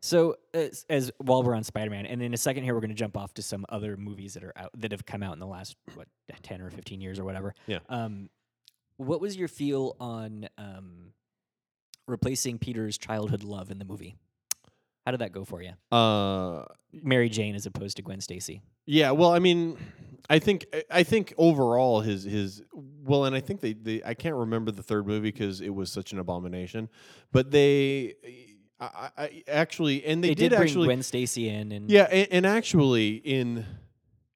So 0.00 0.36
as, 0.54 0.84
as 0.88 1.10
while 1.18 1.42
we're 1.42 1.54
on 1.54 1.64
Spider-Man, 1.64 2.06
and 2.06 2.22
in 2.22 2.32
a 2.32 2.36
second 2.36 2.62
here 2.64 2.74
we're 2.74 2.80
going 2.80 2.90
to 2.90 2.94
jump 2.94 3.16
off 3.16 3.34
to 3.34 3.42
some 3.42 3.64
other 3.68 3.96
movies 3.96 4.34
that 4.34 4.44
are 4.44 4.52
out 4.54 4.70
that 4.76 4.92
have 4.92 5.04
come 5.04 5.22
out 5.22 5.32
in 5.32 5.40
the 5.40 5.46
last 5.46 5.74
what 5.94 6.06
ten 6.42 6.60
or 6.60 6.70
fifteen 6.70 7.00
years 7.00 7.18
or 7.18 7.24
whatever. 7.24 7.54
Yeah. 7.66 7.78
Um, 7.88 8.28
what 8.98 9.20
was 9.20 9.36
your 9.36 9.48
feel 9.48 9.96
on 9.98 10.48
um, 10.58 11.12
replacing 12.06 12.58
Peter's 12.58 12.98
childhood 12.98 13.42
love 13.44 13.70
in 13.70 13.78
the 13.78 13.84
movie? 13.84 14.16
How 15.04 15.12
did 15.12 15.20
that 15.20 15.32
go 15.32 15.44
for 15.44 15.62
you? 15.62 15.72
Uh, 15.96 16.64
Mary 16.92 17.28
Jane 17.28 17.54
as 17.54 17.66
opposed 17.66 17.96
to 17.96 18.02
Gwen 18.02 18.20
Stacy. 18.20 18.60
yeah, 18.86 19.12
well, 19.12 19.32
I 19.32 19.38
mean, 19.38 19.76
I 20.28 20.38
think 20.40 20.66
I- 20.90 21.02
think 21.04 21.32
overall 21.38 22.00
his 22.00 22.24
his 22.24 22.62
well, 22.72 23.24
and 23.26 23.36
I 23.36 23.40
think 23.40 23.60
they, 23.60 23.72
they 23.74 24.02
I 24.04 24.14
can't 24.14 24.34
remember 24.34 24.72
the 24.72 24.82
third 24.82 25.06
movie 25.06 25.30
because 25.30 25.60
it 25.60 25.72
was 25.72 25.92
such 25.92 26.12
an 26.12 26.18
abomination, 26.18 26.88
but 27.32 27.50
they. 27.50 28.14
I, 28.80 28.84
I 29.16 29.22
I- 29.22 29.42
actually, 29.48 30.04
and 30.04 30.22
they, 30.22 30.28
They, 30.28 30.34
did, 30.34 30.48
did, 30.50 30.56
bring 30.56 30.62
actually 30.68 30.86
Gwen 30.88 31.02
Stacy 31.02 31.48
in, 31.48 31.72
and 31.72 31.88
Yeah, 31.90 32.08
and, 32.10 32.28
and 32.32 32.46
actually, 32.46 33.14
in 33.14 33.64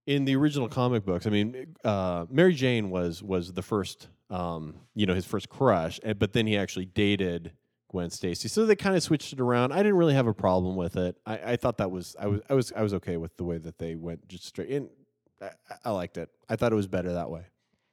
in 0.06 0.24
the 0.24 0.34
original 0.36 0.68
comic 0.68 1.04
books, 1.04 1.26
I 1.26 1.30
mean, 1.30 1.74
uh, 1.84 2.26
Mary 2.30 2.54
Jane 2.54 2.88
was 2.90 3.22
was 3.22 3.52
the 3.52 3.62
first, 3.62 4.08
um, 4.30 4.76
you 4.94 5.04
know, 5.06 5.14
his 5.14 5.26
first 5.26 5.48
crush, 5.48 5.98
but 6.18 6.32
then 6.32 6.46
he 6.46 6.56
actually 6.56 6.86
dated 6.86 7.52
Gwen 7.91 8.09
Stacy, 8.11 8.49
so 8.49 8.64
they 8.66 8.76
kind 8.76 8.95
of 8.97 9.03
switched 9.03 9.32
it 9.32 9.41
around. 9.41 9.72
I 9.72 9.78
didn't 9.78 9.97
really 9.97 10.14
have 10.14 10.26
a 10.28 10.32
problem 10.34 10.76
with 10.76 10.97
it. 10.97 11.16
I, 11.26 11.53
I 11.53 11.57
thought 11.57 11.78
that 11.78 11.91
was 11.91 12.14
I 12.18 12.26
was 12.28 12.41
I 12.49 12.55
was 12.55 12.72
I 12.76 12.82
was 12.82 12.95
okay 12.95 13.16
with 13.16 13.36
the 13.36 13.45
way 13.45 13.59
that 13.59 13.78
they 13.78 13.95
went 13.97 14.28
just 14.28 14.45
straight 14.47 14.68
in. 14.70 14.88
I, 15.43 15.51
I 15.84 15.91
liked 15.91 16.16
it. 16.16 16.28
I 16.49 16.57
thought 16.57 16.70
it 16.72 16.76
was 16.76 16.86
better 16.86 17.12
that 17.14 17.30
way. 17.30 17.43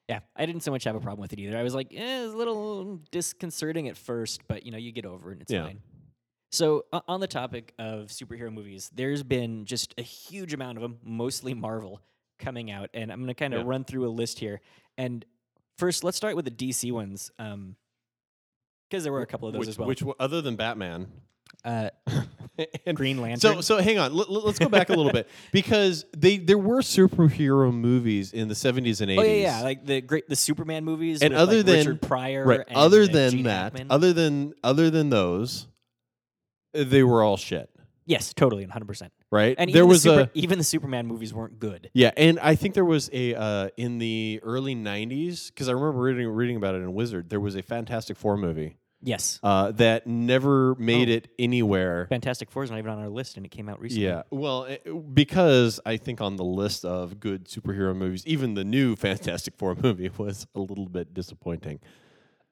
yeah, 0.08 0.20
I 0.36 0.46
didn't 0.46 0.62
so 0.64 0.72
much 0.72 0.84
have 0.84 0.96
a 0.96 1.00
problem 1.00 1.22
with 1.22 1.34
it 1.34 1.40
either. 1.40 1.58
I 1.58 1.64
was 1.64 1.74
like, 1.76 1.88
eh, 1.94 2.24
it's 2.26 2.34
a 2.34 2.38
little 2.38 2.98
disconcerting 3.12 3.88
at 3.90 3.98
first, 3.98 4.42
but 4.48 4.66
you 4.66 4.72
know, 4.72 4.78
you 4.78 4.92
get 4.92 5.06
over 5.06 5.30
it 5.30 5.34
and 5.34 5.42
it's 5.42 5.52
Yeah. 5.52 5.64
fine. 5.64 5.82
So, 6.52 6.86
uh, 6.94 7.02
on 7.10 7.20
the 7.20 7.28
topic 7.28 7.74
of 7.78 8.08
superhero 8.08 8.54
movies, 8.54 8.90
there's 8.96 9.22
been 9.24 9.66
just 9.66 9.94
a 9.98 10.02
huge 10.02 10.54
amount 10.54 10.78
of 10.78 10.82
them, 10.82 10.98
mostly 11.04 11.54
Marvel, 11.54 12.00
coming 12.40 12.72
out, 12.72 12.90
and 12.94 13.12
I'm 13.12 13.20
going 13.20 13.28
to 13.28 13.34
kind 13.34 13.54
of 13.54 13.64
Yeah. 13.64 13.70
run 13.70 13.84
through 13.84 14.08
a 14.08 14.10
list 14.12 14.40
here. 14.40 14.62
And 14.98 15.26
first, 15.78 16.06
let's 16.06 16.16
start 16.16 16.36
with 16.38 16.46
the 16.46 16.52
DC 16.52 16.90
ones, 16.92 17.32
because 18.90 19.04
there 19.04 19.14
were 19.14 19.22
a 19.22 19.28
couple 19.28 19.48
of 19.48 19.54
those 19.54 19.60
which, 19.62 19.70
as 19.70 19.78
well. 19.78 19.88
which 19.88 20.04
other 20.20 20.42
than 20.42 20.56
Batman 20.56 21.08
uh, 21.66 21.90
and 22.86 22.96
Green 22.96 23.18
Lantern. 23.22 23.40
So 23.40 23.62
so 23.62 23.78
hang 23.82 23.98
on. 24.00 24.12
L- 24.12 24.26
let's 24.30 24.60
go 24.60 24.70
back 24.70 24.90
a 24.90 24.94
little 24.94 25.12
bit 25.12 25.28
because 25.52 26.06
they 26.16 26.38
there 26.38 26.58
were 26.58 26.80
superhero 26.82 27.74
movies 27.74 28.34
in 28.34 28.48
the 28.48 28.54
70s 28.54 29.02
and 29.02 29.10
80s. 29.12 29.18
oh 29.20 29.24
yeah, 29.24 29.32
yeah, 29.34 29.62
like 29.62 29.86
the 29.86 30.02
great 30.02 30.28
the 30.30 30.36
Superman 30.36 30.86
movies, 30.86 31.22
And 31.22 31.34
other 31.34 31.58
like, 31.58 31.66
than- 31.66 31.78
Richard 31.78 32.02
Pryor, 32.02 32.46
right. 32.46 32.62
and, 32.68 32.78
Other 32.78 33.04
uh, 33.04 33.08
than 33.08 33.32
Gene 33.32 33.44
that, 33.44 33.74
Hackman. 33.74 33.88
other 33.90 34.14
than 34.14 34.54
other 34.64 34.90
than 34.90 35.10
those, 35.10 35.68
they 36.74 37.04
were 37.04 37.24
all 37.24 37.38
shit, 37.38 37.70
yes, 38.06 38.34
totally, 38.34 38.64
100. 38.64 38.86
percent 38.86 39.12
right? 39.32 39.56
And 39.58 39.70
there 39.72 39.78
even 39.82 39.88
was 39.90 40.04
the 40.04 40.10
Super, 40.18 40.32
a 40.34 40.38
even 40.38 40.58
the 40.58 40.64
Superman 40.64 41.08
movies 41.08 41.34
weren't 41.34 41.60
good. 41.60 41.90
yeah, 41.94 42.12
and 42.18 42.40
I 42.40 42.56
think 42.56 42.74
there 42.74 42.86
was 42.86 43.10
a 43.14 43.36
uh, 43.36 43.70
in 43.78 43.98
the 43.98 44.40
early 44.44 44.76
90s 44.76 45.48
because 45.48 45.70
I 45.70 45.74
remember 45.74 46.00
reading 46.00 46.28
reading 46.30 46.56
about 46.58 46.76
it 46.76 46.80
in 46.80 46.94
Wizard. 46.94 47.30
There 47.30 47.40
was 47.40 47.56
a 47.56 47.62
Fantastic 47.62 48.18
Four 48.18 48.38
movie 48.38 48.78
Yes, 49.04 49.40
uh, 49.44 49.72
that 49.74 50.08
never 50.08 50.74
made 50.76 51.08
Oh. 51.10 51.14
it 51.14 51.28
anywhere. 51.38 52.08
Fantastic 52.10 52.50
Four 52.50 52.64
is 52.64 52.72
not 52.72 52.80
even 52.80 52.90
on 52.92 52.98
our 52.98 53.10
list, 53.10 53.38
and 53.38 53.46
it 53.46 53.50
came 53.50 53.70
out 53.70 53.80
recently. 53.80 54.06
Yeah, 54.08 54.24
well, 54.32 54.66
eh, 54.66 54.78
because 55.14 55.80
I 55.86 55.98
think 55.98 56.20
on 56.20 56.36
the 56.36 56.44
list 56.44 56.84
of 56.84 57.20
good 57.20 57.46
superhero 57.46 57.96
movies, 57.96 58.26
even 58.26 58.56
the 58.56 58.64
new 58.64 58.96
Fantastic 59.08 59.56
Four 59.56 59.76
movie 59.82 60.10
was 60.18 60.48
a 60.56 60.60
little 60.60 60.88
bit 60.90 61.14
disappointing. 61.14 61.80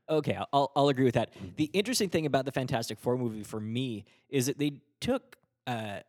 Okay, 0.07 0.35
I'll- 0.35 0.47
I'll, 0.53 0.71
I'll 0.75 0.89
agree 0.89 1.05
with 1.05 1.15
that. 1.15 1.33
The 1.55 1.65
interesting 1.73 2.09
thing 2.09 2.27
about 2.27 2.45
the 2.45 2.51
Fantastic 2.51 2.99
Four 2.99 3.17
movie 3.17 3.41
for 3.41 3.59
me 3.59 4.05
is 4.29 4.45
that 4.45 4.59
they 4.59 4.81
took 5.01 5.37
uh, 5.65 6.01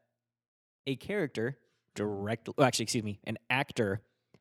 a 0.86 0.96
character 0.96 1.58
directly, 1.94 2.54
well, 2.56 2.66
actually, 2.66 2.84
excuse 2.84 3.04
me, 3.04 3.18
an 3.24 3.38
actor 3.50 4.00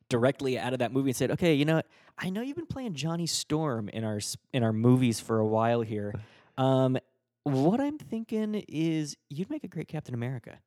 directly 0.10 0.60
out 0.60 0.74
of 0.74 0.80
that 0.80 0.92
movie 0.92 1.10
and 1.10 1.16
said, 1.16 1.32
"Okay, 1.32 1.54
you 1.54 1.66
know, 1.66 1.78
what? 1.78 1.88
I 2.18 2.30
know 2.30 2.42
you've 2.42 2.56
been 2.56 2.66
playing 2.66 2.94
Johnny 2.94 3.26
Storm 3.26 3.90
in 3.90 4.04
our 4.04 4.20
in 4.54 4.64
our 4.64 4.74
movies 4.74 5.20
for 5.20 5.40
a 5.40 5.46
while 5.46 5.82
here. 5.82 6.14
Um, 6.58 6.98
what 7.44 7.80
I'm 7.80 7.98
thinking 7.98 8.56
is 8.68 9.18
you'd 9.30 9.50
make 9.50 9.64
a 9.64 9.68
great 9.68 9.88
Captain 9.88 10.14
America." 10.14 10.60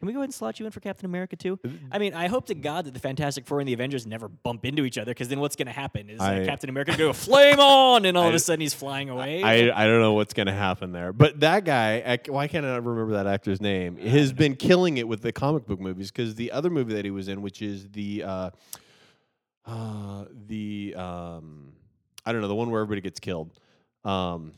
Can 0.00 0.06
we 0.08 0.12
go 0.12 0.18
ahead 0.18 0.28
and 0.28 0.34
slot 0.34 0.60
you 0.60 0.66
in 0.66 0.72
for 0.72 0.80
Captain 0.80 1.06
America 1.06 1.36
too? 1.36 1.58
I 1.90 1.98
mean, 1.98 2.14
I 2.14 2.26
hope 2.26 2.46
to 2.46 2.54
God 2.54 2.84
that 2.84 2.94
the 2.94 3.00
Fantastic 3.00 3.46
Four 3.46 3.60
and 3.60 3.68
the 3.68 3.72
Avengers 3.72 4.06
never 4.06 4.28
bump 4.28 4.64
into 4.64 4.84
each 4.84 4.98
other 4.98 5.12
because 5.12 5.28
then 5.28 5.40
what's 5.40 5.56
going 5.56 5.66
to 5.66 5.72
happen 5.72 6.10
is 6.10 6.20
uh, 6.20 6.24
I- 6.24 6.44
Captain 6.44 6.68
America 6.68 6.96
go 6.96 7.12
flame 7.12 7.60
on, 7.60 8.04
and 8.04 8.16
all 8.16 8.28
of 8.28 8.34
a 8.34 8.38
sudden 8.38 8.60
he's 8.60 8.74
flying 8.74 9.08
away. 9.08 9.42
I, 9.42 9.70
I 9.70 9.86
don't 9.86 10.00
know 10.00 10.12
what's 10.12 10.34
going 10.34 10.48
to 10.48 10.52
happen 10.52 10.92
there. 10.92 11.12
But 11.12 11.40
that 11.40 11.64
guy, 11.64 12.02
I, 12.06 12.30
why 12.30 12.48
can't 12.48 12.66
I 12.66 12.76
remember 12.76 13.12
that 13.12 13.26
actor's 13.26 13.60
name? 13.60 13.96
Has 13.96 14.32
been 14.32 14.56
killing 14.56 14.98
it 14.98 15.08
with 15.08 15.22
the 15.22 15.32
comic 15.32 15.64
book 15.64 15.80
movies 15.80 16.10
because 16.10 16.34
the 16.34 16.52
other 16.52 16.70
movie 16.70 16.94
that 16.94 17.04
he 17.04 17.10
was 17.10 17.28
in, 17.28 17.40
which 17.40 17.62
is 17.62 17.88
the 17.90 18.24
uh, 18.24 18.50
uh, 19.64 20.24
the 20.48 20.94
um, 20.96 21.72
I 22.26 22.32
don't 22.32 22.40
know 22.42 22.48
the 22.48 22.54
one 22.54 22.70
where 22.70 22.82
everybody 22.82 23.00
gets 23.00 23.20
killed. 23.20 23.52
Um, 24.04 24.52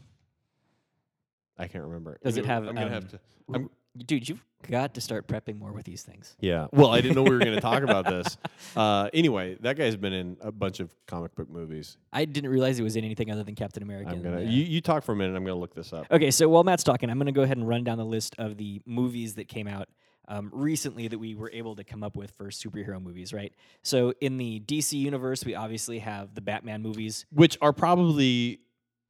I 1.58 1.68
can't 1.68 1.84
remember. 1.84 2.18
Does 2.22 2.36
I'm 2.36 2.44
it 2.44 2.46
have, 2.46 2.66
I'm 2.66 2.74
gonna 2.74 2.86
um, 2.86 2.92
have 2.92 3.08
to. 3.10 3.20
I'm, 3.54 3.70
Dude, 4.04 4.28
you've 4.28 4.44
got 4.68 4.94
to 4.94 5.00
start 5.00 5.26
prepping 5.28 5.58
more 5.58 5.72
with 5.72 5.84
these 5.84 6.02
things. 6.02 6.34
yeah. 6.40 6.66
Well, 6.72 6.90
I 6.90 7.00
didn't 7.00 7.14
know 7.14 7.22
we 7.22 7.30
were 7.30 7.38
going 7.38 7.54
to 7.54 7.60
talk 7.60 7.82
about 7.82 8.04
this. 8.06 8.36
Uh, 8.74 9.08
anyway, 9.14 9.56
that 9.60 9.76
guy's 9.76 9.96
been 9.96 10.12
in 10.12 10.36
a 10.40 10.50
bunch 10.52 10.80
of 10.80 10.92
comic 11.06 11.34
book 11.34 11.48
movies. 11.48 11.96
I 12.12 12.24
didn't 12.26 12.50
realize 12.50 12.78
it 12.78 12.82
was 12.82 12.96
in 12.96 13.04
anything 13.04 13.30
other 13.30 13.42
than 13.42 13.54
Captain 13.54 13.82
America. 13.82 14.10
I'm 14.10 14.22
gonna. 14.22 14.38
uh, 14.38 14.40
You, 14.40 14.64
you 14.64 14.80
talk 14.82 15.02
for 15.04 15.12
a 15.12 15.16
minute. 15.16 15.34
I'm 15.36 15.44
gonna 15.44 15.58
look 15.58 15.74
this 15.74 15.92
up. 15.94 16.06
Okay, 16.10 16.30
so 16.30 16.46
while 16.48 16.62
Matt's 16.64 16.84
talking, 16.84 17.08
I'm 17.08 17.16
going 17.16 17.26
to 17.26 17.32
go 17.32 17.42
ahead 17.42 17.56
and 17.56 17.66
run 17.66 17.84
down 17.84 17.96
the 17.96 18.04
list 18.04 18.34
of 18.38 18.56
the 18.58 18.82
movies 18.84 19.34
that 19.36 19.48
came 19.48 19.66
out 19.68 19.88
um, 20.28 20.50
recently 20.52 21.08
that 21.08 21.18
we 21.18 21.34
were 21.36 21.50
able 21.54 21.76
to 21.76 21.84
come 21.84 22.02
up 22.02 22.16
with 22.16 22.32
for 22.32 22.46
superhero 22.46 23.00
movies, 23.00 23.32
right? 23.32 23.54
So 23.82 24.12
in 24.20 24.36
the 24.36 24.60
DC 24.60 24.92
universe, 24.94 25.44
we 25.44 25.54
obviously 25.54 26.00
have 26.00 26.34
the 26.34 26.40
Batman 26.42 26.82
movies, 26.82 27.24
Which 27.30 27.56
are 27.62 27.72
probably 27.72 28.60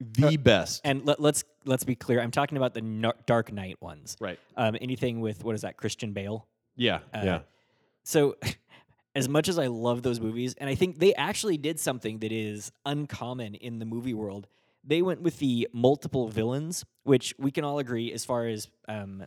the 0.00 0.36
best. 0.36 0.82
and 0.84 1.04
let, 1.06 1.20
let's 1.20 1.44
let's 1.64 1.84
be 1.84 1.94
clear. 1.94 2.20
I'm 2.20 2.30
talking 2.30 2.56
about 2.58 2.74
the 2.74 2.82
Nar- 2.82 3.16
Dark 3.26 3.52
Knight 3.52 3.80
ones. 3.80 4.16
right. 4.20 4.38
Um, 4.56 4.76
anything 4.80 5.20
with 5.20 5.44
what 5.44 5.54
is 5.54 5.62
that? 5.62 5.76
Christian 5.76 6.12
Bale. 6.12 6.46
Yeah. 6.76 6.96
Uh, 7.14 7.20
yeah. 7.24 7.38
So, 8.04 8.36
as 9.14 9.28
much 9.28 9.48
as 9.48 9.58
I 9.58 9.68
love 9.68 10.02
those 10.02 10.20
movies, 10.20 10.54
and 10.58 10.68
I 10.68 10.74
think 10.74 10.98
they 10.98 11.14
actually 11.14 11.56
did 11.56 11.80
something 11.80 12.18
that 12.18 12.32
is 12.32 12.70
uncommon 12.84 13.54
in 13.54 13.78
the 13.78 13.86
movie 13.86 14.14
world, 14.14 14.46
they 14.84 15.02
went 15.02 15.22
with 15.22 15.38
the 15.38 15.68
multiple 15.72 16.28
villains, 16.28 16.84
which 17.04 17.34
we 17.38 17.50
can 17.50 17.64
all 17.64 17.78
agree 17.78 18.12
as 18.12 18.24
far 18.24 18.46
as 18.46 18.68
um, 18.88 19.24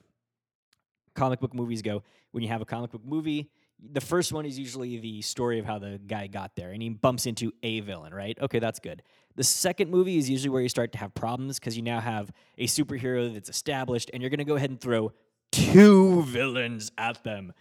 comic 1.15 1.39
book 1.39 1.53
movies 1.53 1.81
go. 1.81 2.03
When 2.31 2.43
you 2.43 2.49
have 2.49 2.61
a 2.61 2.65
comic 2.65 2.91
book 2.91 3.03
movie, 3.03 3.49
the 3.91 4.01
first 4.01 4.31
one 4.31 4.45
is 4.45 4.59
usually 4.59 4.99
the 4.99 5.21
story 5.21 5.59
of 5.59 5.65
how 5.65 5.79
the 5.79 5.99
guy 6.05 6.27
got 6.27 6.55
there, 6.55 6.71
and 6.71 6.81
he 6.81 6.89
bumps 6.89 7.25
into 7.25 7.51
a 7.63 7.79
villain, 7.79 8.13
right? 8.13 8.37
Okay, 8.41 8.59
that's 8.59 8.79
good. 8.79 9.03
The 9.35 9.43
second 9.43 9.89
movie 9.89 10.17
is 10.17 10.29
usually 10.29 10.49
where 10.49 10.61
you 10.61 10.69
start 10.69 10.91
to 10.93 10.97
have 10.97 11.13
problems 11.13 11.59
because 11.59 11.77
you 11.77 11.83
now 11.83 11.99
have 11.99 12.31
a 12.57 12.67
superhero 12.67 13.33
that's 13.33 13.49
established, 13.49 14.11
and 14.13 14.21
you're 14.21 14.29
going 14.29 14.39
to 14.39 14.45
go 14.45 14.55
ahead 14.55 14.69
and 14.69 14.79
throw 14.79 15.13
two 15.51 16.23
villains 16.23 16.91
at 16.97 17.23
them. 17.23 17.53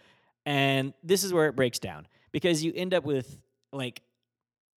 And 0.45 0.93
this 1.03 1.23
is 1.23 1.33
where 1.33 1.47
it 1.47 1.55
breaks 1.55 1.79
down 1.79 2.07
because 2.31 2.63
you 2.63 2.73
end 2.75 2.93
up 2.93 3.05
with 3.05 3.37
like 3.71 4.01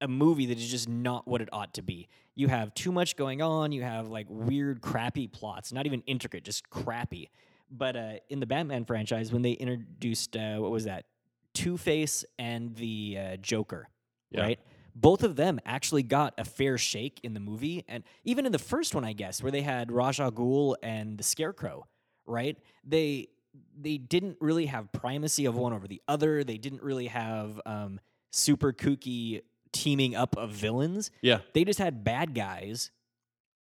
a 0.01 0.07
movie 0.07 0.47
that 0.47 0.57
is 0.57 0.69
just 0.69 0.89
not 0.89 1.27
what 1.27 1.41
it 1.41 1.49
ought 1.51 1.73
to 1.75 1.81
be. 1.81 2.07
You 2.35 2.47
have 2.47 2.73
too 2.73 2.91
much 2.91 3.15
going 3.15 3.41
on, 3.41 3.71
you 3.71 3.83
have 3.83 4.07
like 4.07 4.27
weird, 4.29 4.81
crappy 4.81 5.27
plots, 5.27 5.71
not 5.71 5.85
even 5.85 6.01
intricate, 6.07 6.43
just 6.43 6.69
crappy. 6.69 7.29
But 7.69 7.95
uh, 7.95 8.13
in 8.29 8.39
the 8.39 8.45
Batman 8.45 8.83
franchise, 8.85 9.31
when 9.31 9.43
they 9.43 9.51
introduced, 9.51 10.35
uh, 10.35 10.57
what 10.57 10.71
was 10.71 10.85
that? 10.85 11.05
Two 11.53 11.77
Face 11.77 12.23
and 12.39 12.75
the 12.75 13.17
uh, 13.19 13.37
Joker, 13.37 13.89
Yeah. 14.31 14.41
right? 14.41 14.59
Both 14.93 15.23
of 15.23 15.35
them 15.37 15.59
actually 15.65 16.03
got 16.03 16.33
a 16.37 16.43
fair 16.43 16.77
shake 16.77 17.19
in 17.23 17.33
the 17.33 17.39
movie. 17.39 17.85
And 17.87 18.03
even 18.25 18.45
in 18.45 18.51
the 18.51 18.59
first 18.59 18.93
one, 18.93 19.05
I 19.05 19.13
guess, 19.13 19.41
where 19.41 19.51
they 19.51 19.61
had 19.61 19.89
Ra's 19.91 20.19
al 20.19 20.31
Ghul 20.31 20.75
and 20.83 21.17
the 21.17 21.23
Scarecrow, 21.23 21.87
right? 22.25 22.57
They 22.83 23.29
they 23.77 23.97
didn't 23.97 24.37
really 24.39 24.65
have 24.67 24.91
primacy 24.93 25.45
of 25.45 25.55
one 25.55 25.73
over 25.73 25.87
the 25.87 26.01
other. 26.07 26.43
They 26.43 26.57
didn't 26.57 26.83
really 26.83 27.07
have 27.07 27.59
um, 27.65 27.99
super 28.31 28.71
kooky 28.73 29.41
teaming 29.73 30.15
up 30.15 30.37
of 30.37 30.51
villains. 30.51 31.11
Yeah. 31.21 31.39
They 31.53 31.63
just 31.65 31.79
had 31.79 32.03
bad 32.03 32.33
guys 32.33 32.91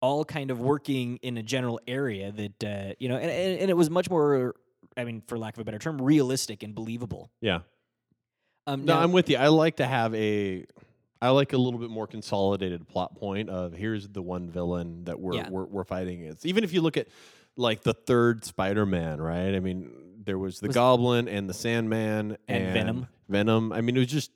all 0.00 0.24
kind 0.24 0.50
of 0.50 0.60
working 0.60 1.16
in 1.22 1.36
a 1.38 1.42
general 1.42 1.80
area 1.88 2.30
that 2.32 2.64
uh, 2.64 2.94
you 2.98 3.08
know, 3.08 3.16
and, 3.16 3.30
and, 3.30 3.60
and 3.60 3.70
it 3.70 3.76
was 3.76 3.90
much 3.90 4.08
more. 4.10 4.54
I 4.96 5.04
mean, 5.04 5.22
for 5.26 5.38
lack 5.38 5.54
of 5.56 5.60
a 5.60 5.64
better 5.64 5.78
term, 5.78 6.00
realistic 6.00 6.62
and 6.62 6.74
believable. 6.74 7.30
Yeah. 7.40 7.60
Um, 8.68 8.84
No, 8.84 8.94
now- 8.94 9.00
I'm 9.02 9.12
with 9.12 9.28
you. 9.30 9.36
I 9.38 9.48
like 9.48 9.76
to 9.76 9.86
have 9.86 10.14
a. 10.14 10.64
I 11.20 11.30
like 11.30 11.52
a 11.52 11.58
little 11.58 11.80
bit 11.80 11.90
more 11.90 12.06
consolidated 12.06 12.86
plot 12.86 13.16
point 13.16 13.48
of 13.50 13.72
here's 13.72 14.06
the 14.08 14.22
one 14.22 14.50
villain 14.50 15.04
that 15.04 15.18
we're 15.18 15.34
Yeah. 15.34 15.48
we're, 15.50 15.64
we're 15.64 15.84
fighting 15.84 16.22
against. 16.22 16.46
Even 16.46 16.62
if 16.62 16.72
you 16.72 16.80
look 16.80 16.96
at 16.96 17.08
like 17.56 17.82
the 17.82 17.92
third 17.94 18.44
Spider-Man, 18.44 19.20
right? 19.20 19.52
I 19.54 19.58
mean, 19.58 19.90
there 20.24 20.38
was 20.38 20.60
the 20.60 20.68
Was- 20.68 20.74
Goblin 20.76 21.26
and 21.26 21.48
the 21.50 21.54
Sandman 21.54 22.36
And 22.46 22.72
Venom. 22.72 23.06
Venom. 23.28 23.72
I 23.72 23.80
mean, 23.80 23.96
it 23.96 24.00
was 24.00 24.08
just 24.08 24.30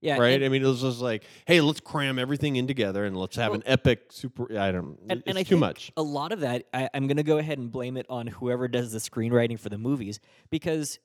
yeah, 0.00 0.16
right. 0.18 0.36
and- 0.36 0.44
I 0.44 0.48
mean, 0.48 0.62
it 0.62 0.66
was 0.66 0.80
just 0.80 1.00
like, 1.00 1.24
hey, 1.46 1.60
let's 1.60 1.80
cram 1.80 2.18
everything 2.18 2.56
in 2.56 2.66
together 2.66 3.04
and 3.04 3.14
let's 3.14 3.36
have 3.36 3.50
Well- 3.50 3.56
an 3.60 3.64
epic 3.66 4.12
super. 4.12 4.44
I 4.58 4.72
don't. 4.72 4.98
and, 5.10 5.18
it's 5.20 5.22
and 5.26 5.36
I 5.36 5.42
too 5.42 5.58
much. 5.58 5.92
A 5.98 6.02
lot 6.02 6.32
of 6.32 6.40
that, 6.40 6.64
I, 6.72 6.88
I'm 6.94 7.06
going 7.06 7.18
to 7.18 7.22
go 7.22 7.36
ahead 7.36 7.58
and 7.58 7.70
blame 7.70 7.98
it 7.98 8.06
on 8.08 8.28
whoever 8.28 8.66
does 8.66 8.92
the 8.92 8.98
screenwriting 8.98 9.58
for 9.60 9.68
the 9.68 9.78
movies 9.78 10.20
because 10.48 10.98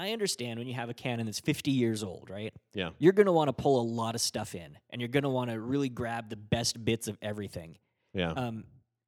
I 0.00 0.12
understand 0.12 0.58
when 0.58 0.66
you 0.66 0.72
have 0.74 0.88
a 0.88 0.94
canon 0.94 1.26
that's 1.26 1.40
50 1.40 1.70
years 1.70 2.02
old, 2.02 2.30
right? 2.30 2.54
Yeah. 2.72 2.90
You're 2.98 3.12
going 3.12 3.26
to 3.26 3.32
want 3.32 3.48
to 3.48 3.52
pull 3.52 3.80
a 3.80 3.84
lot 3.84 4.14
of 4.14 4.22
stuff 4.22 4.54
in, 4.54 4.78
and 4.88 5.00
you're 5.00 5.08
going 5.08 5.24
to 5.24 5.28
want 5.28 5.50
to 5.50 5.60
really 5.60 5.90
grab 5.90 6.30
the 6.30 6.36
best 6.36 6.82
bits 6.82 7.06
of 7.06 7.18
everything. 7.20 7.76
Yeah. 8.14 8.30
Um, 8.32 8.64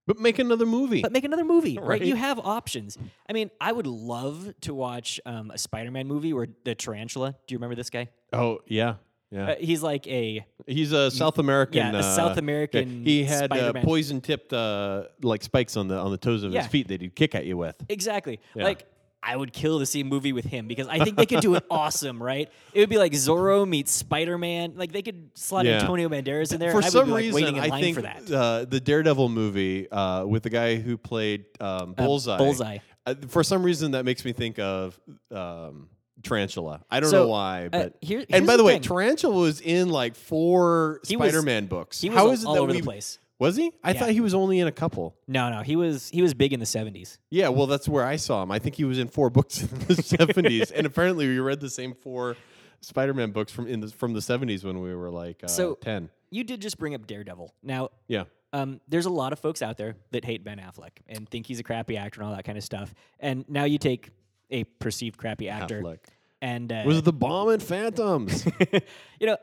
but 0.06 0.18
make 0.18 0.38
another 0.38 0.66
movie. 0.66 1.00
but 1.00 1.10
make 1.12 1.24
another 1.24 1.44
movie, 1.44 1.78
right? 1.78 1.88
Right. 1.88 2.02
You 2.02 2.16
have 2.16 2.38
options. 2.38 2.98
I 3.28 3.32
mean, 3.32 3.50
I 3.58 3.72
would 3.72 3.86
love 3.86 4.52
to 4.62 4.74
watch 4.74 5.18
um, 5.24 5.50
a 5.50 5.56
Spider-Man 5.56 6.06
movie 6.06 6.34
where 6.34 6.48
the 6.64 6.74
tarantula. 6.74 7.36
Do 7.46 7.54
you 7.54 7.58
remember 7.58 7.76
this 7.76 7.88
guy? 7.88 8.10
oh 8.34 8.58
yeah. 8.66 8.96
Yeah. 9.30 9.52
Uh, 9.52 9.54
he's 9.58 9.82
like 9.82 10.06
a 10.08 10.44
He's 10.66 10.92
a 10.92 11.10
South 11.10 11.38
American. 11.38 11.78
yeah, 11.78 11.92
a 11.92 11.98
uh, 12.00 12.02
South 12.16 12.36
American. 12.36 13.02
He 13.02 13.24
had 13.24 13.50
uh, 13.50 13.72
poison 13.82 14.20
tipped 14.20 14.52
uh, 14.52 15.04
like 15.22 15.42
spikes 15.42 15.74
on 15.78 15.88
the 15.88 15.96
on 15.96 16.10
the 16.10 16.18
toes 16.18 16.42
of 16.42 16.52
Yeah. 16.52 16.60
his 16.62 16.70
feet 16.70 16.88
that 16.88 17.00
he'd 17.00 17.14
kick 17.16 17.34
at 17.34 17.46
you 17.46 17.56
with. 17.56 17.76
Exactly. 17.88 18.40
Yeah. 18.54 18.64
Like 18.64 18.84
I 19.22 19.36
would 19.36 19.52
kill 19.52 19.78
to 19.78 19.86
see 19.86 20.00
a 20.00 20.04
movie 20.04 20.32
with 20.32 20.44
him 20.44 20.66
because 20.66 20.88
I 20.88 20.98
think 21.04 21.16
they 21.16 21.26
could 21.26 21.40
do 21.40 21.54
it 21.54 21.64
awesome, 21.70 22.20
right? 22.20 22.50
It 22.74 22.80
would 22.80 22.88
be 22.90 22.98
like 22.98 23.12
Zorro 23.12 23.66
meets 23.68 23.92
Spider 23.92 24.36
Man. 24.36 24.72
Like 24.74 24.90
they 24.92 25.02
could 25.02 25.30
slot 25.34 25.64
Yeah. 25.64 25.80
Antonio 25.80 26.08
Banderas 26.08 26.52
in 26.52 26.58
there. 26.58 26.72
For 26.72 26.82
some 26.82 27.10
like, 27.10 27.18
reason, 27.20 27.34
waiting 27.34 27.56
in 27.56 27.62
I 27.62 27.68
line 27.68 27.82
think 27.82 27.96
for 27.96 28.02
that. 28.02 28.30
Uh, 28.30 28.64
the 28.64 28.80
Daredevil 28.80 29.28
movie 29.28 29.88
uh, 29.90 30.24
with 30.26 30.42
the 30.42 30.50
guy 30.50 30.76
who 30.76 30.96
played 30.98 31.44
um, 31.60 31.94
Uh, 31.96 32.04
Bullseye. 32.04 32.36
Bullseye. 32.38 32.78
Uh, 33.06 33.14
for 33.28 33.44
some 33.44 33.62
reason, 33.62 33.92
that 33.92 34.04
makes 34.04 34.24
me 34.24 34.32
think 34.32 34.58
of 34.58 34.98
um, 35.30 35.88
Tarantula. 36.22 36.82
I 36.90 37.00
don't 37.00 37.10
So, 37.10 37.24
know 37.24 37.28
why, 37.28 37.66
Uh, 37.66 37.68
but. 37.70 37.96
here, 38.00 38.24
and 38.30 38.46
by 38.46 38.56
the, 38.56 38.64
way, 38.64 38.74
thing. 38.74 38.82
Tarantula 38.82 39.34
was 39.36 39.60
in 39.60 39.88
like 39.88 40.14
four 40.16 41.00
He 41.06 41.14
Spider-Man 41.14 41.66
books. 41.66 42.02
was 42.02 42.12
How 42.14 42.26
all, 42.26 42.30
is 42.32 42.42
it 42.42 42.46
all 42.46 42.54
that 42.54 42.60
over 42.60 42.72
we 42.72 42.78
the 42.80 42.84
place. 42.84 43.18
Was 43.42 43.56
he? 43.56 43.72
I 43.82 43.90
Yeah. 43.92 43.98
thought 44.00 44.10
he 44.10 44.20
was 44.20 44.34
only 44.34 44.60
in 44.60 44.66
a 44.68 44.72
couple. 44.72 45.14
No, 45.26 45.50
no, 45.50 45.62
he 45.62 45.76
was 45.76 46.08
he 46.10 46.22
was 46.22 46.32
big 46.34 46.52
in 46.52 46.60
the 46.60 46.66
seventies. 46.66 47.18
Yeah, 47.30 47.48
well, 47.48 47.66
that's 47.66 47.88
where 47.88 48.04
I 48.04 48.16
saw 48.16 48.42
him. 48.42 48.50
I 48.50 48.58
think 48.58 48.76
he 48.76 48.84
was 48.84 48.98
in 48.98 49.08
four 49.08 49.30
books 49.30 49.62
in 49.62 49.78
the 49.88 49.96
seventies, 50.16 50.70
and 50.70 50.86
apparently 50.86 51.26
we 51.26 51.38
read 51.40 51.60
the 51.60 51.70
same 51.70 51.94
four 51.94 52.36
Spider-Man 52.80 53.30
books 53.32 53.52
from 53.52 53.66
in 53.66 53.80
the, 53.80 53.88
from 53.88 54.12
the 54.14 54.22
seventies 54.22 54.64
when 54.64 54.80
we 54.80 54.94
were 54.94 55.10
like 55.10 55.42
uh, 55.44 55.48
So- 55.48 55.74
ten. 55.74 56.08
You 56.30 56.44
did 56.44 56.62
just 56.62 56.78
bring 56.78 56.94
up 56.94 57.06
Daredevil. 57.06 57.52
Now, 57.62 57.90
Yeah, 58.08 58.24
um, 58.54 58.80
there's 58.88 59.04
a 59.04 59.10
lot 59.10 59.34
of 59.34 59.38
folks 59.38 59.60
out 59.60 59.76
there 59.76 59.96
that 60.12 60.24
hate 60.24 60.42
Ben 60.44 60.58
Affleck 60.58 60.92
and 61.06 61.28
think 61.28 61.46
he's 61.46 61.60
a 61.60 61.62
crappy 61.62 61.98
actor 61.98 62.20
and 62.22 62.30
all 62.30 62.34
that 62.34 62.44
kind 62.44 62.56
of 62.56 62.64
stuff. 62.64 62.94
And 63.20 63.44
now 63.50 63.64
you 63.64 63.76
take 63.76 64.08
a 64.50 64.64
perceived 64.64 65.18
crappy 65.18 65.50
actor 65.50 65.82
Affleck. 65.82 65.98
and 66.40 66.72
uh, 66.72 66.84
was 66.86 67.02
the 67.02 67.12
bomb 67.12 67.50
in 67.50 67.60
Phantoms. 67.60 68.46
you 69.20 69.26
know, 69.26 69.36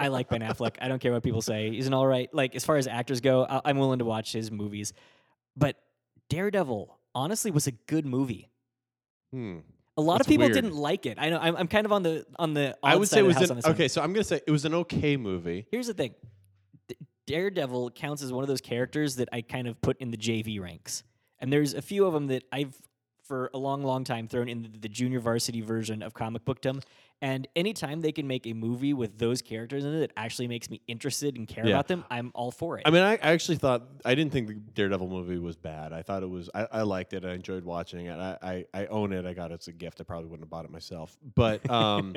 I 0.00 0.08
like 0.08 0.28
Ben 0.28 0.40
Affleck. 0.42 0.76
I 0.80 0.88
don't 0.88 1.00
care 1.00 1.12
what 1.12 1.22
people 1.22 1.42
say. 1.42 1.70
He's 1.70 1.86
an 1.86 1.94
all 1.94 2.06
right. 2.06 2.32
Like 2.32 2.54
as 2.54 2.64
far 2.64 2.76
as 2.76 2.86
actors 2.86 3.20
go, 3.20 3.44
I- 3.44 3.62
I'm 3.64 3.78
willing 3.78 3.98
to 3.98 4.04
watch 4.04 4.32
his 4.32 4.50
movies. 4.50 4.92
But 5.56 5.76
Daredevil, 6.30 6.96
honestly, 7.14 7.50
was 7.50 7.66
a 7.66 7.72
good 7.72 8.06
movie. 8.06 8.48
hmm. 9.32 9.58
A 9.96 10.00
lot 10.00 10.18
That's 10.18 10.28
of 10.28 10.30
people 10.30 10.46
weird. 10.46 10.54
didn't 10.54 10.76
like 10.76 11.06
it. 11.06 11.18
I 11.20 11.28
know. 11.28 11.38
I'm, 11.40 11.56
I'm 11.56 11.66
kind 11.66 11.84
of 11.84 11.90
on 11.90 12.04
the 12.04 12.24
on 12.38 12.54
the. 12.54 12.76
I 12.84 12.94
would 12.94 13.08
say 13.08 13.18
it 13.18 13.22
was 13.22 13.36
an, 13.50 13.56
one. 13.56 13.66
okay. 13.72 13.88
So 13.88 14.00
I'm 14.00 14.12
gonna 14.12 14.22
say 14.22 14.40
it 14.46 14.50
was 14.52 14.64
an 14.64 14.72
okay 14.74 15.16
movie. 15.16 15.66
Here's 15.72 15.88
the 15.88 15.94
thing. 15.94 16.14
D- 16.86 16.96
Daredevil 17.26 17.90
counts 17.90 18.22
as 18.22 18.32
one 18.32 18.44
of 18.44 18.48
those 18.48 18.60
characters 18.60 19.16
that 19.16 19.28
I 19.32 19.40
kind 19.40 19.66
of 19.66 19.80
put 19.80 19.98
in 20.00 20.12
the 20.12 20.16
JV 20.16 20.60
ranks. 20.60 21.02
And 21.40 21.52
there's 21.52 21.74
a 21.74 21.82
few 21.82 22.06
of 22.06 22.12
them 22.12 22.28
that 22.28 22.44
I've 22.52 22.76
for 23.24 23.50
a 23.52 23.58
long, 23.58 23.82
long 23.82 24.04
time 24.04 24.28
thrown 24.28 24.48
in 24.48 24.72
the 24.80 24.88
junior 24.88 25.18
varsity 25.18 25.62
version 25.62 26.02
of 26.04 26.14
comic 26.14 26.44
bookdom. 26.44 26.80
And 27.20 27.48
anytime 27.56 28.00
they 28.00 28.12
can 28.12 28.28
make 28.28 28.46
a 28.46 28.52
movie 28.52 28.92
with 28.92 29.18
those 29.18 29.42
characters 29.42 29.84
in 29.84 29.92
it 29.94 30.00
that 30.00 30.12
actually 30.16 30.46
makes 30.46 30.70
me 30.70 30.80
interested 30.86 31.36
and 31.36 31.48
care 31.48 31.66
Yeah. 31.66 31.74
about 31.74 31.88
them, 31.88 32.04
I'm 32.10 32.30
all 32.34 32.52
for 32.52 32.78
it. 32.78 32.84
I 32.86 32.90
mean, 32.90 33.02
I, 33.02 33.16
actually 33.16 33.56
thought 33.58 33.82
I 34.04 34.14
didn't 34.14 34.32
think 34.32 34.46
the 34.46 34.54
Daredevil 34.54 35.08
movie 35.08 35.38
was 35.38 35.56
bad. 35.56 35.92
I 35.92 36.02
thought 36.02 36.22
it 36.22 36.30
was. 36.30 36.48
I, 36.54 36.68
I 36.70 36.82
liked 36.82 37.12
it. 37.14 37.24
I 37.24 37.32
enjoyed 37.32 37.64
watching 37.64 38.06
it. 38.06 38.16
I, 38.18 38.38
I, 38.42 38.64
I 38.82 38.86
own 38.86 39.12
it. 39.12 39.26
I 39.26 39.34
got 39.34 39.50
it 39.50 39.60
as 39.60 39.68
a 39.68 39.72
gift. 39.72 40.00
I 40.00 40.04
probably 40.04 40.26
wouldn't 40.28 40.44
have 40.44 40.50
bought 40.50 40.64
it 40.64 40.70
myself, 40.70 41.16
but 41.34 41.68
um, 41.70 42.14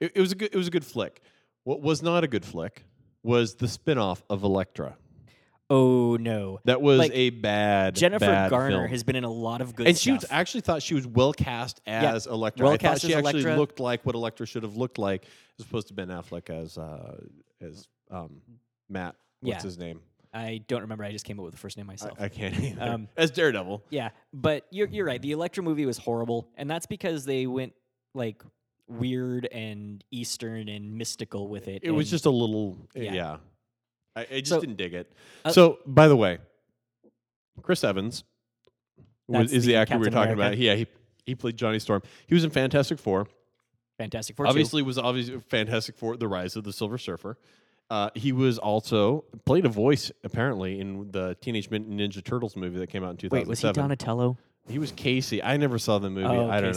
it, 0.00 0.12
it 0.16 0.20
was 0.20 0.32
a 0.32 0.34
good. 0.34 0.50
It 0.52 0.56
was 0.56 0.66
a 0.66 0.72
good 0.72 0.84
flick. 0.84 1.22
What 1.64 1.80
was 1.80 2.02
not 2.02 2.24
a 2.24 2.28
good 2.28 2.44
flick 2.44 2.84
was 3.22 3.54
the 3.54 3.68
spin-off 3.68 4.24
of 4.28 4.42
Elektra. 4.42 4.96
Oh 5.74 6.16
no, 6.20 6.60
That 6.64 6.82
was 6.82 6.98
Like, 6.98 7.12
a 7.14 7.30
bad 7.30 7.94
Jennifer 7.96 8.26
bad 8.26 8.50
Garner 8.50 8.76
film. 8.80 8.88
has 8.88 9.02
been 9.04 9.16
in 9.16 9.24
a 9.24 9.30
lot 9.30 9.60
of 9.62 9.74
good 9.74 9.86
and 9.86 9.96
stuff. 9.96 10.02
she 10.04 10.12
was 10.12 10.24
actually 10.30 10.60
thought 10.60 10.82
she 10.82 10.94
was 10.94 11.06
well 11.06 11.32
cast 11.32 11.80
as 11.86 12.26
Elektra. 12.26 12.64
well 12.64 12.74
I 12.74 12.76
thought 12.76 12.80
cast 12.80 13.00
she 13.02 13.14
as 13.14 13.18
actually 13.24 13.40
Elektra. 13.40 13.56
looked 13.56 13.80
like 13.80 14.04
what 14.04 14.14
Elektra 14.14 14.44
should 14.46 14.64
have 14.64 14.76
looked 14.76 14.98
like, 14.98 15.24
as 15.58 15.64
opposed 15.64 15.88
to 15.88 15.94
Ben 15.94 16.08
Affleck 16.08 16.50
as 16.50 16.76
uh, 16.76 17.16
as 17.62 17.88
um, 18.10 18.42
Matt. 18.90 19.14
What's 19.40 19.56
Yeah. 19.56 19.62
his 19.62 19.78
name? 19.78 20.00
I 20.34 20.62
don't 20.68 20.82
remember. 20.82 21.04
I 21.04 21.12
just 21.12 21.24
came 21.24 21.38
up 21.38 21.44
with 21.44 21.52
the 21.54 21.60
first 21.60 21.76
name 21.78 21.86
myself. 21.86 22.16
I, 22.20 22.24
I 22.24 22.28
can't 22.28 22.58
either. 22.58 22.82
Um, 22.82 23.08
as 23.16 23.30
Daredevil. 23.30 23.82
Yeah, 23.90 24.10
but 24.34 24.66
you're 24.70 24.88
you're 24.88 25.06
right. 25.06 25.20
The 25.22 25.32
Elektra 25.32 25.62
movie 25.64 25.86
was 25.86 25.96
horrible, 25.98 26.48
and 26.56 26.70
that's 26.70 26.86
because 26.86 27.24
they 27.24 27.46
went 27.46 27.72
like 28.14 28.42
weird 28.88 29.46
and 29.46 30.04
Eastern 30.10 30.68
and 30.68 30.98
mystical 30.98 31.48
with 31.48 31.68
it. 31.68 31.82
It 31.82 31.90
was 31.92 32.06
and- 32.08 32.10
just 32.10 32.26
a 32.26 32.30
little, 32.30 32.76
yeah. 32.94 33.12
Yeah. 33.14 33.36
I, 34.16 34.20
I 34.30 34.40
just 34.40 34.48
So- 34.50 34.60
didn't 34.60 34.76
dig 34.76 34.94
it. 34.94 35.12
Uh, 35.44 35.50
so, 35.52 35.78
by 35.86 36.08
the 36.08 36.16
way, 36.16 36.38
Chris 37.62 37.84
Evans 37.84 38.24
was, 39.28 39.52
is 39.52 39.64
the, 39.64 39.72
the 39.72 39.78
actor 39.78 39.94
we 39.98 40.00
were 40.06 40.10
talking 40.10 40.32
America. 40.32 40.52
about. 40.54 40.58
Yeah, 40.58 40.74
he 40.74 40.86
he 41.24 41.34
played 41.34 41.56
Johnny 41.56 41.78
Storm. 41.78 42.02
He 42.26 42.34
was 42.34 42.44
in 42.44 42.50
Fantastic 42.50 42.98
Four. 42.98 43.26
Fantastic 43.98 44.36
Four. 44.36 44.46
two. 44.46 44.50
obviously, 44.50 44.82
was 44.82 44.98
obviously 44.98 45.38
Fantastic 45.40 45.96
Four: 45.96 46.16
The 46.16 46.28
Rise 46.28 46.56
of 46.56 46.64
the 46.64 46.72
Silver 46.72 46.98
Surfer. 46.98 47.38
Uh, 47.90 48.08
he 48.14 48.32
was 48.32 48.58
also 48.58 49.24
played 49.44 49.66
a 49.66 49.68
voice 49.68 50.10
apparently 50.24 50.80
in 50.80 51.10
the 51.10 51.36
Teenage 51.42 51.68
Mutant 51.70 51.92
Ninja 52.00 52.24
Turtles 52.24 52.56
movie 52.56 52.78
that 52.78 52.86
came 52.88 53.04
out 53.04 53.10
in 53.10 53.16
2007. 53.18 53.38
Wait, 53.38 53.46
was 53.48 53.60
he 53.60 53.70
Donatello? 53.72 54.38
He 54.66 54.78
was 54.78 54.92
Casey. 54.92 55.42
I 55.42 55.56
never 55.58 55.78
saw 55.78 55.98
the 55.98 56.08
movie. 56.08 56.26
Oh, 56.26 56.48
I 56.48 56.60
don't 56.60 56.74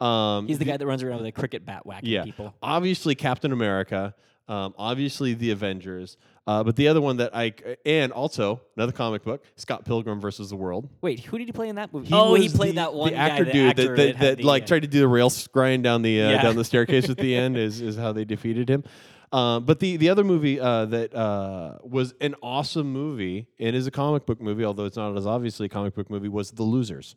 know. 0.00 0.06
Um, 0.06 0.46
He's 0.46 0.58
the 0.58 0.64
guy 0.64 0.76
that 0.76 0.86
runs 0.86 1.02
around 1.02 1.18
with 1.18 1.26
a 1.26 1.32
cricket 1.32 1.66
bat 1.66 1.84
whacking 1.84 2.08
yeah. 2.10 2.24
people. 2.24 2.54
obviously 2.62 3.14
Captain 3.14 3.52
America, 3.52 4.14
um, 4.48 4.74
obviously 4.78 5.34
the 5.34 5.50
Avengers, 5.50 6.16
uh, 6.46 6.62
but 6.62 6.76
the 6.76 6.86
other 6.88 7.00
one 7.00 7.16
that 7.16 7.34
I 7.34 7.52
and 7.84 8.12
also 8.12 8.60
another 8.76 8.92
comic 8.92 9.24
book, 9.24 9.44
Scott 9.56 9.84
Pilgrim 9.84 10.20
versus 10.20 10.50
the 10.50 10.56
World. 10.56 10.88
Wait, 11.00 11.20
who 11.20 11.38
did 11.38 11.48
he 11.48 11.52
play 11.52 11.68
in 11.68 11.76
that 11.76 11.92
movie? 11.92 12.08
oh, 12.12 12.34
he 12.34 12.48
played 12.48 12.70
the- 12.70 12.74
that 12.76 12.94
one 12.94 13.10
the 13.10 13.16
guy, 13.16 13.28
actor 13.28 13.44
the 13.44 13.52
dude 13.52 13.68
actor 13.70 13.96
that, 13.96 14.18
that, 14.20 14.36
that 14.38 14.44
like 14.44 14.66
tried 14.66 14.82
to 14.82 14.88
do 14.88 15.00
the 15.00 15.08
rail 15.08 15.30
grind 15.52 15.82
down 15.82 16.02
the 16.02 16.22
uh, 16.22 16.30
Yeah. 16.30 16.42
down 16.42 16.56
the 16.56 16.64
staircase 16.64 17.08
at 17.10 17.16
the 17.16 17.34
end 17.44 17.56
is 17.56 17.80
is 17.80 17.96
how 17.96 18.12
they 18.12 18.24
defeated 18.24 18.68
him. 18.70 18.84
Um, 19.32 19.64
but 19.64 19.80
the 19.80 19.96
the 19.96 20.08
other 20.08 20.22
movie 20.22 20.60
uh, 20.60 20.84
that 20.86 21.12
uh, 21.12 21.78
was 21.82 22.14
an 22.20 22.36
awesome 22.42 22.92
movie 22.92 23.48
and 23.58 23.74
is 23.74 23.88
a 23.88 23.90
comic 23.90 24.24
book 24.24 24.40
movie, 24.40 24.64
although 24.64 24.84
it's 24.84 24.96
not 24.96 25.16
as 25.16 25.26
obviously 25.26 25.66
a 25.66 25.68
comic 25.68 25.96
book 25.96 26.08
movie, 26.08 26.28
was 26.28 26.52
The 26.52 26.62
Losers. 26.62 27.16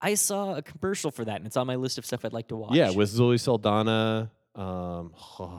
I 0.00 0.14
saw 0.14 0.54
a 0.54 0.62
commercial 0.62 1.10
for 1.10 1.24
that, 1.24 1.36
and 1.36 1.46
it's 1.46 1.56
on 1.56 1.66
my 1.66 1.74
list 1.74 1.98
of 1.98 2.06
stuff 2.06 2.24
I'd 2.24 2.32
like 2.32 2.48
to 2.48 2.56
watch. 2.56 2.74
Yeah, 2.74 2.90
with 2.90 3.08
Zoe 3.10 3.36
Saldana, 3.36 4.30
um, 4.58 5.12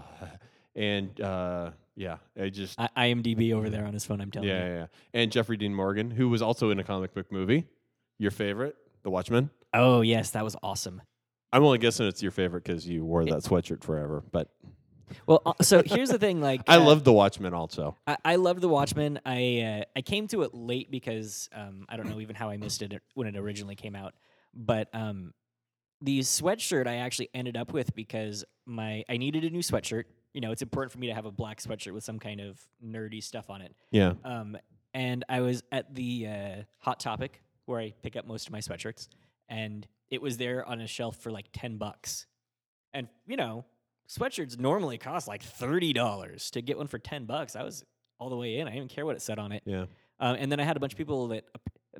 and 0.75 1.19
uh, 1.21 1.71
yeah, 1.95 2.17
I 2.39 2.49
just 2.49 2.79
I- 2.79 3.09
IMDb 3.09 3.53
over 3.53 3.69
there 3.69 3.85
on 3.85 3.93
his 3.93 4.05
phone. 4.05 4.21
I'm 4.21 4.31
telling 4.31 4.49
yeah, 4.49 4.65
you. 4.65 4.71
yeah, 4.71 4.77
yeah, 4.79 4.85
and 5.13 5.31
Jeffrey 5.31 5.57
Dean 5.57 5.73
Morgan, 5.73 6.11
who 6.11 6.29
was 6.29 6.41
also 6.41 6.69
in 6.69 6.79
a 6.79 6.83
comic 6.83 7.13
book 7.13 7.31
movie. 7.31 7.67
Your 8.17 8.31
favorite, 8.31 8.75
The 9.03 9.09
Watchmen. 9.09 9.49
Oh 9.73 10.01
yes, 10.01 10.31
that 10.31 10.43
was 10.43 10.55
awesome. 10.61 11.01
I'm 11.51 11.63
only 11.63 11.77
guessing 11.77 12.07
it's 12.07 12.21
your 12.21 12.31
favorite 12.31 12.63
because 12.63 12.87
you 12.87 13.03
wore 13.03 13.25
that 13.25 13.43
sweatshirt 13.43 13.83
forever. 13.83 14.23
But 14.31 14.49
Well, 15.25 15.41
uh, 15.45 15.53
so 15.61 15.81
here's 15.83 16.09
the 16.09 16.19
thing. 16.19 16.41
Like, 16.41 16.61
I 16.67 16.75
uh, 16.75 16.81
love 16.81 17.03
The 17.03 17.13
Watchmen 17.13 17.53
also. 17.53 17.95
I, 18.05 18.17
I 18.23 18.35
loved 18.35 18.61
The 18.61 18.67
Watchmen. 18.67 19.19
I 19.25 19.81
uh, 19.81 19.83
I 19.95 20.01
came 20.01 20.27
to 20.27 20.43
it 20.43 20.53
late 20.53 20.91
because 20.91 21.49
um, 21.53 21.85
I 21.89 21.97
don't 21.97 22.09
know 22.09 22.19
even 22.19 22.35
how 22.35 22.49
I 22.49 22.57
missed 22.57 22.81
it 22.81 23.01
when 23.13 23.27
it 23.27 23.35
originally 23.35 23.75
came 23.75 23.95
out. 23.95 24.13
But 24.53 24.89
um, 24.93 25.33
the 26.01 26.19
sweatshirt 26.19 26.87
I 26.87 26.97
actually 26.97 27.29
ended 27.33 27.57
up 27.57 27.73
with 27.73 27.93
because 27.95 28.45
my 28.65 29.03
I 29.09 29.17
needed 29.17 29.43
a 29.43 29.49
new 29.49 29.61
sweatshirt. 29.61 30.05
You 30.33 30.41
know, 30.41 30.51
it's 30.51 30.61
important 30.61 30.91
for 30.91 30.99
me 30.99 31.07
to 31.07 31.13
have 31.13 31.25
a 31.25 31.31
black 31.31 31.61
sweatshirt 31.61 31.93
with 31.93 32.03
some 32.03 32.19
kind 32.19 32.39
of 32.39 32.59
nerdy 32.83 33.21
stuff 33.21 33.49
on 33.49 33.61
it. 33.61 33.75
Yeah. 33.91 34.13
Um, 34.23 34.57
and 34.93 35.25
I 35.27 35.41
was 35.41 35.63
at 35.71 35.93
the 35.93 36.27
uh, 36.27 36.63
Hot 36.79 36.99
Topic 36.99 37.41
where 37.65 37.79
I 37.79 37.93
pick 38.01 38.15
up 38.15 38.25
most 38.25 38.47
of 38.47 38.51
my 38.51 38.59
sweatshirts, 38.59 39.07
and 39.47 39.87
it 40.09 40.21
was 40.21 40.37
there 40.37 40.67
on 40.67 40.81
a 40.81 40.87
shelf 40.87 41.17
for 41.17 41.31
like 41.31 41.47
ten 41.53 41.77
bucks. 41.77 42.25
And 42.93 43.07
you 43.27 43.37
know, 43.37 43.65
sweatshirts 44.07 44.59
normally 44.59 44.97
cost 44.97 45.27
like 45.27 45.43
thirty 45.43 45.93
dollars. 45.93 46.51
To 46.51 46.61
get 46.61 46.77
one 46.77 46.87
for 46.87 46.99
ten 46.99 47.25
bucks, 47.25 47.55
I 47.55 47.63
was 47.63 47.83
all 48.19 48.29
the 48.29 48.37
way 48.37 48.57
in. 48.57 48.67
I 48.67 48.71
didn't 48.71 48.89
care 48.89 49.05
what 49.05 49.15
it 49.15 49.21
said 49.21 49.39
on 49.39 49.51
it. 49.51 49.63
Yeah. 49.65 49.85
Um, 50.19 50.35
and 50.37 50.51
then 50.51 50.59
I 50.59 50.63
had 50.63 50.75
a 50.75 50.79
bunch 50.79 50.93
of 50.93 50.97
people 50.97 51.29
that 51.29 51.45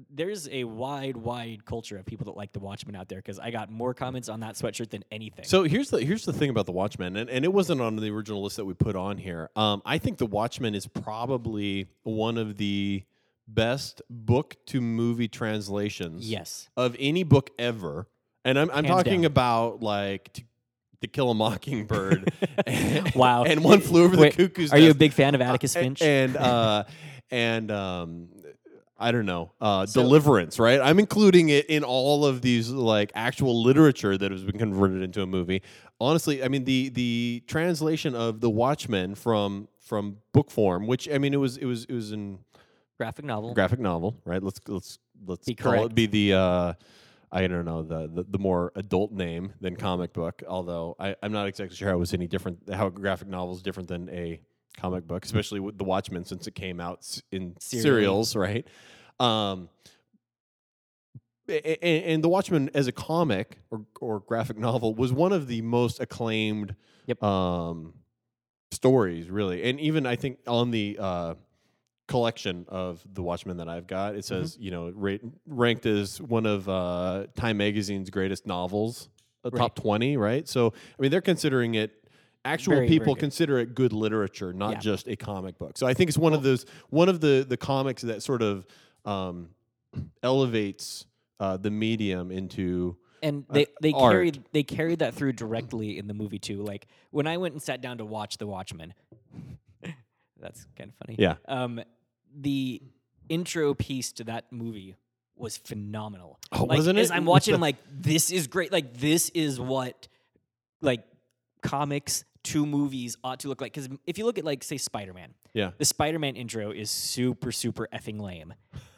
there's 0.09 0.47
a 0.49 0.63
wide, 0.63 1.17
wide 1.17 1.65
culture 1.65 1.97
of 1.97 2.05
people 2.05 2.25
that 2.25 2.37
like 2.37 2.51
the 2.51 2.59
Watchmen 2.59 2.95
out 2.95 3.09
there 3.09 3.19
because 3.19 3.39
I 3.39 3.51
got 3.51 3.71
more 3.71 3.93
comments 3.93 4.29
on 4.29 4.39
that 4.41 4.55
sweatshirt 4.55 4.89
than 4.89 5.03
anything. 5.11 5.45
So 5.45 5.63
here's 5.63 5.89
the 5.89 5.99
here's 5.99 6.25
the 6.25 6.33
thing 6.33 6.49
about 6.49 6.65
the 6.65 6.71
Watchmen, 6.71 7.15
and, 7.15 7.29
and 7.29 7.43
it 7.45 7.53
wasn't 7.53 7.81
on 7.81 7.95
the 7.95 8.09
original 8.09 8.43
list 8.43 8.57
that 8.57 8.65
we 8.65 8.73
put 8.73 8.95
on 8.95 9.17
here. 9.17 9.49
Um, 9.55 9.81
I 9.85 9.97
think 9.97 10.17
the 10.17 10.25
Watchmen 10.25 10.75
is 10.75 10.87
probably 10.87 11.87
one 12.03 12.37
of 12.37 12.57
the 12.57 13.03
best 13.47 14.01
book 14.09 14.55
to 14.67 14.79
movie 14.79 15.27
translations 15.27 16.29
yes, 16.29 16.69
of 16.77 16.95
any 16.99 17.23
book 17.23 17.49
ever. 17.57 18.07
And 18.45 18.57
I'm 18.57 18.69
I'm 18.71 18.85
Hands 18.85 19.03
talking 19.03 19.21
down. 19.21 19.25
about 19.25 19.83
like 19.83 20.31
to, 20.33 20.43
to 21.01 21.07
Kill 21.07 21.31
a 21.31 21.35
Mockingbird. 21.35 22.31
and, 22.65 23.13
Wow. 23.15 23.43
And 23.43 23.63
One 23.63 23.81
Flew 23.81 24.05
Over 24.05 24.17
Wait, 24.17 24.35
the 24.35 24.47
Cuckoo's 24.47 24.71
are 24.71 24.79
you 24.79 24.91
a 24.91 24.95
big 24.95 25.13
fan 25.13 25.35
of 25.35 25.41
Atticus 25.41 25.75
A- 25.75 25.79
Finch? 25.79 26.01
And 26.01 26.37
uh, 26.37 26.85
and 27.31 27.69
um, 27.69 28.29
I 29.01 29.11
don't 29.11 29.25
know, 29.25 29.51
uh, 29.61 29.85
So- 29.85 30.01
Deliverance, 30.03 30.59
right? 30.59 30.79
I'm 30.81 30.99
including 30.99 31.49
it 31.49 31.65
in 31.67 31.83
all 31.83 32.25
of 32.25 32.41
these 32.41 32.69
like 32.69 33.11
actual 33.15 33.63
literature 33.63 34.17
that 34.17 34.31
has 34.31 34.43
been 34.43 34.57
converted 34.57 35.01
into 35.01 35.21
a 35.21 35.25
movie. 35.25 35.61
Honestly, 36.01 36.43
I 36.43 36.47
mean 36.49 36.65
the 36.65 36.89
the 36.89 37.43
translation 37.47 38.13
of 38.15 38.41
The 38.41 38.49
Watchmen 38.49 39.15
from 39.15 39.67
from 39.79 40.17
book 40.33 40.51
form, 40.51 40.85
which 40.85 41.07
I 41.09 41.17
mean 41.17 41.33
it 41.33 41.37
was 41.37 41.57
it 41.57 41.65
was 41.65 41.85
it 41.85 41.93
was 41.93 42.11
in 42.11 42.39
Graphic 42.97 43.23
novel. 43.23 43.53
graphic 43.53 43.79
novel, 43.79 44.17
right? 44.25 44.43
Let's 44.43 44.59
let's 44.67 44.99
let's 45.25 45.45
Be 45.47 45.55
call 45.55 45.85
it 45.85 45.95
be 45.95 46.05
the 46.05 46.33
uh, 46.33 46.73
I 47.31 47.47
don't 47.47 47.63
know 47.63 47.83
the, 47.83 48.09
the 48.13 48.23
the 48.29 48.39
more 48.39 48.73
adult 48.75 49.13
name 49.13 49.53
than 49.61 49.77
comic 49.77 50.11
book. 50.11 50.43
Although 50.47 50.97
I, 50.99 51.15
I'm 51.23 51.31
not 51.31 51.47
exactly 51.47 51.77
sure 51.77 51.87
how 51.87 51.95
it 51.95 51.99
was 51.99 52.13
any 52.13 52.27
different. 52.27 52.59
How 52.73 52.87
a 52.87 52.91
graphic 52.91 53.29
novel 53.29 53.55
is 53.55 53.61
different 53.61 53.87
than 53.87 54.09
a 54.09 54.41
comic 54.77 55.05
book, 55.07 55.25
especially 55.25 55.59
with 55.59 55.77
the 55.77 55.83
Watchmen 55.83 56.25
since 56.25 56.47
it 56.47 56.55
came 56.55 56.79
out 56.79 57.21
in 57.31 57.55
serials, 57.59 58.35
right? 58.35 58.65
Um, 59.19 59.69
a- 61.47 61.85
a- 61.87 62.13
and, 62.13 62.23
the 62.23 62.29
Watchmen 62.29 62.69
as 62.73 62.87
a 62.87 62.91
comic 62.91 63.57
or, 63.71 63.85
or 63.99 64.19
graphic 64.19 64.57
novel 64.57 64.93
was 64.93 65.11
one 65.11 65.33
of 65.33 65.47
the 65.47 65.61
most 65.61 65.99
acclaimed 65.99 66.75
Yep. 67.07 67.23
um, 67.23 67.93
stories, 68.71 69.29
really. 69.29 69.63
And 69.63 69.79
even 69.79 70.05
I 70.05 70.15
think 70.15 70.37
on 70.45 70.69
the 70.69 70.97
uh, 70.99 71.33
collection 72.07 72.65
of 72.69 73.03
the 73.13 73.23
Watchmen 73.23 73.57
that 73.57 73.67
I've 73.67 73.87
got, 73.87 74.13
it 74.15 74.25
says 74.25 74.57
you 74.59 74.69
know 74.69 74.91
ra- 74.95 75.17
ranked 75.47 75.87
as 75.87 76.21
one 76.21 76.45
of 76.45 76.69
uh, 76.69 77.25
Time 77.35 77.57
Magazine's 77.57 78.11
greatest 78.11 78.45
novels, 78.45 79.09
uh, 79.43 79.49
top 79.49 79.73
twenty, 79.75 80.17
right? 80.17 80.47
So 80.47 80.67
I 80.97 81.01
mean 81.01 81.09
they're 81.09 81.19
considering 81.21 81.73
it. 81.75 81.93
Actual 82.45 82.71
Very, 82.75 82.87
very 82.87 82.99
people 82.99 83.15
good. 83.15 83.19
consider 83.19 83.59
it 83.59 83.75
good 83.75 83.91
literature, 83.93 84.53
not 84.53 84.73
Yeah. 84.73 84.79
just 84.79 85.07
a 85.07 85.15
comic 85.15 85.57
book. 85.57 85.77
So 85.77 85.85
I 85.85 85.93
think 85.93 86.07
it's 86.09 86.17
one 86.17 86.33
of 86.33 86.41
those 86.41 86.65
one 86.89 87.09
of 87.09 87.19
the 87.19 87.45
the 87.47 87.57
comics 87.57 88.01
that 88.03 88.23
sort 88.23 88.41
of 88.41 88.65
um, 89.05 89.49
elevates 90.23 91.05
uh, 91.39 91.57
the 91.57 91.69
medium 91.71 92.31
into 92.31 92.97
and 93.21 93.43
uh, 93.49 93.53
they 93.53 93.65
they 93.81 93.91
art. 93.93 94.13
carried 94.13 94.43
they 94.53 94.63
carried 94.63 94.99
that 94.99 95.13
through 95.15 95.33
directly 95.33 95.97
in 95.97 96.07
the 96.07 96.13
movie 96.13 96.39
too. 96.39 96.61
Like 96.63 96.87
when 97.11 97.27
I 97.27 97.37
went 97.37 97.53
and 97.53 97.61
sat 97.61 97.81
down 97.81 97.97
to 97.97 98.05
watch 98.05 98.37
The 98.37 98.47
Watchmen, 98.47 98.93
that's 100.39 100.65
kind 100.77 100.89
of 100.91 100.95
funny. 101.05 101.15
Yeah. 101.19 101.35
Um, 101.47 101.81
the 102.33 102.81
intro 103.27 103.73
piece 103.73 104.11
to 104.13 104.23
that 104.25 104.51
movie 104.51 104.95
was 105.35 105.57
phenomenal. 105.57 106.39
Oh, 106.51 106.63
like, 106.63 106.77
wasn't 106.77 106.99
as 106.99 107.11
it? 107.11 107.13
I'm 107.15 107.25
watching, 107.25 107.53
I'm 107.53 107.61
like, 107.61 107.77
this 107.89 108.31
is 108.31 108.47
great. 108.47 108.71
Like 108.71 108.93
this 108.97 109.29
is 109.29 109.59
what 109.59 110.07
like 110.81 111.03
comics 111.61 112.23
to 112.45 112.65
movies 112.65 113.17
ought 113.23 113.39
to 113.41 113.47
look 113.47 113.61
like. 113.61 113.73
Because 113.73 113.89
if 114.07 114.17
you 114.17 114.25
look 114.25 114.37
at 114.37 114.45
like 114.45 114.63
say 114.63 114.77
Spider 114.77 115.13
Man, 115.13 115.33
yeah 115.53 115.71
the 115.77 115.85
Spider-Man 115.85 116.35
intro 116.35 116.71
is 116.71 116.89
super, 116.89 117.51
super 117.51 117.87
effing 117.93 118.19
lame. 118.19 118.53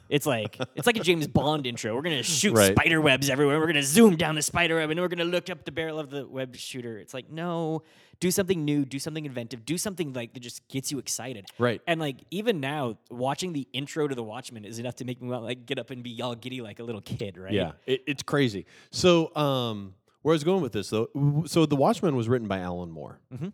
It's 0.08 0.26
like 0.26 0.58
it's 0.74 0.86
like 0.86 0.98
a 0.98 1.02
James 1.02 1.26
Bond 1.26 1.66
intro. 1.66 1.94
We're 1.94 2.02
gonna 2.02 2.22
shoot 2.22 2.54
Right. 2.54 2.72
spider 2.72 3.00
webs 3.00 3.30
everywhere. 3.30 3.58
We're 3.58 3.66
gonna 3.68 3.82
zoom 3.82 4.16
down 4.16 4.34
the 4.34 4.42
spider 4.42 4.76
web, 4.76 4.90
and 4.90 5.00
we're 5.00 5.08
gonna 5.08 5.24
look 5.24 5.48
up 5.48 5.64
the 5.64 5.72
barrel 5.72 5.98
of 5.98 6.10
the 6.10 6.26
web 6.26 6.54
shooter. 6.54 6.98
It's 6.98 7.14
like 7.14 7.30
no, 7.30 7.82
do 8.20 8.30
something 8.30 8.62
new, 8.62 8.84
do 8.84 8.98
something 8.98 9.24
inventive, 9.24 9.64
do 9.64 9.78
something 9.78 10.12
like 10.12 10.34
that 10.34 10.40
just 10.40 10.68
gets 10.68 10.92
you 10.92 10.98
excited. 10.98 11.46
Right. 11.58 11.80
And 11.86 11.98
like 11.98 12.18
even 12.30 12.60
now, 12.60 12.98
watching 13.10 13.54
the 13.54 13.66
intro 13.72 14.06
to 14.06 14.14
The 14.14 14.22
Watchmen 14.22 14.66
is 14.66 14.78
enough 14.78 14.96
to 14.96 15.06
make 15.06 15.22
me 15.22 15.28
want 15.28 15.44
like 15.44 15.64
get 15.64 15.78
up 15.78 15.90
and 15.90 16.02
be 16.02 16.20
all 16.20 16.34
giddy 16.34 16.60
like 16.60 16.78
a 16.78 16.84
little 16.84 17.00
kid, 17.00 17.38
right? 17.38 17.52
Yeah, 17.52 17.72
it, 17.86 18.02
it's 18.06 18.22
crazy. 18.22 18.66
So, 18.90 19.34
um, 19.34 19.94
where 20.22 20.32
I 20.32 20.36
was 20.36 20.44
going 20.44 20.62
with 20.62 20.72
this, 20.72 20.90
though, 20.90 21.42
so 21.46 21.66
The 21.66 21.76
Watchmen 21.76 22.16
was 22.16 22.28
written 22.28 22.48
by 22.48 22.58
Alan 22.58 22.90
Moore, 22.90 23.20
Mhm. 23.32 23.52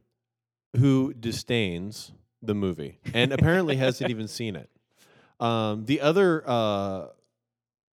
who 0.77 1.13
disdains 1.15 2.13
the 2.43 2.55
movie 2.55 2.99
and 3.13 3.33
apparently 3.33 3.77
hasn't 3.77 4.11
even 4.11 4.29
seen 4.29 4.55
it. 4.57 4.71
Um, 5.41 5.85
the 5.87 6.01
other 6.01 6.43
uh, 6.47 7.09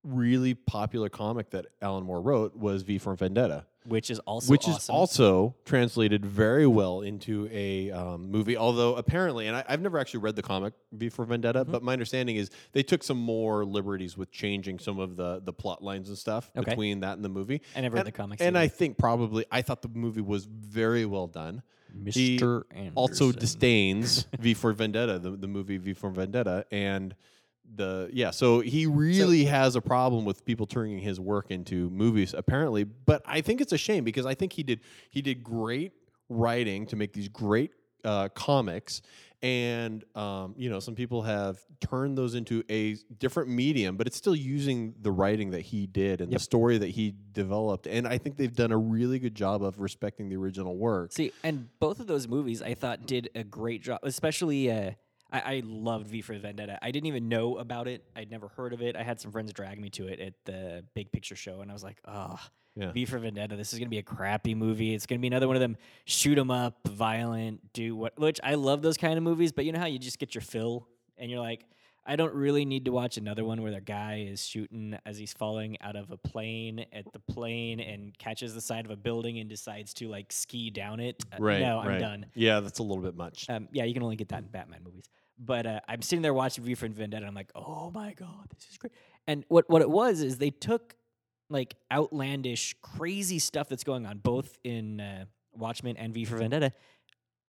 really 0.03 0.55
popular 0.55 1.09
comic 1.09 1.51
that 1.51 1.67
Alan 1.81 2.05
Moore 2.05 2.21
wrote 2.21 2.55
was 2.57 2.83
V 2.83 2.99
for 2.99 3.15
Vendetta. 3.15 3.67
Which 3.87 4.11
is 4.11 4.19
also 4.21 4.51
which 4.51 4.67
is 4.67 4.89
also 4.89 5.55
translated 5.65 6.25
very 6.25 6.67
well 6.67 7.01
into 7.03 7.49
a 7.53 7.91
um, 7.91 8.31
movie. 8.31 8.57
Although 8.57 8.97
apparently, 8.97 9.47
and 9.47 9.57
I, 9.57 9.65
I've 9.69 9.81
never 9.81 9.99
actually 9.99 10.21
read 10.21 10.37
the 10.37 10.43
comic 10.43 10.73
before 10.97 11.25
Vendetta, 11.25 11.61
Mm-hmm. 11.65 11.73
but 11.73 11.83
my 11.83 11.93
understanding 11.93 12.37
is 12.37 12.51
they 12.73 12.83
took 12.83 13.03
some 13.03 13.19
more 13.19 13.65
liberties 13.65 14.17
with 14.17 14.31
changing 14.31 14.79
some 14.79 14.99
of 14.99 15.17
the 15.17 15.41
the 15.45 15.53
plot 15.53 15.83
lines 15.83 16.09
and 16.09 16.17
stuff 16.19 16.51
Okay. 16.57 16.71
between 16.71 17.01
that 17.01 17.15
and 17.17 17.25
the 17.25 17.29
movie. 17.29 17.61
I 17.77 17.81
never 17.83 17.95
read 17.97 18.01
and, 18.01 18.07
the 18.09 18.13
comics 18.13 18.43
and 18.43 18.57
either. 18.57 18.65
I 18.65 18.69
think 18.69 18.99
probably 18.99 19.45
I 19.51 19.63
thought 19.63 19.83
the 19.83 19.89
movie 19.93 20.21
was 20.23 20.45
very 20.47 21.05
well 21.05 21.27
done. 21.27 21.63
He 22.11 22.39
Mr. 22.41 22.65
also 22.97 23.31
disdains 23.31 24.27
V 24.41 24.55
for 24.55 24.73
Vendetta, 24.73 25.19
the, 25.21 25.31
the 25.31 25.47
movie 25.47 25.77
V 25.77 25.93
for 25.95 26.11
Vendetta, 26.11 26.67
and 26.73 27.15
the 27.77 28.09
yeah. 28.13 28.31
So 28.31 28.61
he 28.61 28.87
really 28.87 29.45
has 29.45 29.77
a 29.77 29.81
problem 29.81 30.25
with 30.25 30.45
people 30.45 30.67
turning 30.67 30.99
his 30.99 31.19
work 31.21 31.51
into 31.51 31.91
movies, 31.91 32.35
apparently. 32.37 32.85
But 32.85 33.23
I 33.27 33.41
think 33.41 33.61
it's 33.61 33.73
a 33.73 33.79
shame 33.79 34.05
because 34.05 34.27
I 34.27 34.35
think 34.35 34.53
he 34.53 34.63
did 34.63 34.81
he 35.11 35.23
did 35.23 35.43
great 35.43 35.93
writing 36.29 36.87
to 36.87 36.97
make 36.97 37.13
these 37.13 37.29
great 37.29 37.73
uh, 38.05 38.29
comics. 38.29 39.03
And 39.43 40.03
um, 40.15 40.55
you 40.57 40.71
know, 40.71 40.81
some 40.81 40.95
people 40.95 41.21
have 41.23 41.59
turned 41.81 42.17
those 42.17 42.35
into 42.35 42.63
a 42.71 42.97
different 43.19 43.51
medium, 43.51 43.97
but 43.99 44.07
it's 44.07 44.17
still 44.17 44.35
using 44.35 44.95
the 45.03 45.11
writing 45.13 45.51
that 45.51 45.61
he 45.61 45.87
did 45.87 46.23
and 46.23 46.31
Yep. 46.33 46.39
the 46.39 46.43
story 46.43 46.79
that 46.79 46.89
he 46.89 47.15
developed. 47.33 47.87
And 47.87 48.09
I 48.09 48.17
think 48.17 48.39
they've 48.39 48.55
done 48.55 48.73
a 48.73 48.79
really 48.79 49.19
good 49.19 49.35
job 49.35 49.63
of 49.63 49.81
respecting 49.81 50.31
the 50.31 50.37
original 50.37 50.77
work. 50.79 51.13
See, 51.13 51.31
and 51.43 51.69
both 51.79 52.01
of 52.01 52.07
those 52.07 52.27
movies 52.27 52.63
I 52.63 52.73
thought 52.73 53.07
did 53.07 53.29
a 53.35 53.45
great 53.45 53.83
job. 53.83 53.99
Especially, 54.03 54.71
uh, 54.71 54.93
I, 55.35 55.57
I 55.57 55.63
loved 55.65 56.07
V 56.07 56.21
for 56.23 56.39
Vendetta. 56.39 56.79
I 56.81 56.91
didn't 56.93 57.07
even 57.09 57.29
know 57.29 57.57
about 57.59 57.89
it. 57.89 58.05
I'd 58.15 58.31
never 58.31 58.49
heard 58.49 58.73
of 58.73 58.81
it. 58.83 58.95
I 58.97 59.03
had 59.03 59.21
some 59.21 59.33
friends 59.33 59.53
drag 59.53 59.81
me 59.81 59.91
to 59.91 60.07
it 60.07 60.21
at 60.21 60.35
the 60.45 60.85
Big 60.95 61.11
Picture 61.11 61.35
Show, 61.37 61.61
and 61.61 61.71
I 61.71 61.75
was 61.75 61.83
like, 61.83 61.99
oh, 62.07 62.39
Yeah. 62.77 62.93
V 62.93 63.05
for 63.05 63.19
Vendetta. 63.19 63.57
This 63.57 63.73
is 63.73 63.79
gonna 63.79 63.89
be 63.89 63.99
a 63.99 64.03
crappy 64.03 64.55
movie. 64.55 64.95
It's 64.95 65.07
gonna 65.07 65.21
be 65.21 65.27
another 65.29 65.47
one 65.49 65.57
of 65.57 65.61
them 65.61 65.77
shoot 66.05 66.39
'em 66.39 66.51
up, 66.51 66.79
violent, 66.89 67.73
do 67.73 67.95
what. 67.97 68.19
Which 68.19 68.41
I 68.45 68.55
love 68.55 68.83
those 68.83 68.97
kind 68.97 69.17
of 69.17 69.23
movies, 69.25 69.51
but 69.53 69.65
you 69.65 69.73
know 69.73 69.79
how 69.81 69.87
you 69.87 69.99
just 69.99 70.19
get 70.19 70.35
your 70.35 70.43
fill, 70.43 70.87
and 71.19 71.31
you're 71.31 71.41
like. 71.41 71.65
I 72.07 72.17
don't 72.17 72.35
really 72.35 72.67
need 72.67 72.85
to 72.85 72.93
watch 72.93 73.17
another 73.17 73.47
one 73.47 73.63
where 73.63 73.73
the 73.73 73.81
guy 73.81 74.27
is 74.29 74.47
shooting 74.47 74.95
as 75.07 75.17
he's 75.17 75.33
falling 75.33 75.79
out 75.81 75.97
of 75.97 76.11
a 76.11 76.19
plane 76.19 76.85
at 76.93 77.11
the 77.15 77.19
plane 77.33 77.81
and 77.81 78.13
catches 78.19 78.55
the 78.55 78.61
side 78.61 78.85
of 78.85 78.91
a 78.91 78.97
building 78.97 79.39
and 79.39 79.49
decides 79.49 79.95
to 79.95 80.09
like 80.09 80.31
ski 80.31 80.69
down 80.69 81.01
it. 81.01 81.25
Uh, 81.33 81.37
Right. 81.41 81.61
No, 81.61 81.79
I'm 81.79 81.89
right. 81.89 81.99
done. 81.99 82.27
Yeah, 82.35 82.61
that's 82.61 82.79
a 82.79 82.83
little 82.83 83.03
bit 83.03 83.17
much. 83.17 83.49
Um, 83.49 83.69
yeah, 83.73 83.85
you 83.85 83.95
can 83.95 84.03
only 84.03 84.17
get 84.17 84.29
that 84.29 84.41
in 84.43 84.49
Batman 84.49 84.81
movies. 84.85 85.07
But 85.39 85.67
uh, 85.67 85.81
I'm 85.89 86.03
sitting 86.03 86.23
there 86.23 86.35
watching 86.35 86.65
V 86.65 86.75
for 86.75 86.89
Vendetta, 86.89 87.19
and 87.19 87.27
I'm 87.27 87.35
like, 87.35 87.51
oh 87.55 87.91
my 87.93 88.13
god, 88.15 88.49
this 88.55 88.69
is 88.71 88.79
great. 88.79 88.93
And 89.27 89.45
what 89.49 89.69
what 89.69 89.83
it 89.83 89.91
was 89.91 90.21
is 90.23 90.39
they 90.39 90.51
took 90.51 90.95
like 91.51 91.75
outlandish, 91.93 92.75
crazy 92.83 93.39
stuff 93.39 93.69
that's 93.69 93.85
going 93.85 94.07
on 94.07 94.19
both 94.19 94.57
in 94.65 95.01
uh, 95.01 95.25
Watchmen 95.53 95.97
and 95.97 96.15
V 96.15 96.25
for 96.25 96.37
Vendetta, 96.37 96.73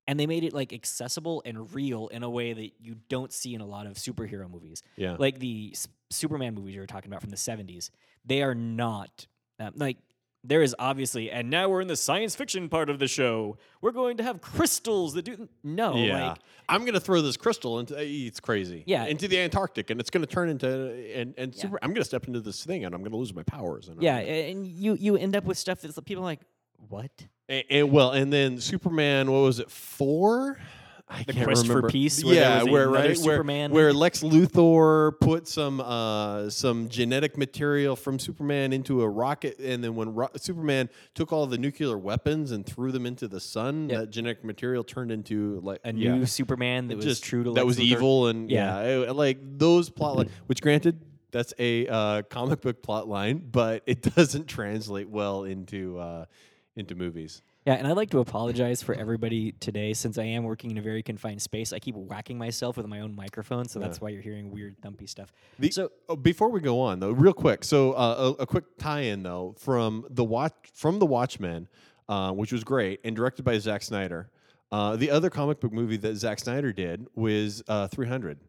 and 0.07 0.20
they 0.20 0.28
made 0.28 0.44
it 0.44 0.53
like 0.53 0.74
accessible 0.74 1.41
and 1.45 1.74
real 1.74 2.07
in 2.07 2.24
a 2.24 2.30
way 2.30 2.53
that 2.53 2.72
you 2.80 2.95
don't 3.10 3.32
see 3.32 3.53
in 3.53 3.62
a 3.62 3.66
lot 3.66 3.88
of 3.88 3.94
superhero 3.94 4.49
movies 4.49 4.84
yeah. 4.98 5.16
like 5.18 5.40
the 5.40 5.72
S- 5.74 5.88
Superman 6.10 6.53
movies 6.53 6.76
you 6.76 6.82
were 6.82 6.88
talking 6.88 7.12
about 7.12 7.22
from 7.22 7.32
the 7.32 7.38
70s, 7.38 7.90
they 8.26 8.41
are 8.44 8.56
not 8.56 9.28
um, 9.60 9.74
like 9.76 9.98
there 10.48 10.62
is 10.62 10.76
obviously, 10.78 11.32
and 11.32 11.50
now 11.50 11.68
we're 11.70 11.82
in 11.82 11.88
the 11.88 11.96
science 11.96 12.36
fiction 12.36 12.70
part 12.70 12.90
of 12.90 13.00
the 13.00 13.08
show. 13.08 13.58
We're 13.82 13.92
going 13.92 14.18
to 14.18 14.24
have 14.24 14.42
crystals 14.42 15.14
that 15.16 15.24
do 15.26 15.48
no, 15.64 15.96
yeah. 15.96 16.30
like 16.30 16.38
I'm 16.70 16.82
going 16.82 16.94
to 16.94 17.00
throw 17.00 17.22
this 17.22 17.38
crystal 17.38 17.80
into 17.80 17.98
eh, 17.98 18.28
it's 18.28 18.40
crazy. 18.40 18.84
Yeah. 18.86 19.06
Into 19.06 19.28
the 19.28 19.40
Antarctic 19.40 19.90
and 19.90 20.00
it's 20.00 20.10
going 20.10 20.26
to 20.26 20.32
turn 20.32 20.50
into 20.50 20.68
and 21.16 21.34
and 21.38 21.56
Yeah. 21.56 21.62
super 21.62 21.80
I'm 21.82 21.90
going 21.90 22.02
to 22.02 22.06
step 22.06 22.28
into 22.28 22.42
this 22.42 22.64
thing 22.64 22.86
and 22.86 22.94
I'm 22.94 23.02
going 23.02 23.12
to 23.12 23.18
lose 23.18 23.34
my 23.34 23.44
powers 23.44 23.88
and 23.88 24.02
yeah, 24.02 24.18
and 24.18 24.66
you 24.68 24.94
you 25.00 25.18
end 25.18 25.36
up 25.36 25.46
with 25.46 25.58
stuff 25.58 25.82
that's 25.82 26.00
people 26.02 26.24
are 26.24 26.26
like 26.26 26.42
what 26.90 27.12
And, 27.50 27.64
and- 27.70 27.92
well, 27.92 28.12
and 28.12 28.32
then 28.32 28.60
Superman, 28.60 29.32
what 29.32 29.40
was 29.40 29.60
it? 29.60 29.70
4? 29.72 30.58
I 31.07 31.22
The 31.23 31.34
can't 31.34 31.45
Quest 31.45 31.68
for. 31.68 31.88
Peace, 31.88 32.23
where 32.23 32.34
yeah, 32.34 32.64
where 32.64 32.90
right 32.90 33.06
where, 33.06 33.15
Superman. 33.15 33.72
where 33.72 33.94
Lex 33.94 34.23
Luthor 34.23 35.11
put 35.19 35.48
some 35.48 35.80
uh, 35.80 36.49
some 36.49 36.90
genetic 36.90 37.38
material 37.38 37.95
from 37.95 38.18
Superman 38.18 38.73
into 38.73 39.03
a 39.03 39.07
rocket, 39.07 39.60
and 39.60 39.84
then 39.84 39.94
when 39.95 40.15
ro- 40.15 40.30
Superman 40.36 40.90
took 41.14 41.32
all 41.32 41.45
the 41.45 41.60
nuclear 41.60 41.95
weapons 41.95 42.52
and 42.52 42.65
threw 42.65 42.91
them 42.91 43.06
into 43.06 43.27
the 43.27 43.40
sun, 43.40 43.88
Yep. 43.90 43.99
that 43.99 44.10
genetic 44.10 44.44
material 44.44 44.84
turned 44.84 45.11
into 45.11 45.60
like 45.64 45.80
a 45.84 45.94
yeah. 45.94 46.15
new 46.15 46.26
Superman 46.26 46.88
that 46.88 46.95
was 46.98 47.06
just 47.06 47.23
true 47.23 47.44
to 47.44 47.52
that 47.52 47.65
Lex 47.65 47.65
was 47.65 47.77
Luthor? 47.77 47.82
evil 47.84 48.27
and 48.27 48.49
Yeah. 48.49 48.82
yeah, 48.82 49.10
it- 49.11 49.15
like 49.15 49.38
those 49.60 49.91
plot 49.91 50.15
line, 50.18 50.30
which 50.48 50.60
granted 50.60 50.99
that's 51.30 51.53
a 51.60 51.86
uh, 51.88 52.22
comic 52.23 52.61
book 52.61 52.82
plot 52.82 53.07
line, 53.07 53.48
but 53.52 53.84
it 53.86 54.02
doesn't 54.15 54.48
translate 54.48 55.07
well 55.10 55.44
into 55.44 55.99
uh, 55.99 56.26
into 56.76 56.95
movies. 56.95 57.44
Yeah, 57.66 57.74
and 57.74 57.88
I'd 57.88 57.98
like 57.98 58.12
to 58.12 58.20
apologize 58.20 58.84
for 58.84 58.94
everybody 58.94 59.54
today 59.54 59.94
since 59.94 60.20
I 60.20 60.24
am 60.24 60.44
working 60.44 60.70
in 60.70 60.78
a 60.78 60.84
very 60.84 61.02
confined 61.02 61.42
space. 61.42 61.74
I 61.74 61.80
keep 61.80 61.96
whacking 61.96 62.38
myself 62.38 62.78
with 62.78 62.86
my 62.86 63.00
own 63.00 63.16
microphone, 63.16 63.68
so 63.68 63.80
that's 63.80 64.00
why 64.00 64.10
you're 64.10 64.22
hearing 64.22 64.52
weird 64.52 64.80
thumpy 64.82 65.10
stuff. 65.10 65.34
The- 65.58 65.72
so 65.72 65.92
oh, 66.08 66.16
before 66.16 66.50
we 66.52 66.60
go 66.60 66.80
on 66.80 67.00
though, 67.00 67.10
real 67.10 67.34
quick, 67.34 67.64
so 67.64 67.94
uh, 67.94 68.36
a, 68.38 68.44
a 68.44 68.46
quick 68.46 68.66
tie-in 68.78 69.24
though 69.24 69.56
from 69.58 70.06
the 70.12 70.24
watch 70.24 70.54
from 70.76 71.00
the 71.00 71.08
Watchmen, 71.08 71.68
uh, 72.08 72.32
which 72.34 72.52
was 72.52 72.64
great 72.64 73.00
and 73.04 73.16
directed 73.16 73.42
by 73.44 73.58
Zack 73.58 73.82
Snyder. 73.82 74.30
Uh, 74.72 74.96
the 74.96 75.10
other 75.10 75.32
comic 75.32 75.60
book 75.60 75.74
movie 75.74 75.98
that 75.98 76.16
Zack 76.18 76.38
Snyder 76.38 76.72
did 76.72 77.08
was 77.16 77.64
uh, 77.68 77.88
300, 77.88 78.40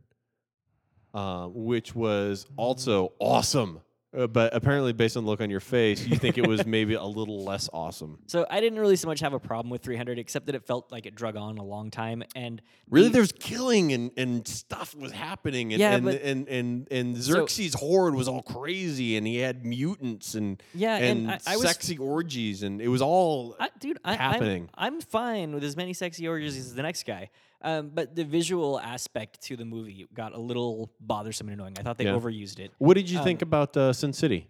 uh, 1.15 1.47
which 1.47 1.95
was 1.95 2.47
also 2.59 3.15
awesome. 3.19 3.81
Uh, 4.17 4.27
but 4.27 4.55
apparently, 4.55 4.93
based 4.93 5.17
on 5.17 5.25
the 5.25 5.31
look 5.31 5.41
on 5.41 5.51
your 5.51 5.61
face, 5.61 6.07
you 6.07 6.17
think 6.17 6.39
it 6.39 6.47
was 6.47 6.65
maybe 6.67 6.95
a 6.95 7.05
little 7.05 7.45
less 7.45 7.69
awesome. 7.73 8.19
So 8.27 8.47
I 8.49 8.61
didn't 8.61 8.79
really 8.79 8.97
so 8.97 9.09
much 9.09 9.21
have 9.21 9.35
a 9.35 9.39
problem 9.39 9.71
with 9.71 9.83
300, 9.83 10.19
except 10.19 10.47
that 10.47 10.55
it 10.55 10.65
felt 10.65 10.91
like 10.91 11.05
it 11.07 11.15
drug 11.15 11.37
on 11.37 11.59
a 11.59 11.65
long 11.65 11.91
time. 11.91 12.23
And 12.35 12.63
Really, 12.89 13.09
the- 13.09 13.15
there's 13.15 13.33
killing 13.33 13.93
and, 13.93 14.11
and 14.17 14.47
stuff 14.49 14.95
was 14.97 15.13
happening, 15.13 15.73
and 15.73 15.81
Yeah, 15.81 15.97
and, 15.97 16.05
but- 16.05 16.23
and, 16.23 16.49
and 16.49 16.89
and 16.91 17.17
So- 17.23 17.33
Xerxes' 17.35 17.75
horde 17.75 18.15
was 18.15 18.29
all 18.29 18.43
crazy, 18.43 19.17
and 19.17 19.27
he 19.27 19.37
had 19.37 19.67
mutants 19.67 20.35
and 20.35 20.63
Yeah, 20.75 20.97
and 20.97 21.29
and, 21.29 21.31
I- 21.33 21.53
I 21.53 21.57
was- 21.57 21.67
sexy 21.67 21.99
orgies, 21.99 22.63
and 22.63 22.81
it 22.81 22.89
was 22.89 23.03
all 23.03 23.55
I, 23.61 23.69
dude, 23.79 23.99
I, 24.05 24.15
happening. 24.15 24.71
I'm, 24.75 24.95
I'm 24.95 25.01
fine 25.03 25.53
with 25.53 25.65
as 25.65 25.77
many 25.77 25.93
sexy 25.93 26.27
orgies 26.27 26.57
as 26.57 26.75
the 26.75 26.83
next 26.83 27.05
guy. 27.07 27.29
Um, 27.63 27.91
but 27.95 28.15
the 28.15 28.25
visual 28.25 28.79
aspect 28.79 29.41
to 29.43 29.57
the 29.57 29.65
movie 29.65 30.07
got 30.15 30.33
a 30.35 30.39
little 30.39 30.91
bothersome 31.01 31.49
and 31.49 31.55
annoying. 31.61 31.75
I 31.79 31.83
thought 31.83 31.99
they 31.99 32.05
Yeah. 32.05 32.13
overused 32.19 32.59
it. 32.59 32.71
What 32.79 32.95
did 32.95 33.09
you 33.11 33.19
Um, 33.19 33.25
think 33.25 33.43
about 33.43 33.77
uh, 33.77 33.93
Sin 33.93 34.13
City? 34.13 34.49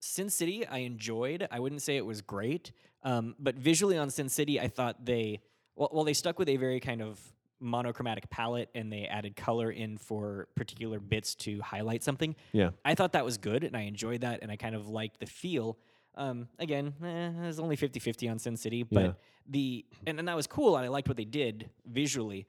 Sin 0.00 0.30
City, 0.30 0.66
I 0.66 0.78
enjoyed. 0.78 1.48
I 1.50 1.58
wouldn't 1.60 1.82
say 1.82 1.96
it 1.96 2.06
was 2.06 2.20
great, 2.20 2.72
um, 3.02 3.34
but 3.38 3.56
visually 3.56 3.98
on 3.98 4.10
Sin 4.10 4.28
City, 4.28 4.60
I 4.60 4.68
thought 4.68 5.04
they 5.04 5.40
well, 5.76 5.90
well, 5.92 6.02
they 6.04 6.12
stuck 6.12 6.40
with 6.40 6.48
a 6.48 6.56
very 6.56 6.80
kind 6.80 7.00
of 7.00 7.20
monochromatic 7.60 8.28
palette 8.30 8.68
and 8.74 8.92
they 8.92 9.06
added 9.06 9.36
color 9.36 9.70
in 9.70 9.96
for 9.96 10.48
particular 10.56 10.98
bits 10.98 11.36
to 11.36 11.60
highlight 11.60 12.02
something. 12.02 12.34
Yeah, 12.52 12.70
I 12.84 12.94
thought 12.96 13.12
that 13.12 13.24
was 13.24 13.38
good 13.38 13.62
and 13.64 13.76
I 13.76 13.82
enjoyed 13.82 14.20
that 14.22 14.40
and 14.42 14.50
I 14.50 14.56
kind 14.56 14.74
of 14.74 14.88
liked 14.88 15.20
the 15.20 15.26
feel. 15.26 15.78
Um, 16.18 16.48
again, 16.58 16.94
eh, 17.02 17.28
it 17.28 17.46
was 17.46 17.60
only 17.60 17.76
50 17.76 18.00
50 18.00 18.28
on 18.28 18.38
Sin 18.38 18.56
City, 18.56 18.82
but 18.82 19.02
Yeah. 19.04 19.12
the 19.46 19.86
and, 20.06 20.18
and 20.18 20.26
that 20.28 20.36
was 20.36 20.46
cool 20.48 20.76
and 20.76 20.84
I 20.84 20.88
liked 20.88 21.06
what 21.08 21.16
they 21.16 21.24
did 21.24 21.70
visually. 21.86 22.46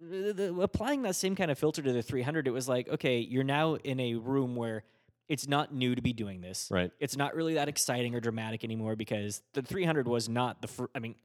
The- 0.00 0.32
the- 0.32 0.60
applying 0.60 1.02
that 1.02 1.14
same 1.14 1.36
kind 1.36 1.50
of 1.50 1.58
filter 1.58 1.82
to 1.82 1.92
the 1.92 2.02
300, 2.02 2.48
it 2.48 2.50
was 2.50 2.68
like, 2.68 2.88
okay, 2.88 3.18
you're 3.20 3.44
now 3.44 3.74
in 3.76 4.00
a 4.00 4.14
room 4.14 4.56
where 4.56 4.82
it's 5.28 5.46
not 5.48 5.74
new 5.74 5.94
to 5.94 6.00
be 6.02 6.12
doing 6.12 6.40
this. 6.40 6.68
right. 6.70 6.90
It's 7.00 7.16
not 7.16 7.34
really 7.34 7.54
that 7.54 7.68
exciting 7.68 8.14
or 8.14 8.20
dramatic 8.20 8.62
anymore 8.64 8.96
because 8.96 9.42
the 9.52 9.62
300 9.62 10.06
was 10.08 10.28
not 10.28 10.62
the 10.62 10.68
first. 10.68 10.90
I 10.94 10.98
mean, 11.00 11.16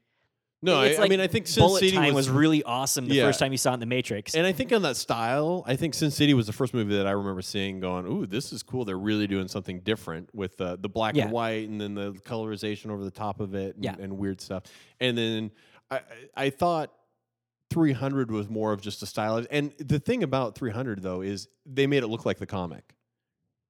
No, 0.64 0.80
I, 0.80 0.86
it's 0.88 1.00
I 1.00 1.02
like 1.04 1.10
mean 1.10 1.20
I 1.20 1.28
think 1.28 1.48
Sin 1.48 1.62
Bullet 1.64 1.80
City 1.80 1.96
Time 1.96 2.14
was, 2.14 2.28
was, 2.28 2.30
really 2.30 2.62
awesome 2.64 3.08
the 3.08 3.16
Yeah. 3.16 3.26
first 3.26 3.40
time 3.40 3.52
you 3.52 3.58
saw 3.58 3.72
it 3.72 3.76
in 3.76 3.80
the 3.80 3.86
Matrix. 3.88 4.36
and 4.36 4.46
I 4.46 4.52
think 4.52 4.72
on 4.72 4.84
that 4.84 4.96
style, 4.96 5.64
I 5.66 5.76
think 5.76 5.94
Sin 5.96 6.12
City 6.12 6.34
was 6.36 6.46
the 6.46 6.54
first 6.54 6.74
movie 6.74 6.96
that 6.98 7.08
I 7.08 7.12
remember 7.12 7.42
seeing, 7.42 7.80
going, 7.80 8.06
"Ooh, 8.06 8.26
this 8.28 8.54
is 8.54 8.62
cool." 8.62 8.86
They're 8.86 8.98
really 8.98 9.26
doing 9.26 9.48
something 9.48 9.80
different 9.80 10.30
with 10.36 10.62
uh, 10.62 10.76
the 10.80 10.90
black 10.90 11.16
Yeah. 11.16 11.24
and 11.24 11.32
white, 11.32 11.68
and 11.68 11.82
then 11.82 11.96
the 11.96 12.12
colorization 12.14 12.92
over 12.92 13.04
the 13.04 13.10
top 13.12 13.40
of 13.40 13.56
it, 13.56 13.76
and, 13.76 13.84
Yeah. 13.86 13.96
and 14.00 14.18
weird 14.20 14.40
stuff. 14.40 14.64
And 15.00 15.18
then 15.18 15.52
I, 15.90 15.96
I 15.98 16.02
I 16.38 16.50
thought 16.52 16.94
300 17.72 18.30
was 18.32 18.50
more 18.50 18.72
of 18.74 18.82
just 18.82 19.02
a 19.02 19.06
style. 19.06 19.44
And 19.50 19.72
the 19.80 19.98
thing 20.00 20.24
about 20.24 20.56
300 20.56 21.02
though 21.02 21.22
is 21.22 21.48
they 21.66 21.88
made 21.88 22.04
it 22.04 22.08
look 22.08 22.26
like 22.26 22.38
the 22.38 22.46
comic. 22.46 22.84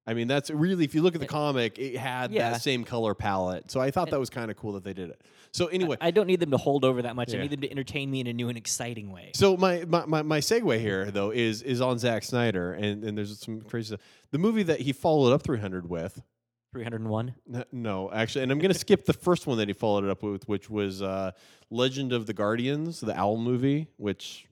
I 0.07 0.14
mean, 0.15 0.28
that's 0.28 0.49
really 0.49 0.84
if 0.84 0.95
you 0.95 1.03
look 1.03 1.14
at 1.14 1.22
the 1.22 1.28
comic, 1.28 1.78
it 1.78 1.95
had 1.95 2.32
Yeah. 2.32 2.52
that 2.52 2.61
same 2.61 2.84
color 2.84 3.14
palette. 3.14 3.69
So 3.69 3.80
I 3.80 3.91
thought 3.91 4.10
that 4.10 4.19
was 4.19 4.30
kind 4.32 4.49
of 4.49 4.57
cool 4.57 4.73
that 4.73 4.84
they 4.84 4.94
did 4.94 5.10
it. 5.11 5.22
So 5.52 5.68
anyway, 5.68 5.98
I 6.02 6.10
don't 6.11 6.26
need 6.28 6.40
them 6.40 6.52
to 6.52 6.57
hold 6.57 6.84
over 6.84 7.03
that 7.03 7.15
much. 7.15 7.30
I 7.34 7.38
Yeah. 7.38 7.44
need 7.44 7.52
them 7.52 7.61
to 7.61 7.69
entertain 7.72 8.10
me 8.10 8.19
in 8.22 8.28
a 8.28 8.34
new 8.34 8.49
and 8.49 8.57
exciting 8.57 9.11
way. 9.11 9.32
So 9.36 9.56
my, 9.57 9.84
my, 9.88 10.06
my, 10.07 10.22
my 10.23 10.40
segue 10.40 10.80
here 10.80 11.11
though 11.11 11.30
is 11.32 11.61
is 11.61 11.82
on 11.82 11.99
Zack 11.99 12.23
Snyder 12.23 12.73
and, 12.73 13.03
and 13.03 13.15
there's 13.18 13.38
some 13.40 13.61
crazy 13.61 13.88
stuff. 13.88 13.99
The 14.32 14.40
movie 14.40 14.64
that 14.64 14.80
he 14.82 14.91
followed 14.91 15.34
up 15.34 15.44
300 15.44 15.88
with. 15.90 16.22
301. 16.73 17.34
n- 17.53 17.65
No, 17.72 18.10
actually, 18.11 18.44
and 18.44 18.52
I'm 18.52 18.57
gonna 18.60 18.73
skip 18.73 19.06
the 19.06 19.14
first 19.14 19.45
one 19.45 19.57
that 19.57 19.68
he 19.68 19.73
followed 19.73 20.06
it 20.06 20.10
up 20.10 20.23
with, 20.23 20.48
which 20.48 20.69
was 20.69 21.02
uh, 21.02 21.32
Legend 21.69 22.14
of 22.14 22.26
the 22.28 22.34
Guardians, 22.34 23.02
the 23.02 23.15
Owl 23.18 23.38
movie, 23.38 23.88
which 23.98 24.48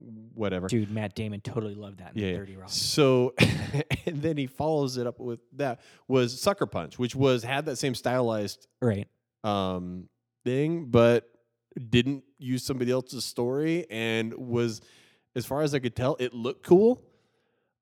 whatever. 0.00 0.66
Dude, 0.68 0.90
Matt 0.90 1.14
Damon 1.14 1.40
totally 1.40 1.74
loved 1.74 1.98
that 1.98 2.12
in 2.16 2.22
Yeah, 2.22 2.28
yeah. 2.32 2.36
30 2.38 2.56
Rock. 2.56 2.68
So, 2.70 3.34
and 4.06 4.20
then 4.22 4.36
he 4.36 4.46
follows 4.46 4.96
it 4.96 5.06
up 5.06 5.18
with 5.20 5.40
that 5.56 5.80
was 6.08 6.40
Sucker 6.40 6.66
Punch, 6.66 6.98
which 6.98 7.14
was 7.14 7.42
had 7.44 7.66
that 7.66 7.76
same 7.76 7.94
stylized 7.94 8.66
Right. 8.80 9.06
um, 9.44 10.08
thing, 10.44 10.86
but 10.86 11.28
didn't 11.90 12.24
use 12.38 12.62
somebody 12.64 12.90
else's 12.90 13.24
story 13.24 13.86
and 13.90 14.32
was, 14.34 14.80
as 15.34 15.44
far 15.46 15.62
as 15.62 15.74
I 15.74 15.78
could 15.80 15.96
tell, 15.96 16.16
it 16.20 16.32
looked 16.34 16.64
cool. 16.64 17.02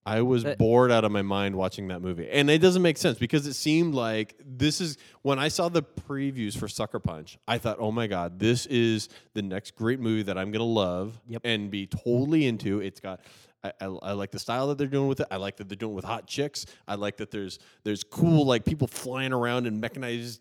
I 0.05 0.23
was 0.23 0.43
That- 0.43 0.59
bored 0.59 0.91
out 0.91 1.05
of 1.05 1.12
my 1.12 1.23
mind 1.23 1.55
watching 1.55 1.89
that 1.89 2.03
movie. 2.03 2.29
And 2.29 2.51
it 2.51 2.59
doesn't 2.59 2.83
make 2.83 2.99
sense 2.99 3.19
because 3.19 3.47
it 3.47 3.55
seemed 3.55 3.95
like 3.95 4.35
this 4.45 4.81
is 4.81 4.97
when 5.23 5.39
I 5.39 5.47
saw 5.49 5.69
the 5.69 5.83
previews 5.83 6.57
for 6.57 6.66
Sucker 6.66 6.99
Punch, 6.99 7.39
I 7.47 7.59
thought, 7.59 7.77
oh 7.79 7.93
my 7.93 8.09
God, 8.09 8.39
this 8.41 8.66
is 8.66 9.09
the 9.35 9.43
next 9.43 9.77
great 9.77 10.01
movie 10.01 10.24
that 10.24 10.37
I'm 10.37 10.51
going 10.51 10.59
to 10.61 10.65
love 10.65 11.20
Yep. 11.29 11.43
and 11.45 11.70
be 11.70 11.87
totally 11.87 12.47
into. 12.47 12.81
It's 12.81 12.99
got. 13.01 13.20
I, 13.65 13.73
I, 13.81 13.85
I 13.85 14.12
like 14.15 14.33
the 14.33 14.41
style 14.41 14.66
that 14.69 14.79
they're 14.79 14.89
doing 14.89 15.07
with 15.07 15.20
it. 15.20 15.29
I 15.31 15.37
like 15.37 15.57
that 15.59 15.69
they're 15.69 15.77
doing 15.77 15.93
it 15.93 15.95
with 15.95 16.05
hot 16.05 16.27
chicks. 16.27 16.66
I 16.89 16.97
like 16.97 17.19
that 17.19 17.31
there's 17.31 17.61
there's 17.85 18.03
cool 18.03 18.45
like 18.45 18.65
people 18.65 18.89
flying 18.89 19.33
around 19.33 19.69
in 19.69 19.79
mechanized 19.79 20.41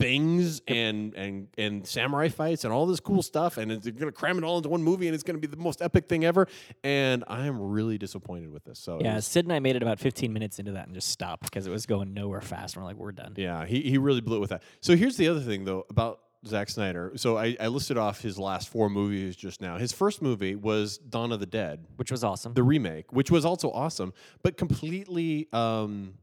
things 0.00 0.62
and 0.66 1.14
and 1.14 1.48
and 1.58 1.86
samurai 1.86 2.28
fights 2.28 2.64
and 2.64 2.72
all 2.72 2.86
this 2.86 3.00
cool 3.00 3.22
stuff 3.22 3.58
and 3.58 3.70
it's, 3.70 3.84
they're 3.84 3.92
gonna 3.92 4.10
cram 4.10 4.38
it 4.38 4.44
all 4.44 4.56
into 4.56 4.68
one 4.70 4.82
movie 4.82 5.06
and 5.06 5.14
it's 5.14 5.22
gonna 5.22 5.38
be 5.38 5.46
the 5.46 5.56
most 5.58 5.82
epic 5.82 6.08
thing 6.08 6.24
ever 6.24 6.48
and 6.82 7.22
i 7.28 7.44
am 7.46 7.60
really 7.60 7.98
disappointed 7.98 8.50
with 8.50 8.64
this 8.64 8.78
so 8.78 8.98
Yeah, 9.00 9.16
was- 9.16 9.26
Sid 9.26 9.44
and 9.44 9.52
I 9.52 9.58
made 9.58 9.76
it 9.76 9.82
about 9.82 10.00
15 10.00 10.32
minutes 10.32 10.58
into 10.58 10.72
that 10.72 10.86
and 10.86 10.94
just 10.94 11.08
stopped 11.08 11.42
because 11.44 11.66
it 11.66 11.70
was 11.70 11.84
going 11.86 12.14
nowhere 12.14 12.40
fast. 12.40 12.74
And 12.76 12.82
we're 12.82 12.88
like, 12.90 12.96
we're 12.96 13.12
done. 13.12 13.34
yeah 13.36 13.66
he, 13.66 13.82
he 13.82 13.98
really 13.98 14.22
blew 14.22 14.38
it 14.38 14.40
with 14.40 14.50
that 14.50 14.62
so 14.80 14.96
here's 14.96 15.16
the 15.18 15.28
other 15.28 15.40
thing 15.40 15.64
though 15.66 15.84
about 15.90 16.20
Zack 16.46 16.70
Snyder. 16.70 17.12
So 17.16 17.36
I, 17.36 17.54
I 17.60 17.66
listed 17.66 17.98
off 17.98 18.22
his 18.22 18.38
last 18.38 18.70
four 18.70 18.88
movies 18.88 19.36
just 19.36 19.60
now. 19.60 19.76
His 19.76 19.92
first 19.92 20.22
movie 20.22 20.54
was 20.56 20.96
Dawn 20.96 21.32
of 21.32 21.40
the 21.40 21.44
Dead, 21.44 21.84
Which 21.96 22.10
was 22.10 22.24
awesome. 22.24 22.54
the 22.54 22.62
remake, 22.62 23.12
which 23.12 23.30
was 23.30 23.44
also 23.44 23.70
awesome, 23.70 24.14
but 24.42 24.56
completely 24.56 25.48
um, 25.52 26.14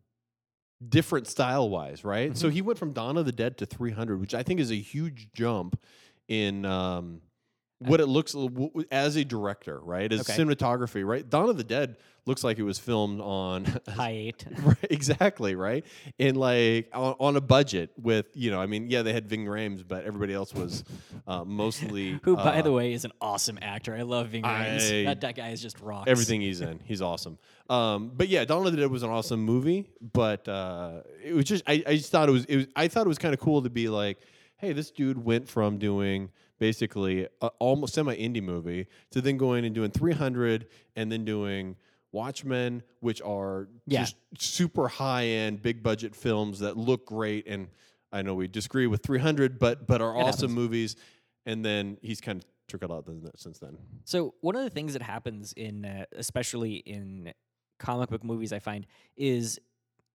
different 0.88 1.28
style 1.28 1.70
wise, 1.70 2.04
right? 2.04 2.38
So 2.38 2.50
he 2.50 2.62
went 2.62 2.78
from 2.78 2.94
Dawn 2.94 3.18
of 3.18 3.26
the 3.26 3.32
Dead 3.32 3.58
to 3.58 3.66
300, 3.66 4.20
which 4.20 4.34
I 4.34 4.44
think 4.44 4.60
is 4.60 4.72
a 4.72 4.76
huge 4.76 5.30
jump 5.34 5.80
in 6.28 6.66
um, 6.66 7.22
what 7.80 8.00
it 8.00 8.08
looks 8.08 8.34
w- 8.34 8.72
as 8.92 9.16
a 9.16 9.24
director, 9.26 9.80
right? 9.80 10.12
As 10.12 10.22
Okay. 10.22 10.34
cinematography, 10.42 11.06
right? 11.06 11.28
Dawn 11.30 11.50
of 11.50 11.58
the 11.58 11.64
Dead 11.64 11.98
looks 12.26 12.44
like 12.44 12.60
it 12.60 12.64
was 12.64 12.78
filmed 12.80 13.22
on 13.22 13.64
Hi8. 13.88 14.62
Right, 14.66 14.78
exactly 14.90 15.56
right 15.56 15.86
and 16.20 16.36
like 16.36 16.90
on, 16.94 17.16
on 17.22 17.36
a 17.38 17.42
budget 17.42 17.92
with 17.98 18.26
you 18.34 18.52
know 18.52 18.60
i 18.60 18.66
mean 18.66 18.90
yeah 18.90 19.02
they 19.02 19.14
had 19.14 19.30
ving 19.30 19.46
rhames 19.46 19.82
but 19.88 20.04
everybody 20.04 20.34
else 20.34 20.54
was 20.54 20.84
uh, 21.26 21.46
mostly 21.46 22.20
Who, 22.24 22.36
by 22.36 22.60
uh, 22.60 22.62
the 22.64 22.72
way, 22.74 22.92
is 22.92 23.06
an 23.06 23.14
awesome 23.22 23.58
actor. 23.62 23.96
I 23.96 24.02
love 24.02 24.28
Ving 24.30 24.44
Rhames. 24.44 25.02
I- 25.04 25.06
That, 25.06 25.22
that 25.22 25.36
guy 25.38 25.50
is 25.52 25.62
just 25.62 25.80
rocks. 25.80 26.10
everything 26.10 26.42
he's 26.42 26.60
in 26.60 26.82
he's 26.84 27.02
awesome 27.02 27.38
um, 27.70 28.12
but 28.14 28.28
yeah 28.28 28.44
dawn 28.44 28.66
of 28.66 28.74
the 28.74 28.78
dead 28.82 28.92
was 28.92 29.04
an 29.04 29.10
awesome 29.10 29.40
movie 29.42 29.90
but 30.02 30.46
uh, 30.50 31.04
it 31.24 31.34
was 31.34 31.46
just 31.46 31.64
I, 31.66 31.82
I 31.88 31.96
just 31.96 32.12
thought 32.12 32.28
it 32.28 32.34
was, 32.34 32.44
it 32.46 32.56
was 32.58 32.68
i 32.76 32.90
thought 32.90 33.06
it 33.06 33.10
was 33.10 33.20
kind 33.20 33.34
of 33.34 33.40
cool 33.40 33.62
to 33.62 33.70
be 33.70 33.88
like 33.88 34.18
hey 34.58 34.74
this 34.74 34.92
dude 34.92 35.24
went 35.24 35.48
from 35.48 35.78
doing 35.78 36.30
basically 36.60 37.28
a 37.42 37.48
almost 37.60 37.94
semi 37.94 38.16
indie 38.16 38.42
movie 38.42 38.88
to 39.12 39.22
then 39.22 39.38
going 39.38 39.64
and 39.66 39.74
doing 39.76 39.92
300 39.92 40.68
and 40.96 41.12
then 41.12 41.24
doing 41.26 41.76
Watchmen, 42.12 42.82
which 43.02 43.22
are 43.22 43.68
Yeah. 43.86 44.02
just 44.02 44.16
super 44.40 44.88
high 44.88 45.26
end, 45.26 45.62
big 45.62 45.84
budget 45.84 46.16
films 46.16 46.60
that 46.60 46.78
look 46.78 47.06
great. 47.06 47.46
And 47.48 47.68
I 48.12 48.22
know 48.22 48.34
we 48.34 48.48
disagree 48.48 48.88
with 48.88 49.04
300, 49.04 49.60
but 49.60 49.86
but 49.86 50.02
are 50.02 50.16
It 50.16 50.24
awesome 50.24 50.50
happens. 50.52 50.56
movies. 50.56 50.96
And 51.46 51.64
then 51.64 51.98
he's 52.02 52.20
kind 52.22 52.40
of 52.42 52.46
trickled 52.68 52.92
out 52.92 53.06
since 53.36 53.60
then. 53.60 53.78
So 54.06 54.34
one 54.42 54.56
of 54.56 54.64
the 54.64 54.70
things 54.70 54.94
that 54.94 55.02
happens 55.02 55.54
in, 55.54 55.86
uh, 55.86 56.06
especially 56.14 56.76
in 56.78 57.34
comic 57.78 58.10
book 58.10 58.24
movies, 58.24 58.52
I 58.52 58.60
find 58.60 58.88
is 59.16 59.60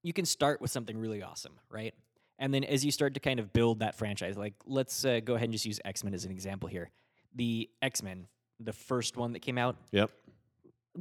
you 0.03 0.13
can 0.13 0.25
start 0.25 0.61
with 0.61 0.71
something 0.71 0.97
really 0.99 1.23
awesome, 1.23 1.59
right? 1.71 1.95
And 2.43 2.53
then 2.53 2.65
as 2.65 2.85
you 2.85 2.91
start 2.91 3.15
to 3.15 3.21
kind 3.21 3.39
of 3.39 3.53
build 3.53 3.79
that 3.79 3.95
franchise, 3.97 4.37
like 4.37 4.55
let's 4.67 5.05
uh, 5.05 5.21
go 5.25 5.35
ahead 5.37 5.45
and 5.45 5.53
just 5.53 5.65
use 5.65 5.79
X 5.85 6.03
Men 6.03 6.13
as 6.13 6.25
an 6.25 6.33
example 6.33 6.69
here. 6.69 6.91
The 7.37 7.71
X 7.81 8.03
Men, 8.03 8.27
the 8.59 8.73
first 8.73 9.17
one 9.17 9.33
that 9.35 9.39
came 9.43 9.59
out, 9.59 9.77
Yep, 9.93 10.11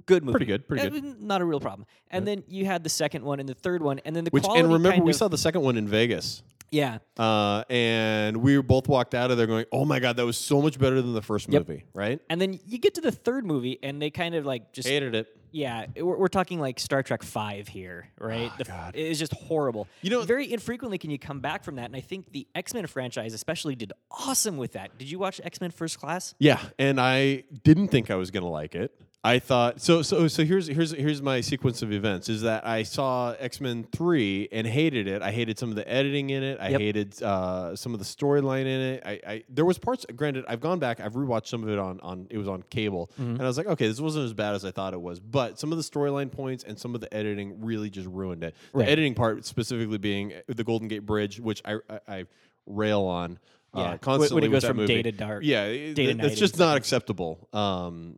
good 0.05 0.23
movie, 0.23 0.33
pretty 0.33 0.45
good, 0.45 0.67
pretty 0.67 0.85
Uh, 0.85 0.89
good. 0.91 1.19
not 1.19 1.41
a 1.41 1.45
real 1.45 1.59
problem. 1.59 1.87
And 2.11 2.27
then 2.27 2.43
you 2.47 2.65
had 2.67 2.83
the 2.83 2.89
second 2.91 3.25
one 3.25 3.39
and 3.39 3.49
the 3.49 3.55
third 3.55 3.81
one, 3.81 3.97
and 4.05 4.15
then 4.15 4.23
the 4.23 4.29
Which 4.29 4.43
quality 4.43 4.63
and 4.63 4.71
remember 4.71 5.03
we 5.03 5.09
of- 5.09 5.15
saw 5.17 5.27
the 5.29 5.37
second 5.37 5.61
one 5.61 5.77
in 5.77 5.87
Vegas. 5.87 6.43
Yeah, 6.71 6.99
Uh, 7.17 7.63
and 7.69 8.37
we 8.37 8.59
both 8.61 8.87
walked 8.87 9.13
out 9.13 9.29
of 9.31 9.37
there 9.37 9.47
going, 9.47 9.65
"Oh 9.71 9.85
my 9.85 9.99
god, 9.99 10.15
that 10.17 10.25
was 10.25 10.37
so 10.37 10.61
much 10.61 10.79
better 10.79 11.01
than 11.01 11.13
the 11.13 11.21
first 11.21 11.49
Yep. 11.49 11.67
movie!" 11.67 11.83
Right? 11.93 12.19
and 12.29 12.39
then 12.41 12.59
you 12.65 12.77
get 12.77 12.95
to 12.95 13.01
the 13.01 13.11
third 13.11 13.45
movie, 13.45 13.77
and 13.83 14.01
they 14.01 14.09
kind 14.09 14.35
of 14.35 14.45
like 14.45 14.71
just 14.73 14.87
Hated 14.87 15.13
it. 15.15 15.27
Yeah, 15.53 15.87
we're, 15.97 16.15
we're 16.17 16.27
talking 16.29 16.61
like 16.61 16.79
Star 16.79 17.03
Trek 17.03 17.23
Five 17.23 17.67
here, 17.67 18.07
right? 18.17 18.49
Oh, 18.53 18.55
The 18.57 18.61
f- 18.61 18.67
God. 18.69 18.95
It 18.95 19.05
is 19.05 19.19
just 19.19 19.33
horrible. 19.33 19.85
You 20.01 20.09
know- 20.09 20.21
very 20.21 20.51
infrequently 20.51 20.97
can 20.97 21.09
you 21.09 21.19
come 21.19 21.41
back 21.41 21.65
from 21.65 21.75
that, 21.75 21.85
and 21.85 21.95
I 21.95 21.99
think 21.99 22.31
the 22.31 22.47
X 22.55 22.73
Men 22.73 22.87
franchise 22.87 23.33
especially 23.33 23.75
did 23.75 23.91
awesome 24.09 24.55
with 24.55 24.71
that. 24.73 24.97
Did 24.97 25.11
you 25.11 25.19
watch 25.19 25.41
X 25.43 25.59
Men 25.59 25.71
First 25.71 25.99
Class? 25.99 26.35
Yeah, 26.39 26.61
and 26.79 27.01
I 27.01 27.43
didn't 27.65 27.89
think 27.89 28.09
I 28.09 28.15
was 28.15 28.31
gonna 28.31 28.49
like 28.49 28.75
it. 28.75 28.93
I 29.23 29.37
thought 29.37 29.79
so. 29.79 30.01
So 30.01 30.27
so 30.27 30.43
here's 30.43 30.65
here's 30.65 30.89
here's 30.91 31.21
my 31.21 31.41
sequence 31.41 31.83
of 31.83 31.91
events. 31.93 32.27
Is 32.27 32.41
that 32.41 32.65
I 32.65 32.81
saw 32.81 33.33
X 33.33 33.61
Men 33.61 33.83
three 33.91 34.47
and 34.51 34.65
hated 34.65 35.07
it. 35.07 35.21
I 35.21 35.31
hated 35.31 35.59
some 35.59 35.69
of 35.69 35.75
the 35.75 35.87
editing 35.87 36.31
in 36.31 36.41
it. 36.41 36.57
I 36.59 36.69
Yep. 36.69 36.79
hated 36.81 37.21
uh, 37.21 37.75
some 37.75 37.93
of 37.93 37.99
the 37.99 38.05
storyline 38.05 38.61
in 38.61 38.67
it. 38.81 39.03
I, 39.05 39.19
I 39.27 39.43
there 39.47 39.63
was 39.63 39.77
parts. 39.77 40.07
Granted, 40.15 40.45
I've 40.47 40.59
gone 40.59 40.79
back. 40.79 40.99
I've 40.99 41.13
rewatched 41.13 41.45
some 41.45 41.61
of 41.61 41.69
it 41.69 41.77
on 41.77 41.99
on 42.01 42.25
it 42.31 42.37
was 42.39 42.47
on 42.47 42.63
cable, 42.71 43.11
Mm-hmm. 43.13 43.33
and 43.33 43.41
I 43.43 43.45
was 43.45 43.57
like, 43.59 43.67
okay, 43.67 43.87
this 43.87 43.99
wasn't 44.01 44.25
as 44.25 44.33
bad 44.33 44.55
as 44.55 44.65
I 44.65 44.71
thought 44.71 44.95
it 44.95 45.01
was. 45.01 45.19
But 45.19 45.59
some 45.59 45.71
of 45.71 45.77
the 45.77 45.83
storyline 45.83 46.31
points 46.31 46.63
and 46.63 46.79
some 46.79 46.95
of 46.95 47.01
the 47.01 47.13
editing 47.13 47.61
really 47.63 47.91
just 47.91 48.07
ruined 48.07 48.43
it. 48.43 48.55
The 48.73 48.79
Right. 48.79 48.89
editing 48.89 49.13
part 49.13 49.45
specifically 49.45 49.99
being 49.99 50.33
the 50.47 50.63
Golden 50.63 50.87
Gate 50.87 51.05
Bridge, 51.05 51.39
which 51.39 51.61
I 51.63 51.75
I, 51.87 51.99
I 52.07 52.25
rail 52.65 53.03
on. 53.03 53.37
Yeah, 53.75 53.81
Uh, 53.81 53.89
when- 53.89 53.97
constantly 53.99 54.35
when 54.41 54.43
it 54.51 54.53
goes 54.53 54.65
from 54.65 54.77
movie. 54.77 54.95
day 54.95 55.01
to 55.03 55.11
dark. 55.11 55.43
Yeah, 55.45 55.65
it- 55.65 55.93
day 55.93 56.07
to 56.07 56.13
night 56.15 56.23
that's 56.23 56.39
just 56.39 56.57
not 56.57 56.75
acceptable. 56.75 57.47
Um, 57.53 58.15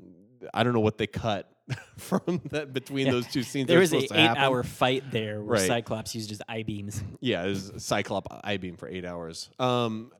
I 0.53 0.63
don't 0.63 0.73
know 0.73 0.79
what 0.79 0.97
they 0.97 1.07
cut 1.07 1.49
from 1.97 2.41
that 2.51 2.73
between 2.73 3.05
Yeah. 3.07 3.13
those 3.13 3.27
two 3.27 3.43
scenes. 3.43 3.67
There 3.67 3.79
was 3.79 3.91
an 3.93 3.99
supposed 4.01 4.13
to 4.13 4.19
happen. 4.19 4.37
eight-hour 4.37 4.63
fight 4.63 5.11
there 5.11 5.41
where 5.41 5.59
Right. 5.59 5.67
Cyclops 5.67 6.13
used 6.15 6.29
his 6.29 6.41
I 6.47 6.63
beams. 6.63 7.03
Yeah, 7.21 7.43
it 7.45 7.49
was 7.49 7.71
Cyclop 7.77 8.27
I 8.43 8.57
beam 8.57 8.75
for 8.77 8.87
eight 8.87 9.05
hours. 9.05 9.49
Um, 9.59 10.11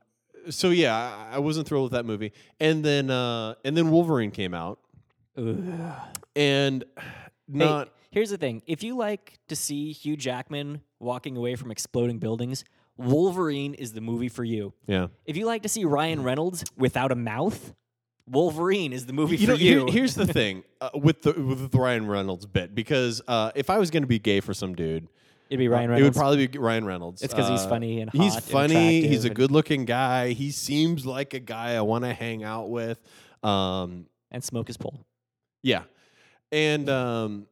so 0.50 0.70
yeah, 0.70 1.28
I, 1.32 1.38
wasn't 1.38 1.66
thrilled 1.68 1.84
with 1.84 1.92
that 1.92 2.04
movie. 2.06 2.32
And 2.60 2.84
then 2.84 3.10
uh, 3.10 3.54
and 3.64 3.76
then 3.76 3.90
Wolverine 3.90 4.30
came 4.30 4.52
out, 4.54 4.78
and 6.36 6.84
not 7.48 7.86
hey, 7.88 7.92
here's 8.10 8.30
the 8.30 8.36
thing: 8.38 8.62
if 8.66 8.82
you 8.82 8.96
like 8.96 9.38
to 9.48 9.56
see 9.56 9.92
Hugh 9.92 10.16
Jackman 10.16 10.80
walking 11.00 11.36
away 11.36 11.56
from 11.56 11.70
exploding 11.70 12.18
buildings, 12.18 12.64
Wolverine 12.96 13.74
is 13.74 13.92
the 13.92 14.00
movie 14.00 14.28
for 14.28 14.44
you. 14.44 14.72
yeah. 14.86 15.08
If 15.24 15.36
you 15.36 15.46
like 15.46 15.62
to 15.62 15.68
see 15.68 15.84
Ryan 15.84 16.22
Reynolds 16.22 16.64
without 16.76 17.12
a 17.12 17.16
mouth, 17.16 17.74
Wolverine 18.26 18.92
is 18.92 19.06
the 19.06 19.12
movie 19.12 19.36
You 19.36 19.46
for 19.46 19.52
know, 19.52 19.56
here- 19.58 19.78
you. 19.80 19.92
here's 19.92 20.14
the 20.14 20.26
thing 20.26 20.64
uh, 20.80 20.90
with 20.94 21.22
the 21.22 21.32
with 21.32 21.70
the 21.70 21.78
Ryan 21.78 22.06
Reynolds 22.06 22.46
bit 22.46 22.74
because 22.74 23.20
uh, 23.28 23.52
if 23.54 23.68
I 23.70 23.78
was 23.78 23.90
going 23.90 24.02
to 24.02 24.06
be 24.06 24.18
gay 24.18 24.40
for 24.40 24.54
some 24.54 24.74
dude, 24.74 25.08
It'd 25.50 25.58
be 25.58 25.68
Ryan 25.68 25.90
Uh, 25.90 25.92
Reynolds. 25.94 26.00
It 26.00 26.04
would 26.04 26.14
probably 26.20 26.46
be 26.46 26.58
Ryan 26.58 26.84
Reynolds. 26.86 27.22
It's 27.22 27.34
'cause 27.34 27.48
he's 27.50 27.60
Uh, 27.60 27.68
funny 27.68 28.00
and 28.00 28.10
he's 28.12 28.32
hot 28.34 28.42
and 28.44 28.50
funny. 28.50 29.06
He's 29.06 29.24
a 29.26 29.30
good-looking 29.30 29.84
guy. 29.84 30.30
He 30.32 30.50
seems 30.50 31.04
like 31.04 31.34
a 31.34 31.38
guy 31.38 31.74
I 31.76 31.82
want 31.82 32.04
to 32.04 32.14
hang 32.14 32.42
out 32.44 32.70
with. 32.70 32.98
Um, 33.42 34.06
and 34.30 34.42
smoke 34.42 34.68
his 34.68 34.78
pole. 34.78 35.04
yeah, 35.62 35.82
and 36.50 36.88
um, 36.88 37.46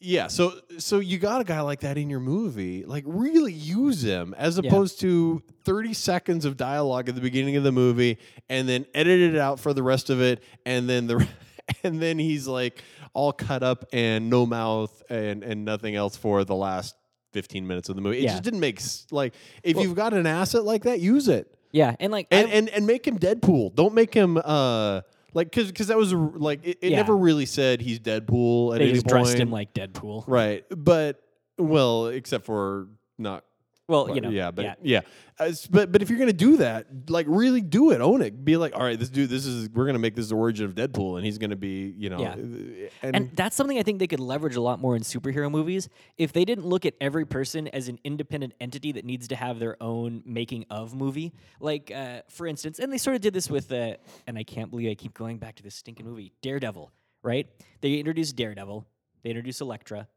yeah. 0.00 0.28
So 0.28 0.54
so 0.78 0.98
you 1.00 1.18
got 1.18 1.40
a 1.40 1.44
guy 1.44 1.60
like 1.60 1.80
that 1.80 1.98
in 1.98 2.08
your 2.10 2.20
movie. 2.20 2.84
Like 2.84 3.04
really 3.06 3.52
use 3.52 4.02
him 4.02 4.34
as 4.38 4.58
Yeah. 4.58 4.68
opposed 4.68 5.00
to 5.00 5.42
thirty 5.64 5.92
seconds 5.94 6.44
of 6.44 6.56
dialogue 6.56 7.08
at 7.08 7.14
the 7.14 7.20
beginning 7.20 7.56
of 7.56 7.64
the 7.64 7.72
movie 7.72 8.18
and 8.48 8.68
then 8.68 8.86
edit 8.94 9.20
it 9.34 9.36
out 9.38 9.60
for 9.60 9.72
the 9.74 9.82
rest 9.82 10.08
of 10.10 10.20
it, 10.20 10.42
and 10.64 10.88
then 10.88 11.06
the 11.06 11.26
and 11.84 12.00
then 12.00 12.18
he's 12.18 12.46
like 12.46 12.82
all 13.12 13.32
cut 13.32 13.62
up 13.62 13.84
and 13.92 14.30
no 14.30 14.46
mouth 14.46 15.02
and 15.10 15.42
and 15.44 15.64
nothing 15.64 15.94
else 15.94 16.16
for 16.16 16.44
the 16.44 16.54
last. 16.56 16.94
15 17.32 17.66
minutes 17.66 17.90
of 17.90 17.96
the 17.96 18.00
movie. 18.00 18.16
It 18.20 18.22
Yeah. 18.22 18.30
just 18.30 18.44
didn't 18.44 18.60
make 18.60 18.80
like 19.10 19.34
if 19.62 19.76
Well- 19.76 19.84
you've 19.84 19.94
got 19.94 20.14
an 20.14 20.26
asset 20.26 20.64
like 20.64 20.84
that, 20.84 21.00
use 21.00 21.28
it 21.28 21.54
Yeah, 21.70 21.94
and 22.00 22.10
like 22.10 22.28
and 22.30 22.46
I- 22.46 22.50
and 22.50 22.68
and 22.70 22.86
make 22.86 23.06
him 23.06 23.18
Deadpool. 23.18 23.74
Don't 23.74 23.92
make 23.92 24.14
him 24.14 24.40
uh 24.42 25.02
like 25.36 25.50
because 25.50 25.68
because 25.68 25.86
that 25.88 25.96
was 25.98 26.10
a 26.12 26.16
like 26.16 26.66
it, 26.66 26.78
it 26.82 26.90
Yeah. 26.90 26.96
never 26.96 27.16
really 27.16 27.46
said 27.46 27.80
he's 27.80 28.00
Deadpool 28.00 28.72
at 28.74 28.78
they 28.78 28.84
any 28.86 28.94
just 28.94 29.06
point. 29.06 29.24
dressed 29.24 29.38
him 29.38 29.50
like 29.52 29.72
Deadpool. 29.74 30.24
right, 30.26 30.64
but 30.70 31.22
well, 31.58 32.06
except 32.08 32.44
for 32.46 32.88
not 33.18 33.44
Well, 33.88 34.12
you 34.14 34.20
know, 34.20 34.30
yeah, 34.30 34.50
but 34.50 34.64
yeah. 34.64 34.74
yeah, 34.82 35.00
Uh, 35.38 35.44
s- 35.44 35.68
but 35.68 35.92
but 35.92 36.02
if 36.02 36.10
you're 36.10 36.18
gonna 36.18 36.32
do 36.32 36.56
that, 36.56 36.86
like 37.08 37.24
really 37.28 37.60
do 37.60 37.92
it, 37.92 38.00
own 38.00 38.20
it. 38.20 38.44
Be 38.44 38.56
like, 38.56 38.74
all 38.74 38.82
right, 38.82 38.98
this 38.98 39.08
dude, 39.10 39.30
this 39.30 39.46
is 39.46 39.70
we're 39.70 39.86
gonna 39.86 40.00
make 40.00 40.16
this 40.16 40.28
the 40.30 40.34
origin 40.34 40.64
of 40.66 40.74
Deadpool, 40.74 41.16
and 41.16 41.24
he's 41.24 41.38
gonna 41.38 41.54
be, 41.54 41.94
you 41.96 42.10
know, 42.10 42.18
Yeah. 42.20 42.34
uh, 42.34 43.08
And 43.14 43.30
that's 43.36 43.54
something 43.54 43.78
I 43.78 43.84
think 43.84 44.00
they 44.00 44.08
could 44.08 44.18
leverage 44.18 44.56
a 44.56 44.60
lot 44.60 44.80
more 44.80 44.96
in 44.96 45.02
superhero 45.02 45.48
movies 45.48 45.88
if 46.18 46.32
they 46.32 46.44
didn't 46.44 46.66
look 46.66 46.84
at 46.84 46.94
every 47.00 47.24
person 47.26 47.68
as 47.68 47.86
an 47.88 48.00
independent 48.02 48.54
entity 48.60 48.90
that 48.92 49.04
needs 49.04 49.28
to 49.28 49.36
have 49.36 49.60
their 49.60 49.80
own 49.80 50.22
making 50.26 50.64
of 50.68 50.92
movie. 50.96 51.32
Like, 51.60 51.92
uh, 51.94 52.22
for 52.28 52.48
instance, 52.48 52.80
and 52.80 52.92
they 52.92 52.98
sort 52.98 53.14
of 53.14 53.22
did 53.22 53.34
this 53.34 53.48
with, 53.48 53.70
uh, 53.70 53.98
and 54.26 54.36
I 54.36 54.42
can't 54.42 54.68
believe 54.70 54.90
I 54.90 54.94
keep 54.96 55.14
going 55.14 55.38
back 55.38 55.54
to 55.56 55.62
this 55.62 55.76
stinking 55.76 56.06
movie, 56.06 56.32
Daredevil, 56.42 56.90
right? 57.22 57.46
They 57.82 57.94
introduced 58.00 58.34
Daredevil, 58.34 58.84
they 59.22 59.30
introduced 59.30 59.60
Elektra, 59.60 60.08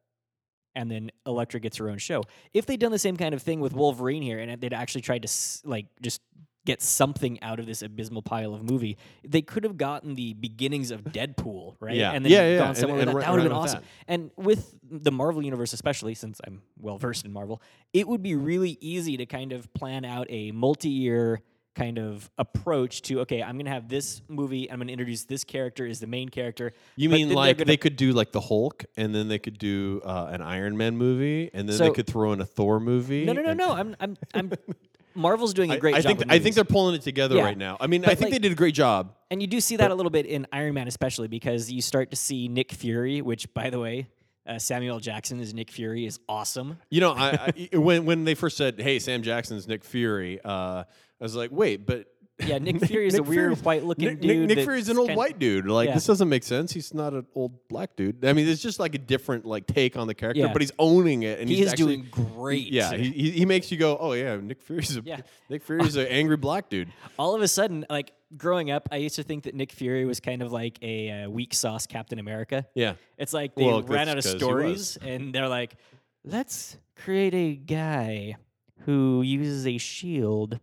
and 0.75 0.89
then 0.89 1.11
Elektra 1.25 1.59
gets 1.59 1.77
her 1.77 1.89
own 1.89 1.97
show. 1.97 2.23
If 2.53 2.65
they'd 2.65 2.79
done 2.79 2.91
the 2.91 2.99
same 2.99 3.17
kind 3.17 3.33
of 3.33 3.41
thing 3.41 3.59
with 3.59 3.73
Wolverine 3.73 4.21
here, 4.21 4.39
and 4.39 4.59
they'd 4.61 4.73
actually 4.73 5.01
tried 5.01 5.23
to 5.23 5.29
like 5.67 5.87
just 6.01 6.21
get 6.65 6.81
something 6.81 7.41
out 7.41 7.59
of 7.59 7.65
this 7.65 7.81
abysmal 7.81 8.21
pile 8.21 8.53
of 8.53 8.61
movie, 8.69 8.97
they 9.27 9.41
could 9.41 9.63
have 9.63 9.77
gotten 9.77 10.13
the 10.15 10.33
beginnings 10.33 10.91
of 10.91 11.01
Deadpool, 11.03 11.75
right? 11.79 11.95
Yeah. 11.95 12.11
and 12.11 12.23
then 12.23 12.31
Yeah, 12.31 12.47
yeah, 12.49 12.57
gone 12.59 12.67
and- 12.69 12.77
somewhere 12.77 12.99
and 12.99 13.07
with 13.07 13.15
ru- 13.15 13.21
that. 13.21 13.25
That 13.27 13.31
would 13.31 13.41
have 13.41 13.49
been 13.49 13.57
awesome. 13.57 13.79
that. 13.81 13.87
And 14.13 14.31
with 14.35 14.75
the 14.83 15.11
Marvel 15.11 15.43
universe, 15.43 15.73
especially 15.73 16.13
since 16.15 16.39
I'm 16.45 16.61
well 16.77 16.97
versed 16.97 17.25
in 17.25 17.31
Marvel, 17.33 17.61
it 17.93 18.07
would 18.07 18.21
be 18.21 18.35
really 18.35 18.77
easy 18.81 19.17
to 19.17 19.25
kind 19.25 19.51
of 19.53 19.73
plan 19.73 20.05
out 20.05 20.27
a 20.29 20.51
multi-year 20.51 21.41
kind 21.80 21.97
of 21.97 22.30
approach 22.38 23.01
to 23.03 23.22
okay, 23.22 23.41
I'm 23.41 23.57
gonna 23.57 23.69
have 23.69 23.88
this 23.88 24.22
movie, 24.27 24.69
I'm 24.72 24.80
gonna 24.80 24.91
introduce 24.91 25.23
this 25.26 25.43
character 25.43 25.85
as 25.88 25.99
the 25.99 26.07
main 26.07 26.30
character. 26.30 26.73
You 26.95 27.10
but 27.10 27.14
mean 27.15 27.22
then 27.27 27.30
they're 27.30 27.35
like 27.45 27.57
gonna- 27.57 27.65
they 27.65 27.77
could 27.77 27.95
do 27.95 28.11
like 28.14 28.31
the 28.31 28.41
Hulk, 28.41 28.85
and 28.97 29.14
then 29.15 29.27
they 29.27 29.39
could 29.39 29.57
do 29.57 30.01
uh, 30.03 30.27
an 30.31 30.41
Iron 30.41 30.76
Man 30.77 30.97
movie, 30.97 31.49
and 31.53 31.68
then 31.69 31.77
So- 31.77 31.85
they 31.85 31.91
could 31.91 32.07
throw 32.07 32.34
in 32.34 32.41
a 32.41 32.45
Thor 32.45 32.80
movie? 32.80 33.26
No, 33.26 33.34
no, 33.34 33.41
no, 33.41 33.49
and- 33.49 33.57
no. 33.57 33.72
I'm, 33.73 33.95
I'm, 33.99 34.18
I'm. 34.34 34.51
Marvel's 35.15 35.53
doing 35.53 35.72
a 35.72 35.77
great 35.77 35.95
I 35.95 35.99
job. 36.01 36.07
think 36.07 36.19
with 36.19 36.27
I 36.30 36.34
think 36.34 36.43
movies. 36.43 36.56
they're 36.56 36.64
pulling 36.64 36.95
it 36.95 37.01
together 37.01 37.35
Yeah. 37.35 37.43
right 37.43 37.57
now. 37.57 37.77
I 37.80 37.88
mean, 37.88 38.01
But, 38.01 38.11
I 38.11 38.15
think 38.15 38.26
like- 38.27 38.34
they 38.34 38.39
did 38.39 38.51
a 38.51 38.56
great 38.56 38.76
job. 38.76 39.15
And 39.31 39.41
you 39.41 39.47
do 39.47 39.60
see 39.60 39.76
that 39.77 39.91
a 39.91 39.95
little 39.95 40.10
bit 40.11 40.26
in 40.26 40.47
Iron 40.53 40.73
Man, 40.76 40.88
especially 40.88 41.27
because 41.27 41.72
you 41.72 41.81
start 41.81 42.10
to 42.11 42.15
see 42.15 42.47
Nick 42.47 42.72
Fury, 42.72 43.22
which, 43.22 43.51
by 43.53 43.69
the 43.69 43.80
way, 43.80 44.07
uh, 44.47 44.57
Samuel 44.60 44.99
Jackson 44.99 45.39
is 45.39 45.53
Nick 45.53 45.72
Fury 45.72 46.06
is 46.06 46.19
awesome. 46.30 46.77
You 46.89 47.01
know, 47.01 47.11
I, 47.14 47.51
I 47.73 47.77
when 47.77 48.06
when 48.06 48.23
they 48.23 48.34
first 48.34 48.56
said, 48.57 48.80
"Hey, 48.80 48.97
Sam 48.99 49.22
Jackson's 49.22 49.68
Nick 49.68 49.84
Fury," 49.84 50.39
uh, 50.43 50.85
I 51.19 51.23
was 51.23 51.35
like, 51.35 51.51
"Wait, 51.51 51.85
but." 51.85 52.07
Yeah, 52.47 52.57
Nick 52.57 52.79
Fury 52.85 53.05
is 53.07 53.15
a 53.15 53.21
weird 53.21 53.35
Fury's- 53.57 53.63
white-looking 53.65 54.05
Nick, 54.07 54.21
dude 54.21 54.47
Nick, 54.47 54.55
Nick 54.59 54.63
Fury's 54.65 54.87
an 54.87 54.97
old 54.97 55.13
white 55.13 55.39
dude. 55.39 55.65
Like 55.67 55.89
Yeah. 55.89 55.95
this 55.95 56.05
doesn't 56.05 56.29
make 56.29 56.45
sense. 56.45 56.71
He's 56.71 56.93
not 56.93 57.11
an 57.11 57.25
old 57.35 57.67
black 57.67 57.97
dude. 57.97 58.23
I 58.23 58.31
mean, 58.31 58.47
it's 58.47 58.61
just 58.61 58.79
like 58.79 58.95
a 58.95 58.97
different 58.97 59.43
like 59.43 59.67
take 59.67 59.97
on 59.97 60.07
the 60.07 60.13
character, 60.13 60.43
Yeah. 60.43 60.53
but 60.53 60.61
he's 60.61 60.71
owning 60.79 61.23
it, 61.23 61.41
and 61.41 61.49
He 61.49 61.57
he's 61.57 61.65
is 61.65 61.73
actually, 61.73 61.97
doing 61.97 62.07
great. 62.09 62.71
Yeah, 62.71 62.93
he, 62.95 63.09
he, 63.11 63.31
he 63.31 63.45
makes 63.45 63.69
you 63.73 63.77
go, 63.77 63.97
"Oh 63.99 64.13
yeah, 64.13 64.37
Nick 64.37 64.61
Fury's 64.61 64.95
a 64.95 65.01
Yeah. 65.01 65.17
Nick 65.49 65.63
Fury's 65.63 65.97
an 65.97 66.07
angry 66.07 66.37
black 66.37 66.69
dude." 66.69 66.87
All 67.19 67.35
of 67.35 67.41
a 67.41 67.47
sudden, 67.49 67.85
like 67.89 68.13
growing 68.37 68.71
up, 68.71 68.87
I 68.89 68.95
used 68.95 69.17
to 69.17 69.23
think 69.23 69.43
that 69.43 69.53
Nick 69.53 69.73
Fury 69.73 70.05
was 70.05 70.21
kind 70.21 70.41
of 70.41 70.49
like 70.53 70.79
a 70.81 71.23
uh, 71.25 71.29
weak 71.29 71.53
sauce 71.53 71.87
Captain 71.87 72.19
America. 72.19 72.65
Yeah, 72.73 72.93
It's 73.17 73.33
like 73.33 73.53
they 73.55 73.65
Well, 73.65 73.81
ran 73.83 74.07
out 74.07 74.17
of 74.17 74.23
stories, 74.23 74.95
and 75.01 75.35
they're 75.35 75.49
like, 75.49 75.75
let's 76.23 76.77
create 76.95 77.33
a 77.33 77.55
guy 77.55 78.37
who 78.85 79.23
uses 79.23 79.67
a 79.67 79.77
shield 79.77 80.61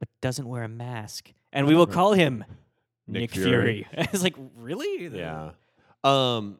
but 0.00 0.08
doesn't 0.20 0.48
wear 0.48 0.64
a 0.64 0.68
mask, 0.68 1.32
and 1.52 1.66
we 1.68 1.74
will 1.76 1.86
call 1.86 2.12
him 2.14 2.44
Nick, 3.06 3.20
Nick 3.22 3.30
Fury. 3.32 3.50
Fury. 3.50 3.86
I 3.96 4.08
was 4.10 4.22
like, 4.24 4.34
really? 4.56 5.06
yeah. 5.16 5.50
Um, 6.02 6.58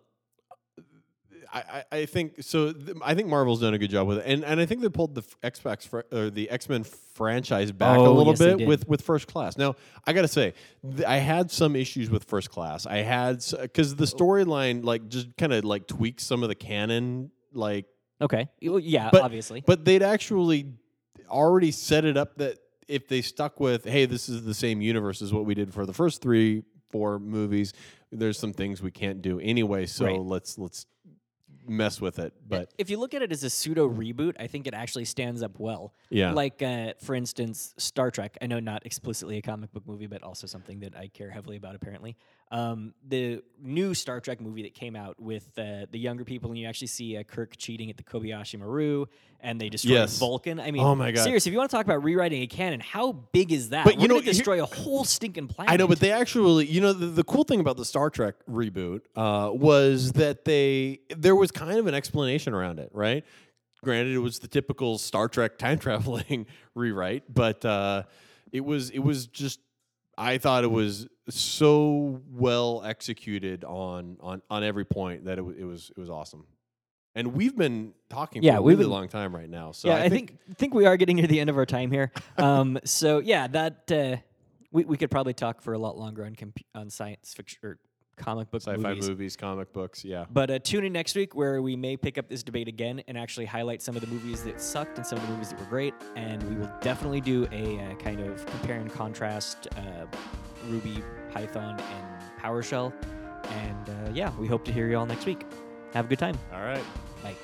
I, 1.53 1.83
I 1.91 2.07
think 2.07 2.43
so. 2.45 2.73
Th- 2.73 2.97
I 3.03 3.15
think 3.17 3.27
Marvel's 3.29 3.61
done 3.61 3.75
a 3.75 3.79
good 3.79 3.91
job 3.91 4.07
with 4.07 4.19
it, 4.19 4.25
and 4.25 4.45
and 4.45 4.61
I 4.61 4.67
think 4.67 4.83
they 4.83 4.89
pulled 4.89 5.17
the 5.17 5.23
X 5.43 5.61
X 5.67 5.89
or 6.13 6.31
the 6.31 6.49
X 6.49 6.69
Men 6.69 6.85
franchise 6.85 7.73
back 7.73 7.97
a 7.99 8.01
Oh, 8.03 8.13
little 8.13 8.35
yes, 8.35 8.39
bit 8.39 8.69
with 8.69 8.87
with 8.87 9.03
First 9.03 9.27
Class. 9.27 9.59
Now 9.59 9.75
I 10.07 10.13
got 10.13 10.23
to 10.23 10.29
say, 10.29 10.55
th- 10.89 11.05
I 11.09 11.17
had 11.17 11.51
some 11.51 11.75
issues 11.75 12.09
with 12.09 12.23
First 12.23 12.51
Class. 12.51 12.87
I 12.87 12.99
had 12.99 13.45
because 13.61 13.97
the 13.97 14.05
storyline 14.05 14.85
like 14.85 15.09
just 15.09 15.37
kind 15.37 15.53
of 15.53 15.65
like 15.65 15.89
tweaks 15.89 16.23
some 16.25 16.45
of 16.45 16.49
the 16.51 16.55
canon, 16.55 17.33
like 17.53 17.87
Okay. 18.21 18.49
Yeah, 18.61 19.09
But- 19.11 19.23
obviously. 19.23 19.65
but 19.67 19.85
they'd 19.85 20.03
actually 20.05 20.67
already 21.29 21.73
set 21.73 22.05
it 22.05 22.17
up 22.17 22.37
that 22.37 22.59
if 22.91 23.07
they 23.09 23.23
stuck 23.23 23.61
with, 23.61 23.85
hey, 23.85 24.05
this 24.05 24.29
is 24.29 24.43
the 24.45 24.55
same 24.55 24.81
universe 24.83 25.23
as 25.23 25.33
what 25.33 25.45
we 25.45 25.55
did 25.55 25.73
for 25.73 25.87
the 25.87 25.93
first 25.93 26.21
three, 26.21 26.65
four 26.91 27.19
movies, 27.21 27.73
there's 28.11 28.39
some 28.39 28.53
things 28.53 28.83
we 28.83 28.91
can't 28.91 29.23
do 29.23 29.39
anyway. 29.41 29.87
So 29.87 30.05
Right. 30.07 30.21
let's 30.21 30.59
let's 30.59 30.87
mess 31.67 32.01
with 32.01 32.19
it. 32.19 32.33
But 32.49 32.73
if 32.79 32.91
you 32.91 32.99
look 32.99 33.15
at 33.15 33.23
it 33.23 33.31
as 33.33 33.45
a 33.45 33.51
pseudo 33.51 33.89
reboot, 33.89 34.35
I 34.41 34.47
think 34.47 34.67
it 34.67 34.75
actually 34.75 35.05
stands 35.05 35.43
up 35.43 35.59
well. 35.59 35.95
Yeah. 36.09 36.33
Like, 36.33 36.63
uh, 36.63 36.95
for 37.03 37.15
instance, 37.15 37.75
Star 37.79 38.11
Trek. 38.11 38.37
I 38.43 38.47
know 38.47 38.61
not 38.61 38.85
explicitly 38.87 39.37
a 39.39 39.43
comic 39.43 39.73
book 39.73 39.87
movie, 39.87 40.07
but 40.07 40.23
also 40.23 40.47
something 40.47 40.81
that 40.81 40.97
I 40.97 41.09
care 41.09 41.31
heavily 41.31 41.57
about, 41.57 41.75
apparently. 41.75 42.17
Um, 42.53 42.95
the 43.07 43.43
new 43.63 43.95
Star 43.95 44.21
Trek 44.21 44.41
movie 44.41 44.63
that 44.65 44.75
came 44.75 44.97
out 44.97 45.21
with 45.21 45.47
uh, 45.57 45.87
the 45.91 45.99
younger 45.99 46.25
people, 46.25 46.51
and 46.51 46.59
you 46.59 46.67
actually 46.67 46.89
see 46.89 47.17
uh, 47.17 47.23
Kirk 47.23 47.57
cheating 47.57 47.91
at 47.91 47.97
the 47.97 48.03
Kobayashi 48.03 48.59
Maru, 48.59 49.07
and 49.39 49.61
they 49.61 49.69
destroy 49.69 49.93
Yes. 49.93 50.19
Vulcan. 50.19 50.59
I 50.59 50.73
mean, 50.73 50.83
Oh 50.83 50.97
my 50.97 51.13
God. 51.13 51.23
seriously, 51.23 51.51
if 51.51 51.53
you 51.53 51.59
want 51.59 51.71
to 51.71 51.77
talk 51.77 51.87
about 51.87 52.03
rewriting 52.03 52.43
a 52.43 52.47
canon, 52.49 52.81
how 52.81 53.13
big 53.13 53.53
is 53.53 53.69
that? 53.69 53.85
But 53.85 53.95
you 53.95 54.01
We're 54.01 54.09
know, 54.09 54.15
gonna 54.15 54.25
here- 54.25 54.33
destroy 54.33 54.63
a 54.63 54.67
whole 54.67 55.05
stinking 55.05 55.47
planet. 55.47 55.73
I 55.73 55.77
know, 55.77 55.87
but 55.87 56.01
they 56.01 56.11
actually, 56.11 56.67
you 56.67 56.81
know, 56.81 56.93
the, 56.93 57.07
the 57.07 57.25
cool 57.25 57.45
thing 57.45 57.61
about 57.61 57.77
the 57.77 57.85
Star 57.85 58.11
Trek 58.11 58.35
reboot 58.51 59.03
uh, 59.15 59.51
was 59.53 60.13
that 60.13 60.45
they 60.45 60.99
there 61.17 61.37
was 61.37 61.50
kind 61.51 61.79
of 61.79 61.87
an 61.87 61.95
explanation 61.95 62.53
around 62.55 62.79
it, 62.79 62.91
right? 62.93 63.25
Granted, 63.83 64.15
it 64.15 64.19
was 64.19 64.39
the 64.41 64.49
typical 64.49 64.99
Star 64.99 65.29
Trek 65.29 65.57
time 65.59 65.79
traveling 65.87 66.47
rewrite, 66.75 67.25
but 67.33 67.65
uh, 67.65 68.03
it 68.53 68.65
was 68.65 68.91
it 68.91 68.99
was 69.01 69.27
just 69.27 69.61
I 70.19 70.39
thought 70.39 70.65
it 70.65 70.71
was 70.71 71.09
so 71.29 72.21
well 72.31 72.83
executed 72.85 73.65
on 73.65 74.17
on 74.21 74.43
on 74.51 74.65
every 74.65 74.85
point 74.85 75.25
that 75.25 75.39
it, 75.39 75.43
wa- 75.43 75.55
it 75.57 75.65
was 75.65 75.91
it 75.97 76.01
was 76.01 76.11
awesome. 76.11 76.47
And 77.17 77.35
we've 77.35 77.57
been 77.57 77.93
talking 78.09 78.43
Yeah, 78.43 78.57
for 78.57 78.61
a 78.61 78.65
really 78.67 78.85
been- 78.85 78.91
long 78.91 79.09
time 79.09 79.35
right 79.35 79.51
now. 79.51 79.73
So 79.73 79.89
yeah, 79.89 79.97
I, 79.97 80.09
think, 80.09 80.39
think 80.57 80.75
we 80.75 80.87
are 80.87 80.97
getting 80.97 81.17
near 81.17 81.27
the 81.27 81.41
end 81.41 81.51
of 81.51 81.57
our 81.59 81.67
time 81.67 81.91
here. 81.91 82.13
Um, 82.39 82.79
so 82.85 83.19
yeah, 83.19 83.47
that 83.49 83.91
uh, 83.91 84.17
we 84.71 84.85
we 84.85 84.97
could 84.97 85.11
probably 85.11 85.35
talk 85.35 85.61
for 85.63 85.73
a 85.73 85.79
lot 85.79 85.97
longer 85.99 86.25
on 86.25 86.35
compu- 86.37 86.63
on 86.75 86.89
science 86.91 87.35
fiction 87.35 87.59
or 87.65 87.79
comic 88.21 88.51
book 88.51 88.63
sci-fi 88.63 88.77
movies. 88.77 89.09
movies, 89.09 89.37
comic 89.37 89.73
books, 89.73 90.05
yeah. 90.05 90.27
But 90.31 90.51
uh, 90.51 90.59
tune 90.59 90.85
in 90.85 90.93
next 90.93 91.17
week 91.17 91.35
where 91.35 91.63
we 91.63 91.75
may 91.75 91.97
pick 91.97 92.19
up 92.19 92.29
this 92.29 92.43
debate 92.43 92.69
again 92.69 93.03
and 93.09 93.19
actually 93.19 93.47
highlight 93.47 93.83
some 93.83 93.97
of 93.97 94.03
the 94.03 94.07
movies 94.09 94.45
that 94.45 94.61
sucked 94.61 94.99
and 94.99 95.07
some 95.07 95.19
of 95.19 95.27
the 95.27 95.33
movies 95.33 95.51
that 95.51 95.59
were 95.59 95.67
great. 95.67 95.95
And 96.17 96.43
we 96.45 96.57
will 96.57 96.71
definitely 96.81 97.21
do 97.21 97.49
a 97.51 97.81
uh, 97.81 97.95
kind 97.97 98.21
of 98.21 98.45
compare 98.47 98.79
and 98.79 98.93
contrast 98.93 99.69
uh, 99.77 100.07
Ruby, 100.69 101.03
Python, 101.33 101.81
and 101.81 102.41
PowerShell. 102.41 102.93
And 103.49 103.89
uh, 103.89 104.11
yeah, 104.13 104.31
we 104.39 104.47
hope 104.47 104.65
to 104.67 104.73
hear 104.73 104.89
you 104.89 104.99
all 104.99 105.07
next 105.07 105.27
week. 105.27 105.47
Have 105.95 106.05
a 106.05 106.09
good 106.09 106.19
time. 106.19 106.39
All 106.53 106.63
right. 106.63 106.85
Bye. 107.23 107.35